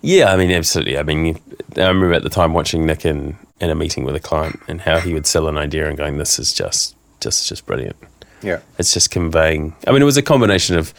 Yeah, 0.00 0.32
I 0.32 0.36
mean, 0.36 0.50
absolutely. 0.50 0.98
I 0.98 1.02
mean, 1.02 1.40
I 1.76 1.80
remember 1.88 2.12
at 2.12 2.22
the 2.22 2.28
time 2.30 2.52
watching 2.52 2.84
Nick 2.86 3.04
in, 3.06 3.36
in 3.60 3.70
a 3.70 3.74
meeting 3.74 4.04
with 4.04 4.14
a 4.14 4.20
client 4.20 4.60
and 4.68 4.82
how 4.82 5.00
he 5.00 5.14
would 5.14 5.26
sell 5.26 5.48
an 5.48 5.56
idea 5.58 5.88
and 5.88 5.96
going, 5.96 6.18
"This 6.18 6.38
is 6.38 6.52
just, 6.52 6.94
just, 7.20 7.48
just 7.48 7.64
brilliant." 7.66 7.96
Yeah. 8.42 8.60
It's 8.78 8.92
just 8.92 9.10
conveying. 9.10 9.74
I 9.86 9.92
mean, 9.92 10.02
it 10.02 10.04
was 10.04 10.18
a 10.18 10.22
combination 10.22 10.76
of, 10.76 10.92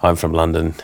I'm 0.00 0.16
from 0.16 0.32
London. 0.32 0.74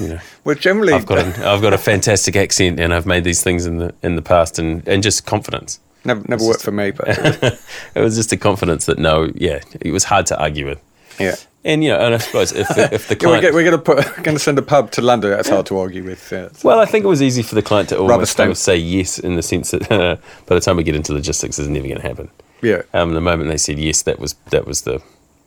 You 0.00 0.08
know, 0.08 0.18
Well, 0.44 0.56
generally, 0.56 0.92
I've 0.92 1.06
got 1.06 1.18
an, 1.18 1.32
I've 1.42 1.62
got 1.62 1.72
a 1.72 1.78
fantastic 1.78 2.36
accent 2.36 2.80
and 2.80 2.92
I've 2.92 3.06
made 3.06 3.24
these 3.24 3.42
things 3.42 3.66
in 3.66 3.78
the 3.78 3.94
in 4.02 4.16
the 4.16 4.22
past 4.22 4.58
and 4.58 4.86
and 4.88 5.02
just 5.02 5.24
confidence. 5.26 5.78
never 6.04 6.22
never 6.26 6.44
worked 6.44 6.62
for 6.62 6.72
me, 6.72 6.90
but 6.90 7.08
It 7.94 8.00
was 8.00 8.16
just 8.16 8.32
a 8.32 8.36
confidence 8.36 8.86
that 8.86 8.98
no, 8.98 9.30
yeah, 9.34 9.60
it 9.80 9.92
was 9.92 10.04
hard 10.04 10.26
to 10.26 10.40
argue 10.40 10.66
with. 10.66 10.80
yeah. 11.20 11.36
And 11.64 11.84
you 11.84 11.90
know, 11.90 11.98
and 12.04 12.14
I 12.14 12.18
suppose 12.18 12.50
if 12.50 12.66
the, 12.74 12.92
if 12.92 13.06
the 13.06 13.14
we're, 13.20 13.20
client, 13.20 13.42
get, 13.42 13.54
we're 13.54 13.62
going 13.62 13.78
to 13.78 13.78
put 13.78 14.24
going 14.24 14.36
to 14.36 14.42
send 14.42 14.58
a 14.58 14.62
pub 14.62 14.90
to 14.92 15.00
London. 15.00 15.30
That's 15.30 15.48
hard 15.48 15.66
to 15.66 15.78
argue 15.78 16.02
with. 16.02 16.32
Yeah. 16.32 16.48
Well, 16.64 16.80
I 16.80 16.86
think 16.86 17.04
it 17.04 17.08
was 17.08 17.22
easy 17.22 17.42
for 17.44 17.54
the 17.54 17.62
client 17.62 17.90
to 17.90 17.98
almost 17.98 18.36
kind 18.36 18.50
of 18.50 18.58
say 18.58 18.76
yes 18.76 19.20
in 19.20 19.36
the 19.36 19.42
sense 19.42 19.70
that 19.70 19.88
uh, 19.92 20.16
by 20.46 20.56
the 20.56 20.60
time 20.60 20.76
we 20.76 20.82
get 20.82 20.96
into 20.96 21.12
logistics, 21.12 21.60
it's 21.60 21.68
never 21.68 21.86
going 21.86 22.00
to 22.00 22.08
happen. 22.08 22.30
yeah. 22.62 22.82
Um, 22.94 23.14
the 23.14 23.20
moment 23.20 23.48
they 23.48 23.58
said 23.58 23.78
yes, 23.78 24.02
that 24.02 24.18
was 24.18 24.34
that 24.50 24.66
was 24.66 24.82
the 24.82 25.00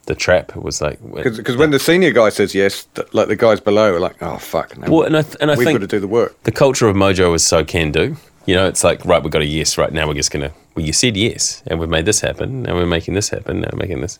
the 0.05 0.15
trap. 0.15 0.51
It 0.55 0.63
was 0.63 0.81
like 0.81 0.99
Because 1.13 1.57
when 1.57 1.71
the 1.71 1.79
senior 1.79 2.11
guy 2.11 2.29
says 2.29 2.53
yes, 2.55 2.85
th- 2.95 3.13
like 3.13 3.27
the 3.27 3.35
guys 3.35 3.59
below 3.59 3.93
are 3.93 3.99
like, 3.99 4.21
oh 4.21 4.37
fuck, 4.37 4.77
no, 4.77 4.91
Well, 4.91 5.03
and 5.03 5.17
I, 5.17 5.21
th- 5.23 5.37
and 5.41 5.51
I 5.51 5.55
we've 5.55 5.65
think 5.65 5.79
got 5.79 5.89
to 5.89 5.95
do 5.95 5.99
the 5.99 6.07
work. 6.07 6.41
the 6.43 6.51
culture 6.51 6.87
of 6.87 6.95
Mojo 6.95 7.33
is 7.35 7.43
so 7.45 7.63
can 7.65 7.91
do. 7.91 8.15
You 8.45 8.53
know, 8.55 8.67
it's 8.67 8.83
like 8.83 9.03
right, 9.05 9.23
we 9.23 9.29
got 9.31 9.41
a 9.41 9.45
yes 9.45 9.77
right 9.77 9.91
now. 9.91 10.07
We're 10.07 10.13
just 10.13 10.29
gonna. 10.31 10.51
Well, 10.75 10.85
you 10.85 10.93
said 10.93 11.17
yes, 11.17 11.63
and 11.65 11.79
we've 11.79 11.89
made 11.89 12.05
this 12.05 12.21
happen, 12.21 12.67
and 12.67 12.75
we're 12.77 12.85
making 12.85 13.15
this 13.15 13.29
happen, 13.29 13.63
and 13.63 13.73
we're 13.73 13.79
making 13.79 14.01
this. 14.01 14.19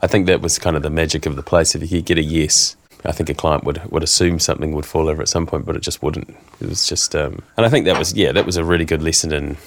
I 0.00 0.06
think 0.06 0.26
that 0.26 0.40
was 0.40 0.58
kind 0.58 0.74
of 0.76 0.82
the 0.82 0.88
magic 0.90 1.26
of 1.26 1.36
the 1.36 1.42
place. 1.42 1.74
If 1.74 1.82
you 1.82 1.98
could 1.98 2.06
get 2.06 2.18
a 2.18 2.22
yes, 2.22 2.76
I 3.04 3.12
think 3.12 3.28
a 3.28 3.34
client 3.34 3.64
would 3.64 3.82
would 3.92 4.02
assume 4.02 4.38
something 4.38 4.72
would 4.72 4.86
fall 4.86 5.10
over 5.10 5.20
at 5.20 5.28
some 5.28 5.44
point, 5.46 5.66
but 5.66 5.76
it 5.76 5.82
just 5.82 6.02
wouldn't. 6.02 6.30
It 6.62 6.68
was 6.70 6.86
just, 6.88 7.14
um, 7.14 7.42
and 7.58 7.66
I 7.66 7.68
think 7.68 7.84
that 7.84 7.98
was 7.98 8.14
yeah, 8.14 8.32
that 8.32 8.46
was 8.46 8.56
a 8.56 8.64
really 8.64 8.86
good 8.86 9.02
lesson 9.02 9.32
in. 9.34 9.58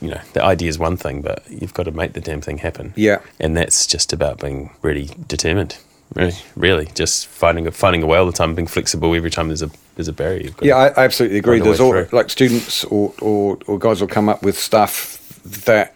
You 0.00 0.10
know, 0.10 0.20
the 0.32 0.42
idea 0.44 0.68
is 0.68 0.78
one 0.78 0.96
thing, 0.96 1.22
but 1.22 1.42
you've 1.48 1.74
got 1.74 1.84
to 1.84 1.90
make 1.92 2.12
the 2.12 2.20
damn 2.20 2.40
thing 2.40 2.58
happen. 2.58 2.92
Yeah. 2.96 3.20
and 3.40 3.56
that's 3.56 3.86
just 3.86 4.12
about 4.12 4.40
being 4.40 4.70
really 4.82 5.10
determined. 5.26 5.76
Really, 6.14 6.36
really, 6.56 6.86
just 6.94 7.26
finding 7.26 7.66
a, 7.66 7.70
finding 7.70 8.02
a 8.02 8.06
way 8.06 8.16
all 8.16 8.24
the 8.24 8.32
time, 8.32 8.54
being 8.54 8.66
flexible 8.66 9.14
every 9.14 9.30
time 9.30 9.48
there's 9.48 9.60
a 9.62 9.70
there's 9.96 10.08
a 10.08 10.12
barrier. 10.12 10.40
You've 10.44 10.56
got 10.56 10.64
Yeah, 10.66 10.76
I, 10.76 10.86
I 10.88 11.04
absolutely 11.04 11.36
agree. 11.38 11.58
find 11.58 11.60
a 11.60 11.64
way 11.64 11.68
There's 11.76 11.80
all, 11.80 11.90
through. 11.92 12.08
like 12.16 12.30
students 12.30 12.84
or, 12.84 13.12
or, 13.20 13.58
or 13.66 13.78
guys 13.78 14.00
will 14.00 14.08
come 14.08 14.26
up 14.28 14.42
with 14.42 14.58
stuff 14.58 15.18
that, 15.44 15.94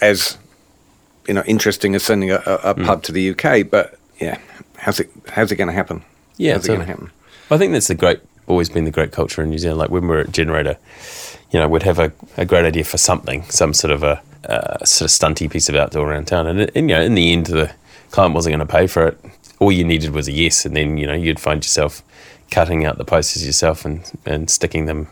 as 0.00 0.36
you 1.26 1.32
know, 1.34 1.42
interesting 1.46 1.94
as 1.94 2.02
sending 2.02 2.30
a, 2.32 2.42
a, 2.46 2.54
a 2.56 2.74
Mm. 2.74 2.84
pub 2.86 3.02
to 3.04 3.12
the 3.12 3.30
UK. 3.30 3.70
But 3.70 3.98
yeah, 4.20 4.38
how's 4.76 5.00
it 5.00 5.10
how's 5.28 5.50
it 5.52 5.56
going 5.56 5.68
to 5.68 5.74
happen? 5.74 6.02
Yeah, 6.36 6.52
how's 6.54 6.64
it 6.66 6.68
going 6.68 6.80
to 6.80 6.86
happen? 6.86 7.10
I 7.50 7.56
think 7.58 7.72
that's 7.72 7.88
the 7.88 7.94
great, 7.94 8.20
always 8.52 8.68
been 8.68 8.84
the 8.84 8.90
great 8.90 9.10
culture 9.10 9.42
in 9.42 9.50
New 9.50 9.58
Zealand. 9.58 9.78
Like 9.78 9.90
when 9.90 10.02
we 10.02 10.08
were 10.08 10.20
at 10.20 10.32
Generator, 10.32 10.76
you 11.50 11.58
know, 11.58 11.68
we'd 11.68 11.82
have 11.82 11.98
a, 11.98 12.12
a 12.36 12.44
great 12.44 12.64
idea 12.64 12.84
for 12.84 12.98
something, 12.98 13.42
some 13.44 13.74
sort 13.74 13.90
of 13.90 14.02
a 14.02 14.22
uh, 14.48 14.84
sort 14.84 15.10
of 15.10 15.16
stunty 15.16 15.50
piece 15.50 15.68
of 15.68 15.74
outdoor 15.74 16.10
around 16.10 16.26
town, 16.26 16.46
and, 16.46 16.60
and 16.60 16.90
you 16.90 16.94
know, 16.96 17.02
in 17.02 17.14
the 17.14 17.32
end, 17.32 17.46
the 17.46 17.72
client 18.10 18.34
wasn't 18.34 18.52
going 18.52 18.66
to 18.66 18.72
pay 18.72 18.86
for 18.86 19.08
it. 19.08 19.18
All 19.58 19.72
you 19.72 19.84
needed 19.84 20.10
was 20.12 20.28
a 20.28 20.32
yes, 20.32 20.64
and 20.64 20.76
then 20.76 20.98
you 20.98 21.06
know 21.06 21.14
you'd 21.14 21.40
find 21.40 21.64
yourself 21.64 22.02
cutting 22.50 22.84
out 22.84 22.98
the 22.98 23.04
posters 23.04 23.46
yourself 23.46 23.84
and 23.84 24.10
and 24.26 24.50
sticking 24.50 24.86
them 24.86 25.08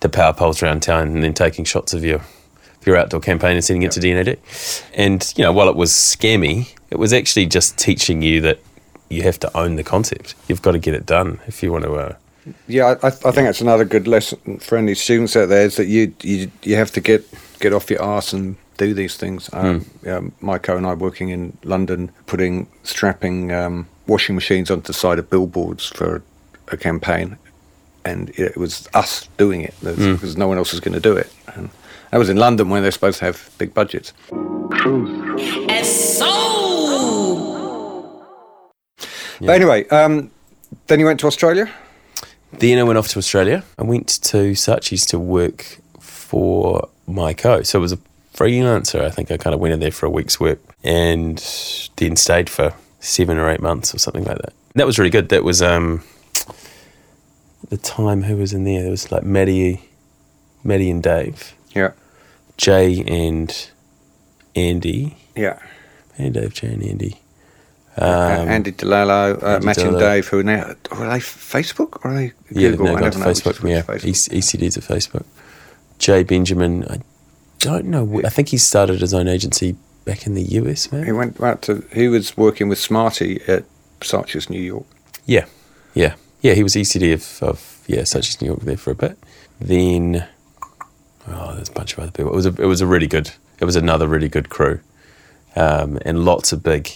to 0.00 0.08
power 0.08 0.32
poles 0.32 0.62
around 0.62 0.80
town, 0.80 1.08
and 1.08 1.22
then 1.24 1.34
taking 1.34 1.64
shots 1.64 1.94
of 1.94 2.04
your 2.04 2.20
your 2.84 2.96
outdoor 2.96 3.20
campaign 3.20 3.56
and 3.56 3.64
sending 3.64 3.82
it 3.82 3.90
to 3.90 4.00
D&AD. 4.00 4.38
And 4.94 5.34
you 5.36 5.42
know, 5.42 5.52
while 5.52 5.68
it 5.68 5.76
was 5.76 5.90
scammy, 5.90 6.72
it 6.90 6.98
was 6.98 7.12
actually 7.12 7.46
just 7.46 7.76
teaching 7.76 8.22
you 8.22 8.40
that 8.42 8.60
you 9.08 9.22
have 9.22 9.40
to 9.40 9.56
own 9.56 9.76
the 9.76 9.82
concept. 9.84 10.34
You've 10.48 10.62
got 10.62 10.72
to 10.72 10.78
get 10.78 10.94
it 10.94 11.04
done 11.04 11.40
if 11.46 11.62
you 11.62 11.72
want 11.72 11.84
to. 11.84 11.94
Uh, 11.94 12.14
Yeah, 12.68 12.94
I, 13.02 13.06
I 13.06 13.08
I 13.08 13.10
think 13.32 13.46
that's 13.46 13.60
another 13.60 13.84
good 13.84 14.06
lesson 14.06 14.58
for 14.58 14.78
any 14.78 14.94
students 14.94 15.36
out 15.36 15.48
there 15.48 15.64
is 15.66 15.76
that 15.76 15.86
you 15.86 16.14
you, 16.22 16.50
you 16.62 16.76
have 16.76 16.90
to 16.92 17.00
get 17.00 17.24
get 17.60 17.72
off 17.72 17.90
your 17.90 18.00
arse 18.02 18.32
and 18.32 18.56
do 18.78 18.94
these 18.94 19.16
things. 19.16 19.48
Um, 19.52 19.80
Hmm. 19.80 20.06
yeah, 20.06 20.20
Maiko 20.42 20.76
and 20.76 20.86
I 20.86 20.94
working 20.94 21.30
in 21.30 21.56
London, 21.64 22.10
putting 22.26 22.66
strapping 22.82 23.52
um, 23.52 23.86
washing 24.06 24.34
machines 24.34 24.70
onto 24.70 24.86
the 24.86 24.92
side 24.92 25.18
of 25.18 25.28
billboards 25.30 25.86
for 25.86 26.22
a 26.68 26.76
campaign, 26.76 27.36
and 28.04 28.30
it, 28.30 28.38
it 28.52 28.56
was 28.56 28.88
us 28.94 29.28
doing 29.38 29.62
it. 29.62 29.74
There's- 29.82 29.98
because 30.14 30.36
no 30.36 30.46
one 30.48 30.58
else 30.58 30.72
was 30.72 30.80
going 30.80 30.94
to 30.94 31.00
do 31.00 31.16
it. 31.16 31.32
And 31.54 31.70
that 32.10 32.18
was 32.18 32.28
in 32.28 32.36
London 32.36 32.68
when 32.68 32.82
they're 32.82 32.92
supposed 32.92 33.18
to 33.20 33.24
have 33.24 33.50
big 33.58 33.72
budgets. 33.74 34.12
And 34.30 35.86
so. 35.86 36.32
But 39.40 39.50
anyway, 39.50 39.86
um, 39.88 40.30
then 40.86 41.00
you 41.00 41.06
went 41.06 41.20
to 41.20 41.26
Australia. 41.26 41.68
Then 42.58 42.78
I 42.78 42.82
went 42.84 42.98
off 42.98 43.08
to 43.08 43.18
Australia. 43.18 43.62
I 43.78 43.82
went 43.82 44.08
to 44.08 44.52
Saatchi's 44.52 45.04
to 45.06 45.18
work 45.18 45.78
for 46.00 46.88
my 47.06 47.34
co. 47.34 47.62
So 47.62 47.78
it 47.78 47.82
was 47.82 47.92
a 47.92 47.98
freelancer. 48.34 49.02
I 49.02 49.10
think 49.10 49.30
I 49.30 49.36
kind 49.36 49.54
of 49.54 49.60
went 49.60 49.74
in 49.74 49.80
there 49.80 49.90
for 49.90 50.06
a 50.06 50.10
week's 50.10 50.40
work 50.40 50.58
and 50.82 51.38
then 51.96 52.16
stayed 52.16 52.48
for 52.50 52.74
seven 53.00 53.38
or 53.38 53.48
eight 53.50 53.60
months 53.60 53.94
or 53.94 53.98
something 53.98 54.24
like 54.24 54.38
that. 54.38 54.52
That 54.74 54.86
was 54.86 54.98
really 54.98 55.10
good. 55.10 55.28
That 55.28 55.44
was 55.44 55.60
um, 55.62 56.02
the 57.68 57.76
time 57.76 58.22
who 58.22 58.36
was 58.36 58.52
in 58.52 58.64
there? 58.64 58.82
There 58.82 58.90
was 58.90 59.10
like 59.12 59.22
Maddie, 59.22 59.82
Maddie 60.64 60.90
and 60.90 61.02
Dave, 61.02 61.54
Yeah, 61.74 61.92
Jay 62.56 63.02
and 63.06 63.70
Andy. 64.54 65.16
yeah. 65.34 65.58
Hey 66.14 66.30
Dave, 66.30 66.54
Jay 66.54 66.68
and 66.68 66.82
Andy. 66.82 67.20
Uh, 67.98 68.44
Andy 68.48 68.72
DiLallo, 68.72 69.42
uh, 69.42 69.46
Andy 69.46 69.66
Matthew 69.66 69.88
and 69.88 69.98
Dave, 69.98 70.28
who 70.28 70.40
are 70.40 70.42
now 70.42 70.62
are 70.90 71.08
they 71.08 71.18
Facebook 71.18 72.04
or 72.04 72.10
are 72.10 72.14
they 72.14 72.32
Yeah, 72.50 72.70
Google? 72.70 72.86
no, 72.86 72.90
I 72.92 72.94
got 73.00 73.04
never 73.04 73.18
know 73.20 73.26
which 73.28 73.38
Facebook. 73.38 73.64
is 73.64 73.70
Yeah, 73.70 73.82
which 73.82 74.04
E- 74.04 74.12
ECD's 74.38 74.76
at 74.76 74.84
Facebook. 74.84 75.24
Jay 75.98 76.22
Benjamin, 76.22 76.84
I 76.90 76.98
don't 77.60 77.86
know. 77.86 78.20
I 78.24 78.28
think 78.28 78.48
he 78.50 78.58
started 78.58 79.00
his 79.00 79.14
own 79.14 79.28
agency 79.28 79.76
back 80.04 80.26
in 80.26 80.34
the 80.34 80.42
US, 80.42 80.92
Man, 80.92 81.04
He 81.06 81.12
went 81.12 81.40
out 81.40 81.62
to. 81.62 81.84
He 81.94 82.08
was 82.08 82.36
working 82.36 82.68
with 82.68 82.78
Smarty 82.78 83.40
at 83.48 83.64
Saatchi's 84.00 84.50
New 84.50 84.60
York. 84.60 84.84
Yeah, 85.24 85.46
yeah, 85.94 86.14
yeah. 86.42 86.52
He 86.52 86.62
was 86.62 86.74
ECD 86.74 87.14
of, 87.14 87.42
of 87.42 87.82
yeah, 87.86 88.02
Saatchi's 88.02 88.40
New 88.42 88.48
York 88.48 88.60
there 88.60 88.76
for 88.76 88.90
a 88.90 88.94
bit. 88.94 89.16
Then, 89.58 90.26
oh, 91.28 91.54
there's 91.54 91.70
a 91.70 91.72
bunch 91.72 91.94
of 91.94 92.00
other 92.00 92.12
people. 92.12 92.30
It 92.32 92.36
was 92.36 92.46
a, 92.46 92.54
it 92.62 92.66
was 92.66 92.82
a 92.82 92.86
really 92.86 93.06
good. 93.06 93.30
It 93.58 93.64
was 93.64 93.74
another 93.74 94.06
really 94.06 94.28
good 94.28 94.50
crew, 94.50 94.80
um, 95.56 95.98
and 96.04 96.26
lots 96.26 96.52
of 96.52 96.62
big 96.62 96.90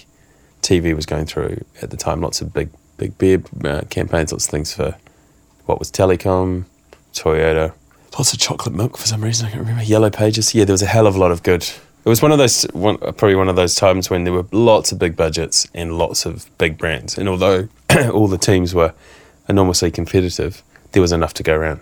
TV 0.62 0.94
was 0.94 1.06
going 1.06 1.26
through 1.26 1.64
at 1.82 1.90
the 1.90 1.96
time. 1.96 2.20
Lots 2.20 2.40
of 2.40 2.52
big 2.52 2.68
big 2.96 3.16
beer 3.18 3.42
uh, 3.64 3.82
campaigns. 3.90 4.32
Lots 4.32 4.44
of 4.46 4.50
things 4.50 4.72
for 4.74 4.96
what 5.66 5.78
was 5.78 5.90
Telecom, 5.90 6.64
Toyota. 7.14 7.72
Lots 8.18 8.32
of 8.32 8.38
chocolate 8.38 8.74
milk 8.74 8.96
for 8.98 9.06
some 9.06 9.22
reason. 9.22 9.46
I 9.46 9.50
can't 9.50 9.60
remember. 9.60 9.82
Yellow 9.84 10.10
Pages. 10.10 10.54
Yeah, 10.54 10.64
there 10.64 10.74
was 10.74 10.82
a 10.82 10.86
hell 10.86 11.06
of 11.06 11.14
a 11.14 11.18
lot 11.18 11.30
of 11.30 11.42
good. 11.42 11.62
It 11.62 12.08
was 12.08 12.22
one 12.22 12.32
of 12.32 12.38
those, 12.38 12.62
one, 12.72 12.96
probably 12.98 13.34
one 13.34 13.48
of 13.50 13.56
those 13.56 13.74
times 13.74 14.08
when 14.08 14.24
there 14.24 14.32
were 14.32 14.46
lots 14.52 14.90
of 14.90 14.98
big 14.98 15.16
budgets 15.16 15.68
and 15.74 15.98
lots 15.98 16.24
of 16.24 16.50
big 16.56 16.78
brands. 16.78 17.18
And 17.18 17.28
although 17.28 17.68
all 18.12 18.26
the 18.26 18.38
teams 18.38 18.74
were 18.74 18.94
enormously 19.48 19.90
competitive, 19.90 20.62
there 20.92 21.02
was 21.02 21.12
enough 21.12 21.34
to 21.34 21.42
go 21.42 21.54
around. 21.54 21.80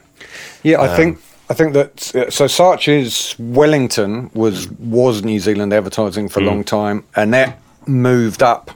Yeah, 0.64 0.80
I 0.80 0.88
Um, 0.88 0.96
think 0.96 1.18
I 1.50 1.54
think 1.54 1.72
that 1.72 2.14
uh, 2.14 2.30
so 2.30 2.44
Saatchi's 2.46 3.34
Wellington 3.38 4.30
was 4.34 4.68
was 4.72 5.22
New 5.24 5.38
Zealand 5.40 5.72
advertising 5.72 6.28
Mm. 6.28 6.32
for 6.32 6.40
a 6.40 6.44
long 6.44 6.64
time, 6.64 7.04
and 7.16 7.32
that 7.32 7.58
moved 7.88 8.42
up 8.42 8.70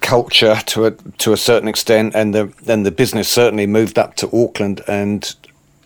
culture 0.00 0.56
to 0.66 0.86
a 0.86 0.90
to 1.18 1.32
a 1.32 1.36
certain 1.36 1.68
extent, 1.68 2.14
and 2.14 2.34
the 2.34 2.52
and 2.66 2.84
the 2.86 2.90
business 2.90 3.28
certainly 3.28 3.66
moved 3.66 3.98
up 3.98 4.14
to 4.16 4.26
Auckland, 4.32 4.80
and 4.88 5.34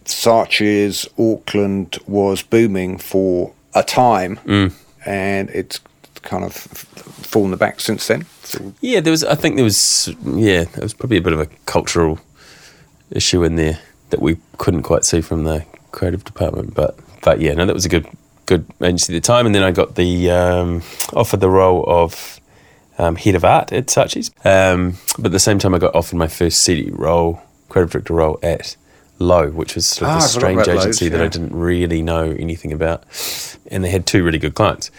Saatchi's 0.05 1.07
Auckland 1.19 1.99
was 2.07 2.43
booming 2.43 2.99
for 2.99 3.53
a 3.75 3.83
time, 3.83 4.39
Mm. 4.47 4.73
and 5.05 5.51
it's 5.51 5.81
kind 6.23 6.45
of 6.45 6.55
fallen 6.55 7.57
back 7.59 7.81
since 7.81 8.07
then. 8.07 8.25
So, 8.43 8.73
Yeah, 8.81 9.01
there 9.01 9.11
was. 9.11 9.23
I 9.25 9.35
think 9.35 9.57
there 9.57 9.65
was. 9.65 10.09
Yeah, 10.25 10.65
there 10.65 10.83
was 10.83 10.95
probably 10.95 11.19
a 11.19 11.23
bit 11.23 11.33
of 11.33 11.41
a 11.41 11.47
cultural 11.67 12.19
issue 13.11 13.45
in 13.45 13.57
there 13.57 13.79
that 14.11 14.21
we 14.23 14.37
couldn't 14.59 14.83
quite 14.83 15.05
see 15.05 15.21
from 15.21 15.45
the 15.45 15.65
creative 15.93 16.25
department. 16.25 16.75
But 16.75 16.99
but 17.23 17.41
yeah, 17.41 17.55
no, 17.55 17.67
that 17.67 17.75
was 17.75 17.85
a 17.85 17.89
good 17.91 18.07
good 18.47 18.67
agency 18.83 19.13
at 19.15 19.23
the 19.23 19.27
time. 19.27 19.47
And 19.47 19.55
then 19.55 19.63
I 19.63 19.71
got 19.71 19.95
the 19.97 20.31
um, 20.31 20.83
offered 21.13 21.41
the 21.41 21.51
role 21.51 21.85
of 21.87 22.41
um, 22.99 23.17
head 23.17 23.35
of 23.35 23.45
art 23.45 23.73
at 23.73 23.87
Saatchi's. 23.87 24.31
Um, 24.45 24.97
but 25.17 25.27
at 25.27 25.33
the 25.33 25.39
same 25.39 25.59
time, 25.59 25.75
I 25.75 25.79
got 25.79 25.95
offered 25.95 26.17
my 26.17 26.29
first 26.29 26.63
CD 26.63 26.91
role, 26.91 27.43
creative 27.69 27.91
director 27.91 28.15
role 28.15 28.39
at 28.43 28.77
Lowe, 29.19 29.51
which 29.51 29.75
was 29.75 29.87
sort 29.87 30.11
of 30.11 30.17
Ah, 30.17 30.25
a 30.25 30.29
strange 30.29 30.63
about 30.63 30.69
Lowe's, 30.69 30.85
agency 30.85 31.09
that 31.09 31.21
I 31.21 31.29
didn't 31.29 31.55
really 31.55 32.03
know 32.03 32.31
anything 32.39 32.73
about. 32.73 33.05
And 33.71 33.85
they 33.85 33.91
had 33.91 34.07
two 34.07 34.25
really 34.25 34.39
good 34.39 34.55
clients, 34.55 34.91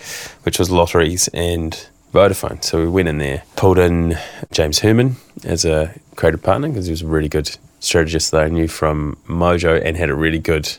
which 0.43 0.59
was 0.59 0.69
lotteries 0.69 1.27
and 1.29 1.87
Vodafone. 2.13 2.63
So 2.63 2.79
we 2.79 2.89
went 2.89 3.07
in 3.07 3.17
there, 3.17 3.43
pulled 3.55 3.77
in 3.77 4.17
James 4.51 4.79
Herman 4.79 5.17
as 5.43 5.65
a 5.65 5.93
creative 6.15 6.41
partner 6.41 6.67
because 6.67 6.85
he 6.85 6.91
was 6.91 7.01
a 7.01 7.07
really 7.07 7.29
good 7.29 7.55
strategist 7.79 8.31
that 8.31 8.41
I 8.41 8.47
knew 8.49 8.67
from 8.67 9.17
Mojo 9.27 9.79
and 9.83 9.95
had 9.95 10.09
a 10.09 10.15
really 10.15 10.39
good 10.39 10.77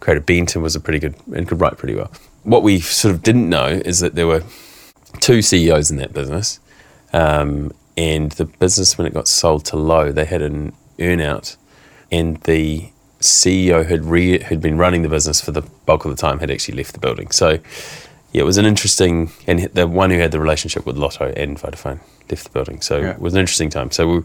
creative 0.00 0.26
bent 0.26 0.54
was 0.56 0.76
a 0.76 0.80
pretty 0.80 0.98
good 0.98 1.14
and 1.34 1.46
could 1.48 1.60
write 1.60 1.78
pretty 1.78 1.94
well. 1.94 2.10
What 2.44 2.62
we 2.62 2.80
sort 2.80 3.14
of 3.14 3.22
didn't 3.22 3.48
know 3.48 3.66
is 3.66 4.00
that 4.00 4.14
there 4.14 4.26
were 4.26 4.42
two 5.20 5.42
CEOs 5.42 5.90
in 5.90 5.96
that 5.98 6.12
business, 6.12 6.60
um, 7.12 7.72
and 7.96 8.32
the 8.32 8.44
business 8.44 8.96
when 8.96 9.06
it 9.06 9.14
got 9.14 9.26
sold 9.28 9.64
to 9.66 9.76
Lowe, 9.76 10.12
they 10.12 10.24
had 10.24 10.42
an 10.42 10.72
earnout, 10.98 11.56
and 12.12 12.36
the 12.42 12.90
CEO 13.20 13.84
had 13.84 14.04
re- 14.04 14.38
had 14.40 14.60
been 14.60 14.78
running 14.78 15.02
the 15.02 15.08
business 15.08 15.40
for 15.40 15.50
the 15.50 15.62
bulk 15.86 16.04
of 16.04 16.10
the 16.10 16.16
time 16.16 16.38
had 16.38 16.50
actually 16.50 16.76
left 16.76 16.92
the 16.92 17.00
building. 17.00 17.30
So 17.32 17.58
yeah, 18.32 18.42
it 18.42 18.44
was 18.44 18.58
an 18.58 18.64
interesting, 18.66 19.32
and 19.46 19.64
the 19.74 19.88
one 19.88 20.10
who 20.10 20.18
had 20.18 20.30
the 20.30 20.38
relationship 20.40 20.86
with 20.86 20.96
Lotto 20.96 21.32
and 21.36 21.58
Vodafone 21.58 21.98
left 22.30 22.44
the 22.44 22.50
building. 22.50 22.80
So 22.80 22.98
Yeah. 22.98 23.10
it 23.12 23.20
was 23.20 23.34
an 23.34 23.40
interesting 23.40 23.70
time. 23.70 23.90
So 23.90 24.06
we, 24.08 24.18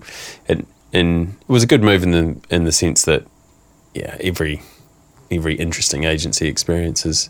it, 0.47 0.65
and 0.91 1.36
it 1.41 1.49
was 1.49 1.63
a 1.63 1.67
good 1.67 1.82
move 1.82 2.03
in 2.03 2.11
the 2.11 2.55
in 2.55 2.65
the 2.65 2.71
sense 2.71 3.03
that 3.05 3.26
yeah, 3.95 4.17
every 4.21 4.61
every 5.38 5.55
interesting 5.55 6.03
agency 6.03 6.47
experiences 6.47 7.29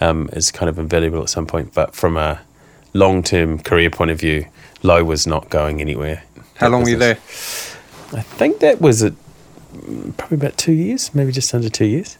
um, 0.00 0.30
is 0.32 0.50
kind 0.50 0.68
of 0.68 0.78
invaluable 0.78 1.22
at 1.22 1.28
some 1.28 1.46
point. 1.46 1.74
But 1.74 1.94
from 1.94 2.16
a 2.16 2.40
long 2.92 3.22
term 3.22 3.58
career 3.58 3.90
point 3.90 4.10
of 4.10 4.20
view, 4.20 4.46
Lowe 4.82 5.04
was 5.04 5.26
not 5.26 5.50
going 5.50 5.80
anywhere. 5.80 6.22
how 6.56 6.68
long 6.68 6.82
were 6.82 6.90
you 6.90 6.98
there? 6.98 7.16
I 8.12 8.22
think 8.22 8.60
that 8.60 8.80
was 8.80 9.02
a, 9.02 9.12
probably 10.16 10.36
about 10.36 10.56
two 10.56 10.72
years, 10.72 11.14
maybe 11.14 11.32
just 11.32 11.52
under 11.54 11.68
two 11.68 11.84
years. 11.84 12.16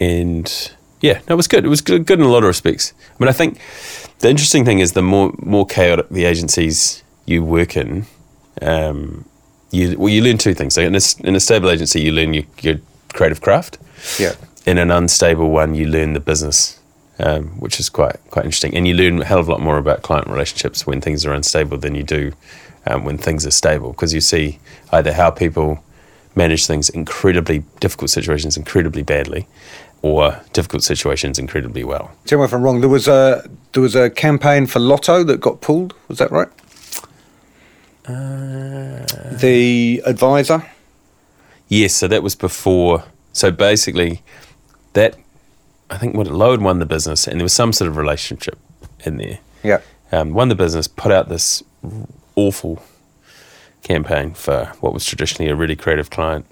And 0.00 0.72
yeah, 1.00 1.20
no, 1.28 1.34
it 1.34 1.36
was 1.36 1.46
good. 1.46 1.64
It 1.64 1.68
was 1.68 1.80
good, 1.80 2.06
good 2.06 2.18
in 2.18 2.24
a 2.24 2.28
lot 2.28 2.42
of 2.42 2.48
respects. 2.48 2.92
I 3.08 3.22
mean, 3.22 3.28
I 3.28 3.32
think 3.32 3.58
the 4.18 4.28
interesting 4.28 4.64
thing 4.64 4.80
is 4.80 4.92
the 4.92 5.02
more 5.02 5.32
more 5.38 5.66
chaotic 5.66 6.08
the 6.08 6.24
agencies 6.24 7.02
you 7.26 7.44
work 7.44 7.76
in, 7.76 8.06
um, 8.62 9.24
you 9.70 9.96
well, 9.98 10.08
you 10.08 10.22
learn 10.22 10.38
two 10.38 10.54
things. 10.54 10.74
So 10.74 10.82
in 10.82 10.94
a, 10.94 11.00
in 11.20 11.36
a 11.36 11.40
stable 11.40 11.70
agency, 11.70 12.00
you 12.00 12.12
learn 12.12 12.34
your, 12.34 12.44
your 12.60 12.80
creative 13.12 13.40
craft. 13.40 13.78
Yeah. 14.18 14.34
In 14.66 14.78
an 14.78 14.90
unstable 14.90 15.50
one, 15.50 15.74
you 15.74 15.86
learn 15.86 16.12
the 16.12 16.20
business, 16.20 16.78
um, 17.18 17.58
which 17.60 17.80
is 17.80 17.88
quite 17.88 18.16
quite 18.30 18.44
interesting, 18.44 18.76
and 18.76 18.86
you 18.86 18.94
learn 18.94 19.22
a 19.22 19.24
hell 19.24 19.38
of 19.38 19.48
a 19.48 19.50
lot 19.52 19.60
more 19.60 19.78
about 19.78 20.02
client 20.02 20.28
relationships 20.28 20.86
when 20.86 21.00
things 21.00 21.24
are 21.24 21.32
unstable 21.32 21.78
than 21.78 21.94
you 21.94 22.02
do 22.02 22.32
um, 22.86 23.04
when 23.04 23.18
things 23.18 23.46
are 23.46 23.50
stable, 23.50 23.92
because 23.92 24.12
you 24.12 24.20
see 24.20 24.58
either 24.92 25.12
how 25.12 25.30
people 25.30 25.82
manage 26.34 26.66
things 26.66 26.88
incredibly 26.88 27.64
difficult 27.80 28.10
situations 28.10 28.56
incredibly 28.56 29.02
badly, 29.02 29.46
or 30.02 30.40
difficult 30.52 30.82
situations 30.82 31.38
incredibly 31.38 31.84
well. 31.84 32.10
Tell 32.26 32.38
me 32.38 32.44
if 32.44 32.52
I'm 32.52 32.62
wrong. 32.62 32.80
There 32.80 32.88
was 32.88 33.08
a 33.08 33.48
there 33.72 33.82
was 33.82 33.94
a 33.94 34.10
campaign 34.10 34.66
for 34.66 34.78
Lotto 34.78 35.24
that 35.24 35.40
got 35.40 35.60
pulled. 35.60 35.94
Was 36.08 36.18
that 36.18 36.30
right? 36.30 36.48
Uh, 38.06 39.06
the 39.36 40.02
advisor. 40.06 40.64
Yes, 41.68 41.94
so 41.94 42.08
that 42.08 42.22
was 42.22 42.34
before. 42.34 43.04
So 43.32 43.52
basically, 43.52 44.22
that 44.92 45.16
I 45.90 45.96
think 45.98 46.14
what 46.14 46.26
Lowe 46.28 46.56
won 46.58 46.78
the 46.78 46.86
business, 46.86 47.26
and 47.26 47.40
there 47.40 47.44
was 47.44 47.52
some 47.52 47.72
sort 47.72 47.88
of 47.88 47.96
relationship 47.96 48.58
in 49.00 49.16
there. 49.16 49.38
Yeah. 49.62 49.80
Um, 50.12 50.34
won 50.34 50.48
the 50.48 50.54
business, 50.54 50.88
put 50.88 51.12
out 51.12 51.28
this 51.28 51.62
awful 52.36 52.82
campaign 53.82 54.34
for 54.34 54.72
what 54.80 54.92
was 54.92 55.04
traditionally 55.04 55.50
a 55.50 55.54
really 55.54 55.76
creative 55.76 56.10
client, 56.10 56.46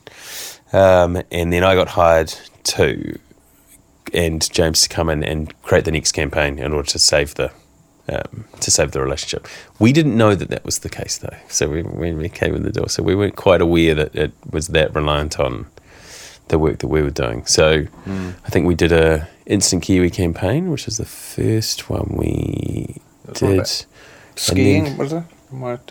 um, 0.73 1.23
and 1.31 1.53
then 1.53 1.65
I 1.65 1.75
got 1.75 1.89
hired 1.89 2.35
to 2.65 3.19
and 4.15 4.51
James 4.51 4.83
to 4.83 4.89
come 4.89 5.09
in 5.11 5.23
and 5.23 5.61
create 5.63 5.85
the 5.85 5.91
next 5.91 6.13
campaign 6.13 6.59
in 6.59 6.73
order 6.73 6.89
to 6.89 6.99
save 6.99 7.35
the 7.35 7.51
um, 8.11 8.47
to 8.61 8.71
save 8.71 8.93
the 8.93 9.01
relationship. 9.01 9.47
We 9.79 9.93
didn't 9.93 10.17
know 10.17 10.35
that 10.35 10.49
that 10.49 10.65
was 10.65 10.79
the 10.79 10.89
case 10.89 11.19
though. 11.19 11.37
So 11.49 11.69
we, 11.69 11.83
when 11.83 12.17
we 12.17 12.31
came 12.31 12.55
in 12.55 12.63
the 12.63 12.73
door, 12.73 12.89
so 12.89 13.03
we 13.03 13.15
weren't 13.15 13.37
quite 13.37 13.61
aware 13.61 13.95
that 13.95 14.15
it 14.15 14.33
was 14.51 14.69
that 14.69 14.95
reliant 14.95 15.39
on 15.39 15.67
the 16.49 16.59
work 16.59 16.79
that 16.79 16.89
we 16.89 17.03
were 17.03 17.11
doing. 17.11 17.45
So 17.47 17.87
Mm. 18.07 18.35
I 18.47 18.49
think 18.51 18.67
we 18.67 18.75
did 18.75 18.93
a 18.93 19.29
instant 19.47 19.83
Kiwi 19.83 20.11
campaign, 20.11 20.71
which 20.71 20.87
was 20.87 20.97
the 20.97 21.05
first 21.05 21.89
one 21.91 22.15
we 22.17 22.97
did. 23.35 23.67
Skiing, 24.37 24.85
then- 24.85 24.97
was 24.99 25.13
it? 25.13 25.23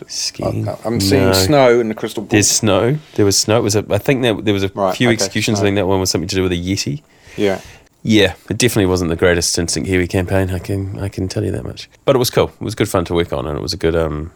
Skiing. 0.06 0.68
I- 0.68 0.78
I'm 0.84 1.00
seeing 1.00 1.26
No. 1.26 1.32
snow 1.32 1.80
in 1.80 1.88
the 1.88 1.94
crystal 1.94 2.22
ball. 2.22 2.28
There's 2.30 2.48
snow. 2.50 2.96
There 3.16 3.24
was 3.24 3.36
snow. 3.36 3.58
It 3.58 3.62
was 3.62 3.76
a, 3.76 3.84
I 3.90 3.98
think 3.98 4.22
that 4.22 4.44
there 4.44 4.54
was 4.54 4.62
a 4.62 4.70
Right, 4.74 4.94
few 4.96 5.08
okay, 5.08 5.14
executions. 5.14 5.58
I 5.58 5.62
think 5.62 5.76
that 5.76 5.86
one 5.88 5.98
was 6.00 6.10
something 6.10 6.28
to 6.28 6.34
do 6.36 6.42
with 6.42 6.52
a 6.52 6.56
Yeti. 6.56 7.02
Yeah. 7.36 7.60
Yeah, 8.04 8.34
it 8.48 8.56
definitely 8.56 8.86
wasn't 8.86 9.10
the 9.10 9.16
greatest 9.16 9.58
Instant 9.58 9.84
Kiwi 9.86 10.06
campaign. 10.06 10.50
I 10.50 10.60
can 10.60 10.98
I 11.00 11.08
can 11.08 11.26
tell 11.28 11.44
you 11.44 11.50
that 11.50 11.64
much. 11.64 11.90
But 12.04 12.14
it 12.14 12.18
was 12.20 12.30
cool. 12.30 12.52
It 12.60 12.64
was 12.64 12.76
good 12.76 12.88
fun 12.88 13.04
to 13.06 13.14
work 13.14 13.32
on, 13.32 13.46
and 13.46 13.58
it 13.58 13.62
was 13.62 13.72
a 13.72 13.76
good 13.76 13.96
um, 13.96 14.30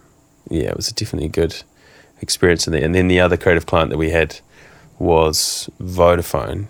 yeah, 0.50 0.68
it 0.70 0.76
was 0.76 0.88
definitely 0.90 1.26
a 1.26 1.30
good 1.30 1.54
experience 2.20 2.66
in 2.66 2.72
there. 2.72 2.82
And 2.84 2.92
then 2.94 3.06
the 3.06 3.20
other 3.20 3.36
creative 3.36 3.64
client 3.66 3.90
that 3.90 3.98
we 3.98 4.10
had 4.10 4.40
was 5.02 5.68
Vodafone. 5.80 6.68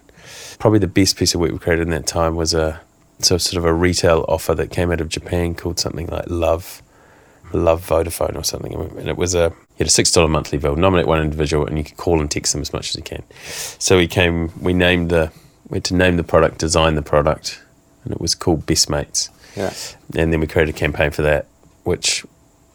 Probably 0.58 0.78
the 0.78 0.86
best 0.86 1.16
piece 1.16 1.34
of 1.34 1.40
work 1.40 1.52
we 1.52 1.58
created 1.58 1.82
in 1.82 1.90
that 1.90 2.06
time 2.06 2.34
was 2.34 2.54
a 2.54 2.80
so 3.18 3.38
sort 3.38 3.58
of 3.58 3.64
a 3.64 3.72
retail 3.72 4.24
offer 4.26 4.54
that 4.54 4.70
came 4.70 4.90
out 4.90 5.00
of 5.00 5.08
Japan 5.08 5.54
called 5.54 5.78
something 5.78 6.06
like 6.06 6.24
Love, 6.28 6.82
Love 7.52 7.86
Vodafone 7.86 8.36
or 8.36 8.42
something. 8.42 8.74
And 8.74 9.08
it 9.08 9.16
was 9.16 9.34
a 9.34 9.52
you 9.72 9.78
had 9.78 9.86
a 9.86 9.90
six 9.90 10.10
dollar 10.10 10.28
monthly 10.28 10.58
bill. 10.58 10.76
Nominate 10.76 11.06
one 11.06 11.22
individual, 11.22 11.66
and 11.66 11.76
you 11.76 11.84
could 11.84 11.98
call 11.98 12.20
and 12.20 12.30
text 12.30 12.52
them 12.52 12.62
as 12.62 12.72
much 12.72 12.90
as 12.90 12.96
you 12.96 13.02
can. 13.02 13.22
So 13.78 13.98
we 13.98 14.08
came, 14.08 14.50
we 14.60 14.72
named 14.72 15.10
the 15.10 15.30
we 15.68 15.76
had 15.76 15.84
to 15.84 15.94
name 15.94 16.16
the 16.16 16.24
product, 16.24 16.58
design 16.58 16.94
the 16.94 17.02
product, 17.02 17.62
and 18.04 18.12
it 18.12 18.20
was 18.20 18.34
called 18.34 18.64
Best 18.66 18.88
Mates. 18.88 19.28
Yeah. 19.56 19.72
And 20.16 20.32
then 20.32 20.40
we 20.40 20.46
created 20.46 20.74
a 20.74 20.78
campaign 20.78 21.10
for 21.10 21.22
that, 21.22 21.46
which 21.84 22.24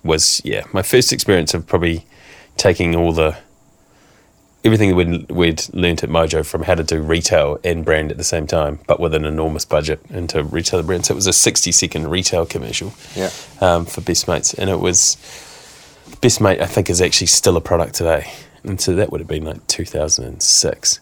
was 0.03 0.39
yeah 0.45 0.63
my 0.71 0.83
first 0.83 1.11
experience 1.11 1.53
of 1.55 1.65
probably 1.65 2.05
taking 2.57 2.95
all 2.95 3.11
the 3.11 3.37
everything 4.63 4.89
that 4.89 4.95
we'd, 4.95 5.31
we'd 5.31 5.73
learnt 5.73 6.03
at 6.03 6.09
Mojo 6.09 6.45
from 6.45 6.63
how 6.63 6.75
to 6.75 6.83
do 6.83 7.01
retail 7.01 7.59
and 7.63 7.85
brand 7.85 8.11
at 8.11 8.17
the 8.17 8.23
same 8.23 8.47
time, 8.47 8.79
but 8.87 8.99
with 8.99 9.13
an 9.13 9.23
enormous 9.25 9.65
budget 9.65 9.99
into 10.09 10.43
retail 10.43 10.83
brand. 10.83 11.05
So 11.05 11.13
it 11.13 11.15
was 11.15 11.27
a 11.27 11.33
sixty 11.33 11.71
second 11.71 12.09
retail 12.09 12.45
commercial 12.45 12.93
Yeah. 13.15 13.29
um, 13.61 13.85
for 13.85 14.01
Best 14.01 14.27
Mates, 14.27 14.53
and 14.53 14.69
it 14.69 14.79
was 14.79 15.15
Best 16.21 16.41
Mate. 16.41 16.61
I 16.61 16.65
think 16.65 16.89
is 16.89 17.01
actually 17.01 17.27
still 17.27 17.55
a 17.57 17.61
product 17.61 17.95
today, 17.95 18.31
and 18.63 18.79
so 18.81 18.95
that 18.95 19.11
would 19.11 19.21
have 19.21 19.27
been 19.27 19.45
like 19.45 19.65
two 19.67 19.85
thousand 19.85 20.25
and 20.25 20.41
six, 20.43 20.99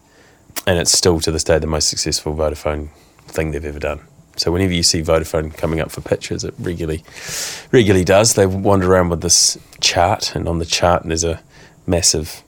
and 0.68 0.78
it's 0.78 0.92
still 0.92 1.20
to 1.22 1.32
this 1.32 1.44
day 1.44 1.58
the 1.58 1.68
most 1.68 1.88
successful 1.88 2.36
Vodafone 2.36 2.90
thing 3.28 3.52
they've 3.52 3.66
ever 3.66 3.80
done. 3.80 4.02
So 4.38 4.52
whenever 4.52 4.74
you 4.74 4.84
see 4.84 5.02
Vodafone 5.02 5.56
coming 5.56 5.80
up 5.80 5.92
for 5.92 6.02
pitches, 6.02 6.44
it 6.44 6.54
regularly 6.60 7.04
regularly 7.72 8.04
does. 8.04 8.34
They 8.34 8.46
wander 8.46 8.92
around 8.92 9.10
with 9.10 9.22
this 9.22 9.58
chart, 9.80 10.36
and 10.36 10.48
on 10.48 10.60
the 10.60 10.66
chart 10.66 11.04
there's 11.04 11.24
a 11.24 11.42
massive 11.88 12.44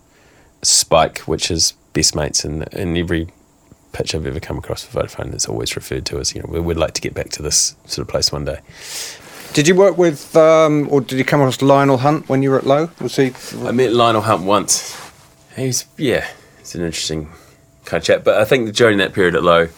spike, 0.63 1.19
which 1.19 1.49
is 1.51 1.73
Best 1.93 2.15
Mates, 2.15 2.43
and 2.45 2.63
in 2.73 2.95
every 2.97 3.27
pitch 3.93 4.13
I've 4.13 4.25
ever 4.27 4.39
come 4.39 4.57
across 4.57 4.83
for 4.83 5.01
Vodafone, 5.01 5.33
it's 5.33 5.47
always 5.47 5.75
referred 5.75 6.05
to 6.07 6.19
as 6.19 6.35
you 6.35 6.41
know 6.41 6.49
we 6.49 6.59
would 6.59 6.77
like 6.77 6.93
to 6.93 7.01
get 7.01 7.13
back 7.13 7.29
to 7.31 7.41
this 7.41 7.75
sort 7.85 7.99
of 8.05 8.07
place 8.09 8.31
one 8.31 8.45
day. 8.45 8.59
Did 9.53 9.67
you 9.67 9.75
work 9.75 9.97
with, 9.97 10.35
um, 10.35 10.87
or 10.91 11.01
did 11.01 11.17
you 11.17 11.23
come 11.25 11.39
across 11.41 11.61
Lionel 11.61 11.97
Hunt 11.97 12.27
when 12.29 12.43
you 12.43 12.51
were 12.51 12.57
at 12.57 12.65
Lowe? 12.67 12.89
Was 13.01 13.15
he? 13.15 13.31
I 13.65 13.71
met 13.71 13.93
Lionel 13.93 14.21
Hunt 14.21 14.43
once. 14.43 14.95
He's 15.55 15.85
yeah, 15.97 16.27
it's 16.59 16.75
an 16.75 16.81
interesting 16.83 17.29
kind 17.85 18.01
of 18.01 18.05
chat. 18.05 18.23
But 18.23 18.39
I 18.39 18.45
think 18.45 18.75
during 18.75 18.97
that 18.99 19.13
period 19.13 19.35
at 19.35 19.43
Lowe, 19.43 19.69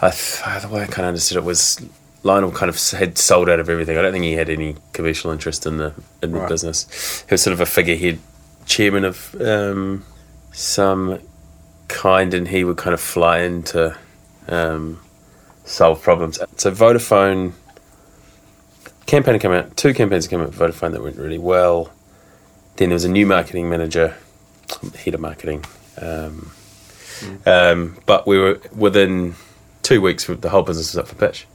I 0.00 0.10
th- 0.10 0.62
the 0.62 0.68
way 0.70 0.82
I 0.82 0.86
kind 0.86 1.00
of 1.00 1.08
understood 1.08 1.36
it 1.38 1.44
was 1.44 1.84
Lionel 2.22 2.52
kind 2.52 2.70
of 2.70 2.80
had 2.92 3.18
sold 3.18 3.50
out 3.50 3.60
of 3.60 3.68
everything. 3.68 3.98
I 3.98 4.02
don't 4.02 4.12
think 4.12 4.24
he 4.24 4.32
had 4.34 4.48
any 4.48 4.76
commercial 4.94 5.30
interest 5.32 5.66
in 5.66 5.76
the 5.76 5.92
in 6.22 6.32
the 6.32 6.40
Right. 6.40 6.48
business. 6.48 7.22
He 7.28 7.34
was 7.34 7.42
sort 7.42 7.52
of 7.52 7.60
a 7.60 7.66
figurehead 7.66 8.18
chairman 8.66 9.04
of 9.04 9.34
um, 9.40 10.04
some 10.52 11.20
kind, 11.88 12.34
and 12.34 12.48
he 12.48 12.64
would 12.64 12.76
kind 12.76 12.94
of 12.94 13.00
fly 13.00 13.40
in 13.40 13.62
to 13.64 13.96
um, 14.48 15.00
solve 15.64 16.02
problems. 16.02 16.38
So 16.56 16.70
Vodafone 16.70 17.52
campaign 19.06 19.38
came 19.38 19.52
out. 19.52 19.76
Two 19.76 19.94
campaigns 19.94 20.26
came 20.26 20.40
out 20.40 20.54
for 20.54 20.68
Vodafone 20.68 20.92
that 20.92 21.02
went 21.02 21.16
really 21.16 21.38
well. 21.38 21.90
Then 22.76 22.88
there 22.88 22.94
was 22.94 23.04
a 23.04 23.08
new 23.10 23.26
marketing 23.26 23.68
manager, 23.70 24.16
head 24.96 25.14
of 25.14 25.20
marketing. 25.20 25.64
Um, 26.00 26.50
um, 27.46 27.96
but 28.06 28.26
we 28.26 28.38
were 28.38 28.60
within 28.74 29.34
two 29.82 30.00
weeks, 30.00 30.26
the 30.26 30.50
whole 30.50 30.62
business 30.62 30.94
was 30.94 30.98
up 30.98 31.08
for 31.08 31.14
pitch. 31.14 31.46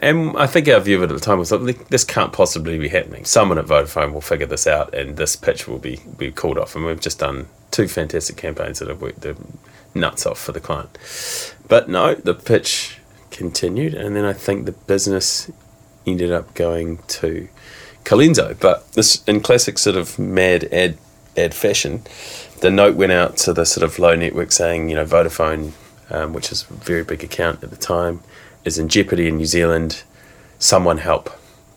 And 0.00 0.36
I 0.38 0.46
think 0.46 0.68
our 0.68 0.80
view 0.80 0.96
of 0.96 1.02
it 1.02 1.10
at 1.12 1.18
the 1.18 1.24
time 1.24 1.38
was 1.38 1.52
like, 1.52 1.88
this 1.88 2.04
can't 2.04 2.32
possibly 2.32 2.78
be 2.78 2.88
happening. 2.88 3.24
Someone 3.24 3.58
at 3.58 3.66
Vodafone 3.66 4.12
will 4.12 4.20
figure 4.20 4.46
this 4.46 4.66
out, 4.66 4.94
and 4.94 5.16
this 5.16 5.36
pitch 5.36 5.68
will 5.68 5.78
be 5.78 6.00
be 6.16 6.30
called 6.30 6.58
off. 6.58 6.74
And 6.74 6.84
we've 6.84 7.00
just 7.00 7.18
done 7.18 7.48
two 7.70 7.88
fantastic 7.88 8.36
campaigns 8.36 8.78
that 8.78 8.88
have 8.88 9.02
worked 9.02 9.20
the 9.20 9.36
nuts 9.94 10.26
off 10.26 10.38
for 10.38 10.52
the 10.52 10.60
client. 10.60 10.96
But 11.68 11.88
no, 11.88 12.14
the 12.14 12.34
pitch 12.34 12.98
continued, 13.30 13.94
and 13.94 14.14
then 14.14 14.24
I 14.24 14.32
think 14.32 14.66
the 14.66 14.72
business 14.72 15.50
ended 16.06 16.32
up 16.32 16.54
going 16.54 16.98
to 17.08 17.48
Colenso. 18.04 18.58
But 18.58 18.90
this, 18.92 19.22
in 19.24 19.40
classic 19.40 19.78
sort 19.78 19.96
of 19.96 20.18
mad 20.18 20.64
ad 20.72 20.96
ad 21.36 21.54
fashion, 21.54 22.02
the 22.60 22.70
note 22.70 22.94
went 22.96 23.12
out 23.12 23.36
to 23.38 23.52
the 23.52 23.64
sort 23.64 23.84
of 23.84 23.98
Lowe 23.98 24.14
network 24.14 24.52
saying, 24.52 24.88
you 24.88 24.94
know, 24.94 25.04
Vodafone, 25.04 25.72
um, 26.10 26.32
which 26.32 26.52
is 26.52 26.66
a 26.70 26.74
very 26.74 27.04
big 27.04 27.24
account 27.24 27.62
at 27.62 27.70
the 27.70 27.76
time, 27.76 28.20
is 28.64 28.78
in 28.78 28.88
jeopardy 28.88 29.28
in 29.28 29.36
New 29.36 29.46
Zealand. 29.46 30.02
Someone 30.58 30.98
help. 30.98 31.30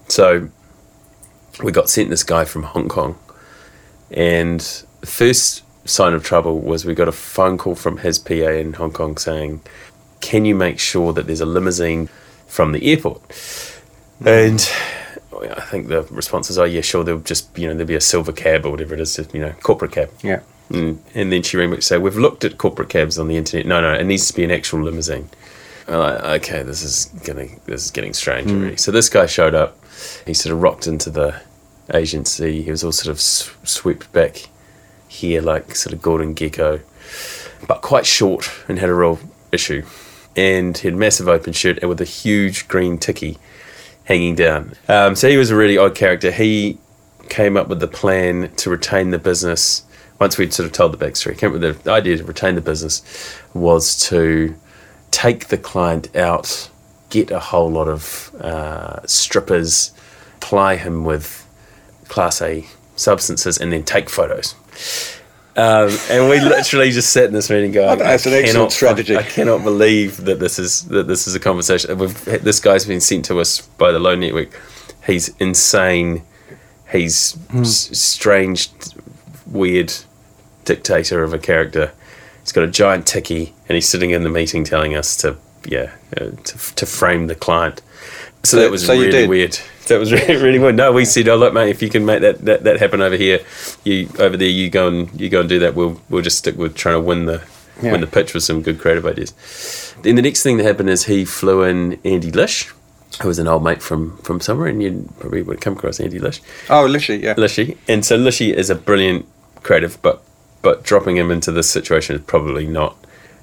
So 0.08 0.50
we 1.64 1.72
got 1.72 1.90
sent 1.90 2.10
this 2.10 2.24
guy 2.24 2.46
from 2.46 2.64
Hong 2.64 2.88
Kong, 2.88 3.18
and 4.12 4.60
the 5.02 5.08
first 5.08 5.64
sign 5.86 6.14
of 6.14 6.24
trouble 6.24 6.60
was 6.60 6.86
we 6.86 6.94
got 6.94 7.08
a 7.08 7.12
phone 7.12 7.58
call 7.58 7.76
from 7.76 7.98
his 7.98 8.20
PA 8.20 8.34
in 8.34 8.74
Hong 8.74 8.92
Kong 8.92 9.18
saying, 9.18 9.62
"Can 10.22 10.46
you 10.46 10.56
make 10.56 10.80
sure 10.80 11.14
that 11.14 11.28
there's 11.28 11.42
a 11.42 11.46
limousine 11.46 12.10
from 12.48 12.72
the 12.72 12.92
airport?" 12.92 13.22
And 14.24 14.70
I 15.34 15.62
think 15.62 15.88
the 15.88 16.04
response 16.12 16.50
was, 16.50 16.60
"Oh 16.60 16.64
yeah, 16.64 16.82
sure. 16.82 17.04
There'll 17.04 17.22
just 17.22 17.58
you 17.58 17.68
know 17.68 17.74
there'll 17.74 17.88
be 17.88 17.96
a 17.96 18.02
silver 18.02 18.32
cab 18.32 18.66
or 18.66 18.72
whatever 18.72 18.94
it 18.94 19.00
is, 19.00 19.20
you 19.34 19.42
know, 19.42 19.54
corporate 19.64 19.92
cab." 19.92 20.10
Yeah. 20.22 20.42
Mm. 20.72 20.98
And 21.14 21.32
then 21.32 21.44
she 21.44 21.58
rang 21.58 21.70
me 21.70 21.78
to 21.78 21.82
say, 21.82 21.98
We've 21.98 22.16
looked 22.16 22.44
at 22.44 22.58
corporate 22.58 22.90
cabs 22.90 23.20
on 23.20 23.28
the 23.28 23.38
internet. 23.38 23.66
No, 23.66 23.82
no, 23.82 23.94
it 23.94 24.04
needs 24.06 24.28
to 24.28 24.34
be 24.34 24.44
an 24.44 24.52
actual 24.52 24.82
limousine. 24.82 25.30
I'm 25.88 26.00
like, 26.00 26.24
okay, 26.42 26.64
this 26.64 26.82
is 26.82 27.06
getting 27.24 27.60
this 27.66 27.86
is 27.86 27.92
getting 27.92 28.14
strange 28.14 28.52
already. 28.52 28.78
So 28.78 28.92
this 28.92 29.10
guy 29.10 29.26
showed 29.26 29.54
up. 29.54 29.78
He 30.26 30.34
sort 30.34 30.54
of 30.54 30.62
rocked 30.62 30.88
into 30.88 31.10
the 31.10 31.42
agency. 31.94 32.62
He 32.64 32.72
was 32.72 32.84
all 32.84 32.92
sort 32.92 33.12
of 33.12 33.22
swept 33.22 34.12
back 34.12 34.50
here, 35.08 35.42
like 35.42 35.76
sort 35.76 35.94
of 35.94 36.02
Gordon 36.02 36.34
Gekko, 36.34 36.82
but 37.68 37.82
quite 37.82 38.06
short 38.06 38.52
and 38.68 38.80
had 38.80 38.90
a 38.90 38.94
real 38.94 39.20
issue. 39.52 39.86
And 40.36 40.78
he 40.78 40.88
had 40.88 40.96
a 40.96 40.98
massive 40.98 41.28
open 41.28 41.54
shirt 41.54 41.78
and 41.80 41.90
with 41.90 42.02
a 42.02 42.06
huge 42.06 42.68
green 42.68 42.98
tiki 42.98 43.38
hanging 44.06 44.36
down. 44.36 44.74
Um, 44.90 45.16
so 45.16 45.30
he 45.30 45.38
was 45.38 45.50
a 45.50 45.56
really 45.56 45.78
odd 45.78 45.96
character. 45.96 46.32
He 46.32 46.78
came 47.30 47.58
up 47.58 47.68
with 47.68 47.80
the 47.80 47.88
plan 47.88 48.52
to 48.58 48.70
retain 48.70 49.12
the 49.12 49.20
business. 49.20 49.84
Once 50.20 50.38
we'd 50.38 50.54
sort 50.54 50.66
of 50.66 50.74
told 50.74 50.94
the 50.94 50.98
backstory, 50.98 51.38
came 51.38 51.54
up 51.54 51.60
with 51.60 51.84
the 51.84 51.92
idea 51.92 52.18
to 52.18 52.24
retain 52.24 52.56
the 52.56 52.62
business 52.62 53.02
was 53.54 54.00
to 54.08 54.56
take 55.16 55.47
the 55.47 55.57
client 55.57 56.13
out 56.13 56.70
get 57.09 57.32
a 57.32 57.39
whole 57.39 57.70
lot 57.72 57.88
of 57.88 58.36
uh, 58.41 58.99
strippers, 59.07 59.93
ply 60.41 60.76
him 60.76 61.05
with 61.05 61.47
class 62.09 62.41
A 62.41 62.66
substances, 62.97 63.57
and 63.57 63.72
then 63.72 63.84
take 63.84 64.09
photos. 64.09 64.55
Um, 65.55 65.89
and 66.09 66.30
we 66.30 66.41
literally 66.41 66.91
just 66.91 67.11
sat 67.13 67.26
in 67.26 67.34
this 67.34 67.49
meeting 67.49 67.72
going, 67.72 67.88
I 67.88 67.95
that's 67.95 68.26
an 68.26 68.34
excellent 68.34 68.53
cannot, 68.55 68.72
strategy." 68.74 69.16
I 69.16 69.24
cannot 69.24 69.63
believe 69.63 70.26
that 70.26 70.39
this 70.39 70.59
is 70.59 70.82
that 70.89 71.07
this 71.07 71.28
is 71.28 71.36
a 71.36 71.39
conversation. 71.39 71.97
We've, 71.97 72.26
this 72.43 72.59
guy's 72.59 72.86
been 72.86 72.99
sent 72.99 73.24
to 73.26 73.39
us 73.39 73.61
by 73.61 73.91
the 73.93 73.99
Lowe 73.99 74.16
Network. 74.16 74.49
He's 75.07 75.30
insane. 75.39 76.24
He's 76.91 77.34
Hmm. 77.51 77.61
s- 77.61 77.89
strange, 77.97 78.70
weird 79.45 79.93
dictator 80.66 81.24
of 81.24 81.34
a 81.34 81.39
character. 81.39 81.93
He's 82.46 82.52
got 82.52 82.64
a 82.64 82.68
giant 82.68 83.08
tiki, 83.08 83.56
and 83.68 83.74
he's 83.76 83.89
sitting 83.89 84.12
in 84.12 84.22
the 84.22 84.30
meeting 84.30 84.64
telling 84.64 84.96
us 84.96 85.18
to, 85.18 85.36
yeah, 85.66 85.93
uh, 86.16 86.30
to, 86.30 86.76
to 86.76 86.86
frame 86.86 87.26
the 87.26 87.34
client. 87.34 87.82
So 88.43 88.58
that 88.58 88.70
was 88.70 88.86
So 88.86 88.93
really 88.93 89.28
weird. 89.28 89.58
That 89.88 89.98
was 90.00 90.12
really, 90.18 90.36
really 90.36 90.60
weird. 90.60 90.76
No, 90.76 90.91
we 90.91 91.06
said, 91.06 91.28
"Oh 91.28 91.36
look, 91.38 91.56
mate, 91.56 91.70
if 91.72 91.82
you 91.82 91.89
can 91.89 92.06
make 92.06 92.22
that, 92.22 92.46
that, 92.46 92.64
that 92.64 92.80
happen 92.80 93.02
over 93.02 93.16
here, 93.16 93.39
you 93.84 94.08
over 94.20 94.38
there, 94.38 94.48
you 94.48 94.70
go 94.70 94.88
and 94.88 95.20
you 95.20 95.28
go 95.30 95.39
and 95.39 95.50
do 95.50 95.58
that. 95.60 95.74
We'll 95.74 96.00
we'll 96.10 96.22
just 96.22 96.38
stick 96.38 96.56
with 96.56 96.76
trying 96.76 96.96
to 96.96 97.02
win 97.02 97.26
the 97.26 97.41
Yeah. 97.82 97.91
win 97.93 98.02
the 98.02 98.08
pitch 98.08 98.36
with 98.36 98.43
some 98.43 98.62
good 98.62 98.80
creative 98.80 99.08
ideas." 99.08 99.34
Then 100.04 100.16
the 100.16 100.22
next 100.22 100.43
thing 100.43 100.58
that 100.58 100.66
happened 100.66 100.89
is 100.91 101.06
he 101.06 101.26
flew 101.26 101.64
in 101.64 102.00
Andy 102.06 102.30
Lish, 102.30 102.72
who 103.24 103.28
was 103.28 103.39
an 103.39 103.48
old 103.48 103.64
mate 103.64 103.82
from 103.82 104.18
from 104.18 104.39
somewhere, 104.39 104.68
and 104.68 104.84
you 104.84 105.10
probably 105.20 105.41
would 105.41 105.62
come 105.62 105.74
across 105.74 106.00
Andy 106.00 106.20
Lish. 106.20 106.41
Oh, 106.70 106.86
literally, 106.86 107.24
yeah. 107.24 107.34
Lishy. 107.34 107.78
And 107.88 108.06
so 108.06 108.18
Lishy 108.20 108.54
is 108.54 108.70
a 108.70 108.76
brilliant 108.76 109.26
creative, 109.64 110.00
but 110.04 110.22
but 110.66 110.82
dropping 110.84 111.16
him 111.16 111.30
into 111.30 111.51
this 111.51 111.70
situation 111.70 112.16
is 112.16 112.22
probably 112.24 112.66
not 112.66 112.97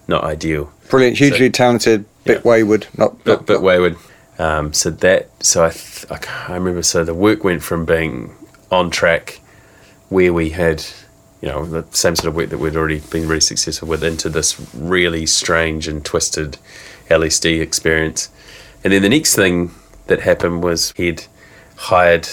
not 0.08 0.24
ideal. 0.24 0.72
Brilliant, 0.90 1.16
hugely 1.18 1.46
So- 1.46 1.52
talented, 1.52 2.04
bit 2.24 2.38
Yeah. 2.38 2.50
wayward, 2.50 2.86
not, 2.98 3.22
Bit, 3.22 3.30
not, 3.32 3.46
bit 3.46 3.62
wayward. 3.62 3.94
Um, 4.40 4.72
so 4.72 4.90
that 4.90 5.28
so 5.40 5.64
I 5.64 5.70
th- 5.70 6.04
I, 6.10 6.16
ca- 6.18 6.46
I 6.48 6.54
remember 6.56 6.82
so 6.82 7.04
the 7.04 7.14
work 7.14 7.44
went 7.44 7.62
from 7.62 7.84
being 7.84 8.34
on 8.72 8.90
track, 8.90 9.40
where 10.08 10.32
we 10.32 10.50
had 10.50 10.84
you 11.40 11.48
know 11.48 11.64
the 11.64 11.84
same 11.92 12.16
sort 12.16 12.26
of 12.28 12.34
work 12.34 12.48
that 12.50 12.58
we'd 12.58 12.74
already 12.76 12.98
been 12.98 13.28
really 13.28 13.40
successful 13.40 13.86
with, 13.86 14.02
into 14.02 14.28
this 14.28 14.56
really 14.74 15.24
strange 15.26 15.86
and 15.86 16.04
twisted 16.04 16.58
LSD 17.08 17.60
experience. 17.60 18.28
And 18.82 18.92
then 18.92 19.02
the 19.02 19.08
next 19.08 19.36
thing 19.36 19.70
that 20.08 20.20
happened 20.22 20.64
was 20.64 20.92
he'd 20.96 21.22
hired 21.76 22.28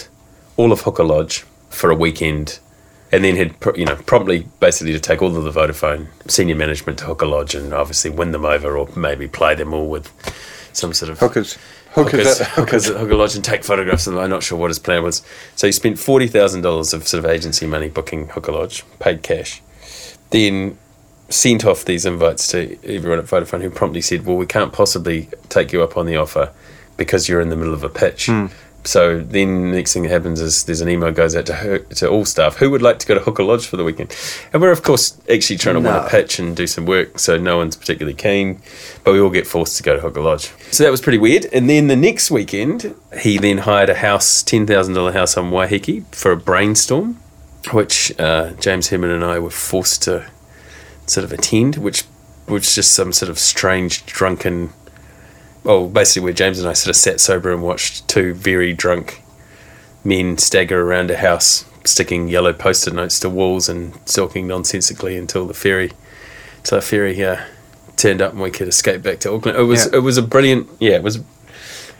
all 0.57 0.71
of 0.71 0.81
Huka 0.81 1.07
Lodge 1.07 1.45
for 1.69 1.91
a 1.91 1.95
weekend, 1.95 2.57
and 3.11 3.23
then 3.23 3.35
had 3.35 3.55
you 3.75 3.85
know 3.85 3.95
promptly 3.95 4.47
basically 4.59 4.93
to 4.93 4.99
take 4.99 5.21
all 5.21 5.35
of 5.35 5.43
the 5.43 5.51
Vodafone 5.51 6.07
senior 6.27 6.55
management 6.55 6.99
to 6.99 7.05
Huka 7.05 7.29
Lodge 7.29 7.55
and 7.55 7.73
obviously 7.73 8.11
win 8.11 8.31
them 8.31 8.45
over, 8.45 8.77
or 8.77 8.87
maybe 8.95 9.27
play 9.27 9.55
them 9.55 9.73
all 9.73 9.89
with 9.89 10.11
some 10.73 10.93
sort 10.93 11.09
of 11.11 11.19
hookers. 11.19 11.57
hookers, 11.91 12.39
Hookers, 12.39 12.47
hookers 12.49 12.89
at 12.89 12.97
Huka 12.97 13.17
Lodge 13.17 13.35
and 13.35 13.43
take 13.43 13.63
photographs 13.63 14.05
of 14.07 14.13
them. 14.13 14.23
I'm 14.23 14.29
not 14.29 14.43
sure 14.43 14.57
what 14.57 14.69
his 14.69 14.79
plan 14.79 15.03
was. 15.03 15.23
So 15.55 15.67
he 15.67 15.71
spent 15.71 15.97
forty 15.99 16.27
thousand 16.27 16.61
dollars 16.61 16.93
of 16.93 17.07
sort 17.07 17.23
of 17.23 17.29
agency 17.29 17.65
money 17.65 17.89
booking 17.89 18.27
Huka 18.27 18.53
Lodge, 18.53 18.83
paid 18.99 19.23
cash, 19.23 19.61
then 20.29 20.77
sent 21.29 21.63
off 21.65 21.85
these 21.85 22.05
invites 22.05 22.47
to 22.47 22.77
everyone 22.83 23.19
at 23.19 23.25
Vodafone, 23.25 23.61
who 23.61 23.69
promptly 23.69 24.01
said, 24.01 24.25
"Well, 24.25 24.37
we 24.37 24.45
can't 24.45 24.71
possibly 24.73 25.29
take 25.49 25.71
you 25.73 25.81
up 25.83 25.97
on 25.97 26.05
the 26.05 26.15
offer 26.15 26.51
because 26.97 27.27
you're 27.29 27.41
in 27.41 27.49
the 27.49 27.55
middle 27.55 27.73
of 27.73 27.83
a 27.83 27.89
pitch." 27.89 28.27
Hmm. 28.27 28.47
So 28.85 29.19
then, 29.19 29.71
the 29.71 29.77
next 29.77 29.93
thing 29.93 30.03
that 30.03 30.09
happens 30.11 30.39
is 30.39 30.63
there's 30.63 30.79
an 30.81 30.89
email 30.89 31.11
goes 31.11 31.35
out 31.35 31.45
to 31.47 31.53
her, 31.55 31.79
to 31.79 32.07
all 32.09 32.23
staff 32.25 32.55
who 32.57 32.69
would 32.71 32.81
like 32.81 32.97
to 32.99 33.07
go 33.07 33.13
to 33.13 33.19
Huka 33.19 33.45
Lodge 33.45 33.67
for 33.67 33.75
the 33.77 33.83
weekend, 33.83 34.15
and 34.53 34.61
we're 34.61 34.71
of 34.71 34.83
course 34.83 35.19
actually 35.29 35.57
trying 35.57 35.75
to 35.75 35.81
win 35.81 35.93
No. 35.93 36.05
a 36.05 36.09
pitch 36.09 36.39
and 36.39 36.55
do 36.55 36.65
some 36.65 36.85
work, 36.85 37.19
so 37.19 37.37
no 37.37 37.57
one's 37.57 37.75
particularly 37.75 38.15
keen, 38.15 38.61
but 39.03 39.13
we 39.13 39.19
all 39.19 39.29
get 39.29 39.45
forced 39.45 39.75
to 39.77 39.83
go 39.83 39.95
to 39.95 40.01
Huka 40.01 40.23
Lodge. 40.23 40.51
So 40.71 40.83
that 40.85 40.91
was 40.91 41.01
pretty 41.01 41.17
weird. 41.17 41.45
And 41.51 41.69
then 41.69 41.87
the 41.87 41.95
next 41.95 42.31
weekend, 42.31 42.95
he 43.21 43.37
then 43.37 43.59
hired 43.59 43.89
a 43.89 43.95
house, 43.95 44.41
ten 44.41 44.65
thousand 44.65 44.93
dollar 44.93 45.11
house 45.11 45.35
on 45.35 45.51
Waiheke 45.51 46.05
for 46.15 46.31
a 46.31 46.37
brainstorm, 46.37 47.19
which 47.71 48.17
uh, 48.17 48.51
James 48.61 48.87
Herman 48.89 49.09
and 49.11 49.25
I 49.25 49.39
were 49.39 49.49
forced 49.49 50.03
to 50.03 50.25
sort 51.05 51.25
of 51.25 51.33
attend, 51.33 51.75
which 51.75 52.05
was 52.47 52.73
just 52.73 52.93
some 52.93 53.11
sort 53.11 53.29
of 53.29 53.37
strange 53.37 54.05
drunken. 54.05 54.71
Well, 55.63 55.87
basically, 55.87 56.23
where 56.25 56.33
James 56.33 56.59
and 56.59 56.67
I 56.67 56.73
sort 56.73 56.89
of 56.89 56.95
sat 56.95 57.19
sober 57.19 57.51
and 57.51 57.61
watched 57.61 58.07
two 58.07 58.33
very 58.33 58.73
drunk 58.73 59.21
men 60.03 60.37
stagger 60.37 60.81
around 60.81 61.11
a 61.11 61.17
house, 61.17 61.65
sticking 61.83 62.27
yellow 62.27 62.53
post-it 62.53 62.93
notes 62.93 63.19
to 63.19 63.29
walls 63.29 63.67
and 63.69 63.93
talking 64.05 64.47
nonsensically 64.47 65.17
until 65.17 65.45
the 65.45 65.53
ferry, 65.53 65.91
till 66.63 66.77
the 66.77 66.81
ferry 66.85 67.23
uh, 67.23 67.41
turned 67.97 68.21
up 68.21 68.31
and 68.33 68.41
we 68.41 68.49
could 68.51 68.67
escape 68.67 69.03
back 69.03 69.19
to 69.19 69.31
Auckland. 69.33 69.57
It 69.57 69.63
was 69.63 69.85
Yeah. 69.85 69.97
it 69.97 69.99
was 69.99 70.17
a 70.17 70.21
brilliant, 70.21 70.69
yeah, 70.79 70.95
it 70.95 71.03
was 71.03 71.17
a 71.17 71.23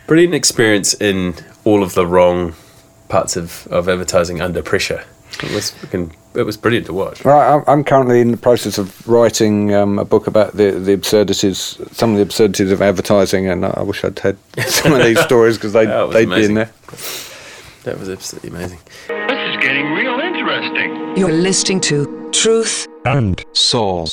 brilliant 0.08 0.34
experience 0.34 0.94
in 0.94 1.36
all 1.66 1.84
of 1.84 1.94
the 1.94 2.08
wrong 2.08 2.54
parts 3.10 3.36
of, 3.36 3.68
of 3.70 3.90
advertising 3.90 4.40
under 4.42 4.62
pressure. 4.62 5.04
It 5.44 5.54
was 5.54 5.72
freaking, 5.72 6.12
it 6.36 6.44
was 6.44 6.58
brilliant 6.58 6.88
to 6.88 6.94
watch. 6.94 7.24
Right, 7.24 7.48
I'm- 7.52 7.64
I'm 7.68 7.84
currently 7.84 8.20
in 8.20 8.32
the 8.32 8.38
process 8.38 8.78
of 8.78 9.08
writing 9.08 9.74
um, 9.74 9.98
a 10.00 10.06
book 10.06 10.28
about 10.28 10.58
the, 10.58 10.72
the 10.72 10.94
absurdities, 10.94 11.80
some 11.92 12.12
of 12.12 12.16
the 12.18 12.24
absurdities 12.24 12.72
of 12.72 12.82
advertising, 12.82 13.48
and 13.48 13.66
I 13.66 13.82
wish 13.84 14.04
I'd 14.04 14.20
had 14.20 14.38
some 14.68 14.94
of 14.94 15.04
these 15.04 15.20
stories 15.30 15.58
because 15.58 15.74
they, 15.74 15.86
That 15.86 16.08
was 16.08 16.14
they'd 16.14 16.30
be 16.30 16.46
in 16.46 16.54
there. 16.56 16.72
That 17.84 17.98
was 18.00 18.10
absolutely 18.10 18.50
amazing. 18.50 18.80
This 19.08 19.56
is 19.56 19.58
getting 19.64 19.92
real 19.94 20.20
interesting. 20.20 21.18
You're 21.18 21.32
listening 21.32 21.80
to 21.82 22.30
Truth 22.34 22.88
and 23.06 23.44
Soul. 23.54 24.06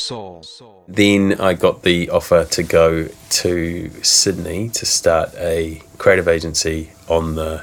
Then 0.88 1.40
I 1.40 1.54
got 1.54 1.82
the 1.82 2.08
offer 2.10 2.44
to 2.44 2.62
go 2.62 3.08
to 3.30 3.90
Sydney 4.02 4.68
to 4.70 4.86
start 4.86 5.34
a 5.36 5.82
creative 5.98 6.28
agency 6.28 6.92
on 7.08 7.34
the 7.34 7.62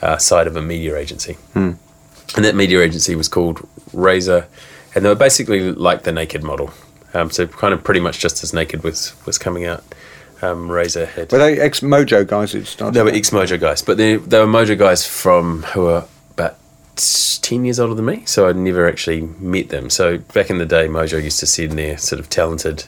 uh, 0.00 0.18
side 0.18 0.46
of 0.46 0.54
a 0.56 0.62
media 0.62 0.96
agency. 0.96 1.36
And 2.36 2.44
that 2.44 2.54
media 2.54 2.80
agency 2.80 3.14
was 3.14 3.28
called 3.28 3.66
Razor, 3.92 4.46
and 4.94 5.04
they 5.04 5.08
were 5.08 5.14
basically 5.14 5.72
like 5.72 6.02
the 6.02 6.12
Naked 6.12 6.42
model. 6.42 6.72
Um, 7.12 7.30
so 7.30 7.46
kind 7.46 7.72
of 7.72 7.84
pretty 7.84 8.00
much 8.00 8.18
just 8.18 8.42
as 8.42 8.52
Naked 8.52 8.82
was 8.82 9.14
was 9.24 9.38
coming 9.38 9.64
out, 9.64 9.84
um, 10.42 10.70
Razor 10.70 11.06
had. 11.06 11.30
Were 11.30 11.38
they 11.38 11.60
ex 11.60 11.80
Mojo 11.80 12.26
guys 12.26 12.52
who 12.52 12.64
started? 12.64 12.94
They 12.94 13.02
were 13.02 13.10
ex 13.10 13.30
Mojo 13.30 13.58
guys, 13.60 13.82
but 13.82 13.96
they 13.96 14.16
they 14.16 14.38
were 14.38 14.46
Mojo 14.46 14.76
guys 14.76 15.06
from 15.06 15.62
who 15.62 15.82
were 15.82 16.04
about 16.32 16.56
ten 17.42 17.64
years 17.64 17.78
older 17.78 17.94
than 17.94 18.06
me. 18.06 18.24
So 18.26 18.48
I'd 18.48 18.56
never 18.56 18.88
actually 18.88 19.22
met 19.38 19.68
them. 19.68 19.90
So 19.90 20.18
back 20.18 20.50
in 20.50 20.58
the 20.58 20.66
day, 20.66 20.88
Mojo 20.88 21.22
used 21.22 21.40
to 21.40 21.46
send 21.46 21.72
their 21.72 21.98
sort 21.98 22.18
of 22.18 22.28
talented 22.28 22.84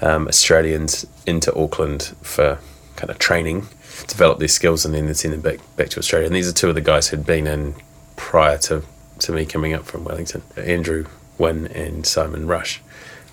um, 0.00 0.26
Australians 0.26 1.06
into 1.26 1.54
Auckland 1.54 2.14
for 2.22 2.58
kind 2.96 3.10
of 3.10 3.18
training, 3.18 3.66
develop 4.06 4.38
their 4.38 4.48
skills, 4.48 4.84
and 4.84 4.94
then 4.94 5.06
they'd 5.06 5.16
send 5.16 5.34
them 5.34 5.42
back 5.42 5.58
back 5.76 5.90
to 5.90 5.98
Australia. 5.98 6.26
And 6.26 6.34
these 6.34 6.48
are 6.48 6.52
two 6.52 6.68
of 6.70 6.74
the 6.74 6.80
guys 6.80 7.08
who'd 7.08 7.26
been 7.26 7.46
in 7.46 7.74
prior 8.20 8.58
to 8.58 8.82
to 9.18 9.32
me 9.32 9.44
coming 9.44 9.72
up 9.74 9.84
from 9.84 10.04
Wellington, 10.04 10.42
Andrew 10.56 11.06
Wynne 11.38 11.66
and 11.68 12.06
Simon 12.06 12.46
Rush. 12.46 12.80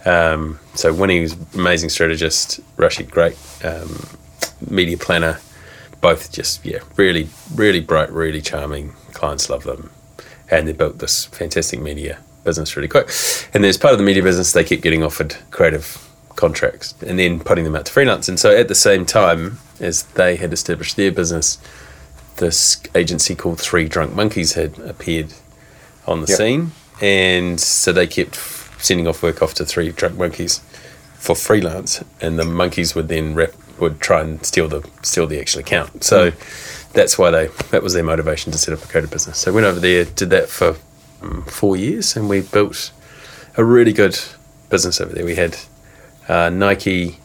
Um, 0.05 0.59
so 0.75 0.93
Winnie 0.93 1.21
was 1.21 1.35
amazing 1.53 1.89
strategist, 1.89 2.61
Rushy 2.77 3.03
great 3.03 3.38
um, 3.63 4.07
media 4.69 4.97
planner, 4.97 5.39
both 6.01 6.31
just 6.31 6.65
yeah 6.65 6.79
really 6.95 7.29
really 7.53 7.81
bright, 7.81 8.09
really 8.11 8.41
charming. 8.41 8.93
Clients 9.11 9.49
love 9.49 9.63
them, 9.63 9.91
and 10.49 10.67
they 10.67 10.73
built 10.73 10.99
this 10.99 11.25
fantastic 11.25 11.79
media 11.79 12.19
business 12.43 12.75
really 12.75 12.88
quick. 12.88 13.09
And 13.53 13.65
as 13.65 13.77
part 13.77 13.91
of 13.91 13.99
the 13.99 14.05
media 14.05 14.23
business, 14.23 14.53
they 14.53 14.63
kept 14.63 14.81
getting 14.81 15.03
offered 15.03 15.35
creative 15.51 16.03
contracts 16.38 16.95
and 17.05 17.19
then 17.19 17.39
putting 17.39 17.65
them 17.65 17.75
out 17.75 17.88
to 17.88 17.91
freelance. 17.91 18.29
And 18.29 18.39
so 18.39 18.55
at 18.55 18.67
the 18.69 18.75
same 18.75 19.05
time 19.05 19.57
as 19.79 20.03
they 20.03 20.38
had 20.38 20.53
established 20.53 20.95
their 20.95 21.11
business, 21.11 21.57
this 22.38 22.81
agency 22.95 23.35
called 23.35 23.59
Three 23.59 23.88
Drunk 23.88 24.13
Monkeys 24.15 24.53
had 24.53 24.77
appeared 24.79 25.33
on 26.05 26.21
the 26.21 26.27
Yep. 26.27 26.38
scene, 26.38 26.71
and 27.01 27.59
so 27.59 27.91
they 27.91 28.07
kept 28.07 28.35
f- 28.35 28.75
sending 28.79 29.07
off 29.07 29.21
work 29.23 29.41
off 29.41 29.53
to 29.55 29.65
Three 29.65 29.91
Drunk 29.91 30.17
Monkeys 30.17 30.61
for 31.15 31.35
freelance, 31.35 32.03
and 32.21 32.38
the 32.39 32.45
monkeys 32.45 32.95
would 32.95 33.07
then 33.07 33.35
rep, 33.35 33.53
would 33.79 33.99
try 33.99 34.21
and 34.21 34.45
steal 34.45 34.67
the 34.67 34.88
steal 35.03 35.27
the 35.27 35.39
actual 35.39 35.59
account. 35.61 36.03
So 36.03 36.31
that's 36.93 37.17
why 37.17 37.31
they 37.31 37.47
that 37.71 37.83
was 37.83 37.93
their 37.93 38.03
motivation 38.03 38.51
to 38.51 38.57
set 38.57 38.73
up 38.73 38.83
a 38.83 38.88
creative 38.88 39.11
business. 39.11 39.39
So 39.39 39.51
I 39.51 39.53
went 39.55 39.65
over 39.67 39.79
there, 39.79 40.05
did 40.05 40.29
that 40.29 40.49
for 40.49 40.75
um, 41.21 41.43
four 41.45 41.75
years, 41.75 42.15
and 42.15 42.29
we 42.29 42.41
built 42.41 42.91
a 43.57 43.63
really 43.63 43.93
good 43.93 44.17
business 44.69 45.01
over 45.01 45.13
there. 45.13 45.25
We 45.25 45.35
had 45.35 45.57
uh, 46.29 46.49
Nike, 46.49 47.17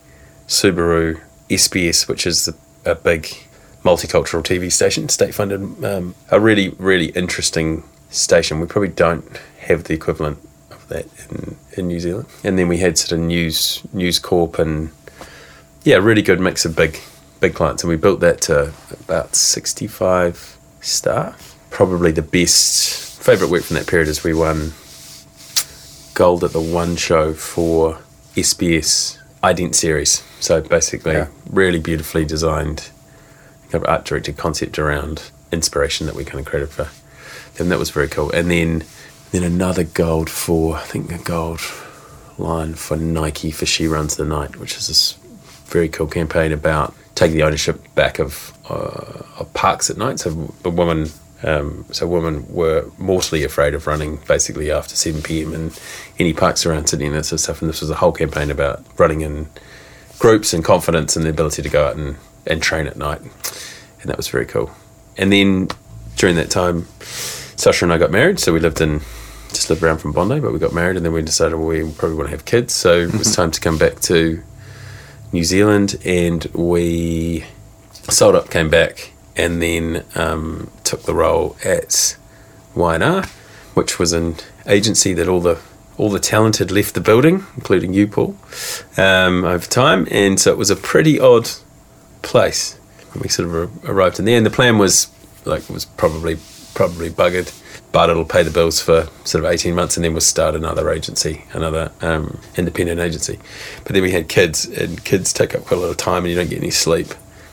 Subaru, 0.49 1.21
SBS, 1.51 2.09
which 2.09 2.27
is 2.27 2.47
the, 2.47 2.55
a 2.91 2.95
big 2.95 3.29
multicultural 3.83 4.43
TV 4.43 4.71
station, 4.71 5.09
state 5.09 5.35
funded, 5.35 5.61
um, 5.85 6.15
a 6.31 6.39
really, 6.39 6.71
really 6.79 7.07
interesting 7.11 7.83
station. 8.11 8.61
We 8.61 8.67
probably 8.67 8.89
don't 8.91 9.25
have 9.61 9.85
the 9.85 9.95
equivalent 9.95 10.39
of 10.71 10.87
that 10.89 11.07
in, 11.31 11.57
in 11.77 11.89
New 11.89 12.01
Zealand. 12.01 12.27
And 12.45 12.59
then 12.59 12.69
we 12.69 12.79
had 12.79 12.99
sort 12.99 13.13
of 13.13 13.21
News 13.27 13.83
News 13.93 14.19
Corp 14.19 14.59
and 14.59 14.91
yeah, 15.85 15.97
really 15.97 16.23
good 16.23 16.41
mix 16.41 16.65
of 16.65 16.77
big 16.77 17.01
big 17.41 17.55
clients. 17.55 17.83
And 17.83 17.91
we 17.91 17.97
built 17.97 18.21
that 18.21 18.41
to 18.43 18.73
about 19.01 19.35
65 19.35 20.57
staff. 20.81 21.57
Probably 21.71 22.13
the 22.13 22.23
best 22.23 23.21
favourite 23.23 23.51
work 23.51 23.65
from 23.65 23.75
that 23.77 23.87
period 23.87 24.09
is 24.09 24.23
we 24.23 24.35
won 24.35 24.73
gold 26.15 26.45
at 26.45 26.53
the 26.53 26.61
one 26.61 26.97
show 26.97 27.33
for 27.33 27.99
SBS 28.37 29.19
ident 29.43 29.75
series. 29.75 30.23
So 30.41 30.61
basically, 30.61 31.13
Yeah. 31.15 31.29
really 31.51 31.79
beautifully 31.81 32.25
designed, 32.25 32.91
kind 33.73 33.83
of 33.85 33.91
art 33.91 34.05
directed 34.05 34.37
concept 34.37 34.79
around 34.79 35.31
inspiration 35.51 36.07
that 36.07 36.15
we 36.15 36.25
kind 36.25 36.41
of 36.41 36.47
created 36.47 36.69
for 36.69 36.89
them. 37.57 37.71
That 37.71 37.79
was 37.79 37.91
very 37.91 38.09
cool. 38.09 38.31
And 38.31 38.51
then, 38.51 38.85
then 39.33 39.43
another 39.43 39.85
gold 39.85 40.29
for 40.31 40.77
I 40.77 40.83
think 40.83 41.11
a 41.11 41.19
gold 41.19 41.61
line 42.39 42.75
for 42.75 42.97
Nike 42.97 43.51
for 43.51 43.67
She 43.67 43.87
Runs 43.87 44.17
the 44.17 44.25
Night, 44.25 44.57
which 44.57 44.77
is 44.77 44.89
this 44.89 45.13
very 45.65 45.89
cool 45.89 46.07
campaign 46.07 46.53
about 46.53 46.95
taking 47.15 47.37
the 47.37 47.43
ownership 47.45 47.83
back 47.95 48.19
of 48.19 48.53
uh, 48.69 49.23
of 49.39 49.53
parks 49.55 49.91
at 49.91 49.97
night. 49.97 50.21
So 50.21 50.55
a 50.65 50.71
woman, 50.71 51.09
um, 51.43 51.87
so 51.93 52.07
women 52.07 52.47
were 52.53 52.91
mortally 52.99 53.43
afraid 53.45 53.75
of 53.75 53.87
running 53.87 54.19
basically 54.29 54.71
after 54.71 54.95
seven 54.97 55.23
pm 55.23 55.55
in 55.55 55.73
any 56.19 56.33
parks 56.33 56.67
around 56.67 56.89
Sydney 56.89 57.07
and 57.07 57.15
that 57.15 57.25
sort 57.25 57.39
of 57.39 57.41
stuff. 57.41 57.63
And 57.63 57.69
this 57.69 57.81
was 57.81 57.91
a 57.91 57.97
whole 57.97 58.13
campaign 58.13 58.51
about 58.51 58.85
running 58.99 59.23
in 59.23 59.49
groups 60.19 60.53
and 60.53 60.65
confidence 60.65 61.17
and 61.17 61.25
the 61.25 61.31
ability 61.31 61.63
to 61.63 61.69
go 61.69 61.87
out 61.89 61.97
and, 61.97 62.17
and 62.47 62.63
train 62.63 62.87
at 62.87 62.97
night. 62.97 63.21
And 64.01 64.11
that 64.11 64.17
was 64.17 64.29
very 64.29 64.47
cool. 64.47 64.71
And 65.17 65.33
then 65.33 65.69
during 66.17 66.37
that 66.37 66.51
time, 66.51 66.87
Sasha 67.01 67.85
and 67.85 67.93
I 67.93 67.99
got 67.99 68.11
married, 68.11 68.41
so 68.41 68.53
we 68.53 68.61
lived 68.61 68.81
in 68.81 69.01
just 69.51 69.69
lived 69.69 69.83
around 69.83 69.99
from 69.99 70.13
Bondi, 70.13 70.41
but 70.41 70.53
we 70.53 70.59
got 70.59 70.73
married 70.73 70.97
and 70.97 71.05
then 71.05 71.13
we 71.13 71.21
decided 71.21 71.55
well, 71.57 71.69
we 71.69 71.81
probably 71.93 72.17
want 72.17 72.29
to 72.29 72.31
have 72.31 72.45
kids. 72.45 72.73
So 72.73 73.01
it 73.01 73.15
was 73.15 73.35
time 73.37 73.51
to 73.51 73.61
come 73.61 73.79
back 73.79 74.01
to 74.01 74.43
New 75.31 75.45
Zealand 75.45 75.97
and 76.05 76.45
we 76.55 77.45
sold 78.09 78.35
up, 78.35 78.51
came 78.51 78.71
back, 78.71 79.13
and 79.37 79.63
then 79.63 80.05
um, 80.15 80.71
took 80.85 81.03
the 81.03 81.15
role 81.15 81.57
at 81.65 82.17
Y&R, 82.75 83.25
which 83.75 83.99
was 83.99 84.13
an 84.13 84.37
agency 84.67 85.13
that 85.15 85.29
all 85.29 85.41
the 85.41 85.61
all 85.99 86.09
the 86.09 86.19
talent 86.19 86.57
had 86.57 86.71
left 86.71 86.95
the 86.95 87.01
building, 87.01 87.45
including 87.55 87.93
you, 87.93 88.07
Paul, 88.09 88.35
um, 88.97 89.45
over 89.45 89.67
time, 89.67 90.09
and 90.11 90.41
so 90.41 90.51
it 90.51 90.57
was 90.57 90.71
a 90.71 90.77
pretty 90.77 91.21
odd 91.21 91.51
place 92.23 92.79
when 93.13 93.23
we 93.23 93.29
sort 93.29 93.49
of 93.49 93.85
arrived 93.89 94.19
in 94.19 94.25
there. 94.25 94.37
And 94.37 94.47
the 94.47 94.51
plan 94.51 94.79
was 94.79 95.09
like 95.45 95.69
was 95.69 95.85
probably 95.85 96.39
probably 96.75 97.11
buggered, 97.11 97.53
but 97.93 98.09
it'll 98.09 98.25
pay 98.25 98.43
the 98.43 98.51
bills 98.51 98.81
for 98.81 99.09
sort 99.25 99.45
of 99.45 99.51
eighteen 99.51 99.75
months, 99.75 99.97
and 99.97 100.05
then 100.05 100.13
we'll 100.13 100.21
start 100.21 100.55
another 100.55 100.91
agency, 100.91 101.45
another 101.53 101.91
um, 102.01 102.39
independent 102.57 103.01
agency. 103.01 103.39
But 103.85 103.93
then 103.93 104.03
we 104.03 104.13
had 104.13 104.29
kids, 104.29 104.67
and 104.67 105.03
kids 105.05 105.33
take 105.33 105.55
up 105.55 105.65
quite 105.65 105.79
a 105.79 105.81
lot 105.81 105.91
of 105.91 105.97
time, 105.97 106.25
and 106.25 106.29
you 106.29 106.35
don't 106.37 106.49
get 106.49 106.59
any 106.59 106.71
sleep. 106.71 107.09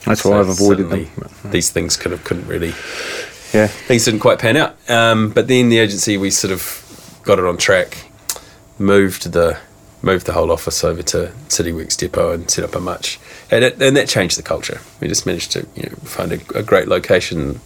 That's 0.06 0.24
why 0.24 0.40
I've 0.40 0.48
avoided 0.50 0.90
them. 0.90 1.10
These 1.52 1.72
things 1.72 1.98
kind 1.98 2.14
of 2.14 2.24
couldn't 2.24 2.48
really 2.48 2.74
Yeah. 3.54 3.68
things 3.68 4.06
didn't 4.06 4.22
quite 4.22 4.40
pan 4.40 4.56
out. 4.56 4.78
Um, 4.90 5.32
but 5.32 5.48
then 5.50 5.68
the 5.70 5.80
agency, 5.80 6.18
we 6.18 6.32
sort 6.32 6.54
of 6.54 7.20
got 7.24 7.38
it 7.38 7.44
on 7.46 7.58
track, 7.58 7.98
moved 8.78 9.32
the 9.34 9.58
moved 10.02 10.26
the 10.26 10.34
whole 10.34 10.52
office 10.52 10.84
over 10.84 11.02
to 11.04 11.32
City 11.50 11.72
Works 11.74 11.96
Depot 11.98 12.32
and 12.32 12.50
set 12.50 12.64
up 12.64 12.76
a 12.76 12.80
much, 12.80 13.20
and, 13.52 13.64
it, 13.64 13.82
and 13.82 13.96
that 13.98 14.08
changed 14.08 14.38
the 14.38 14.44
culture. 14.44 14.80
We 15.02 15.08
just 15.08 15.26
managed 15.26 15.52
to 15.54 15.68
you 15.76 15.84
know, 15.84 15.96
find 16.04 16.32
a, 16.32 16.40
a 16.58 16.64
great 16.64 16.88
location 16.88 17.60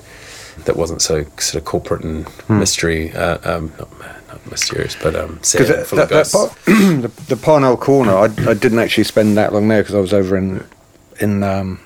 that 0.66 0.76
wasn't 0.78 1.02
so 1.02 1.24
sort 1.38 1.56
of 1.56 1.66
corporate 1.66 2.04
and 2.04 2.28
mystery, 2.50 3.12
uh, 3.14 3.38
um, 3.58 3.72
not, 3.80 3.90
not 4.28 4.52
mysterious, 4.52 4.96
but 5.02 5.16
um, 5.16 5.42
sad 5.44 5.60
Because 5.60 5.76
that, 5.76 5.88
full 5.88 5.98
that, 5.98 6.04
of 6.04 6.10
that 6.10 6.16
ghosts. 6.16 6.34
part, 6.34 6.56
the, 6.66 7.12
the 7.30 7.38
Parnell 7.38 7.78
corner, 7.78 8.12
I, 8.16 8.26
I 8.26 8.54
didn't 8.54 8.80
actually 8.80 9.04
spend 9.06 9.36
that 9.38 9.52
long 9.54 9.68
there 9.68 9.82
because 9.82 9.96
I 9.96 10.00
was 10.00 10.14
over 10.14 10.38
in 10.38 10.64
in 11.20 11.44
um, 11.44 11.80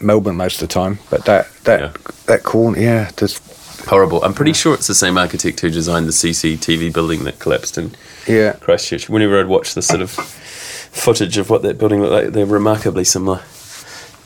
Melbourne 0.00 0.36
most 0.36 0.62
of 0.62 0.68
the 0.68 0.72
time. 0.72 0.98
But 1.10 1.24
that 1.26 1.48
that 1.64 1.80
Yeah. 1.80 1.92
that 2.26 2.42
corner, 2.42 2.78
yeah, 2.78 3.10
there's 3.16 3.38
Horrible. 3.86 4.22
I'm 4.24 4.32
pretty 4.32 4.54
sure 4.54 4.72
it's 4.72 4.86
the 4.86 4.94
same 4.94 5.18
architect 5.18 5.60
who 5.60 5.68
designed 5.68 6.06
the 6.06 6.12
CCTV 6.12 6.90
building 6.92 7.24
that 7.24 7.38
collapsed 7.38 7.76
in 7.76 7.94
yeah. 8.26 8.52
Christchurch. 8.54 9.08
Whenever 9.08 9.40
I'd 9.40 9.46
watch 9.46 9.74
the 9.74 9.82
sort 9.82 10.00
of 10.00 10.10
footage 10.10 11.36
of 11.38 11.50
what 11.50 11.62
that 11.62 11.78
building 11.78 12.00
looked 12.00 12.12
like, 12.12 12.32
they're 12.32 12.46
remarkably 12.46 13.04
similar. 13.04 13.42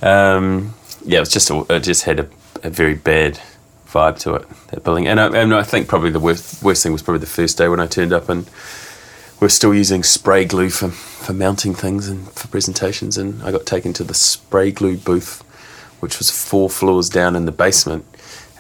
Um, 0.02 0.74
yeah, 1.04 1.18
it 1.18 1.20
was 1.20 1.30
just 1.30 1.50
a, 1.50 1.64
it 1.70 1.80
just 1.80 2.04
had 2.04 2.20
a, 2.20 2.28
a 2.62 2.70
very 2.70 2.94
bad 2.94 3.40
vibe 3.88 4.18
to 4.20 4.34
it 4.34 4.46
that 4.68 4.84
building, 4.84 5.08
and 5.08 5.18
I, 5.18 5.26
and 5.36 5.54
I 5.54 5.62
think 5.62 5.88
probably 5.88 6.10
the 6.10 6.20
worst 6.20 6.62
worst 6.62 6.82
thing 6.82 6.92
was 6.92 7.02
probably 7.02 7.20
the 7.20 7.26
first 7.26 7.58
day 7.58 7.68
when 7.68 7.80
I 7.80 7.86
turned 7.86 8.12
up 8.12 8.28
and 8.28 8.48
we're 9.40 9.48
still 9.48 9.74
using 9.74 10.02
spray 10.02 10.44
glue 10.44 10.70
for 10.70 10.88
for 10.90 11.32
mounting 11.32 11.74
things 11.74 12.08
and 12.08 12.30
for 12.32 12.48
presentations, 12.48 13.16
and 13.16 13.42
I 13.42 13.50
got 13.50 13.66
taken 13.66 13.92
to 13.94 14.04
the 14.04 14.14
spray 14.14 14.70
glue 14.70 14.96
booth, 14.96 15.42
which 16.00 16.18
was 16.18 16.30
four 16.30 16.68
floors 16.68 17.08
down 17.08 17.34
in 17.36 17.46
the 17.46 17.52
basement, 17.52 18.04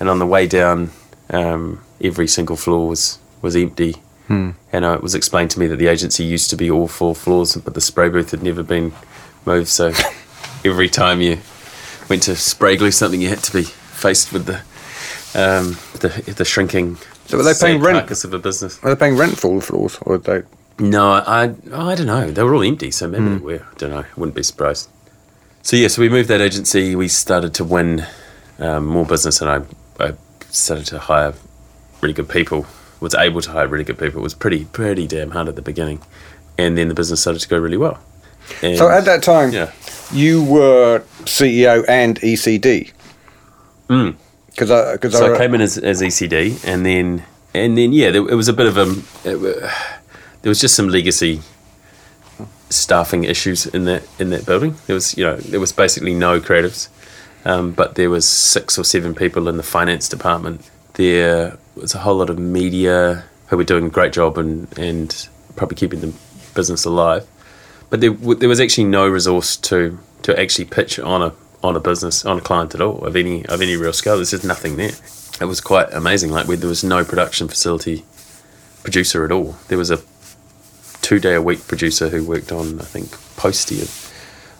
and 0.00 0.08
on 0.08 0.18
the 0.18 0.26
way 0.26 0.46
down, 0.46 0.90
um, 1.30 1.84
every 2.00 2.28
single 2.28 2.56
floor 2.56 2.88
was 2.88 3.18
was 3.42 3.54
empty. 3.56 3.96
And 4.28 4.54
uh, 4.84 4.92
it 4.92 5.02
was 5.02 5.14
explained 5.14 5.50
to 5.52 5.58
me 5.60 5.66
that 5.68 5.76
the 5.76 5.86
agency 5.86 6.22
used 6.24 6.50
to 6.50 6.56
be 6.56 6.70
all 6.70 6.86
four 6.86 7.14
floors, 7.14 7.56
but 7.56 7.74
the 7.74 7.80
spray 7.80 8.08
booth 8.10 8.30
had 8.30 8.42
never 8.42 8.62
been 8.62 8.92
moved. 9.46 9.68
So 9.68 9.92
every 10.64 10.88
time 10.88 11.20
you 11.20 11.38
went 12.10 12.22
to 12.24 12.36
spray 12.36 12.76
glue 12.76 12.90
something, 12.90 13.20
you 13.22 13.28
had 13.28 13.42
to 13.44 13.52
be 13.52 13.62
faced 13.62 14.32
with 14.32 14.46
the 14.46 14.56
um, 15.34 15.76
the, 16.00 16.34
the 16.36 16.44
shrinking. 16.44 16.96
So 17.26 17.36
were 17.36 17.42
they 17.42 17.54
paying 17.54 17.80
rent? 17.80 18.10
Of 18.24 18.34
a 18.34 18.38
business. 18.38 18.78
Are 18.82 18.94
they 18.94 18.98
paying 18.98 19.16
rent 19.16 19.38
for 19.38 19.48
all 19.48 19.58
the 19.60 19.64
floors, 19.64 19.98
or 20.02 20.18
they? 20.18 20.42
No, 20.78 21.10
I 21.12 21.44
I 21.72 21.94
don't 21.94 22.06
know. 22.06 22.30
They 22.30 22.42
were 22.42 22.54
all 22.54 22.62
empty, 22.62 22.90
so 22.90 23.08
maybe 23.08 23.28
they 23.28 23.36
were. 23.44 23.66
I 23.70 23.74
don't 23.78 23.90
know. 23.90 24.00
I 24.00 24.06
wouldn't 24.16 24.36
be 24.36 24.42
surprised. 24.42 24.88
So 25.62 25.76
yeah, 25.76 25.88
so 25.88 26.00
we 26.02 26.08
moved 26.08 26.28
that 26.28 26.40
agency. 26.40 26.94
We 26.94 27.08
started 27.08 27.52
to 27.54 27.64
win 27.64 28.06
um, 28.58 28.86
more 28.86 29.04
business, 29.04 29.40
and 29.40 29.50
I, 29.50 30.04
I 30.04 30.14
started 30.50 30.86
to 30.86 30.98
hire 30.98 31.34
really 32.00 32.14
good 32.14 32.28
people. 32.28 32.66
Was 33.00 33.14
able 33.14 33.40
to 33.42 33.50
hire 33.50 33.68
really 33.68 33.84
good 33.84 33.98
people. 33.98 34.20
It 34.20 34.22
was 34.22 34.34
pretty 34.34 34.64
pretty 34.66 35.06
damn 35.06 35.30
hard 35.30 35.48
at 35.48 35.56
the 35.56 35.62
beginning, 35.62 36.02
and 36.56 36.76
then 36.76 36.88
the 36.88 36.94
business 36.94 37.20
started 37.20 37.40
to 37.40 37.48
go 37.48 37.58
really 37.58 37.76
well. 37.76 37.98
And, 38.62 38.76
So 38.76 38.88
at 38.88 39.04
that 39.04 39.22
time, 39.22 39.52
yeah, 39.52 39.72
you 40.12 40.42
were 40.42 41.02
CEO 41.24 41.84
and 41.88 42.20
ECD. 42.20 42.92
Mm. 43.88 44.16
Because 44.50 44.70
I 44.70 44.92
because 44.92 45.12
so 45.12 45.32
I, 45.32 45.34
I 45.34 45.38
came 45.38 45.54
in 45.54 45.60
as, 45.60 45.78
as 45.78 46.02
ECD, 46.02 46.64
and 46.66 46.84
then 46.84 47.24
and 47.54 47.78
then 47.78 47.92
yeah, 47.92 48.10
there, 48.10 48.28
it 48.28 48.34
was 48.34 48.48
a 48.48 48.52
bit 48.52 48.66
of 48.66 48.76
a 48.76 48.90
it, 49.24 49.72
there 50.42 50.50
was 50.50 50.60
just 50.60 50.74
some 50.74 50.88
legacy 50.88 51.40
staffing 52.70 53.24
issues 53.24 53.66
in 53.66 53.84
that 53.84 54.02
in 54.18 54.30
that 54.30 54.46
building. 54.46 54.76
There 54.86 54.94
was 54.94 55.16
you 55.16 55.24
know 55.24 55.36
there 55.36 55.60
was 55.60 55.72
basically 55.72 56.14
no 56.14 56.40
creatives, 56.40 56.88
um, 57.44 57.72
but 57.72 57.94
there 57.94 58.10
was 58.10 58.28
six 58.28 58.78
or 58.78 58.84
seven 58.84 59.14
people 59.14 59.48
in 59.48 59.56
the 59.56 59.62
finance 59.62 60.08
department. 60.08 60.68
There 60.98 61.56
was 61.76 61.94
a 61.94 61.98
whole 61.98 62.16
lot 62.16 62.28
of 62.28 62.40
media 62.40 63.24
who 63.46 63.56
were 63.56 63.64
doing 63.64 63.86
a 63.86 63.88
great 63.88 64.12
job 64.12 64.36
and 64.36 64.66
and 64.76 65.28
probably 65.54 65.76
keeping 65.76 66.00
the 66.00 66.12
business 66.54 66.84
alive. 66.84 67.24
But 67.88 68.00
there 68.00 68.10
there 68.10 68.48
was 68.48 68.60
actually 68.60 68.88
no 68.88 69.08
resource 69.08 69.56
to 69.68 69.98
to 70.22 70.38
actually 70.38 70.64
pitch 70.64 70.98
on 70.98 71.22
a 71.22 71.32
on 71.62 71.76
a 71.76 71.80
business 71.80 72.24
on 72.24 72.36
a 72.38 72.40
client 72.40 72.74
at 72.74 72.80
all 72.80 73.04
of 73.06 73.14
any 73.14 73.46
of 73.46 73.62
any 73.62 73.76
real 73.76 73.92
scale. 73.92 74.16
There's 74.16 74.32
just 74.32 74.44
nothing 74.44 74.76
there. 74.76 74.92
It 75.40 75.44
was 75.44 75.60
quite 75.60 75.92
amazing. 75.92 76.32
Like 76.32 76.48
there 76.48 76.68
was 76.68 76.82
no 76.82 77.04
production 77.04 77.46
facility 77.46 78.04
producer 78.82 79.24
at 79.24 79.30
all. 79.30 79.56
There 79.68 79.78
was 79.78 79.92
a 79.92 80.00
two 81.00 81.20
day 81.20 81.34
a 81.34 81.42
week 81.42 81.68
producer 81.68 82.08
who 82.08 82.24
worked 82.24 82.50
on 82.50 82.80
I 82.80 82.84
think 82.84 83.12
Posty 83.36 83.78
and 83.80 83.90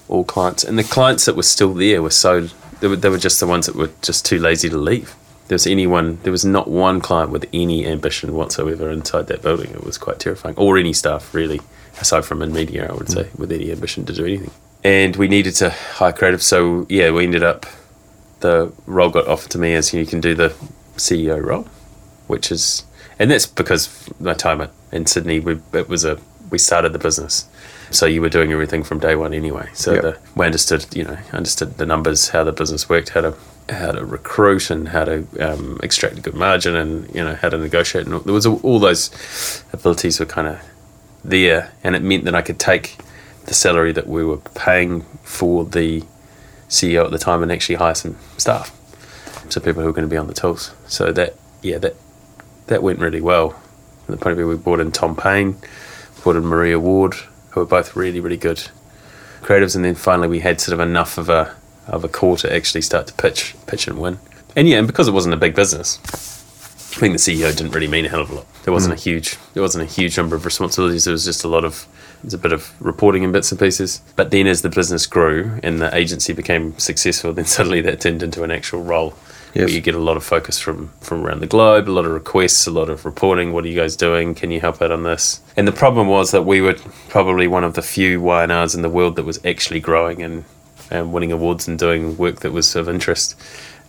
all 0.06 0.24
clients, 0.24 0.62
and 0.62 0.78
the 0.78 0.84
clients 0.84 1.24
that 1.26 1.36
were 1.36 1.42
still 1.42 1.74
there 1.74 2.00
were 2.00 2.10
so 2.10 2.48
they 2.80 2.86
were, 2.86 2.96
they 2.96 3.08
were 3.08 3.18
just 3.18 3.40
the 3.40 3.46
ones 3.46 3.66
that 3.66 3.74
were 3.74 3.90
just 4.02 4.24
too 4.24 4.38
lazy 4.38 4.70
to 4.70 4.78
leave. 4.78 5.14
There 5.48 5.54
was 5.54 5.66
anyone, 5.66 6.18
there 6.22 6.32
was 6.32 6.44
not 6.44 6.68
one 6.68 7.00
client 7.00 7.30
with 7.30 7.46
any 7.52 7.86
ambition 7.86 8.34
whatsoever 8.34 8.90
inside 8.90 9.26
that 9.28 9.42
building. 9.42 9.70
It 9.70 9.82
was 9.84 9.96
quite 9.98 10.18
terrifying, 10.20 10.54
or 10.56 10.76
any 10.76 10.92
staff 10.92 11.34
really, 11.34 11.60
aside 12.00 12.24
from 12.24 12.42
in 12.42 12.52
media, 12.52 12.88
I 12.90 12.94
would 12.94 13.10
say, 13.10 13.24
mm. 13.24 13.38
with 13.38 13.50
any 13.50 13.72
ambition 13.72 14.04
to 14.06 14.12
do 14.12 14.24
anything. 14.26 14.50
And 14.84 15.16
we 15.16 15.26
needed 15.26 15.54
to 15.56 15.70
hire 15.70 16.12
creative, 16.12 16.42
so 16.42 16.86
yeah, 16.88 17.10
we 17.10 17.24
ended 17.24 17.42
up. 17.42 17.66
The 18.40 18.72
role 18.86 19.10
got 19.10 19.26
offered 19.26 19.50
to 19.52 19.58
me 19.58 19.74
as 19.74 19.92
you 19.92 20.06
can 20.06 20.20
do 20.20 20.34
the 20.34 20.54
CEO 20.96 21.42
role, 21.42 21.66
which 22.28 22.52
is, 22.52 22.84
and 23.18 23.30
that's 23.30 23.46
because 23.46 24.08
my 24.20 24.34
time 24.34 24.60
at- 24.60 24.70
in 24.92 25.06
Sydney, 25.06 25.40
we 25.40 25.58
it 25.72 25.88
was 25.88 26.04
a 26.04 26.18
we 26.50 26.58
started 26.58 26.92
the 26.92 26.98
business, 26.98 27.46
so 27.90 28.06
you 28.06 28.20
were 28.22 28.28
doing 28.28 28.52
everything 28.52 28.82
from 28.84 28.98
day 29.00 29.14
one 29.16 29.34
anyway. 29.34 29.68
So 29.74 29.94
Yep. 29.94 30.02
the, 30.02 30.18
we 30.36 30.46
understood, 30.46 30.86
you 30.96 31.04
know, 31.04 31.18
understood 31.32 31.76
the 31.78 31.84
numbers, 31.86 32.28
how 32.28 32.44
the 32.44 32.52
business 32.52 32.88
worked, 32.88 33.10
how 33.10 33.20
to 33.22 33.34
how 33.68 33.92
to 33.92 34.04
recruit, 34.04 34.70
and 34.70 34.88
how 34.88 35.04
to 35.04 35.26
um, 35.40 35.78
extract 35.82 36.18
a 36.18 36.20
good 36.20 36.34
margin, 36.34 36.74
and 36.74 37.14
you 37.14 37.22
know 37.22 37.34
how 37.34 37.48
to 37.48 37.58
negotiate. 37.58 38.06
And 38.06 38.14
all, 38.14 38.20
there 38.20 38.34
was 38.34 38.46
all, 38.46 38.60
all 38.62 38.78
those 38.78 39.64
abilities 39.72 40.20
were 40.20 40.26
kind 40.26 40.48
of 40.48 40.60
there, 41.24 41.72
and 41.84 41.94
it 41.94 42.02
meant 42.02 42.24
that 42.24 42.34
I 42.34 42.42
could 42.42 42.58
take 42.58 42.96
the 43.46 43.54
salary 43.54 43.92
that 43.92 44.06
we 44.06 44.24
were 44.24 44.36
paying 44.36 45.02
for 45.22 45.64
the 45.64 46.04
CEO 46.68 47.04
at 47.04 47.10
the 47.10 47.18
time 47.18 47.42
and 47.42 47.50
actually 47.50 47.76
hire 47.76 47.94
some 47.94 48.16
staff, 48.36 48.74
so 49.48 49.60
people 49.60 49.82
who 49.82 49.88
were 49.88 49.94
going 49.94 50.08
to 50.08 50.10
be 50.10 50.18
on 50.18 50.26
the 50.26 50.34
tools. 50.34 50.72
So 50.86 51.12
that 51.12 51.34
yeah, 51.62 51.78
that 51.78 51.96
that 52.66 52.82
went 52.82 52.98
really 52.98 53.20
well. 53.20 53.50
From 54.04 54.14
the 54.14 54.20
point 54.20 54.32
of 54.32 54.38
view, 54.38 54.48
we 54.48 54.56
brought 54.56 54.80
in 54.80 54.92
Tom 54.92 55.16
Payne, 55.16 55.58
brought 56.22 56.36
in 56.36 56.44
Maria 56.44 56.78
Ward, 56.78 57.14
who 57.50 57.60
were 57.60 57.66
both 57.66 57.96
really 57.96 58.20
really 58.20 58.36
good 58.36 58.68
creatives, 59.42 59.76
and 59.76 59.84
then 59.84 59.94
finally 59.94 60.28
we 60.28 60.40
had 60.40 60.60
sort 60.60 60.74
of 60.74 60.80
enough 60.80 61.18
of 61.18 61.28
a 61.28 61.54
of 61.88 62.04
a 62.04 62.08
core 62.08 62.36
to 62.38 62.54
actually 62.54 62.82
start 62.82 63.06
to 63.08 63.14
pitch 63.14 63.54
pitch 63.66 63.88
and 63.88 63.98
win. 63.98 64.18
And 64.56 64.68
yeah, 64.68 64.78
and 64.78 64.86
because 64.86 65.08
it 65.08 65.12
wasn't 65.12 65.34
a 65.34 65.38
big 65.38 65.54
business, 65.54 65.98
being 67.00 67.12
the 67.12 67.18
CEO 67.18 67.54
didn't 67.56 67.72
really 67.72 67.86
mean 67.86 68.06
a 68.06 68.08
hell 68.08 68.20
of 68.20 68.30
a 68.30 68.34
lot. 68.36 68.46
There 68.64 68.72
wasn't 68.72 68.94
hmm. 68.94 68.98
a 68.98 69.02
huge 69.02 69.36
there 69.54 69.62
wasn't 69.62 69.88
a 69.88 69.92
huge 69.92 70.16
number 70.16 70.36
of 70.36 70.44
responsibilities. 70.44 71.04
There 71.04 71.12
was 71.12 71.24
just 71.24 71.44
a 71.44 71.48
lot 71.48 71.64
of 71.64 71.86
it 72.18 72.24
was 72.24 72.34
a 72.34 72.38
bit 72.38 72.52
of 72.52 72.74
reporting 72.80 73.22
in 73.22 73.32
bits 73.32 73.52
and 73.52 73.60
pieces. 73.60 74.02
But 74.16 74.30
then 74.30 74.46
as 74.46 74.62
the 74.62 74.68
business 74.68 75.06
grew 75.06 75.60
and 75.62 75.80
the 75.80 75.94
agency 75.94 76.32
became 76.32 76.76
successful, 76.78 77.32
then 77.34 77.44
suddenly 77.44 77.80
that 77.82 78.00
turned 78.00 78.22
into 78.22 78.42
an 78.42 78.50
actual 78.50 78.82
role. 78.82 79.14
Yes. 79.54 79.64
Where 79.64 79.68
you 79.70 79.80
get 79.80 79.94
a 79.94 79.98
lot 79.98 80.18
of 80.18 80.24
focus 80.24 80.58
from 80.58 80.92
from 81.00 81.24
around 81.24 81.40
the 81.40 81.46
globe, 81.46 81.88
a 81.88 81.90
lot 81.90 82.04
of 82.04 82.12
requests, 82.12 82.66
a 82.66 82.70
lot 82.70 82.90
of 82.90 83.04
reporting. 83.04 83.52
What 83.52 83.64
are 83.64 83.68
you 83.68 83.80
guys 83.80 83.96
doing? 83.96 84.34
Can 84.34 84.50
you 84.50 84.60
help 84.60 84.82
out 84.82 84.92
on 84.92 85.04
this? 85.04 85.40
And 85.56 85.66
the 85.66 85.72
problem 85.72 86.06
was 86.06 86.32
that 86.32 86.42
we 86.42 86.60
were 86.60 86.74
probably 87.08 87.48
one 87.48 87.64
of 87.64 87.72
the 87.74 87.82
few 87.82 88.20
Y&Rs 88.20 88.74
in 88.74 88.82
the 88.82 88.90
world 88.90 89.16
that 89.16 89.24
was 89.24 89.42
actually 89.46 89.80
growing 89.80 90.22
and, 90.22 90.44
and 90.90 91.12
winning 91.12 91.32
awards 91.32 91.68
and 91.68 91.78
doing 91.78 92.16
work 92.16 92.40
that 92.40 92.52
was 92.52 92.74
of 92.76 92.88
interest, 92.88 93.34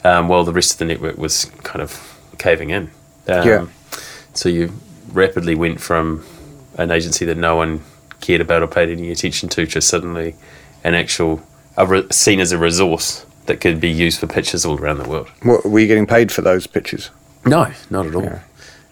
um, 0.04 0.28
while 0.28 0.43
the 0.43 0.54
rest 0.54 0.74
of 0.74 0.78
the 0.80 0.86
network 0.86 1.18
was 1.18 1.45
kind 1.64 1.82
of 1.82 2.18
caving 2.38 2.70
in. 2.70 2.91
Um, 3.28 3.47
Yeah. 3.47 3.66
So 4.34 4.50
you 4.50 4.74
rapidly 5.12 5.56
went 5.56 5.82
from 5.82 6.24
an 6.78 6.91
agency 6.91 7.26
that 7.26 7.38
no 7.38 7.56
one 7.56 7.82
cared 8.22 8.41
about 8.41 8.62
or 8.62 8.68
paid 8.68 8.89
any 8.89 9.12
attention 9.12 9.50
to 9.50 9.66
to 9.66 9.82
suddenly 9.82 10.36
an 10.84 10.93
actual 10.93 11.41
a 11.78 11.86
re- 11.86 12.08
seen 12.12 12.39
as 12.39 12.52
a 12.52 12.58
resource 12.58 13.26
that 13.45 13.62
could 13.62 13.80
be 13.80 13.89
used 13.89 14.20
for 14.20 14.28
pitches 14.28 14.66
all 14.66 14.78
around 14.78 14.97
the 14.97 15.08
world. 15.10 15.30
What, 15.41 15.66
were 15.66 15.80
you 15.80 15.88
getting 15.88 16.06
paid 16.06 16.32
for 16.32 16.41
those 16.41 16.68
pitches? 16.68 17.10
No, 17.45 17.72
not 17.89 18.06
at 18.08 18.16
all. 18.16 18.22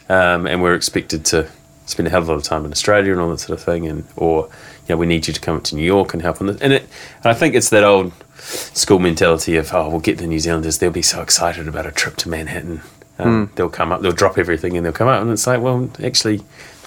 Um, 0.09 0.47
and 0.47 0.61
we're 0.61 0.73
expected 0.73 1.25
to 1.25 1.47
spend 1.85 2.07
a 2.07 2.09
hell 2.09 2.21
of 2.21 2.29
a 2.29 2.31
lot 2.31 2.37
of 2.37 2.43
time 2.43 2.65
in 2.65 2.71
Australia 2.71 3.11
and 3.11 3.21
all 3.21 3.29
that 3.29 3.39
sort 3.39 3.59
of 3.59 3.63
thing, 3.63 3.85
and 3.87 4.05
or 4.15 4.49
know 4.93 4.97
we 4.97 5.05
need 5.05 5.27
you 5.27 5.33
to 5.33 5.39
come 5.39 5.57
up 5.57 5.63
to 5.65 5.75
New 5.75 5.85
York 5.85 6.13
and 6.13 6.21
help 6.21 6.41
on 6.41 6.47
this. 6.47 6.61
And 6.61 6.73
it, 6.73 6.81
and 7.17 7.25
I 7.25 7.33
think 7.33 7.55
it's 7.55 7.69
that 7.69 7.83
old 7.83 8.11
school 8.39 8.99
mentality 8.99 9.55
of 9.57 9.73
oh 9.73 9.89
we'll 9.89 9.99
get 9.99 10.17
the 10.17 10.27
New 10.27 10.39
Zealanders 10.39 10.77
they'll 10.77 10.91
be 10.91 11.01
so 11.01 11.21
excited 11.21 11.67
about 11.67 11.85
a 11.85 11.91
trip 11.91 12.15
to 12.17 12.29
Manhattan. 12.29 12.81
Um, 13.19 13.51
They'll 13.55 13.69
come 13.69 13.91
up, 13.91 14.01
they'll 14.01 14.11
drop 14.11 14.37
everything, 14.37 14.77
and 14.77 14.85
they'll 14.85 14.93
come 14.93 15.07
out, 15.07 15.23
and 15.23 15.31
it's 15.31 15.47
like, 15.47 15.59
well, 15.59 15.89
actually, 16.03 16.41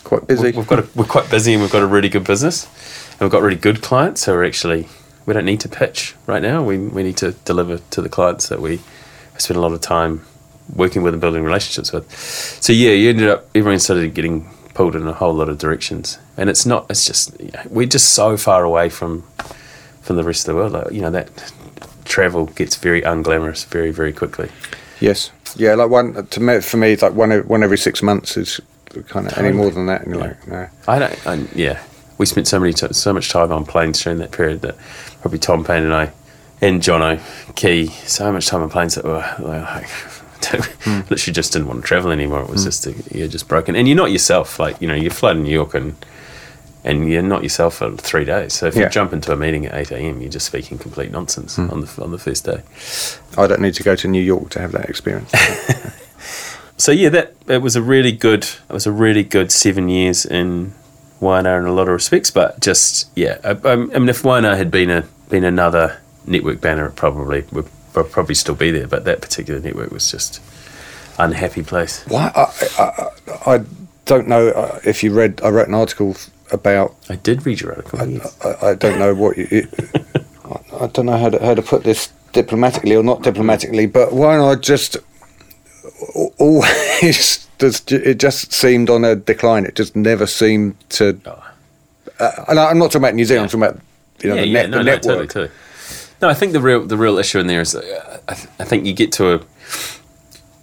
Quite 0.05 0.27
busy. 0.27 0.45
We've, 0.45 0.57
we've 0.57 0.67
got 0.67 0.79
a, 0.79 0.89
we're 0.95 1.05
quite 1.05 1.31
busy, 1.31 1.53
and 1.53 1.63
we've 1.63 1.71
got 1.71 1.83
a 1.83 1.87
really 1.87 2.09
good 2.09 2.25
business, 2.25 2.65
and 3.13 3.21
we've 3.21 3.31
got 3.31 3.43
really 3.43 3.57
good 3.57 3.83
clients. 3.83 4.23
So 4.23 4.33
we're 4.33 4.45
actually 4.47 4.89
we 5.27 5.35
don't 5.35 5.45
need 5.45 5.61
to 5.61 5.69
pitch 5.69 6.15
right 6.27 6.43
now. 6.43 6.65
We 6.65 6.79
we 6.79 7.03
need 7.03 7.17
to 7.19 7.33
deliver 7.45 7.79
to 7.79 8.03
the 8.03 8.09
clients 8.09 8.49
that 8.49 8.61
we 8.61 8.81
spend 9.37 9.59
a 9.59 9.61
lot 9.61 9.73
of 9.73 9.81
time 9.81 10.25
working 10.75 11.03
with 11.03 11.15
and 11.15 11.21
building 11.21 11.45
relationships 11.45 11.93
with. 11.93 12.11
So 12.63 12.73
yeah, 12.73 12.93
you 12.93 13.11
ended 13.11 13.29
up 13.29 13.47
everyone 13.55 13.79
started 13.79 14.15
getting 14.15 14.49
pulled 14.81 14.97
in 14.97 15.07
a 15.07 15.13
whole 15.13 15.35
lot 15.35 15.51
of 15.51 15.59
directions, 15.59 16.19
and 16.39 16.49
it's 16.49 16.65
not. 16.65 16.87
It's 16.89 17.05
just 17.05 17.39
you 17.39 17.51
know, 17.51 17.63
we're 17.69 17.87
just 17.87 18.15
so 18.15 18.39
far 18.39 18.65
away 18.65 18.89
from 18.89 19.25
from 20.01 20.17
the 20.17 20.25
rest 20.25 20.49
of 20.49 20.55
the 20.55 20.59
world. 20.59 20.73
Like, 20.73 20.91
you 20.91 21.03
know 21.03 21.11
that 21.11 21.53
travel 22.07 22.47
gets 22.47 22.77
very 22.77 23.03
unglamorous 23.03 23.67
very 23.67 23.91
very 23.91 24.15
quickly. 24.15 24.49
Yes. 24.99 25.33
Yeah, 25.57 25.75
like 25.75 25.91
one 25.91 26.27
to 26.27 26.41
me, 26.41 26.61
for 26.61 26.79
me, 26.79 26.93
it's 26.93 27.03
like 27.03 27.13
one, 27.13 27.31
one 27.47 27.63
every 27.63 27.77
six 27.77 28.03
months 28.03 28.39
is 28.39 28.59
kind 29.09 29.27
of 29.27 29.37
any 29.37 29.53
more 29.53 29.71
than 29.71 29.85
that. 29.87 30.01
And 30.03 30.15
you're 30.15 30.25
like, 30.25 30.49
no. 30.49 30.67
I 30.89 30.99
don't. 30.99 31.27
I, 31.27 31.35
yeah, 31.55 31.83
we 32.17 32.25
spent 32.25 32.49
so 32.49 32.59
many 32.59 32.73
t- 32.73 32.93
so 32.93 33.13
much 33.13 33.29
time 33.29 33.53
on 33.53 33.67
planes 33.67 34.03
during 34.03 34.19
that 34.21 34.31
period 34.31 34.63
that 34.63 34.77
probably 35.21 35.41
Tom 35.41 35.63
Payne 35.63 35.83
and 35.83 35.93
I 35.93 36.11
and 36.63 36.81
Jono 36.81 37.21
Key 37.55 37.89
so 38.07 38.33
much 38.33 38.47
time 38.47 38.63
on 38.63 38.71
planes 38.71 38.95
that 38.95 39.05
were 39.05 39.27
like. 39.41 39.91
literally 40.87 41.33
just 41.33 41.53
didn't 41.53 41.69
want 41.69 41.83
to 41.83 41.87
travel 41.87 42.11
anymore. 42.11 42.43
It 42.43 42.49
was 42.49 42.63
hmm. 42.63 42.69
just 42.69 43.15
you're 43.15 43.29
just 43.29 43.49
broken, 43.49 43.77
and 43.77 43.87
you're 43.87 43.97
not 43.97 44.11
yourself. 44.11 44.59
Like 44.59 44.81
you 44.81 44.89
know, 44.89 44.95
you 44.95 45.11
fly 45.11 45.33
to 45.33 45.39
New 45.39 45.51
York 45.53 45.75
and 45.75 45.97
and 46.83 47.11
you're 47.11 47.23
not 47.23 47.43
yourself 47.43 47.77
for 47.77 47.95
three 47.97 48.25
days. 48.25 48.55
So 48.55 48.67
if 48.67 48.75
Yeah. 48.75 48.85
you 48.85 48.89
jump 48.89 49.13
into 49.13 49.33
a 49.33 49.37
meeting 49.37 49.67
at 49.67 49.75
eight 49.75 49.91
a.m., 49.91 50.21
you're 50.21 50.31
just 50.31 50.47
speaking 50.47 50.79
complete 50.79 51.11
nonsense 51.11 51.57
hmm. 51.57 51.71
on 51.71 51.81
the 51.83 52.03
on 52.03 52.11
the 52.11 52.19
first 52.19 52.45
day. 52.45 52.63
I 53.37 53.47
don't 53.47 53.61
need 53.61 53.75
to 53.75 53.83
go 53.83 53.95
to 53.97 54.09
New 54.09 54.23
York 54.23 54.51
to 54.51 54.61
have 54.61 54.73
that 54.73 54.89
experience. 54.89 55.31
so 56.77 56.93
yeah, 56.93 57.11
that 57.11 57.35
it 57.47 57.63
was 57.63 57.77
a 57.77 57.83
really 57.83 58.13
good 58.13 58.45
it 58.45 58.73
was 58.73 58.87
a 58.87 58.93
really 58.93 59.23
good 59.23 59.53
seven 59.53 59.89
years 59.89 60.25
in 60.25 60.73
Y&R 61.21 61.59
in 61.59 61.67
a 61.67 61.73
lot 61.73 61.83
of 61.83 61.95
respects. 61.95 62.31
But 62.31 62.61
just 62.61 63.11
yeah, 63.15 63.39
I, 63.45 63.51
I 63.71 63.77
mean, 63.77 64.09
if 64.09 64.25
Y&R 64.25 64.57
had 64.57 64.71
been 64.71 64.91
a 64.91 65.05
been 65.29 65.45
another 65.45 65.99
network 66.27 66.61
banner, 66.61 66.87
it 66.87 66.97
probably 66.97 67.45
would 67.53 67.69
probably 67.93 68.35
still 68.35 68.55
be 68.55 68.71
there. 68.71 68.87
But 68.87 69.05
that 69.05 69.21
particular 69.21 69.61
network 69.61 69.91
was 69.91 70.11
just 70.11 70.41
unhappy 71.19 71.63
place. 71.63 72.05
Why? 72.09 72.33
I, 72.35 72.43
I, 72.79 72.85
I 72.85 73.55
I 73.55 73.65
don't 74.07 74.29
know 74.29 74.49
uh, 74.49 74.81
if 74.85 75.03
you 75.03 75.13
read. 75.13 75.41
I 75.43 75.51
wrote 75.51 75.69
an 75.69 75.75
article 75.75 76.17
about. 76.51 76.95
I 77.09 77.17
did 77.17 77.47
read 77.47 77.61
your 77.61 77.75
article. 77.77 78.09
yes. 78.09 78.37
I, 78.45 78.69
I 78.71 78.75
don't 78.75 78.99
know 78.99 79.15
what 79.15 79.37
you. 79.37 79.47
It, 79.51 79.69
I, 80.45 80.85
I 80.85 80.87
don't 80.89 81.07
know 81.07 81.17
how 81.17 81.31
to 81.31 81.39
how 81.45 81.55
to 81.55 81.63
put 81.63 81.85
this 81.85 82.11
diplomatically 82.33 82.95
or 82.97 83.03
not 83.03 83.23
diplomatically, 83.23 83.87
but 83.87 84.13
why 84.13 84.37
not 84.37 84.61
just 84.63 84.97
always? 86.39 87.47
Does 87.59 87.83
it 87.89 88.19
just 88.19 88.55
seemed 88.55 88.89
on 88.89 89.05
a 89.05 89.15
decline? 89.15 89.67
It 89.67 89.75
just 89.77 89.95
never 89.95 90.27
seemed 90.27 90.77
to. 90.91 91.21
Uh, 92.19 92.45
and 92.49 92.59
I- 92.59 92.71
I'm 92.71 92.79
not 92.79 92.87
talking 92.87 93.03
about 93.03 93.15
New 93.15 93.25
Zealand. 93.27 93.53
I'm 93.53 93.61
talking 93.61 93.77
about 93.77 93.85
you 94.23 94.31
know 94.31 94.35
yeah, 94.37 94.41
the, 94.41 94.47
yeah, 94.47 94.53
net, 94.63 94.71
no, 94.71 94.79
the 94.79 94.85
no, 94.85 94.93
network. 94.93 95.03
totally, 95.03 95.27
totally. 95.27 95.51
No, 96.23 96.29
I 96.29 96.35
think 96.35 96.53
the 96.53 96.61
real 96.61 96.85
the 96.87 96.97
real 96.97 97.19
issue 97.19 97.39
in 97.39 97.47
there 97.47 97.61
is, 97.63 97.75
uh, 97.75 98.21
I, 98.29 98.35
th- 98.35 98.49
I 98.59 98.65
think 98.65 98.85
you 98.87 98.93
get 98.93 99.13
to 99.13 99.35
a 99.35 99.41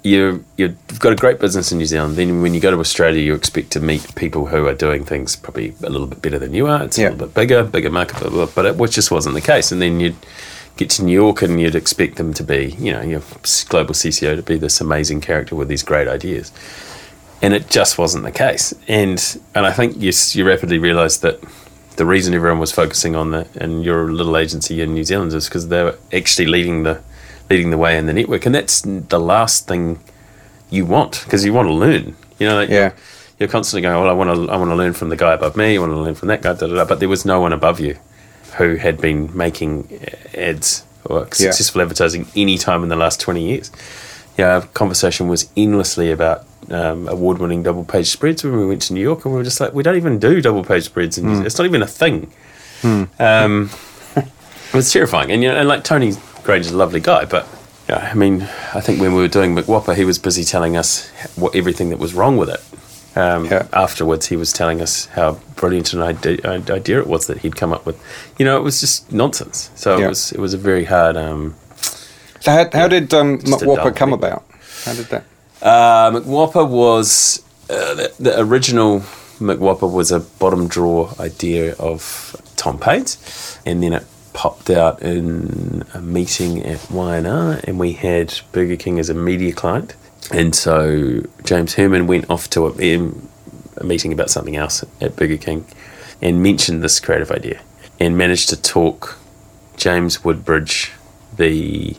you 0.03 0.45
you've 0.55 0.99
got 0.99 1.11
a 1.11 1.15
great 1.15 1.39
business 1.39 1.71
in 1.71 1.79
New 1.79 1.85
Zealand. 1.85 2.15
Then 2.15 2.41
when 2.41 2.53
you 2.53 2.59
go 2.59 2.71
to 2.71 2.79
Australia, 2.79 3.21
you 3.21 3.33
expect 3.33 3.71
to 3.71 3.79
meet 3.79 4.13
people 4.15 4.45
who 4.47 4.67
are 4.67 4.73
doing 4.75 5.03
things 5.03 5.35
probably 5.35 5.73
a 5.83 5.89
little 5.89 6.07
bit 6.07 6.21
better 6.21 6.39
than 6.39 6.53
you 6.53 6.67
are. 6.67 6.83
It's 6.83 6.97
Yeah. 6.97 7.09
a 7.09 7.11
little 7.11 7.27
bit 7.27 7.33
bigger, 7.33 7.63
bigger 7.63 7.89
market, 7.89 8.19
blah, 8.19 8.29
blah, 8.29 8.45
blah, 8.45 8.53
but 8.55 8.65
it, 8.65 8.75
which 8.77 8.91
just 8.93 9.09
wasn't 9.11 9.35
the 9.35 9.41
case. 9.41 9.71
And 9.71 9.81
then 9.81 9.99
you'd 9.99 10.15
get 10.77 10.91
to 10.91 11.03
New 11.03 11.11
York 11.11 11.41
and 11.41 11.59
you'd 11.59 11.75
expect 11.75 12.17
them 12.17 12.33
to 12.35 12.43
be, 12.43 12.75
you 12.79 12.93
know, 12.93 13.01
your 13.01 13.21
global 13.67 13.95
CCO 13.95 14.35
to 14.35 14.43
be 14.43 14.57
this 14.57 14.79
amazing 14.79 15.21
character 15.21 15.55
with 15.55 15.67
these 15.67 15.81
great 15.83 16.07
ideas. 16.07 16.51
And 17.41 17.53
it 17.53 17.67
just 17.69 17.97
wasn't 17.97 18.23
the 18.23 18.31
case. 18.31 18.73
And 18.87 19.19
and 19.55 19.65
I 19.65 19.73
think 19.73 19.97
you 19.99 20.11
you 20.33 20.47
rapidly 20.47 20.77
realised 20.77 21.21
that 21.23 21.39
the 21.97 22.05
reason 22.05 22.33
everyone 22.33 22.59
was 22.59 22.71
focusing 22.71 23.15
on 23.15 23.31
the 23.31 23.47
and 23.55 23.83
your 23.83 24.11
little 24.11 24.37
agency 24.37 24.81
in 24.81 24.93
New 24.93 25.03
Zealand 25.03 25.33
is 25.33 25.45
because 25.45 25.67
they 25.67 25.83
were 25.83 25.97
actually 26.13 26.47
leading 26.47 26.83
the 26.83 27.01
leading 27.49 27.69
the 27.69 27.77
way 27.77 27.97
in 27.97 28.05
the 28.05 28.13
network, 28.13 28.45
and 28.45 28.55
that's 28.55 28.81
the 28.81 29.19
last 29.19 29.67
thing 29.67 29.99
you 30.69 30.85
want 30.85 31.21
because 31.23 31.45
you 31.45 31.53
want 31.53 31.67
to 31.67 31.73
learn. 31.73 32.15
You 32.39 32.47
know, 32.47 32.55
like 32.55 32.69
Yeah. 32.69 32.91
You're 33.39 33.49
constantly 33.49 33.83
going, 33.83 33.95
well, 34.01 34.09
I 34.09 34.13
want 34.13 34.35
to, 34.35 34.51
I 34.51 34.57
want 34.57 34.71
to 34.71 34.75
learn 34.75 34.93
from 34.93 35.09
the 35.09 35.15
guy 35.15 35.33
above 35.33 35.55
me. 35.55 35.75
I 35.75 35.79
want 35.79 35.91
to 35.91 35.99
learn 35.99 36.15
from 36.15 36.29
that 36.29 36.41
guy. 36.41 36.53
Da, 36.53 36.65
da, 36.65 36.73
da. 36.73 36.85
But 36.85 36.99
there 36.99 37.07
was 37.07 37.23
no 37.23 37.39
one 37.39 37.53
above 37.53 37.79
you 37.79 37.95
who 38.57 38.77
had 38.77 38.99
been 38.99 39.35
making 39.37 39.99
ads 40.35 40.83
or 41.05 41.25
successful 41.31 41.81
advertising 41.81 42.25
any 42.35 42.57
time 42.57 42.81
in 42.81 42.89
the 42.89 42.95
last 42.95 43.19
20 43.19 43.47
years. 43.47 43.71
Yeah, 44.37 44.55
our 44.55 44.61
conversation 44.67 45.27
was 45.27 45.49
endlessly 45.57 46.11
about 46.11 46.45
um, 46.69 47.07
award-winning 47.07 47.63
double-page 47.63 48.07
spreads 48.07 48.43
when 48.43 48.55
we 48.57 48.65
went 48.67 48.81
to 48.83 48.93
New 48.93 49.01
York, 49.01 49.25
and 49.25 49.33
we 49.33 49.37
were 49.39 49.43
just 49.43 49.59
like, 49.59 49.73
we 49.73 49.83
don't 49.83 49.95
even 49.95 50.19
do 50.19 50.41
double-page 50.41 50.83
spreads, 50.83 51.17
and 51.17 51.45
it's 51.45 51.57
not 51.57 51.65
even 51.65 51.81
a 51.81 51.87
thing. 51.87 52.31
Um, 52.83 53.71
it 54.15 54.73
was 54.73 54.91
terrifying, 54.91 55.31
and 55.31 55.41
you 55.41 55.49
know, 55.49 55.57
and 55.57 55.67
like 55.67 55.83
Tony 55.83 56.13
Granger's 56.43 56.71
a 56.71 56.77
lovely 56.77 56.99
guy, 56.99 57.25
but 57.25 57.47
yeah, 57.89 58.09
I 58.11 58.13
mean, 58.15 58.43
I 58.73 58.81
think 58.81 58.99
when 59.01 59.13
we 59.15 59.21
were 59.21 59.27
doing 59.27 59.55
McWhopper, 59.55 59.95
he 59.95 60.05
was 60.05 60.19
busy 60.19 60.43
telling 60.43 60.75
us 60.77 61.09
what 61.35 61.55
everything 61.55 61.89
that 61.89 61.99
was 61.99 62.13
wrong 62.13 62.37
with 62.37 62.49
it. 62.49 62.61
Um, 63.17 63.45
Yeah. 63.45 63.67
Afterwards, 63.73 64.27
he 64.27 64.35
was 64.35 64.53
telling 64.53 64.81
us 64.81 65.05
how 65.07 65.39
brilliant 65.55 65.93
an 65.93 66.01
idea, 66.03 66.37
idea 66.45 66.99
it 66.99 67.07
was 67.07 67.25
that 67.27 67.39
he'd 67.39 67.55
come 67.55 67.73
up 67.73 67.85
with. 67.85 67.99
You 68.37 68.45
know, 68.45 68.57
it 68.57 68.61
was 68.61 68.79
just 68.81 69.11
nonsense. 69.11 69.71
So 69.75 69.97
Yeah. 69.97 70.05
it 70.05 70.09
was 70.09 70.31
it 70.33 70.39
was 70.39 70.53
a 70.53 70.57
very 70.57 70.85
hard. 70.85 71.17
Um, 71.17 71.55
So 72.47 72.53
how, 72.53 72.69
how 72.71 72.87
did 72.87 73.13
um, 73.13 73.39
McWhopper 73.39 73.93
come 73.93 74.11
thing. 74.11 74.19
about? 74.19 74.45
How 74.85 74.93
did 74.93 75.07
that? 75.07 75.25
Uh, 75.61 76.11
McWhopper 76.11 76.65
was 76.65 77.43
uh, 77.69 77.93
the, 77.93 78.13
the 78.19 78.39
original 78.39 79.01
McWhopper 79.39 79.91
was 79.91 80.13
a 80.13 80.21
bottom 80.21 80.69
drawer 80.69 81.13
idea 81.19 81.75
of 81.75 82.41
Tom 82.55 82.79
Payne's, 82.79 83.59
and 83.65 83.83
then 83.83 83.91
it 83.91 84.05
popped 84.31 84.69
out 84.69 85.01
in 85.01 85.83
a 85.93 85.99
meeting 85.99 86.63
at 86.63 86.89
Y&R, 86.89 87.59
and 87.65 87.77
we 87.77 87.91
had 87.91 88.33
Burger 88.53 88.77
King 88.77 88.97
as 88.97 89.09
a 89.09 89.13
media 89.13 89.51
client, 89.51 89.95
and 90.31 90.55
so 90.55 91.23
James 91.43 91.73
Herman 91.73 92.07
went 92.07 92.29
off 92.29 92.49
to 92.51 92.67
a, 92.67 93.11
a 93.75 93.83
meeting 93.83 94.13
about 94.13 94.29
something 94.29 94.55
else 94.55 94.85
at 95.01 95.17
Burger 95.17 95.35
King, 95.35 95.65
and 96.21 96.41
mentioned 96.41 96.81
this 96.81 97.01
creative 97.01 97.29
idea, 97.29 97.59
and 97.99 98.17
managed 98.17 98.47
to 98.49 98.61
talk 98.61 99.17
James 99.75 100.23
Woodbridge, 100.23 100.93
the 101.35 101.97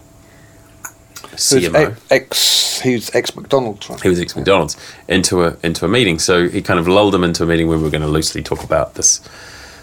CMO 1.38 1.96
ex. 2.10 2.80
He 2.80 2.94
was 2.94 3.14
ex 3.14 3.34
McDonald's. 3.34 3.88
Right? 3.88 4.00
he 4.00 4.08
was 4.08 4.20
ex 4.20 4.36
McDonald's 4.36 4.76
into 5.08 5.44
a 5.44 5.56
into 5.62 5.84
a 5.84 5.88
meeting. 5.88 6.18
So 6.18 6.48
he 6.48 6.60
kind 6.60 6.80
of 6.80 6.88
lulled 6.88 7.14
them 7.14 7.24
into 7.24 7.42
a 7.44 7.46
meeting 7.46 7.68
where 7.68 7.78
we 7.78 7.84
were 7.84 7.90
going 7.90 8.02
to 8.02 8.08
loosely 8.08 8.42
talk 8.42 8.62
about 8.64 8.94
this 8.94 9.20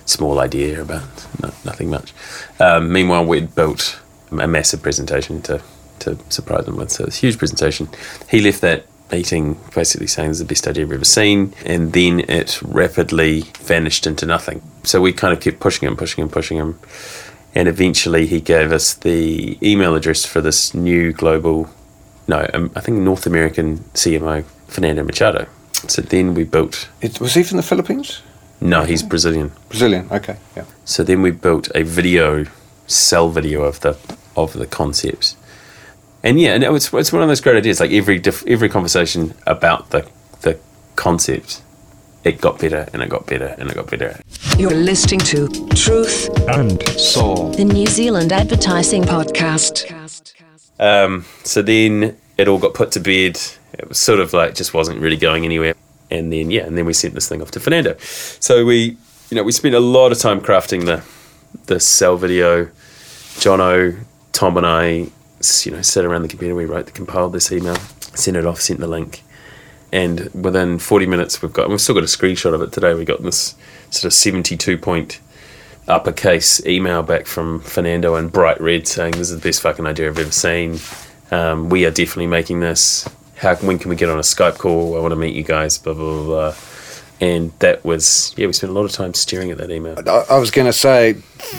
small 0.05 0.39
idea 0.39 0.81
about 0.81 1.03
no, 1.41 1.49
nothing 1.63 1.89
much. 1.89 2.13
Um, 2.59 2.91
meanwhile, 2.91 3.25
we'd 3.25 3.55
built 3.55 3.99
a 4.31 4.47
massive 4.47 4.81
presentation 4.81 5.41
to 5.43 5.61
to 5.99 6.17
surprise 6.29 6.65
them 6.65 6.75
with. 6.75 6.91
So 6.91 7.05
it's 7.05 7.17
a 7.17 7.21
huge 7.21 7.37
presentation. 7.37 7.89
He 8.29 8.41
left 8.41 8.61
that 8.61 8.85
meeting 9.11 9.59
basically 9.73 10.07
saying 10.07 10.31
it's 10.31 10.39
the 10.39 10.45
best 10.45 10.67
idea 10.67 10.85
we've 10.85 10.95
ever 10.95 11.05
seen, 11.05 11.53
and 11.65 11.93
then 11.93 12.21
it 12.21 12.61
rapidly 12.61 13.41
vanished 13.59 14.07
into 14.07 14.25
nothing. 14.25 14.61
So 14.83 15.01
we 15.01 15.13
kind 15.13 15.33
of 15.33 15.39
kept 15.39 15.59
pushing 15.59 15.87
him, 15.87 15.95
pushing 15.95 16.23
him, 16.23 16.29
pushing 16.29 16.57
him. 16.57 16.79
And 17.55 17.67
eventually, 17.69 18.27
he 18.27 18.41
gave 18.41 18.73
us 18.73 18.93
the 18.93 19.57
email 19.63 19.95
address 19.95 20.25
for 20.25 20.41
this 20.41 20.73
new 20.73 21.13
global 21.13 21.69
no, 22.27 22.49
um, 22.53 22.71
I 22.75 22.81
think 22.81 22.99
North 22.99 23.25
American 23.25 23.79
CMO 23.93 24.43
Fernando 24.67 25.03
Machado. 25.03 25.47
So 25.87 26.01
then 26.01 26.33
we 26.33 26.43
built. 26.43 26.89
It, 27.01 27.19
was 27.19 27.33
he 27.33 27.43
from 27.43 27.57
the 27.57 27.63
Philippines? 27.63 28.21
No, 28.61 28.83
he's 28.83 29.03
Brazilian. 29.03 29.51
Brazilian. 29.69 30.07
Okay. 30.11 30.37
Yeah. 30.55 30.63
So 30.85 31.03
then 31.03 31.21
we 31.21 31.31
built 31.31 31.69
a 31.75 31.83
video, 31.83 32.45
sell 32.87 33.29
video 33.29 33.63
of 33.63 33.81
the 33.81 33.97
of 34.35 34.53
the 34.53 34.65
concept, 34.65 35.35
and 36.23 36.39
yeah, 36.39 36.53
and 36.53 36.63
it 36.63 36.71
was, 36.71 36.93
it's 36.93 37.13
one 37.13 37.21
of 37.21 37.27
those 37.27 37.41
great 37.41 37.57
ideas. 37.57 37.79
Like 37.79 37.91
every 37.91 38.17
diff, 38.17 38.45
every 38.47 38.69
conversation 38.69 39.35
about 39.45 39.91
the 39.91 40.07
the 40.41 40.57
concept, 40.95 41.61
it 42.25 42.41
got 42.41 42.59
better 42.59 42.89
and 42.91 43.01
it 43.03 43.09
got 43.09 43.27
better 43.27 43.55
and 43.59 43.69
it 43.69 43.75
got 43.75 43.89
better. 43.89 44.19
You're 44.57 44.71
listening 44.71 45.19
to 45.21 45.47
Truth 45.69 46.27
and 46.49 46.81
Soul. 46.89 47.51
The 47.51 47.65
New 47.65 47.85
Zealand 47.85 48.33
Advertising 48.33 49.03
Podcast. 49.03 49.85
Um, 50.79 51.23
so 51.43 51.61
then 51.61 52.17
it 52.37 52.47
all 52.47 52.57
got 52.57 52.73
put 52.73 52.91
to 52.93 52.99
bed. 52.99 53.39
It 53.73 53.87
was 53.87 53.99
sort 53.99 54.19
of 54.19 54.33
like 54.33 54.55
just 54.55 54.73
wasn't 54.73 54.99
really 54.99 55.17
going 55.17 55.45
anywhere. 55.45 55.75
And 56.09 56.33
then 56.33 56.49
yeah, 56.49 56.65
and 56.65 56.75
then 56.77 56.85
we 56.85 56.93
sent 56.93 57.13
this 57.13 57.29
thing 57.29 57.41
off 57.41 57.51
to 57.51 57.59
Fernando. 57.59 57.95
So 57.99 58.65
we, 58.65 58.97
you 59.29 59.35
know, 59.35 59.43
we 59.43 59.51
spent 59.51 59.75
a 59.75 59.79
lot 59.79 60.11
of 60.11 60.17
time 60.17 60.41
crafting 60.41 60.85
the 60.85 61.03
the 61.67 61.79
sell 61.79 62.17
video. 62.17 62.65
Jono, 63.35 63.99
Tom, 64.31 64.57
and 64.57 64.65
I, 64.65 64.87
you 65.63 65.71
know, 65.71 65.81
sat 65.81 66.05
around 66.05 66.23
the 66.23 66.27
computer. 66.29 66.55
We 66.55 66.65
wrote, 66.65 66.85
the 66.85 66.91
compiled 66.91 67.33
this 67.33 67.51
email, 67.51 67.75
sent 67.99 68.37
it 68.37 68.45
off, 68.45 68.61
sent 68.61 68.79
the 68.79 68.87
link, 68.87 69.23
and 69.95 70.29
within 70.33 70.77
40 70.77 71.05
minutes, 71.05 71.41
we've 71.41 71.53
got. 71.53 71.69
We've 71.69 71.79
still 71.79 71.95
got 71.95 72.03
a 72.03 72.07
screenshot 72.07 72.53
of 72.53 72.61
it 72.61 72.73
today. 72.73 72.93
We 72.93 73.05
got 73.05 73.23
this 73.23 73.55
sort 73.91 74.03
of 74.03 74.13
72 74.13 74.77
point 74.77 75.21
uppercase 75.87 76.65
email 76.65 77.01
back 77.01 77.27
from 77.27 77.61
Fernando 77.61 78.15
in 78.15 78.27
bright 78.27 78.59
red 78.59 78.89
saying 78.89 79.11
this 79.13 79.31
is 79.31 79.39
the 79.39 79.47
best 79.47 79.61
fucking 79.61 79.85
idea 79.85 80.09
I've 80.09 80.19
ever 80.19 80.31
seen. 80.31 80.79
Um, 81.31 81.69
we 81.69 81.85
are 81.85 81.91
definitely 81.91 82.27
making 82.27 82.59
this. 82.59 83.07
How 83.37 83.55
when 83.55 83.79
can 83.79 83.89
we 83.89 83.95
get 83.95 84.09
on 84.09 84.17
a 84.17 84.21
Skype 84.21 84.57
call? 84.57 84.97
I 84.97 84.99
want 84.99 85.13
to 85.13 85.15
meet 85.15 85.33
you 85.33 85.43
guys. 85.43 85.77
Blah 85.77 85.93
blah 85.93 86.23
blah. 86.23 86.25
blah. 86.25 86.55
And 87.21 87.53
that 87.59 87.85
was 87.85 88.33
yeah. 88.35 88.47
We 88.47 88.53
spent 88.53 88.71
a 88.71 88.73
lot 88.73 88.83
of 88.83 88.91
time 88.91 89.13
staring 89.13 89.49
at 89.49 89.57
that 89.59 89.71
email. 89.71 89.97
I, 90.05 90.25
I 90.31 90.37
was 90.39 90.51
going 90.51 90.67
to 90.67 90.73
say 90.73 91.15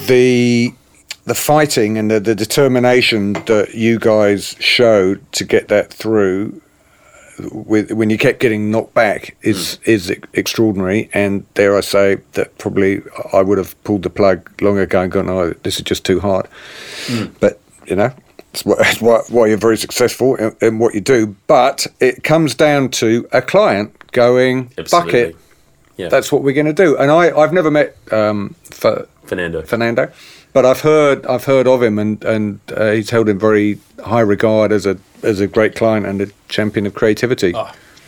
the 0.09 0.75
the 1.25 1.35
fighting 1.35 1.97
and 1.97 2.11
the, 2.11 2.21
the 2.21 2.35
determination 2.35 3.33
that 3.33 3.75
you 3.75 3.99
guys 3.99 4.57
showed 4.61 5.33
to 5.33 5.45
get 5.45 5.69
that 5.69 5.91
through 5.91 6.61
with 7.53 7.93
when 7.93 8.11
you 8.11 8.19
kept 8.19 8.41
getting 8.41 8.71
knocked 8.71 8.95
back 8.95 9.37
is 9.43 9.79
is 9.85 10.11
extraordinary. 10.33 11.11
And 11.13 11.53
dare 11.55 11.77
I 11.77 11.81
say 11.81 12.19
that 12.33 12.57
probably 12.59 13.03
I 13.33 13.43
would 13.43 13.59
have 13.59 13.83
pulled 13.85 14.03
the 14.03 14.11
plug 14.11 14.51
long 14.63 14.79
ago 14.79 15.03
and 15.03 15.13
gone 15.13 15.29
oh 15.29 15.53
this 15.63 15.77
is 15.77 15.83
just 15.83 16.05
too 16.05 16.21
hard. 16.21 16.49
But 17.41 17.61
you 17.87 17.97
know 17.97 18.13
it's 18.53 18.65
why, 18.65 18.95
why, 19.01 19.23
why 19.29 19.47
you're 19.47 19.59
very 19.59 19.77
successful 19.77 20.35
in, 20.37 20.57
in 20.61 20.79
what 20.79 20.95
you 20.95 21.01
do. 21.01 21.37
But 21.47 21.87
it 22.01 22.25
comes 22.25 22.55
down 22.55 22.91
to 22.91 23.29
a 23.33 23.43
client 23.43 23.93
going 24.13 24.73
Absolutely. 24.79 25.13
bucket 25.13 25.37
Yeah, 25.97 26.09
that's 26.09 26.31
what 26.31 26.43
we're 26.43 26.55
going 26.55 26.67
to 26.67 26.73
do. 26.73 26.97
And 26.97 27.11
I 27.11 27.37
I've 27.37 27.53
never 27.53 27.71
met 27.71 27.97
um, 28.13 28.55
Fer- 28.65 29.07
Fernando. 29.25 29.63
Fernando. 29.63 30.11
But 30.57 30.65
I've 30.65 30.81
heard 30.81 31.27
I've 31.27 31.45
heard 31.45 31.66
of 31.66 31.83
him, 31.83 31.99
and 31.99 32.24
and 32.24 32.61
uh, 32.74 32.93
he's 32.93 33.11
held 33.11 33.28
in 33.28 33.39
very 33.39 33.78
high 34.03 34.20
regard 34.20 34.73
as 34.73 34.87
a 34.87 34.97
as 35.23 35.39
a 35.39 35.47
great 35.47 35.74
client 35.74 36.07
and 36.07 36.23
a 36.23 36.28
champion 36.49 36.87
of 36.87 36.95
creativity. 36.95 37.53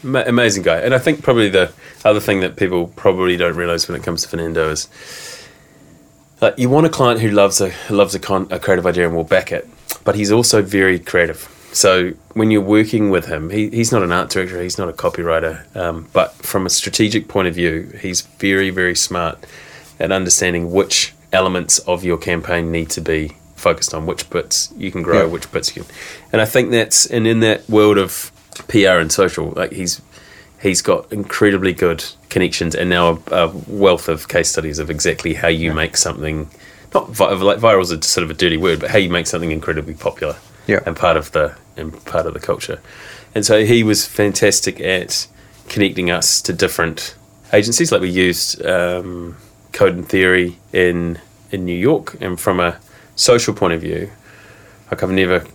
Ma- 0.02 0.24
amazing 0.26 0.62
guy. 0.62 0.78
And 0.78 0.94
I 0.94 0.98
think 0.98 1.22
probably 1.22 1.50
the 1.50 1.70
other 2.06 2.20
thing 2.20 2.40
that 2.40 2.56
people 2.56 2.86
probably 2.96 3.36
don't 3.36 3.54
realize 3.54 3.86
when 3.86 4.00
it 4.00 4.02
comes 4.02 4.22
to 4.22 4.30
Fernando 4.30 4.70
is 4.70 4.88
like 6.40 6.58
you 6.58 6.70
want 6.70 6.86
a 6.86 6.88
client 6.88 7.20
who 7.20 7.28
loves 7.28 7.60
a 7.60 7.70
loves 7.90 8.14
a, 8.14 8.18
con- 8.18 8.48
a 8.50 8.58
creative 8.58 8.86
idea 8.86 9.06
and 9.06 9.14
will 9.14 9.24
back 9.24 9.52
it, 9.52 9.68
but 10.04 10.14
he's 10.14 10.32
also 10.32 10.62
very 10.62 10.98
creative. 10.98 11.46
So 11.72 12.12
when 12.32 12.50
you're 12.50 12.62
working 12.62 13.10
with 13.10 13.26
him, 13.26 13.50
he, 13.50 13.68
he's 13.68 13.92
not 13.92 14.02
an 14.02 14.10
art 14.10 14.30
director, 14.30 14.62
he's 14.62 14.78
not 14.78 14.88
a 14.88 14.94
copywriter, 14.94 15.76
um, 15.76 16.08
but 16.14 16.32
from 16.36 16.64
a 16.64 16.70
strategic 16.70 17.28
point 17.28 17.46
of 17.46 17.54
view, 17.54 17.92
he's 18.00 18.22
very 18.22 18.70
very 18.70 18.96
smart 18.96 19.44
at 20.00 20.12
understanding 20.12 20.72
which 20.72 21.12
elements 21.32 21.78
of 21.80 22.04
your 22.04 22.16
campaign 22.18 22.70
need 22.72 22.90
to 22.90 23.00
be 23.00 23.32
focused 23.56 23.92
on, 23.94 24.06
which 24.06 24.28
bits 24.30 24.72
you 24.76 24.90
can 24.90 25.02
grow, 25.02 25.22
Yeah. 25.22 25.32
which 25.32 25.50
bits 25.52 25.76
you 25.76 25.82
can. 25.82 25.92
And 26.32 26.40
I 26.40 26.44
think 26.44 26.70
that's 26.70 27.06
and 27.06 27.26
in 27.26 27.40
that 27.40 27.68
world 27.68 27.98
of 27.98 28.30
PR 28.68 28.98
and 29.00 29.10
social, 29.12 29.50
like 29.50 29.72
he's 29.72 30.00
he's 30.60 30.82
got 30.82 31.12
incredibly 31.12 31.72
good 31.72 32.04
connections 32.30 32.74
and 32.74 32.90
now 32.90 33.20
a, 33.30 33.34
a 33.46 33.48
wealth 33.68 34.08
of 34.08 34.26
case 34.28 34.48
studies 34.50 34.78
of 34.80 34.90
exactly 34.90 35.34
how 35.34 35.46
you 35.48 35.72
make 35.72 35.96
something 35.96 36.50
not 36.92 37.08
vi- 37.10 37.32
like 37.34 37.58
viral 37.58 37.80
is 37.82 37.92
a 37.92 38.02
sort 38.02 38.24
of 38.24 38.30
a 38.30 38.34
dirty 38.34 38.56
word, 38.56 38.80
but 38.80 38.90
how 38.90 38.98
you 38.98 39.08
make 39.10 39.26
something 39.26 39.50
incredibly 39.52 39.94
popular 39.94 40.36
Yeah. 40.66 40.80
and 40.86 40.96
part 40.96 41.16
of 41.16 41.30
the 41.32 41.54
and 41.76 41.92
part 42.06 42.26
of 42.26 42.34
the 42.34 42.40
culture. 42.40 42.80
And 43.34 43.44
so 43.46 43.64
he 43.64 43.82
was 43.84 44.04
fantastic 44.06 44.80
at 44.80 45.28
connecting 45.68 46.10
us 46.10 46.40
to 46.42 46.52
different 46.52 47.14
agencies. 47.52 47.92
Like 47.92 48.00
we 48.00 48.08
used 48.10 48.64
um, 48.64 49.36
Code 49.72 49.94
and 49.94 50.08
Theory 50.08 50.58
in 50.72 51.18
in 51.50 51.64
New 51.64 51.76
York, 51.76 52.16
and 52.20 52.38
from 52.38 52.60
a 52.60 52.78
social 53.16 53.54
point 53.54 53.72
of 53.72 53.80
view, 53.80 54.10
like 54.90 55.02
I've 55.02 55.10
never, 55.10 55.46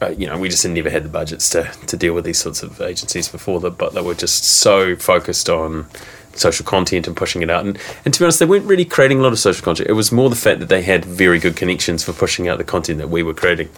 uh, 0.00 0.10
you 0.10 0.26
know, 0.26 0.38
we 0.38 0.48
just 0.48 0.66
never 0.66 0.90
had 0.90 1.04
the 1.04 1.08
budgets 1.08 1.50
to, 1.50 1.64
to 1.86 1.96
deal 1.96 2.14
with 2.14 2.24
these 2.24 2.38
sorts 2.38 2.62
of 2.62 2.80
agencies 2.80 3.28
before 3.28 3.60
that, 3.60 3.76
but 3.76 3.92
they 3.92 4.00
were 4.00 4.14
just 4.14 4.44
so 4.44 4.96
focused 4.96 5.48
on 5.48 5.86
social 6.34 6.64
content 6.64 7.06
and 7.06 7.16
pushing 7.16 7.42
it 7.42 7.50
out. 7.50 7.64
And, 7.64 7.78
and 8.04 8.14
to 8.14 8.20
be 8.20 8.24
honest, 8.24 8.38
they 8.38 8.46
weren't 8.46 8.64
really 8.64 8.84
creating 8.84 9.18
a 9.18 9.22
lot 9.22 9.32
of 9.32 9.38
social 9.38 9.64
content. 9.64 9.88
It 9.88 9.94
was 9.94 10.12
more 10.12 10.30
the 10.30 10.36
fact 10.36 10.60
that 10.60 10.68
they 10.68 10.82
had 10.82 11.04
very 11.04 11.38
good 11.38 11.56
connections 11.56 12.04
for 12.04 12.12
pushing 12.12 12.48
out 12.48 12.58
the 12.58 12.64
content 12.64 12.98
that 12.98 13.10
we 13.10 13.22
were 13.22 13.34
creating, 13.34 13.68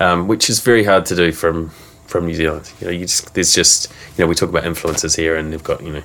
um, 0.00 0.28
which 0.28 0.48
is 0.48 0.60
very 0.60 0.84
hard 0.84 1.04
to 1.06 1.16
do 1.16 1.32
from 1.32 1.70
from 2.06 2.24
New 2.26 2.34
Zealand. 2.34 2.72
You 2.80 2.86
know, 2.86 2.92
you 2.92 3.00
just 3.00 3.34
there's 3.34 3.54
just 3.54 3.90
you 4.16 4.24
know 4.24 4.28
we 4.28 4.34
talk 4.34 4.48
about 4.48 4.64
influencers 4.64 5.16
here, 5.16 5.36
and 5.36 5.52
they've 5.52 5.62
got 5.62 5.82
you 5.82 5.92
know 5.92 6.02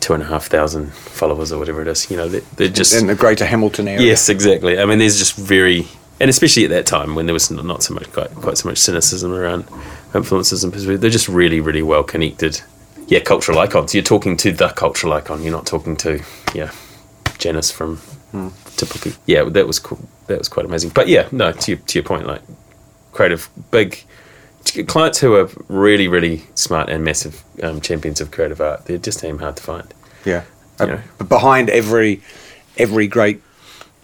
two 0.00 0.14
and 0.14 0.22
a 0.22 0.26
half 0.26 0.46
thousand 0.46 0.92
followers 0.92 1.52
or 1.52 1.58
whatever 1.58 1.82
it 1.82 1.88
is. 1.88 2.10
You 2.10 2.16
know, 2.16 2.28
they're, 2.28 2.40
they're 2.56 2.68
just 2.68 2.94
in 2.98 3.06
the 3.06 3.14
Greater 3.14 3.46
Hamilton 3.46 3.86
area. 3.86 4.06
Yes, 4.06 4.28
exactly. 4.28 4.78
I 4.78 4.84
mean, 4.86 4.98
there's 4.98 5.18
just 5.18 5.36
very, 5.36 5.86
and 6.18 6.28
especially 6.28 6.64
at 6.64 6.70
that 6.70 6.86
time 6.86 7.14
when 7.14 7.26
there 7.26 7.34
was 7.34 7.50
not, 7.50 7.82
so 7.82 7.94
much, 7.94 8.10
quite, 8.12 8.34
quite 8.34 8.58
so 8.58 8.68
much 8.68 8.78
cynicism 8.78 9.32
around 9.32 9.66
influences 10.14 10.64
and 10.64 10.72
they're 10.72 11.10
just 11.10 11.28
really, 11.28 11.60
really 11.60 11.82
well 11.82 12.02
connected. 12.02 12.60
Yeah, 13.06 13.20
cultural 13.20 13.58
icons. 13.58 13.94
You're 13.94 14.04
talking 14.04 14.36
to 14.38 14.52
the 14.52 14.68
cultural 14.68 15.12
icon. 15.12 15.42
You're 15.42 15.52
not 15.52 15.66
talking 15.66 15.96
to, 15.98 16.22
yeah, 16.54 16.72
Janice 17.38 17.70
from 17.70 17.96
hmm. 17.96 18.48
Te 18.76 19.12
Yeah, 19.26 19.44
that 19.44 19.66
was 19.66 19.78
cool. 19.78 20.00
That 20.28 20.38
was 20.38 20.48
quite 20.48 20.64
amazing. 20.64 20.90
But 20.90 21.08
yeah, 21.08 21.28
no, 21.32 21.52
to 21.52 21.72
your, 21.72 21.80
to 21.80 21.98
your 21.98 22.04
point, 22.04 22.26
like 22.26 22.42
creative, 23.12 23.50
big 23.70 24.04
clients 24.86 25.18
who 25.18 25.34
are 25.34 25.48
really, 25.68 26.08
really 26.08 26.44
smart 26.54 26.88
and 26.88 27.04
massive 27.04 27.42
um, 27.62 27.80
champions 27.80 28.20
of 28.20 28.30
creative 28.30 28.60
art. 28.60 28.84
They're 28.86 28.98
just 28.98 29.20
damn 29.20 29.38
hard 29.38 29.56
to 29.56 29.62
find. 29.62 29.92
Yeah. 30.24 30.44
You 30.78 30.84
Uh, 30.84 30.86
know. 30.86 31.00
but 31.18 31.28
behind 31.28 31.70
every 31.70 32.22
every 32.78 33.06
great 33.06 33.42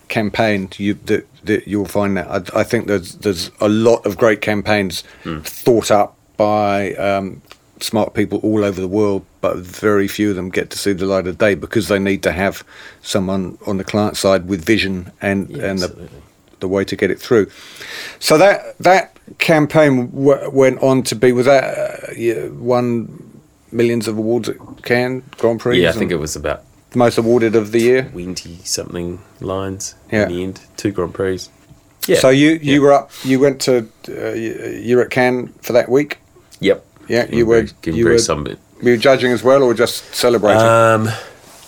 campaign, 0.09 0.69
you 0.77 0.95
that, 1.07 1.27
that 1.45 1.67
you'll 1.69 1.87
find 1.87 2.17
that 2.17 2.29
I, 2.55 2.61
I 2.61 2.65
think 2.65 2.87
there's 2.87 3.15
there's 3.17 3.51
a 3.61 3.69
lot 3.69 4.05
of 4.07 4.17
great 4.17 4.41
campaigns 4.41 5.03
thought 5.45 5.91
up 5.91 6.17
by 6.37 6.95
um, 6.95 7.41
smart 7.81 8.15
people 8.15 8.39
all 8.43 8.65
over 8.65 8.81
the 8.81 8.89
world, 8.89 9.25
but 9.41 9.57
very 9.59 10.09
few 10.09 10.31
of 10.31 10.37
them 10.37 10.51
get 10.51 10.71
to 10.71 10.79
see 10.79 10.93
the 10.93 11.07
light 11.07 11.27
of 11.27 11.39
day 11.39 11.55
because 11.55 11.89
they 11.89 11.99
need 11.99 12.23
to 12.23 12.33
have 12.33 12.63
someone 13.03 13.57
on 13.67 13.79
the 13.79 13.85
client 13.85 14.17
side 14.17 14.49
with 14.49 14.65
vision 14.65 15.11
and 15.23 15.49
Yeah, 15.51 15.71
and 15.71 15.79
the 15.81 16.09
the 16.61 16.69
way 16.69 16.85
to 16.85 16.97
get 16.97 17.11
it 17.11 17.21
through. 17.21 17.47
So 18.19 18.37
that 18.39 18.77
that 18.79 19.16
campaign 19.39 20.11
w- 20.11 20.51
went 20.51 20.83
on 20.83 21.03
to 21.05 21.15
be 21.17 21.33
was 21.33 21.47
that 21.47 21.65
uh, 22.09 22.13
yeah, 22.17 22.47
won 22.49 23.41
millions 23.73 24.09
of 24.09 24.17
awards 24.19 24.49
at 24.49 24.57
Cannes 24.83 25.23
Grand 25.39 25.61
Prix. 25.61 25.83
Yeah, 25.83 25.91
I 25.91 25.93
think 25.93 26.11
it 26.13 26.17
was 26.21 26.37
about 26.37 26.63
the 26.91 26.99
most 26.99 27.19
awarded 27.19 27.55
of 27.57 27.73
the 27.73 27.81
year. 27.81 28.03
20 28.13 28.59
something 28.65 29.19
lines 29.41 29.95
Yeah. 30.13 30.23
in 30.25 30.29
the 30.29 30.43
end, 30.43 30.61
two 30.77 30.93
Grand 30.93 31.13
Prix. 31.15 31.41
Yeah. 32.07 32.19
So 32.21 32.29
you 32.31 32.51
you 32.63 32.75
Yeah. 32.75 32.79
were 32.81 32.93
up. 32.93 33.11
You 33.25 33.41
went 33.41 33.61
to 33.63 33.89
uh, 34.09 34.33
you 34.33 34.81
you 34.83 34.97
were 34.97 35.03
at 35.03 35.11
Cannes 35.11 35.51
for 35.61 35.73
that 35.73 35.89
week. 35.89 36.19
Yep. 36.61 36.85
Yeah, 37.09 37.27
you 37.31 37.47
were 37.47 37.67
you 37.85 38.05
were, 38.05 38.19
sunburnt. 38.19 38.59
were 38.83 38.91
you 38.91 38.97
judging 38.97 39.33
as 39.33 39.43
well, 39.45 39.63
or 39.63 39.75
just 39.75 40.13
celebrating? 40.15 40.63
Um, 40.63 41.09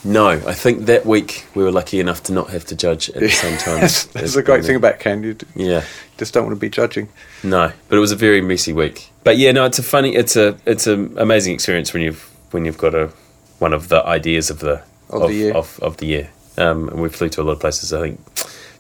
no, 0.05 0.29
I 0.29 0.55
think 0.55 0.87
that 0.87 1.05
week 1.07 1.47
we 1.55 1.63
were 1.65 1.73
lucky 1.73 2.01
enough 2.01 2.23
to 2.25 2.33
not 2.33 2.51
have 2.51 2.65
to 2.67 2.77
judge 2.77 3.09
at 3.11 3.21
the 3.21 3.29
same 3.29 3.59
time. 3.59 3.81
that's 3.81 4.05
that's 4.07 4.35
the 4.35 4.43
great 4.43 4.65
thing 4.65 4.77
about 4.77 4.99
Cannes. 5.01 5.25
You 5.25 5.37
Yeah. 5.57 5.85
just 6.17 6.33
don't 6.35 6.45
want 6.47 6.57
to 6.57 6.61
be 6.61 6.71
judging. 6.71 7.09
No, 7.43 7.73
but 7.89 7.97
it 7.97 8.01
was 8.01 8.13
a 8.13 8.17
very 8.17 8.41
messy 8.41 8.73
week. 8.73 9.11
But 9.25 9.37
yeah, 9.39 9.53
no, 9.53 9.65
it's 9.65 9.79
a 9.79 9.83
funny, 9.83 10.15
it's 10.15 10.37
a, 10.37 10.57
it's 10.67 10.87
an 10.87 11.17
amazing 11.19 11.55
experience 11.55 11.93
when 11.93 12.03
you've 12.03 12.23
when 12.53 12.65
you've 12.65 12.79
got 12.79 12.95
a 12.95 13.11
one 13.59 13.73
of 13.73 13.89
the 13.89 14.05
ideas 14.07 14.51
of 14.51 14.61
the 14.61 14.83
Of 15.11 15.29
the 15.29 15.35
year. 15.35 15.53
of, 15.55 15.79
of 15.83 15.97
the 15.99 16.07
year. 16.07 16.31
Um, 16.57 16.89
and 16.89 17.01
we 17.03 17.09
flew 17.09 17.29
to 17.31 17.43
a 17.43 17.45
lot 17.45 17.53
of 17.53 17.61
places. 17.61 17.93
I 17.93 18.01
think 18.01 18.21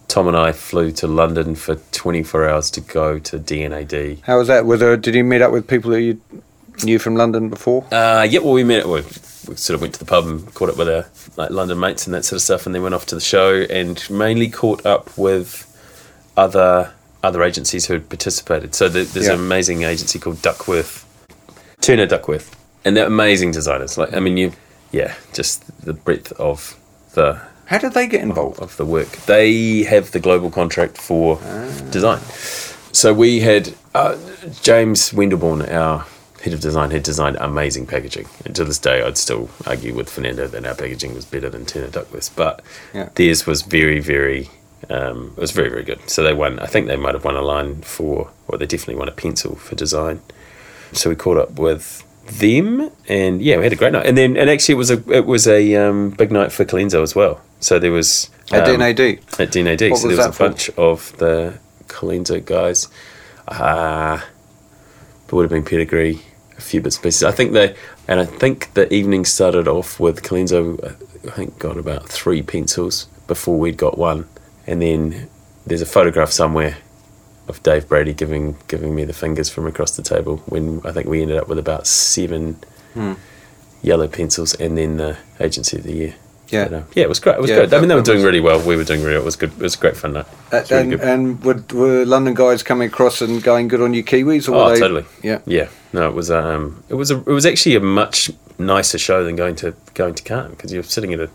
Tom 0.09 0.27
and 0.29 0.37
I 0.37 0.53
flew 0.53 0.91
to 0.93 1.07
London 1.07 1.55
for 1.55 1.75
24 1.93 2.49
hours 2.49 2.71
to 2.73 2.81
go 2.81 3.19
to 3.19 3.39
D&AD. 3.39 4.19
How 4.23 4.39
was 4.39 4.49
that? 4.49 4.65
Were 4.67 4.77
there, 4.77 4.97
did 4.97 5.15
you 5.15 5.23
meet 5.25 5.43
up 5.43 5.53
with 5.53 5.67
people 5.69 5.91
that 5.91 6.01
you 6.01 6.21
knew 6.83 6.99
from 6.99 7.15
London 7.17 7.49
before? 7.51 7.85
Uh, 7.93 8.27
yeah, 8.29 8.41
well, 8.41 8.53
we 8.55 8.65
met. 8.65 8.87
We, 8.89 9.03
we 9.49 9.57
sort 9.57 9.75
of 9.75 9.81
went 9.81 9.95
to 9.95 9.99
the 10.01 10.05
pub 10.07 10.27
and 10.27 10.53
caught 10.55 10.69
up 10.71 10.77
with 10.77 10.89
our 10.89 11.07
like 11.37 11.51
London 11.51 11.79
mates 11.81 12.07
and 12.07 12.15
that 12.15 12.25
sort 12.25 12.37
of 12.37 12.43
stuff, 12.43 12.67
and 12.67 12.75
then 12.75 12.83
went 12.83 12.95
off 12.95 13.07
to 13.07 13.15
the 13.15 13.21
show 13.21 13.63
and 13.71 14.09
mainly 14.11 14.49
caught 14.49 14.85
up 14.87 15.17
with 15.19 15.65
other 16.37 16.93
other 17.25 17.43
agencies 17.43 17.87
who 17.87 17.95
had 17.95 18.09
participated. 18.09 18.75
So 18.75 18.89
the, 18.89 19.03
there's 19.05 19.27
Yeah. 19.27 19.33
an 19.35 19.41
amazing 19.41 19.83
agency 19.83 20.19
called 20.21 20.41
Duckworth, 20.41 21.05
Turner 21.81 22.07
Duckworth, 22.07 22.55
and 22.85 22.97
they're 22.97 23.07
amazing 23.07 23.51
designers. 23.53 23.99
Like 23.99 24.13
I 24.15 24.21
mean, 24.21 24.37
you, 24.37 24.53
yeah, 24.93 25.15
just 25.33 25.65
the 25.85 25.95
breadth 25.95 26.33
of 26.33 26.77
the 27.15 27.41
How 27.67 27.79
did 27.79 27.93
they 27.95 28.07
get 28.07 28.23
involved? 28.23 28.61
of 28.61 28.77
the 28.77 28.85
work. 28.87 29.11
They 29.27 29.83
have 29.83 30.13
the 30.13 30.21
global 30.21 30.51
contract 30.51 30.97
for 30.99 31.37
design. 31.91 32.21
So 32.93 33.13
we 33.13 33.41
had 33.41 33.75
uh, 33.95 34.17
James 34.63 35.11
Wendelborn, 35.11 35.71
our 35.73 36.07
head 36.43 36.53
of 36.53 36.61
design, 36.61 36.91
had 36.91 37.03
designed 37.03 37.37
amazing 37.41 37.87
packaging. 37.87 38.27
And 38.45 38.55
to 38.57 38.65
this 38.65 38.79
day, 38.79 39.03
I'd 39.03 39.19
still 39.19 39.51
argue 39.67 39.95
with 39.95 40.09
Fernando 40.09 40.47
that 40.47 40.65
our 40.67 40.75
packaging 40.75 41.15
was 41.15 41.25
better 41.25 41.49
than 41.51 41.67
Turner 41.67 41.89
Duckworth's, 41.89 42.29
but 42.29 42.63
Yeah. 42.95 43.09
theirs 43.15 43.47
was 43.47 43.63
very, 43.63 44.01
very. 44.01 44.51
Um, 44.89 45.33
it 45.37 45.41
was 45.41 45.51
very, 45.51 45.69
very 45.69 45.83
good. 45.83 45.99
So 46.09 46.23
they 46.23 46.33
won. 46.33 46.61
I 46.61 46.67
think 46.67 46.87
they 46.87 46.97
might 46.97 47.15
have 47.15 47.25
won 47.25 47.35
a 47.37 47.43
line 47.43 47.83
for, 47.83 48.31
or 48.47 48.57
they 48.59 48.67
definitely 48.67 48.95
won 48.95 49.09
a 49.09 49.13
pencil 49.13 49.57
for 49.57 49.75
design. 49.75 50.21
So 50.93 51.11
we 51.11 51.17
caught 51.17 51.37
up 51.37 51.59
with 51.59 52.05
them, 52.39 52.91
and 53.09 53.43
yeah, 53.43 53.57
we 53.57 53.65
had 53.65 53.73
a 53.73 53.77
great 53.77 53.93
night. 53.93 54.07
And 54.07 54.17
then, 54.17 54.37
and 54.37 54.49
actually, 54.49 54.75
it 54.75 54.79
was 54.79 54.91
a 54.93 55.03
it 55.13 55.27
was 55.27 55.49
a 55.49 55.75
um, 55.75 56.11
big 56.11 56.31
night 56.31 56.53
for 56.53 56.65
Colenso 56.65 57.03
as 57.03 57.15
well. 57.17 57.41
So 57.61 57.79
there 57.81 57.91
was 57.91 58.31
At 58.53 58.69
um, 58.69 58.79
D&AD? 58.79 59.01
at 59.41 59.51
D&AD. 59.51 59.91
What 59.91 59.99
so 59.99 60.07
was 60.09 60.17
there 60.17 60.17
was 60.17 60.27
a 60.27 60.33
for? 60.33 60.49
bunch 60.49 60.71
of 60.79 61.13
the 61.19 61.59
Colenso 61.89 62.43
guys. 62.45 62.87
Uh, 63.49 64.19
there 65.27 65.37
would 65.37 65.43
have 65.43 65.51
been 65.51 65.65
pedigree, 65.65 66.23
a 66.59 66.61
few 66.61 66.81
bits 66.81 66.97
and 66.97 67.03
pieces. 67.05 67.23
I 67.23 67.31
think 67.31 67.53
they, 67.53 67.75
and 68.07 68.21
I 68.21 68.25
think 68.27 68.75
the 68.75 68.93
evening 68.93 69.25
started 69.25 69.67
off 69.69 69.99
with 70.01 70.23
Colenso. 70.23 70.97
I 71.27 71.31
think 71.31 71.59
got 71.59 71.77
about 71.77 72.09
three 72.09 72.43
pencils 72.43 73.07
before 73.27 73.59
we'd 73.59 73.77
got 73.77 73.97
one, 73.99 74.29
and 74.67 74.83
then 74.83 75.29
there's 75.67 75.83
a 75.83 75.87
photograph 75.87 76.31
somewhere 76.31 76.77
of 77.49 77.63
Dave 77.63 77.89
Brady 77.89 78.13
giving 78.13 78.57
giving 78.69 78.95
me 78.95 79.05
the 79.05 79.13
fingers 79.15 79.49
from 79.49 79.67
across 79.67 79.97
the 79.97 80.03
table 80.03 80.39
when 80.47 80.83
I 80.85 80.93
think 80.93 81.07
we 81.09 81.23
ended 81.23 81.39
up 81.39 81.49
with 81.49 81.59
about 81.59 81.87
seven 81.87 82.57
Hmm. 82.95 83.15
yellow 83.83 84.09
pencils 84.09 84.55
and 84.55 84.77
then 84.77 84.97
the 84.97 85.17
agency 85.41 85.77
of 85.79 85.85
the 85.85 85.93
year. 85.93 86.15
Yeah. 86.51 86.65
But, 86.69 86.73
uh, 86.75 86.83
yeah, 86.95 87.03
it 87.05 87.09
was 87.09 87.21
great. 87.21 87.35
It 87.37 87.41
was 87.43 87.51
Yeah, 87.51 87.57
good. 87.57 87.75
I 87.75 87.81
mean, 87.81 87.89
they 87.89 87.95
were 87.95 88.03
doing 88.03 88.19
was- 88.19 88.25
really 88.25 88.41
well. 88.41 88.61
We 88.61 88.77
were 88.77 88.85
doing 88.85 89.01
really 89.03 89.15
well. 89.15 89.23
It 89.23 89.27
was 89.27 89.37
good. 89.37 89.53
It 89.53 89.59
was 89.63 89.75
a 89.75 89.79
great 89.79 89.97
fun 89.97 90.15
night. 90.15 90.27
Uh, 90.53 90.63
really 90.71 90.93
and 90.95 91.01
and 91.03 91.45
were, 91.45 91.63
were 91.75 92.05
London 92.07 92.35
guys 92.35 92.63
coming 92.63 92.89
across 92.89 93.21
and 93.21 93.43
going 93.43 93.69
good 93.69 93.83
on 93.83 93.93
you 93.95 94.03
Kiwis? 94.03 94.49
Or 94.49 94.55
Oh, 94.57 94.71
they, 94.71 94.81
totally. 94.81 95.05
Yeah. 95.23 95.41
Yeah. 95.47 95.69
No, 95.93 96.09
it 96.09 96.15
was 96.15 96.31
um, 96.31 96.83
it 96.89 96.95
was 96.95 97.11
a, 97.11 97.17
it 97.19 97.27
was 97.27 97.45
actually 97.47 97.77
a 97.77 97.81
much 97.81 98.31
nicer 98.59 98.99
show 98.99 99.25
than 99.25 99.37
going 99.37 99.57
to 99.57 99.75
going 99.95 100.15
to 100.15 100.23
Cannes 100.23 100.51
because 100.51 100.73
you're 100.73 100.83
sitting 100.83 101.13
at 101.13 101.21
a 101.21 101.29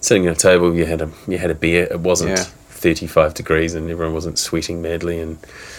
sitting 0.00 0.26
at 0.26 0.32
a 0.32 0.36
table. 0.38 0.74
You 0.74 0.86
had 0.86 1.00
a 1.02 1.10
you 1.26 1.38
had 1.38 1.50
a 1.50 1.54
beer. 1.54 1.88
It 1.90 2.00
wasn't 2.00 2.30
Yeah. 2.30 2.44
35 2.70 3.32
degrees 3.34 3.74
and 3.74 3.90
everyone 3.90 4.12
wasn't 4.12 4.38
sweating 4.38 4.82
madly 4.82 5.18
and 5.18 5.38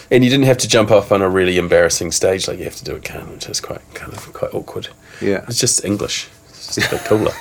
and 0.10 0.24
you 0.24 0.30
didn't 0.30 0.46
have 0.48 0.58
to 0.58 0.68
jump 0.68 0.90
up 0.92 1.12
on 1.12 1.22
a 1.22 1.30
really 1.30 1.58
embarrassing 1.58 2.12
stage 2.12 2.48
like 2.48 2.58
you 2.58 2.64
have 2.64 2.76
to 2.78 2.84
do 2.84 2.96
at 2.96 3.04
Cannes, 3.04 3.30
which 3.32 3.48
is 3.48 3.62
quite 3.62 3.82
kind 3.94 4.12
of 4.12 4.34
quite 4.34 4.54
awkward. 4.54 4.88
Yeah. 5.22 5.46
It's 5.48 5.60
just 5.60 5.86
English. 5.86 6.28
It's 6.66 6.76
just 6.76 6.92
a 6.92 6.96
bit 6.96 7.06
cooler. 7.06 7.32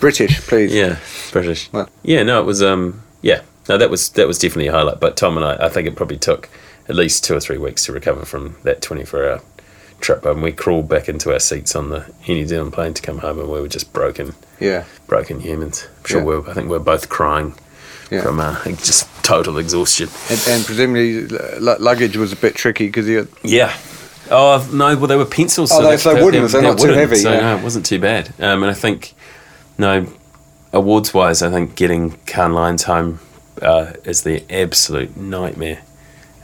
British, 0.00 0.40
please. 0.46 0.74
Yeah, 0.74 0.98
British. 1.32 1.70
Well- 1.72 1.88
yeah, 2.02 2.22
no, 2.22 2.40
it 2.40 2.44
was. 2.44 2.62
Um, 2.62 3.02
yeah, 3.22 3.42
no, 3.68 3.78
that 3.78 3.90
was 3.90 4.10
that 4.10 4.26
was 4.26 4.38
definitely 4.38 4.68
a 4.68 4.72
highlight. 4.72 5.00
But 5.00 5.16
Tom 5.16 5.36
and 5.36 5.44
I, 5.46 5.66
I 5.66 5.68
think 5.68 5.88
it 5.88 5.96
probably 5.96 6.18
took 6.18 6.48
at 6.88 6.94
least 6.94 7.24
two 7.24 7.34
or 7.34 7.40
three 7.40 7.58
weeks 7.58 7.84
to 7.86 7.92
recover 7.92 8.24
from 8.24 8.56
that 8.62 8.82
twenty-four 8.82 9.28
hour 9.28 9.40
trip. 10.00 10.24
And 10.26 10.42
we 10.42 10.52
crawled 10.52 10.88
back 10.88 11.08
into 11.08 11.32
our 11.32 11.40
seats 11.40 11.74
on 11.74 11.88
the 11.88 12.00
Air 12.28 12.34
New 12.36 12.46
Zealand 12.46 12.72
plane 12.72 12.94
to 12.94 13.02
come 13.02 13.18
home, 13.18 13.38
and 13.40 13.50
we 13.50 13.60
were 13.60 13.68
just 13.68 13.92
broken, 13.92 14.34
Yeah. 14.60 14.84
broken 15.06 15.40
humans. 15.40 15.86
I'm 16.00 16.04
sure 16.04 16.20
Yeah. 16.20 16.26
we 16.26 16.36
were, 16.38 16.50
I 16.50 16.52
think 16.52 16.68
we 16.68 16.76
are 16.76 16.80
both 16.80 17.08
crying 17.08 17.54
Yeah. 18.10 18.22
from 18.22 18.38
uh, 18.38 18.62
just 18.64 19.08
total 19.24 19.56
exhaustion. 19.58 20.08
And, 20.30 20.40
and 20.48 20.64
presumably 20.66 21.24
l- 21.60 21.76
luggage 21.80 22.16
was 22.16 22.32
a 22.32 22.36
bit 22.36 22.54
tricky 22.54 22.86
because 22.86 23.08
you. 23.08 23.26
Yeah. 23.42 23.74
Oh 24.30 24.68
no! 24.72 24.96
Well, 24.96 25.06
they 25.06 25.16
were 25.16 25.24
pencils. 25.24 25.70
Oh, 25.72 25.82
they- 25.82 25.90
that- 25.92 26.00
so 26.00 26.14
that- 26.14 26.24
wooden, 26.24 26.48
so 26.48 26.60
not 26.60 26.78
too 26.78 26.84
wooden, 26.88 26.98
heavy, 26.98 27.16
So 27.16 27.32
yeah. 27.32 27.40
no, 27.40 27.56
it 27.58 27.62
wasn't 27.62 27.86
too 27.86 27.98
bad. 28.00 28.32
Um, 28.40 28.62
and 28.62 28.70
I 28.70 28.74
think, 28.74 29.14
no, 29.78 30.06
awards 30.72 31.14
wise, 31.14 31.42
I 31.42 31.50
think 31.50 31.74
getting 31.76 32.12
Cannes 32.26 32.54
Lions 32.54 32.82
home 32.84 33.20
uh, 33.62 33.92
is 34.04 34.22
the 34.22 34.42
absolute 34.50 35.16
nightmare. 35.16 35.80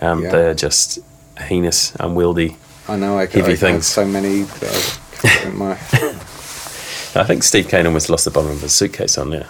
Um, 0.00 0.22
Yeah. 0.24 0.30
They're 0.30 0.54
just 0.54 0.98
heinous, 1.38 1.92
unwieldy. 2.00 2.56
I 2.88 2.96
know 2.96 3.18
I, 3.18 3.26
Heavy 3.26 3.52
I 3.52 3.56
things. 3.56 3.86
so 3.86 4.04
many. 4.04 4.42
that 4.42 4.98
I- 5.24 5.48
my, 5.50 5.72
I 7.14 7.24
think 7.24 7.42
Steve 7.42 7.68
Kane 7.68 7.86
almost 7.86 8.08
lost 8.08 8.24
the 8.24 8.30
bottom 8.30 8.50
of 8.52 8.60
his 8.62 8.72
suitcase 8.72 9.18
on 9.18 9.30
there. 9.30 9.46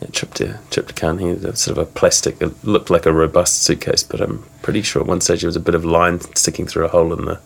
That 0.00 0.12
trip 0.12 0.34
to 0.34 0.58
trip 0.70 0.88
to 0.88 0.94
Cannes, 0.94 1.18
he 1.18 1.26
had 1.26 1.58
sort 1.58 1.76
of 1.76 1.82
a 1.88 1.90
plastic. 1.90 2.40
It 2.40 2.64
looked 2.64 2.88
like 2.88 3.04
a 3.04 3.12
robust 3.12 3.62
suitcase, 3.62 4.02
but 4.04 4.20
I'm 4.20 4.44
pretty 4.62 4.82
sure 4.82 5.02
at 5.02 5.08
one 5.08 5.20
stage 5.20 5.40
there 5.40 5.48
was 5.48 5.56
a 5.56 5.60
bit 5.60 5.74
of 5.74 5.84
line 5.84 6.20
sticking 6.36 6.66
through 6.66 6.84
a 6.84 6.88
hole 6.88 7.12
in 7.12 7.24
the 7.24 7.40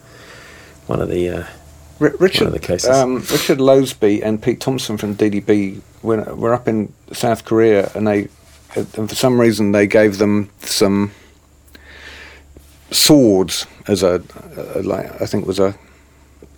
one 0.86 1.00
of 1.00 1.08
the. 1.08 1.28
Uh, 1.28 1.46
Ri- 1.98 2.16
Richard, 2.18 2.50
the 2.50 2.58
cases. 2.58 2.90
Um, 2.90 3.16
Richard 3.16 3.58
Loseby 3.58 4.22
and 4.22 4.42
Pete 4.42 4.60
Thompson 4.60 4.96
from 4.98 5.14
DDB 5.14 5.80
were, 6.02 6.22
were 6.34 6.52
up 6.52 6.66
in 6.66 6.92
South 7.12 7.44
Korea, 7.44 7.92
and 7.94 8.06
they, 8.06 8.28
and 8.74 9.08
for 9.08 9.14
some 9.14 9.40
reason, 9.40 9.72
they 9.72 9.86
gave 9.86 10.18
them 10.18 10.50
some 10.60 11.12
swords 12.90 13.66
as 13.88 14.02
a, 14.02 14.22
a 14.56 14.82
like 14.82 15.20
I 15.22 15.26
think 15.26 15.44
it 15.44 15.46
was 15.46 15.58
a, 15.58 15.74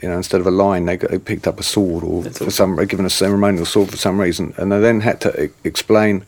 you 0.04 0.10
know, 0.10 0.18
instead 0.18 0.38
of 0.42 0.46
a 0.46 0.50
line, 0.50 0.84
they, 0.84 0.98
got, 0.98 1.10
they 1.10 1.18
picked 1.18 1.46
up 1.48 1.58
a 1.58 1.62
sword 1.62 2.04
or 2.04 2.22
That's 2.22 2.36
for 2.36 2.44
awesome. 2.48 2.76
some 2.76 2.86
given 2.86 3.06
a 3.06 3.10
ceremonial 3.10 3.64
sword 3.64 3.88
for 3.90 3.96
some 3.96 4.20
reason, 4.20 4.52
and 4.58 4.70
they 4.70 4.78
then 4.78 5.00
had 5.00 5.18
to 5.22 5.44
e- 5.44 5.48
explain, 5.64 6.26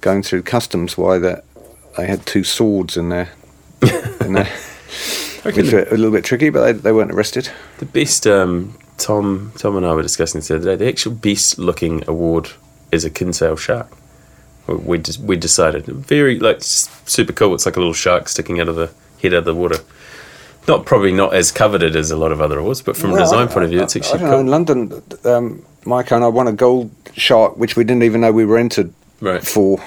going 0.00 0.24
through 0.24 0.42
customs, 0.42 0.98
why 0.98 1.18
that 1.18 1.44
they 1.96 2.08
had 2.08 2.26
two 2.26 2.42
swords 2.42 2.96
in 2.96 3.08
there, 3.10 3.28
in 4.24 4.32
their 4.32 4.50
which 5.44 5.72
were 5.72 5.84
a 5.84 5.90
little 5.96 6.10
bit 6.10 6.24
tricky, 6.24 6.50
but 6.50 6.64
they, 6.64 6.72
they 6.72 6.90
weren't 6.92 7.12
arrested. 7.12 7.48
The 7.78 7.84
best, 7.86 8.26
um, 8.26 8.76
Tom, 8.98 9.52
Tom 9.56 9.76
and 9.76 9.86
I 9.86 9.94
were 9.94 10.02
discussing 10.02 10.40
this 10.40 10.48
the 10.48 10.56
other 10.56 10.64
day. 10.64 10.76
The 10.84 10.88
actual 10.88 11.12
best 11.12 11.58
looking 11.60 12.02
award 12.08 12.50
is 12.90 13.04
a 13.04 13.10
Kinsale 13.10 13.54
shark. 13.56 13.86
We- 14.66 14.74
We 14.74 14.98
just 14.98 15.20
we 15.20 15.36
decided 15.36 15.84
very 15.86 16.40
like 16.40 16.58
super 16.62 17.32
cool. 17.32 17.54
It's 17.54 17.66
like 17.66 17.76
a 17.76 17.80
little 17.80 17.94
shark 17.94 18.28
sticking 18.28 18.58
out 18.60 18.68
of 18.68 18.74
the 18.74 18.90
head 19.22 19.32
out 19.32 19.38
of 19.38 19.44
the 19.44 19.54
water. 19.54 19.78
Not 20.68 20.84
probably 20.84 21.12
not 21.12 21.32
as 21.34 21.52
coveted 21.52 21.94
as 21.96 22.10
a 22.10 22.16
lot 22.16 22.32
of 22.32 22.40
other 22.40 22.58
awards, 22.58 22.82
but 22.82 22.96
from 22.96 23.12
a 23.14 23.18
design 23.18 23.48
I- 23.48 23.52
point 23.52 23.64
of 23.64 23.70
view, 23.70 23.80
I- 23.80 23.84
it's 23.84 23.96
I, 23.96 24.00
actually 24.00 24.18
don't 24.20 24.30
know. 24.30 24.40
In. 24.40 24.46
London, 24.48 25.02
um, 25.24 25.62
Mike 25.84 26.10
and 26.10 26.24
I 26.24 26.28
won 26.28 26.48
a 26.48 26.52
gold 26.52 26.90
shark, 27.14 27.56
which 27.56 27.76
we 27.76 27.84
didn't 27.84 28.02
even 28.02 28.20
know 28.22 28.32
we 28.32 28.44
were 28.44 28.58
entered 28.58 28.92
Right. 29.20 29.46
for, 29.46 29.78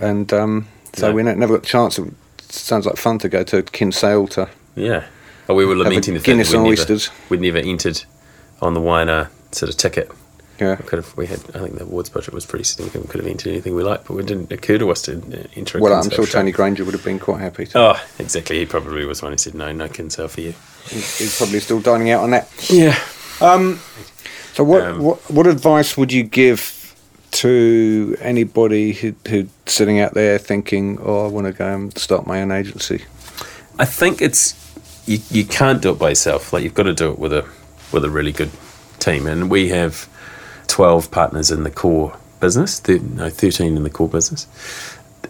and 0.00 0.32
um, 0.32 0.66
so 0.94 1.08
No. 1.08 1.14
we 1.14 1.22
never 1.22 1.54
got 1.54 1.62
the 1.62 1.68
chance. 1.68 1.98
It 1.98 2.06
sounds 2.48 2.86
like 2.86 2.96
fun 2.96 3.18
to 3.18 3.28
go 3.28 3.42
to 3.44 3.62
Kinsale 3.62 4.26
to. 4.28 4.48
Yeah. 4.76 5.04
Oh, 5.48 5.54
we 5.54 5.66
were 5.66 5.76
lamenting 5.76 6.14
the 6.14 6.20
fact 6.20 6.26
Guinness 6.26 6.50
that 6.52 6.56
and 6.56 6.64
we'd 6.66 6.78
oysters. 6.78 7.08
never, 7.08 7.20
we'd 7.28 7.40
never 7.52 7.58
entered 7.58 8.02
on 8.62 8.72
the 8.72 8.80
winer 8.80 9.28
sort 9.52 9.68
of 9.68 9.76
ticket. 9.76 10.10
Yeah, 10.60 10.76
We 10.80 10.84
could 10.86 10.98
have. 10.98 11.16
We 11.16 11.26
had. 11.26 11.40
I 11.54 11.58
think 11.60 11.76
the 11.76 11.82
awards 11.84 12.08
budget 12.10 12.32
was 12.32 12.46
pretty 12.46 12.64
significant. 12.64 13.04
We 13.06 13.10
could 13.10 13.20
have 13.20 13.30
entered 13.30 13.50
anything 13.50 13.74
we 13.74 13.82
liked, 13.82 14.06
but 14.06 14.16
it 14.16 14.26
didn't 14.26 14.52
occur 14.52 14.78
to 14.78 14.90
us 14.90 15.02
to 15.02 15.16
uh, 15.16 15.46
enter. 15.56 15.80
Well, 15.80 15.92
I'm 15.94 16.10
sure 16.10 16.24
shark. 16.26 16.30
Tony 16.42 16.52
Granger 16.52 16.84
would 16.84 16.94
have 16.94 17.04
been 17.04 17.18
quite 17.18 17.40
happy. 17.40 17.66
To, 17.66 17.78
Oh, 17.78 18.06
exactly. 18.18 18.58
He 18.60 18.66
probably 18.66 19.04
was 19.04 19.20
one 19.22 19.32
who 19.32 19.38
said 19.38 19.54
no, 19.54 19.72
no 19.72 19.88
Kinsale 19.88 20.28
for 20.28 20.40
you. 20.40 20.54
he's, 20.88 21.18
he's 21.18 21.36
probably 21.36 21.60
still 21.60 21.80
dining 21.80 22.10
out 22.10 22.22
on 22.22 22.30
that. 22.30 22.48
Yeah. 22.70 22.98
So, 24.54 24.62
what 24.64 24.82
Um, 24.82 25.02
what, 25.02 25.18
what 25.30 25.46
advice 25.46 25.96
would 25.96 26.12
you 26.12 26.22
give 26.22 26.94
to 27.32 28.16
anybody 28.20 28.92
who, 28.92 29.14
who's 29.28 29.48
sitting 29.66 29.98
out 29.98 30.14
there 30.14 30.38
thinking, 30.38 30.98
"Oh, 31.02 31.24
I 31.26 31.28
want 31.28 31.46
to 31.48 31.52
go 31.52 31.66
and 31.74 31.96
start 31.98 32.26
my 32.26 32.40
own 32.42 32.52
agency"? 32.52 33.04
I 33.78 33.84
think 33.84 34.22
it's 34.22 34.54
you, 35.06 35.18
you 35.30 35.44
can't 35.44 35.82
do 35.82 35.90
it 35.90 35.98
by 35.98 36.10
yourself. 36.10 36.52
Like 36.52 36.62
you've 36.62 36.74
got 36.74 36.84
to 36.84 36.94
do 36.94 37.10
it 37.10 37.18
with 37.18 37.32
a 37.32 37.44
with 37.92 38.04
a 38.04 38.10
really 38.10 38.30
good 38.32 38.50
team. 39.00 39.26
And 39.26 39.50
we 39.50 39.68
have 39.70 40.08
twelve 40.66 41.10
partners 41.10 41.50
in 41.50 41.64
the 41.64 41.70
core 41.70 42.16
business. 42.40 42.80
Th- 42.80 43.00
no, 43.00 43.30
thirteen 43.30 43.76
in 43.76 43.82
the 43.82 43.90
core 43.90 44.08
business. 44.08 44.46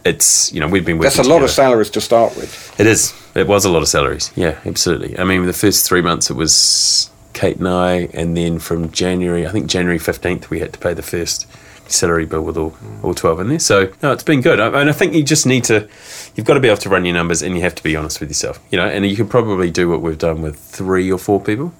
It's 0.05 0.53
you 0.53 0.61
know 0.61 0.69
we've 0.69 0.85
been 0.85 0.99
working. 0.99 1.17
That's 1.17 1.27
a 1.27 1.31
lot 1.31 1.43
of 1.43 1.51
salaries 1.51 1.91
to 1.91 2.01
start 2.01 2.37
with. 2.37 2.81
It 2.81 2.87
is. 2.87 3.15
It 3.35 3.47
was 3.47 3.65
a 3.65 3.71
lot 3.71 3.83
of 3.83 3.89
salaries. 3.89 4.31
Yeah, 4.37 4.59
absolutely. 4.65 5.19
I 5.19 5.25
mean, 5.25 5.47
the 5.47 5.53
first 5.53 5.89
three 5.89 6.03
months 6.03 6.31
it 6.31 6.35
was 6.35 7.11
Kate 7.33 7.57
and 7.57 7.69
I, 7.69 8.09
and 8.15 8.37
then 8.37 8.59
from 8.59 8.91
January, 8.93 9.47
I 9.47 9.51
think 9.51 9.67
January 9.67 9.99
fifteenth, 9.99 10.51
we 10.51 10.61
had 10.61 10.73
to 10.73 10.79
pay 10.79 10.95
the 10.95 11.03
first 11.03 11.47
salary 11.87 12.25
bill 12.25 12.43
with 12.43 12.57
all, 12.57 12.75
all 13.03 13.15
twelve 13.15 13.41
in 13.41 13.49
there. 13.49 13.59
So 13.59 13.93
no, 14.03 14.13
it's 14.13 14.23
been 14.23 14.41
good. 14.41 14.61
I, 14.61 14.81
and 14.81 14.89
I 14.89 14.93
think 14.93 15.15
you 15.15 15.23
just 15.23 15.47
need 15.47 15.65
to, 15.65 15.89
you've 16.35 16.47
got 16.47 16.55
to 16.55 16.61
be 16.61 16.69
able 16.69 16.79
to 16.79 16.89
run 16.89 17.05
your 17.05 17.15
numbers, 17.15 17.43
and 17.43 17.55
you 17.55 17.63
have 17.63 17.75
to 17.75 17.83
be 17.83 17.97
honest 17.97 18.21
with 18.21 18.31
yourself. 18.31 18.61
You 18.71 18.79
know, 18.79 18.87
and 18.87 19.05
you 19.07 19.17
can 19.17 19.29
probably 19.29 19.71
do 19.71 19.89
what 19.89 20.01
we've 20.01 20.19
done 20.19 20.43
with 20.43 20.59
three 20.59 21.11
or 21.11 21.19
four 21.19 21.41
people, 21.41 21.73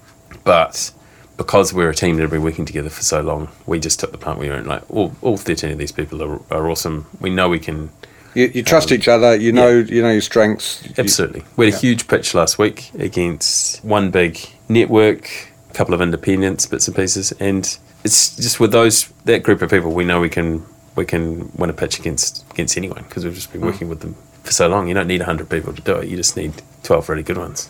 but 0.43 0.91
because 1.37 1.73
we're 1.73 1.89
a 1.89 1.95
team 1.95 2.15
that 2.15 2.21
have 2.21 2.31
been 2.31 2.43
working 2.43 2.65
together 2.65 2.89
for 2.89 3.03
so 3.03 3.21
long, 3.21 3.49
we 3.65 3.79
just 3.79 3.99
took 3.99 4.11
the 4.11 4.17
punt. 4.17 4.39
We 4.39 4.49
weren't 4.49 4.67
like 4.67 4.83
all, 4.89 5.13
all 5.21 5.37
thirteen 5.37 5.71
of 5.71 5.77
these 5.77 5.91
people 5.91 6.21
are, 6.23 6.39
are 6.49 6.69
awesome. 6.69 7.07
We 7.19 7.29
know 7.29 7.49
we 7.49 7.59
can 7.59 7.89
You, 8.35 8.51
you 8.53 8.63
trust 8.63 8.91
each 8.91 9.07
other. 9.07 9.35
You 9.35 9.51
know, 9.51 9.69
you 9.69 10.01
know 10.01 10.11
your 10.11 10.21
strengths. 10.21 10.83
Absolutely. 10.97 11.43
We 11.55 11.65
had 11.65 11.75
a 11.75 11.77
huge 11.77 12.07
pitch 12.07 12.33
last 12.33 12.57
week 12.59 12.91
against 12.95 13.83
one 13.83 14.11
big 14.11 14.39
network, 14.67 15.29
a 15.69 15.73
couple 15.73 15.93
of 15.93 16.01
independents, 16.01 16.65
bits 16.65 16.87
and 16.87 16.95
pieces, 16.95 17.31
and 17.33 17.77
it's 18.03 18.35
just 18.35 18.59
with 18.59 18.71
those 18.71 19.07
that 19.25 19.43
group 19.43 19.61
of 19.61 19.69
people, 19.69 19.91
we 19.91 20.03
know 20.03 20.19
we 20.19 20.29
can 20.29 20.65
we 20.95 21.05
can 21.05 21.51
win 21.57 21.69
a 21.69 21.73
pitch 21.73 21.99
against 21.99 22.45
against 22.51 22.77
anyone 22.77 23.03
because 23.03 23.25
we've 23.25 23.33
just 23.35 23.51
been 23.51 23.61
working 23.61 23.89
with 23.89 24.01
them 24.01 24.15
for 24.43 24.51
so 24.51 24.67
long. 24.67 24.87
You 24.87 24.93
don't 24.93 25.07
need 25.07 25.21
hundred 25.21 25.49
people 25.49 25.73
to 25.73 25.81
do 25.81 25.95
it. 25.95 26.07
You 26.07 26.17
just 26.17 26.37
need 26.37 26.61
twelve 26.83 27.09
really 27.09 27.23
good 27.23 27.37
ones. 27.37 27.69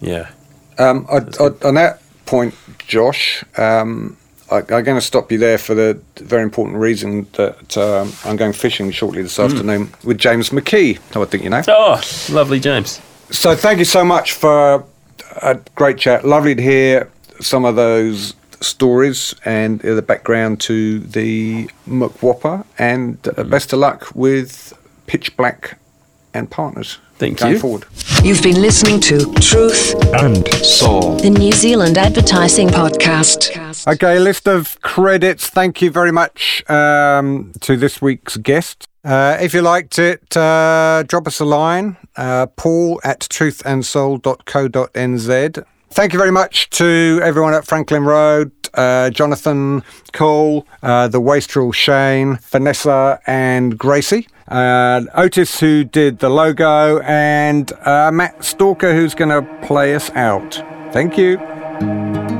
Yeah. 0.00 0.30
Um, 0.78 1.06
I, 1.10 1.16
I, 1.40 1.68
on 1.68 1.74
that 1.74 2.00
point, 2.26 2.54
Josh. 2.86 3.44
Um, 3.56 4.16
I, 4.50 4.58
I'm 4.58 4.84
going 4.84 4.84
to 4.84 5.00
stop 5.00 5.32
you 5.32 5.38
there 5.38 5.58
for 5.58 5.74
the 5.74 6.00
very 6.16 6.42
important 6.42 6.76
reason 6.78 7.26
that 7.32 7.76
um, 7.76 8.12
I'm 8.24 8.36
going 8.36 8.52
fishing 8.52 8.90
shortly 8.90 9.22
this 9.22 9.38
afternoon 9.38 9.92
with 10.04 10.18
James 10.18 10.50
McKee, 10.50 10.96
who 11.12 11.22
I 11.22 11.24
think 11.26 11.42
you 11.42 11.50
know. 11.50 11.62
Oh, 11.66 12.00
lovely, 12.30 12.60
James. 12.60 13.00
So 13.30 13.56
thank 13.56 13.80
you 13.80 13.84
so 13.84 14.04
much 14.04 14.34
for 14.34 14.84
a 15.42 15.54
great 15.74 15.98
chat. 15.98 16.24
Lovely 16.24 16.54
to 16.54 16.62
hear 16.62 17.10
some 17.40 17.64
of 17.64 17.76
those 17.76 18.34
stories 18.60 19.34
and 19.44 19.80
the 19.80 20.02
background 20.02 20.60
to 20.60 21.00
the 21.00 21.68
McWhopper, 21.88 22.64
and 22.78 23.18
uh, 23.36 23.44
best 23.44 23.72
of 23.72 23.80
luck 23.80 24.14
with 24.14 24.72
Pitch 25.06 25.36
Black 25.36 25.78
and 26.32 26.50
Partners. 26.50 26.98
Thank 27.18 27.38
going 27.38 27.52
you. 27.54 27.58
forward. 27.58 27.86
You've 28.22 28.42
been 28.42 28.60
listening 28.60 29.00
to 29.00 29.32
Truth, 29.34 29.94
And 30.14 30.46
Soul. 30.64 31.16
the 31.16 31.30
New 31.30 31.52
Zealand 31.52 31.96
Advertising 31.98 32.68
Podcast. 32.68 33.56
Okay, 33.86 34.18
list 34.18 34.46
of 34.48 34.78
credits. 34.82 35.48
Thank 35.48 35.80
you 35.80 35.90
very 35.90 36.12
much 36.12 36.62
um, 36.68 37.52
to 37.60 37.76
this 37.76 38.02
week's 38.02 38.36
guest. 38.36 38.88
Uh, 39.04 39.38
if 39.40 39.54
you 39.54 39.62
liked 39.62 39.98
it, 39.98 40.36
uh, 40.36 41.04
drop 41.06 41.26
us 41.28 41.38
a 41.40 41.44
line, 41.44 41.96
uh, 42.16 42.46
paul 42.56 43.00
at 43.04 43.20
truthandsoul.co.nz. 43.20 45.64
Thank 45.90 46.12
you 46.12 46.18
very 46.18 46.32
much 46.32 46.68
to 46.70 47.20
everyone 47.22 47.54
at 47.54 47.64
Franklin 47.64 48.04
Road, 48.04 48.50
uh, 48.74 49.10
Jonathan 49.10 49.82
Cole, 50.12 50.66
uh, 50.82 51.06
the 51.08 51.20
Wastrel 51.20 51.72
Shane, 51.72 52.38
Vanessa 52.50 53.20
and 53.26 53.78
Gracie. 53.78 54.26
Uh, 54.48 55.02
Otis, 55.14 55.60
who 55.60 55.84
did 55.84 56.20
the 56.20 56.28
logo, 56.28 57.00
and 57.00 57.72
uh, 57.84 58.10
Matt 58.12 58.44
Stalker, 58.44 58.94
who's 58.94 59.14
going 59.14 59.30
to 59.30 59.66
play 59.66 59.94
us 59.94 60.10
out. 60.10 60.62
Thank 60.92 61.18
you. 61.18 62.35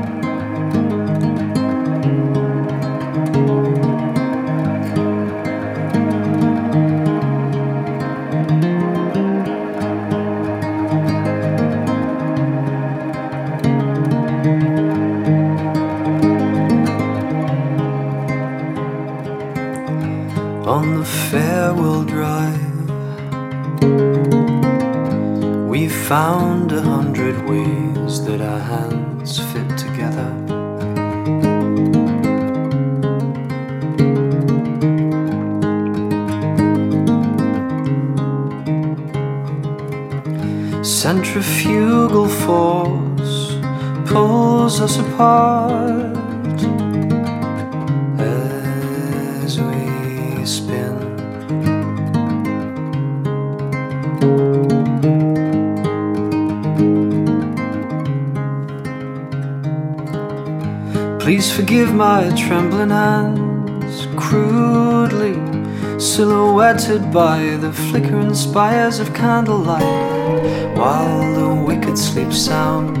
By 67.17 67.57
the 67.57 67.73
flickering 67.73 68.35
spires 68.35 68.99
of 68.99 69.11
candlelight, 69.11 70.77
while 70.77 71.33
the 71.33 71.63
wicked 71.63 71.97
sleep 71.97 72.31
sound. 72.31 72.95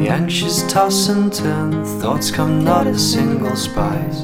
The 0.00 0.08
anxious 0.08 0.62
toss 0.72 1.08
and 1.10 1.30
turn, 1.30 1.84
thoughts 2.00 2.30
come 2.30 2.64
not 2.64 2.86
as 2.86 3.12
single 3.12 3.56
spies, 3.56 4.22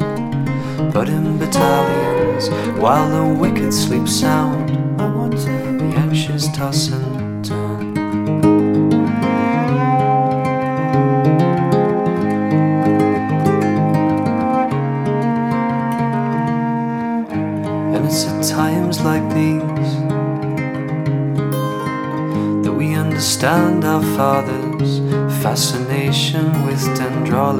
but 0.95 1.11
in 1.11 1.37
battalions, 1.39 2.49
while 2.81 3.07
the 3.11 3.39
wicked 3.39 3.75
sleep 3.75 4.09
sound. 4.09 4.71
The 4.97 5.93
anxious 5.99 6.49
toss 6.57 6.89
and 6.89 7.10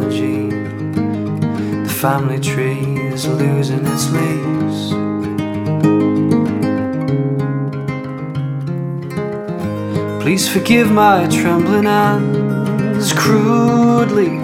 The 0.01 1.97
family 2.01 2.41
tree 2.41 2.99
is 3.13 3.27
losing 3.27 3.85
its 3.87 4.11
leaves. 4.11 4.93
Please 10.23 10.49
forgive 10.49 10.91
my 10.91 11.27
trembling 11.29 11.85
hands, 11.85 13.13
crudely 13.13 14.39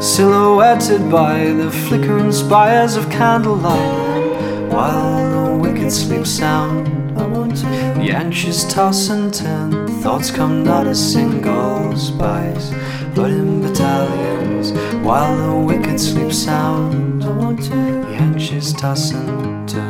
silhouetted 0.00 1.10
by 1.10 1.46
the 1.52 1.70
flickering 1.70 2.30
spires 2.32 2.94
of 2.96 3.10
candlelight, 3.10 4.70
while 4.72 5.48
the 5.48 5.56
wicked 5.58 5.90
sleep 5.90 6.26
sound. 6.26 6.86
The 8.00 8.12
anxious 8.12 8.64
toss 8.72 9.10
and 9.10 9.32
turn, 9.34 9.88
thoughts 10.00 10.30
come 10.30 10.64
not 10.64 10.86
as 10.86 11.12
single 11.12 11.96
spies, 11.96 12.72
but 13.14 13.30
in 13.30 13.60
battalions, 13.60 14.29
while 15.10 15.36
the 15.36 15.52
wicked 15.66 15.98
sleep 15.98 16.32
sound. 16.32 17.22
The 17.22 18.14
anxious 18.14 18.72
toss 18.72 19.10
and 19.10 19.68
turn. 19.68 19.89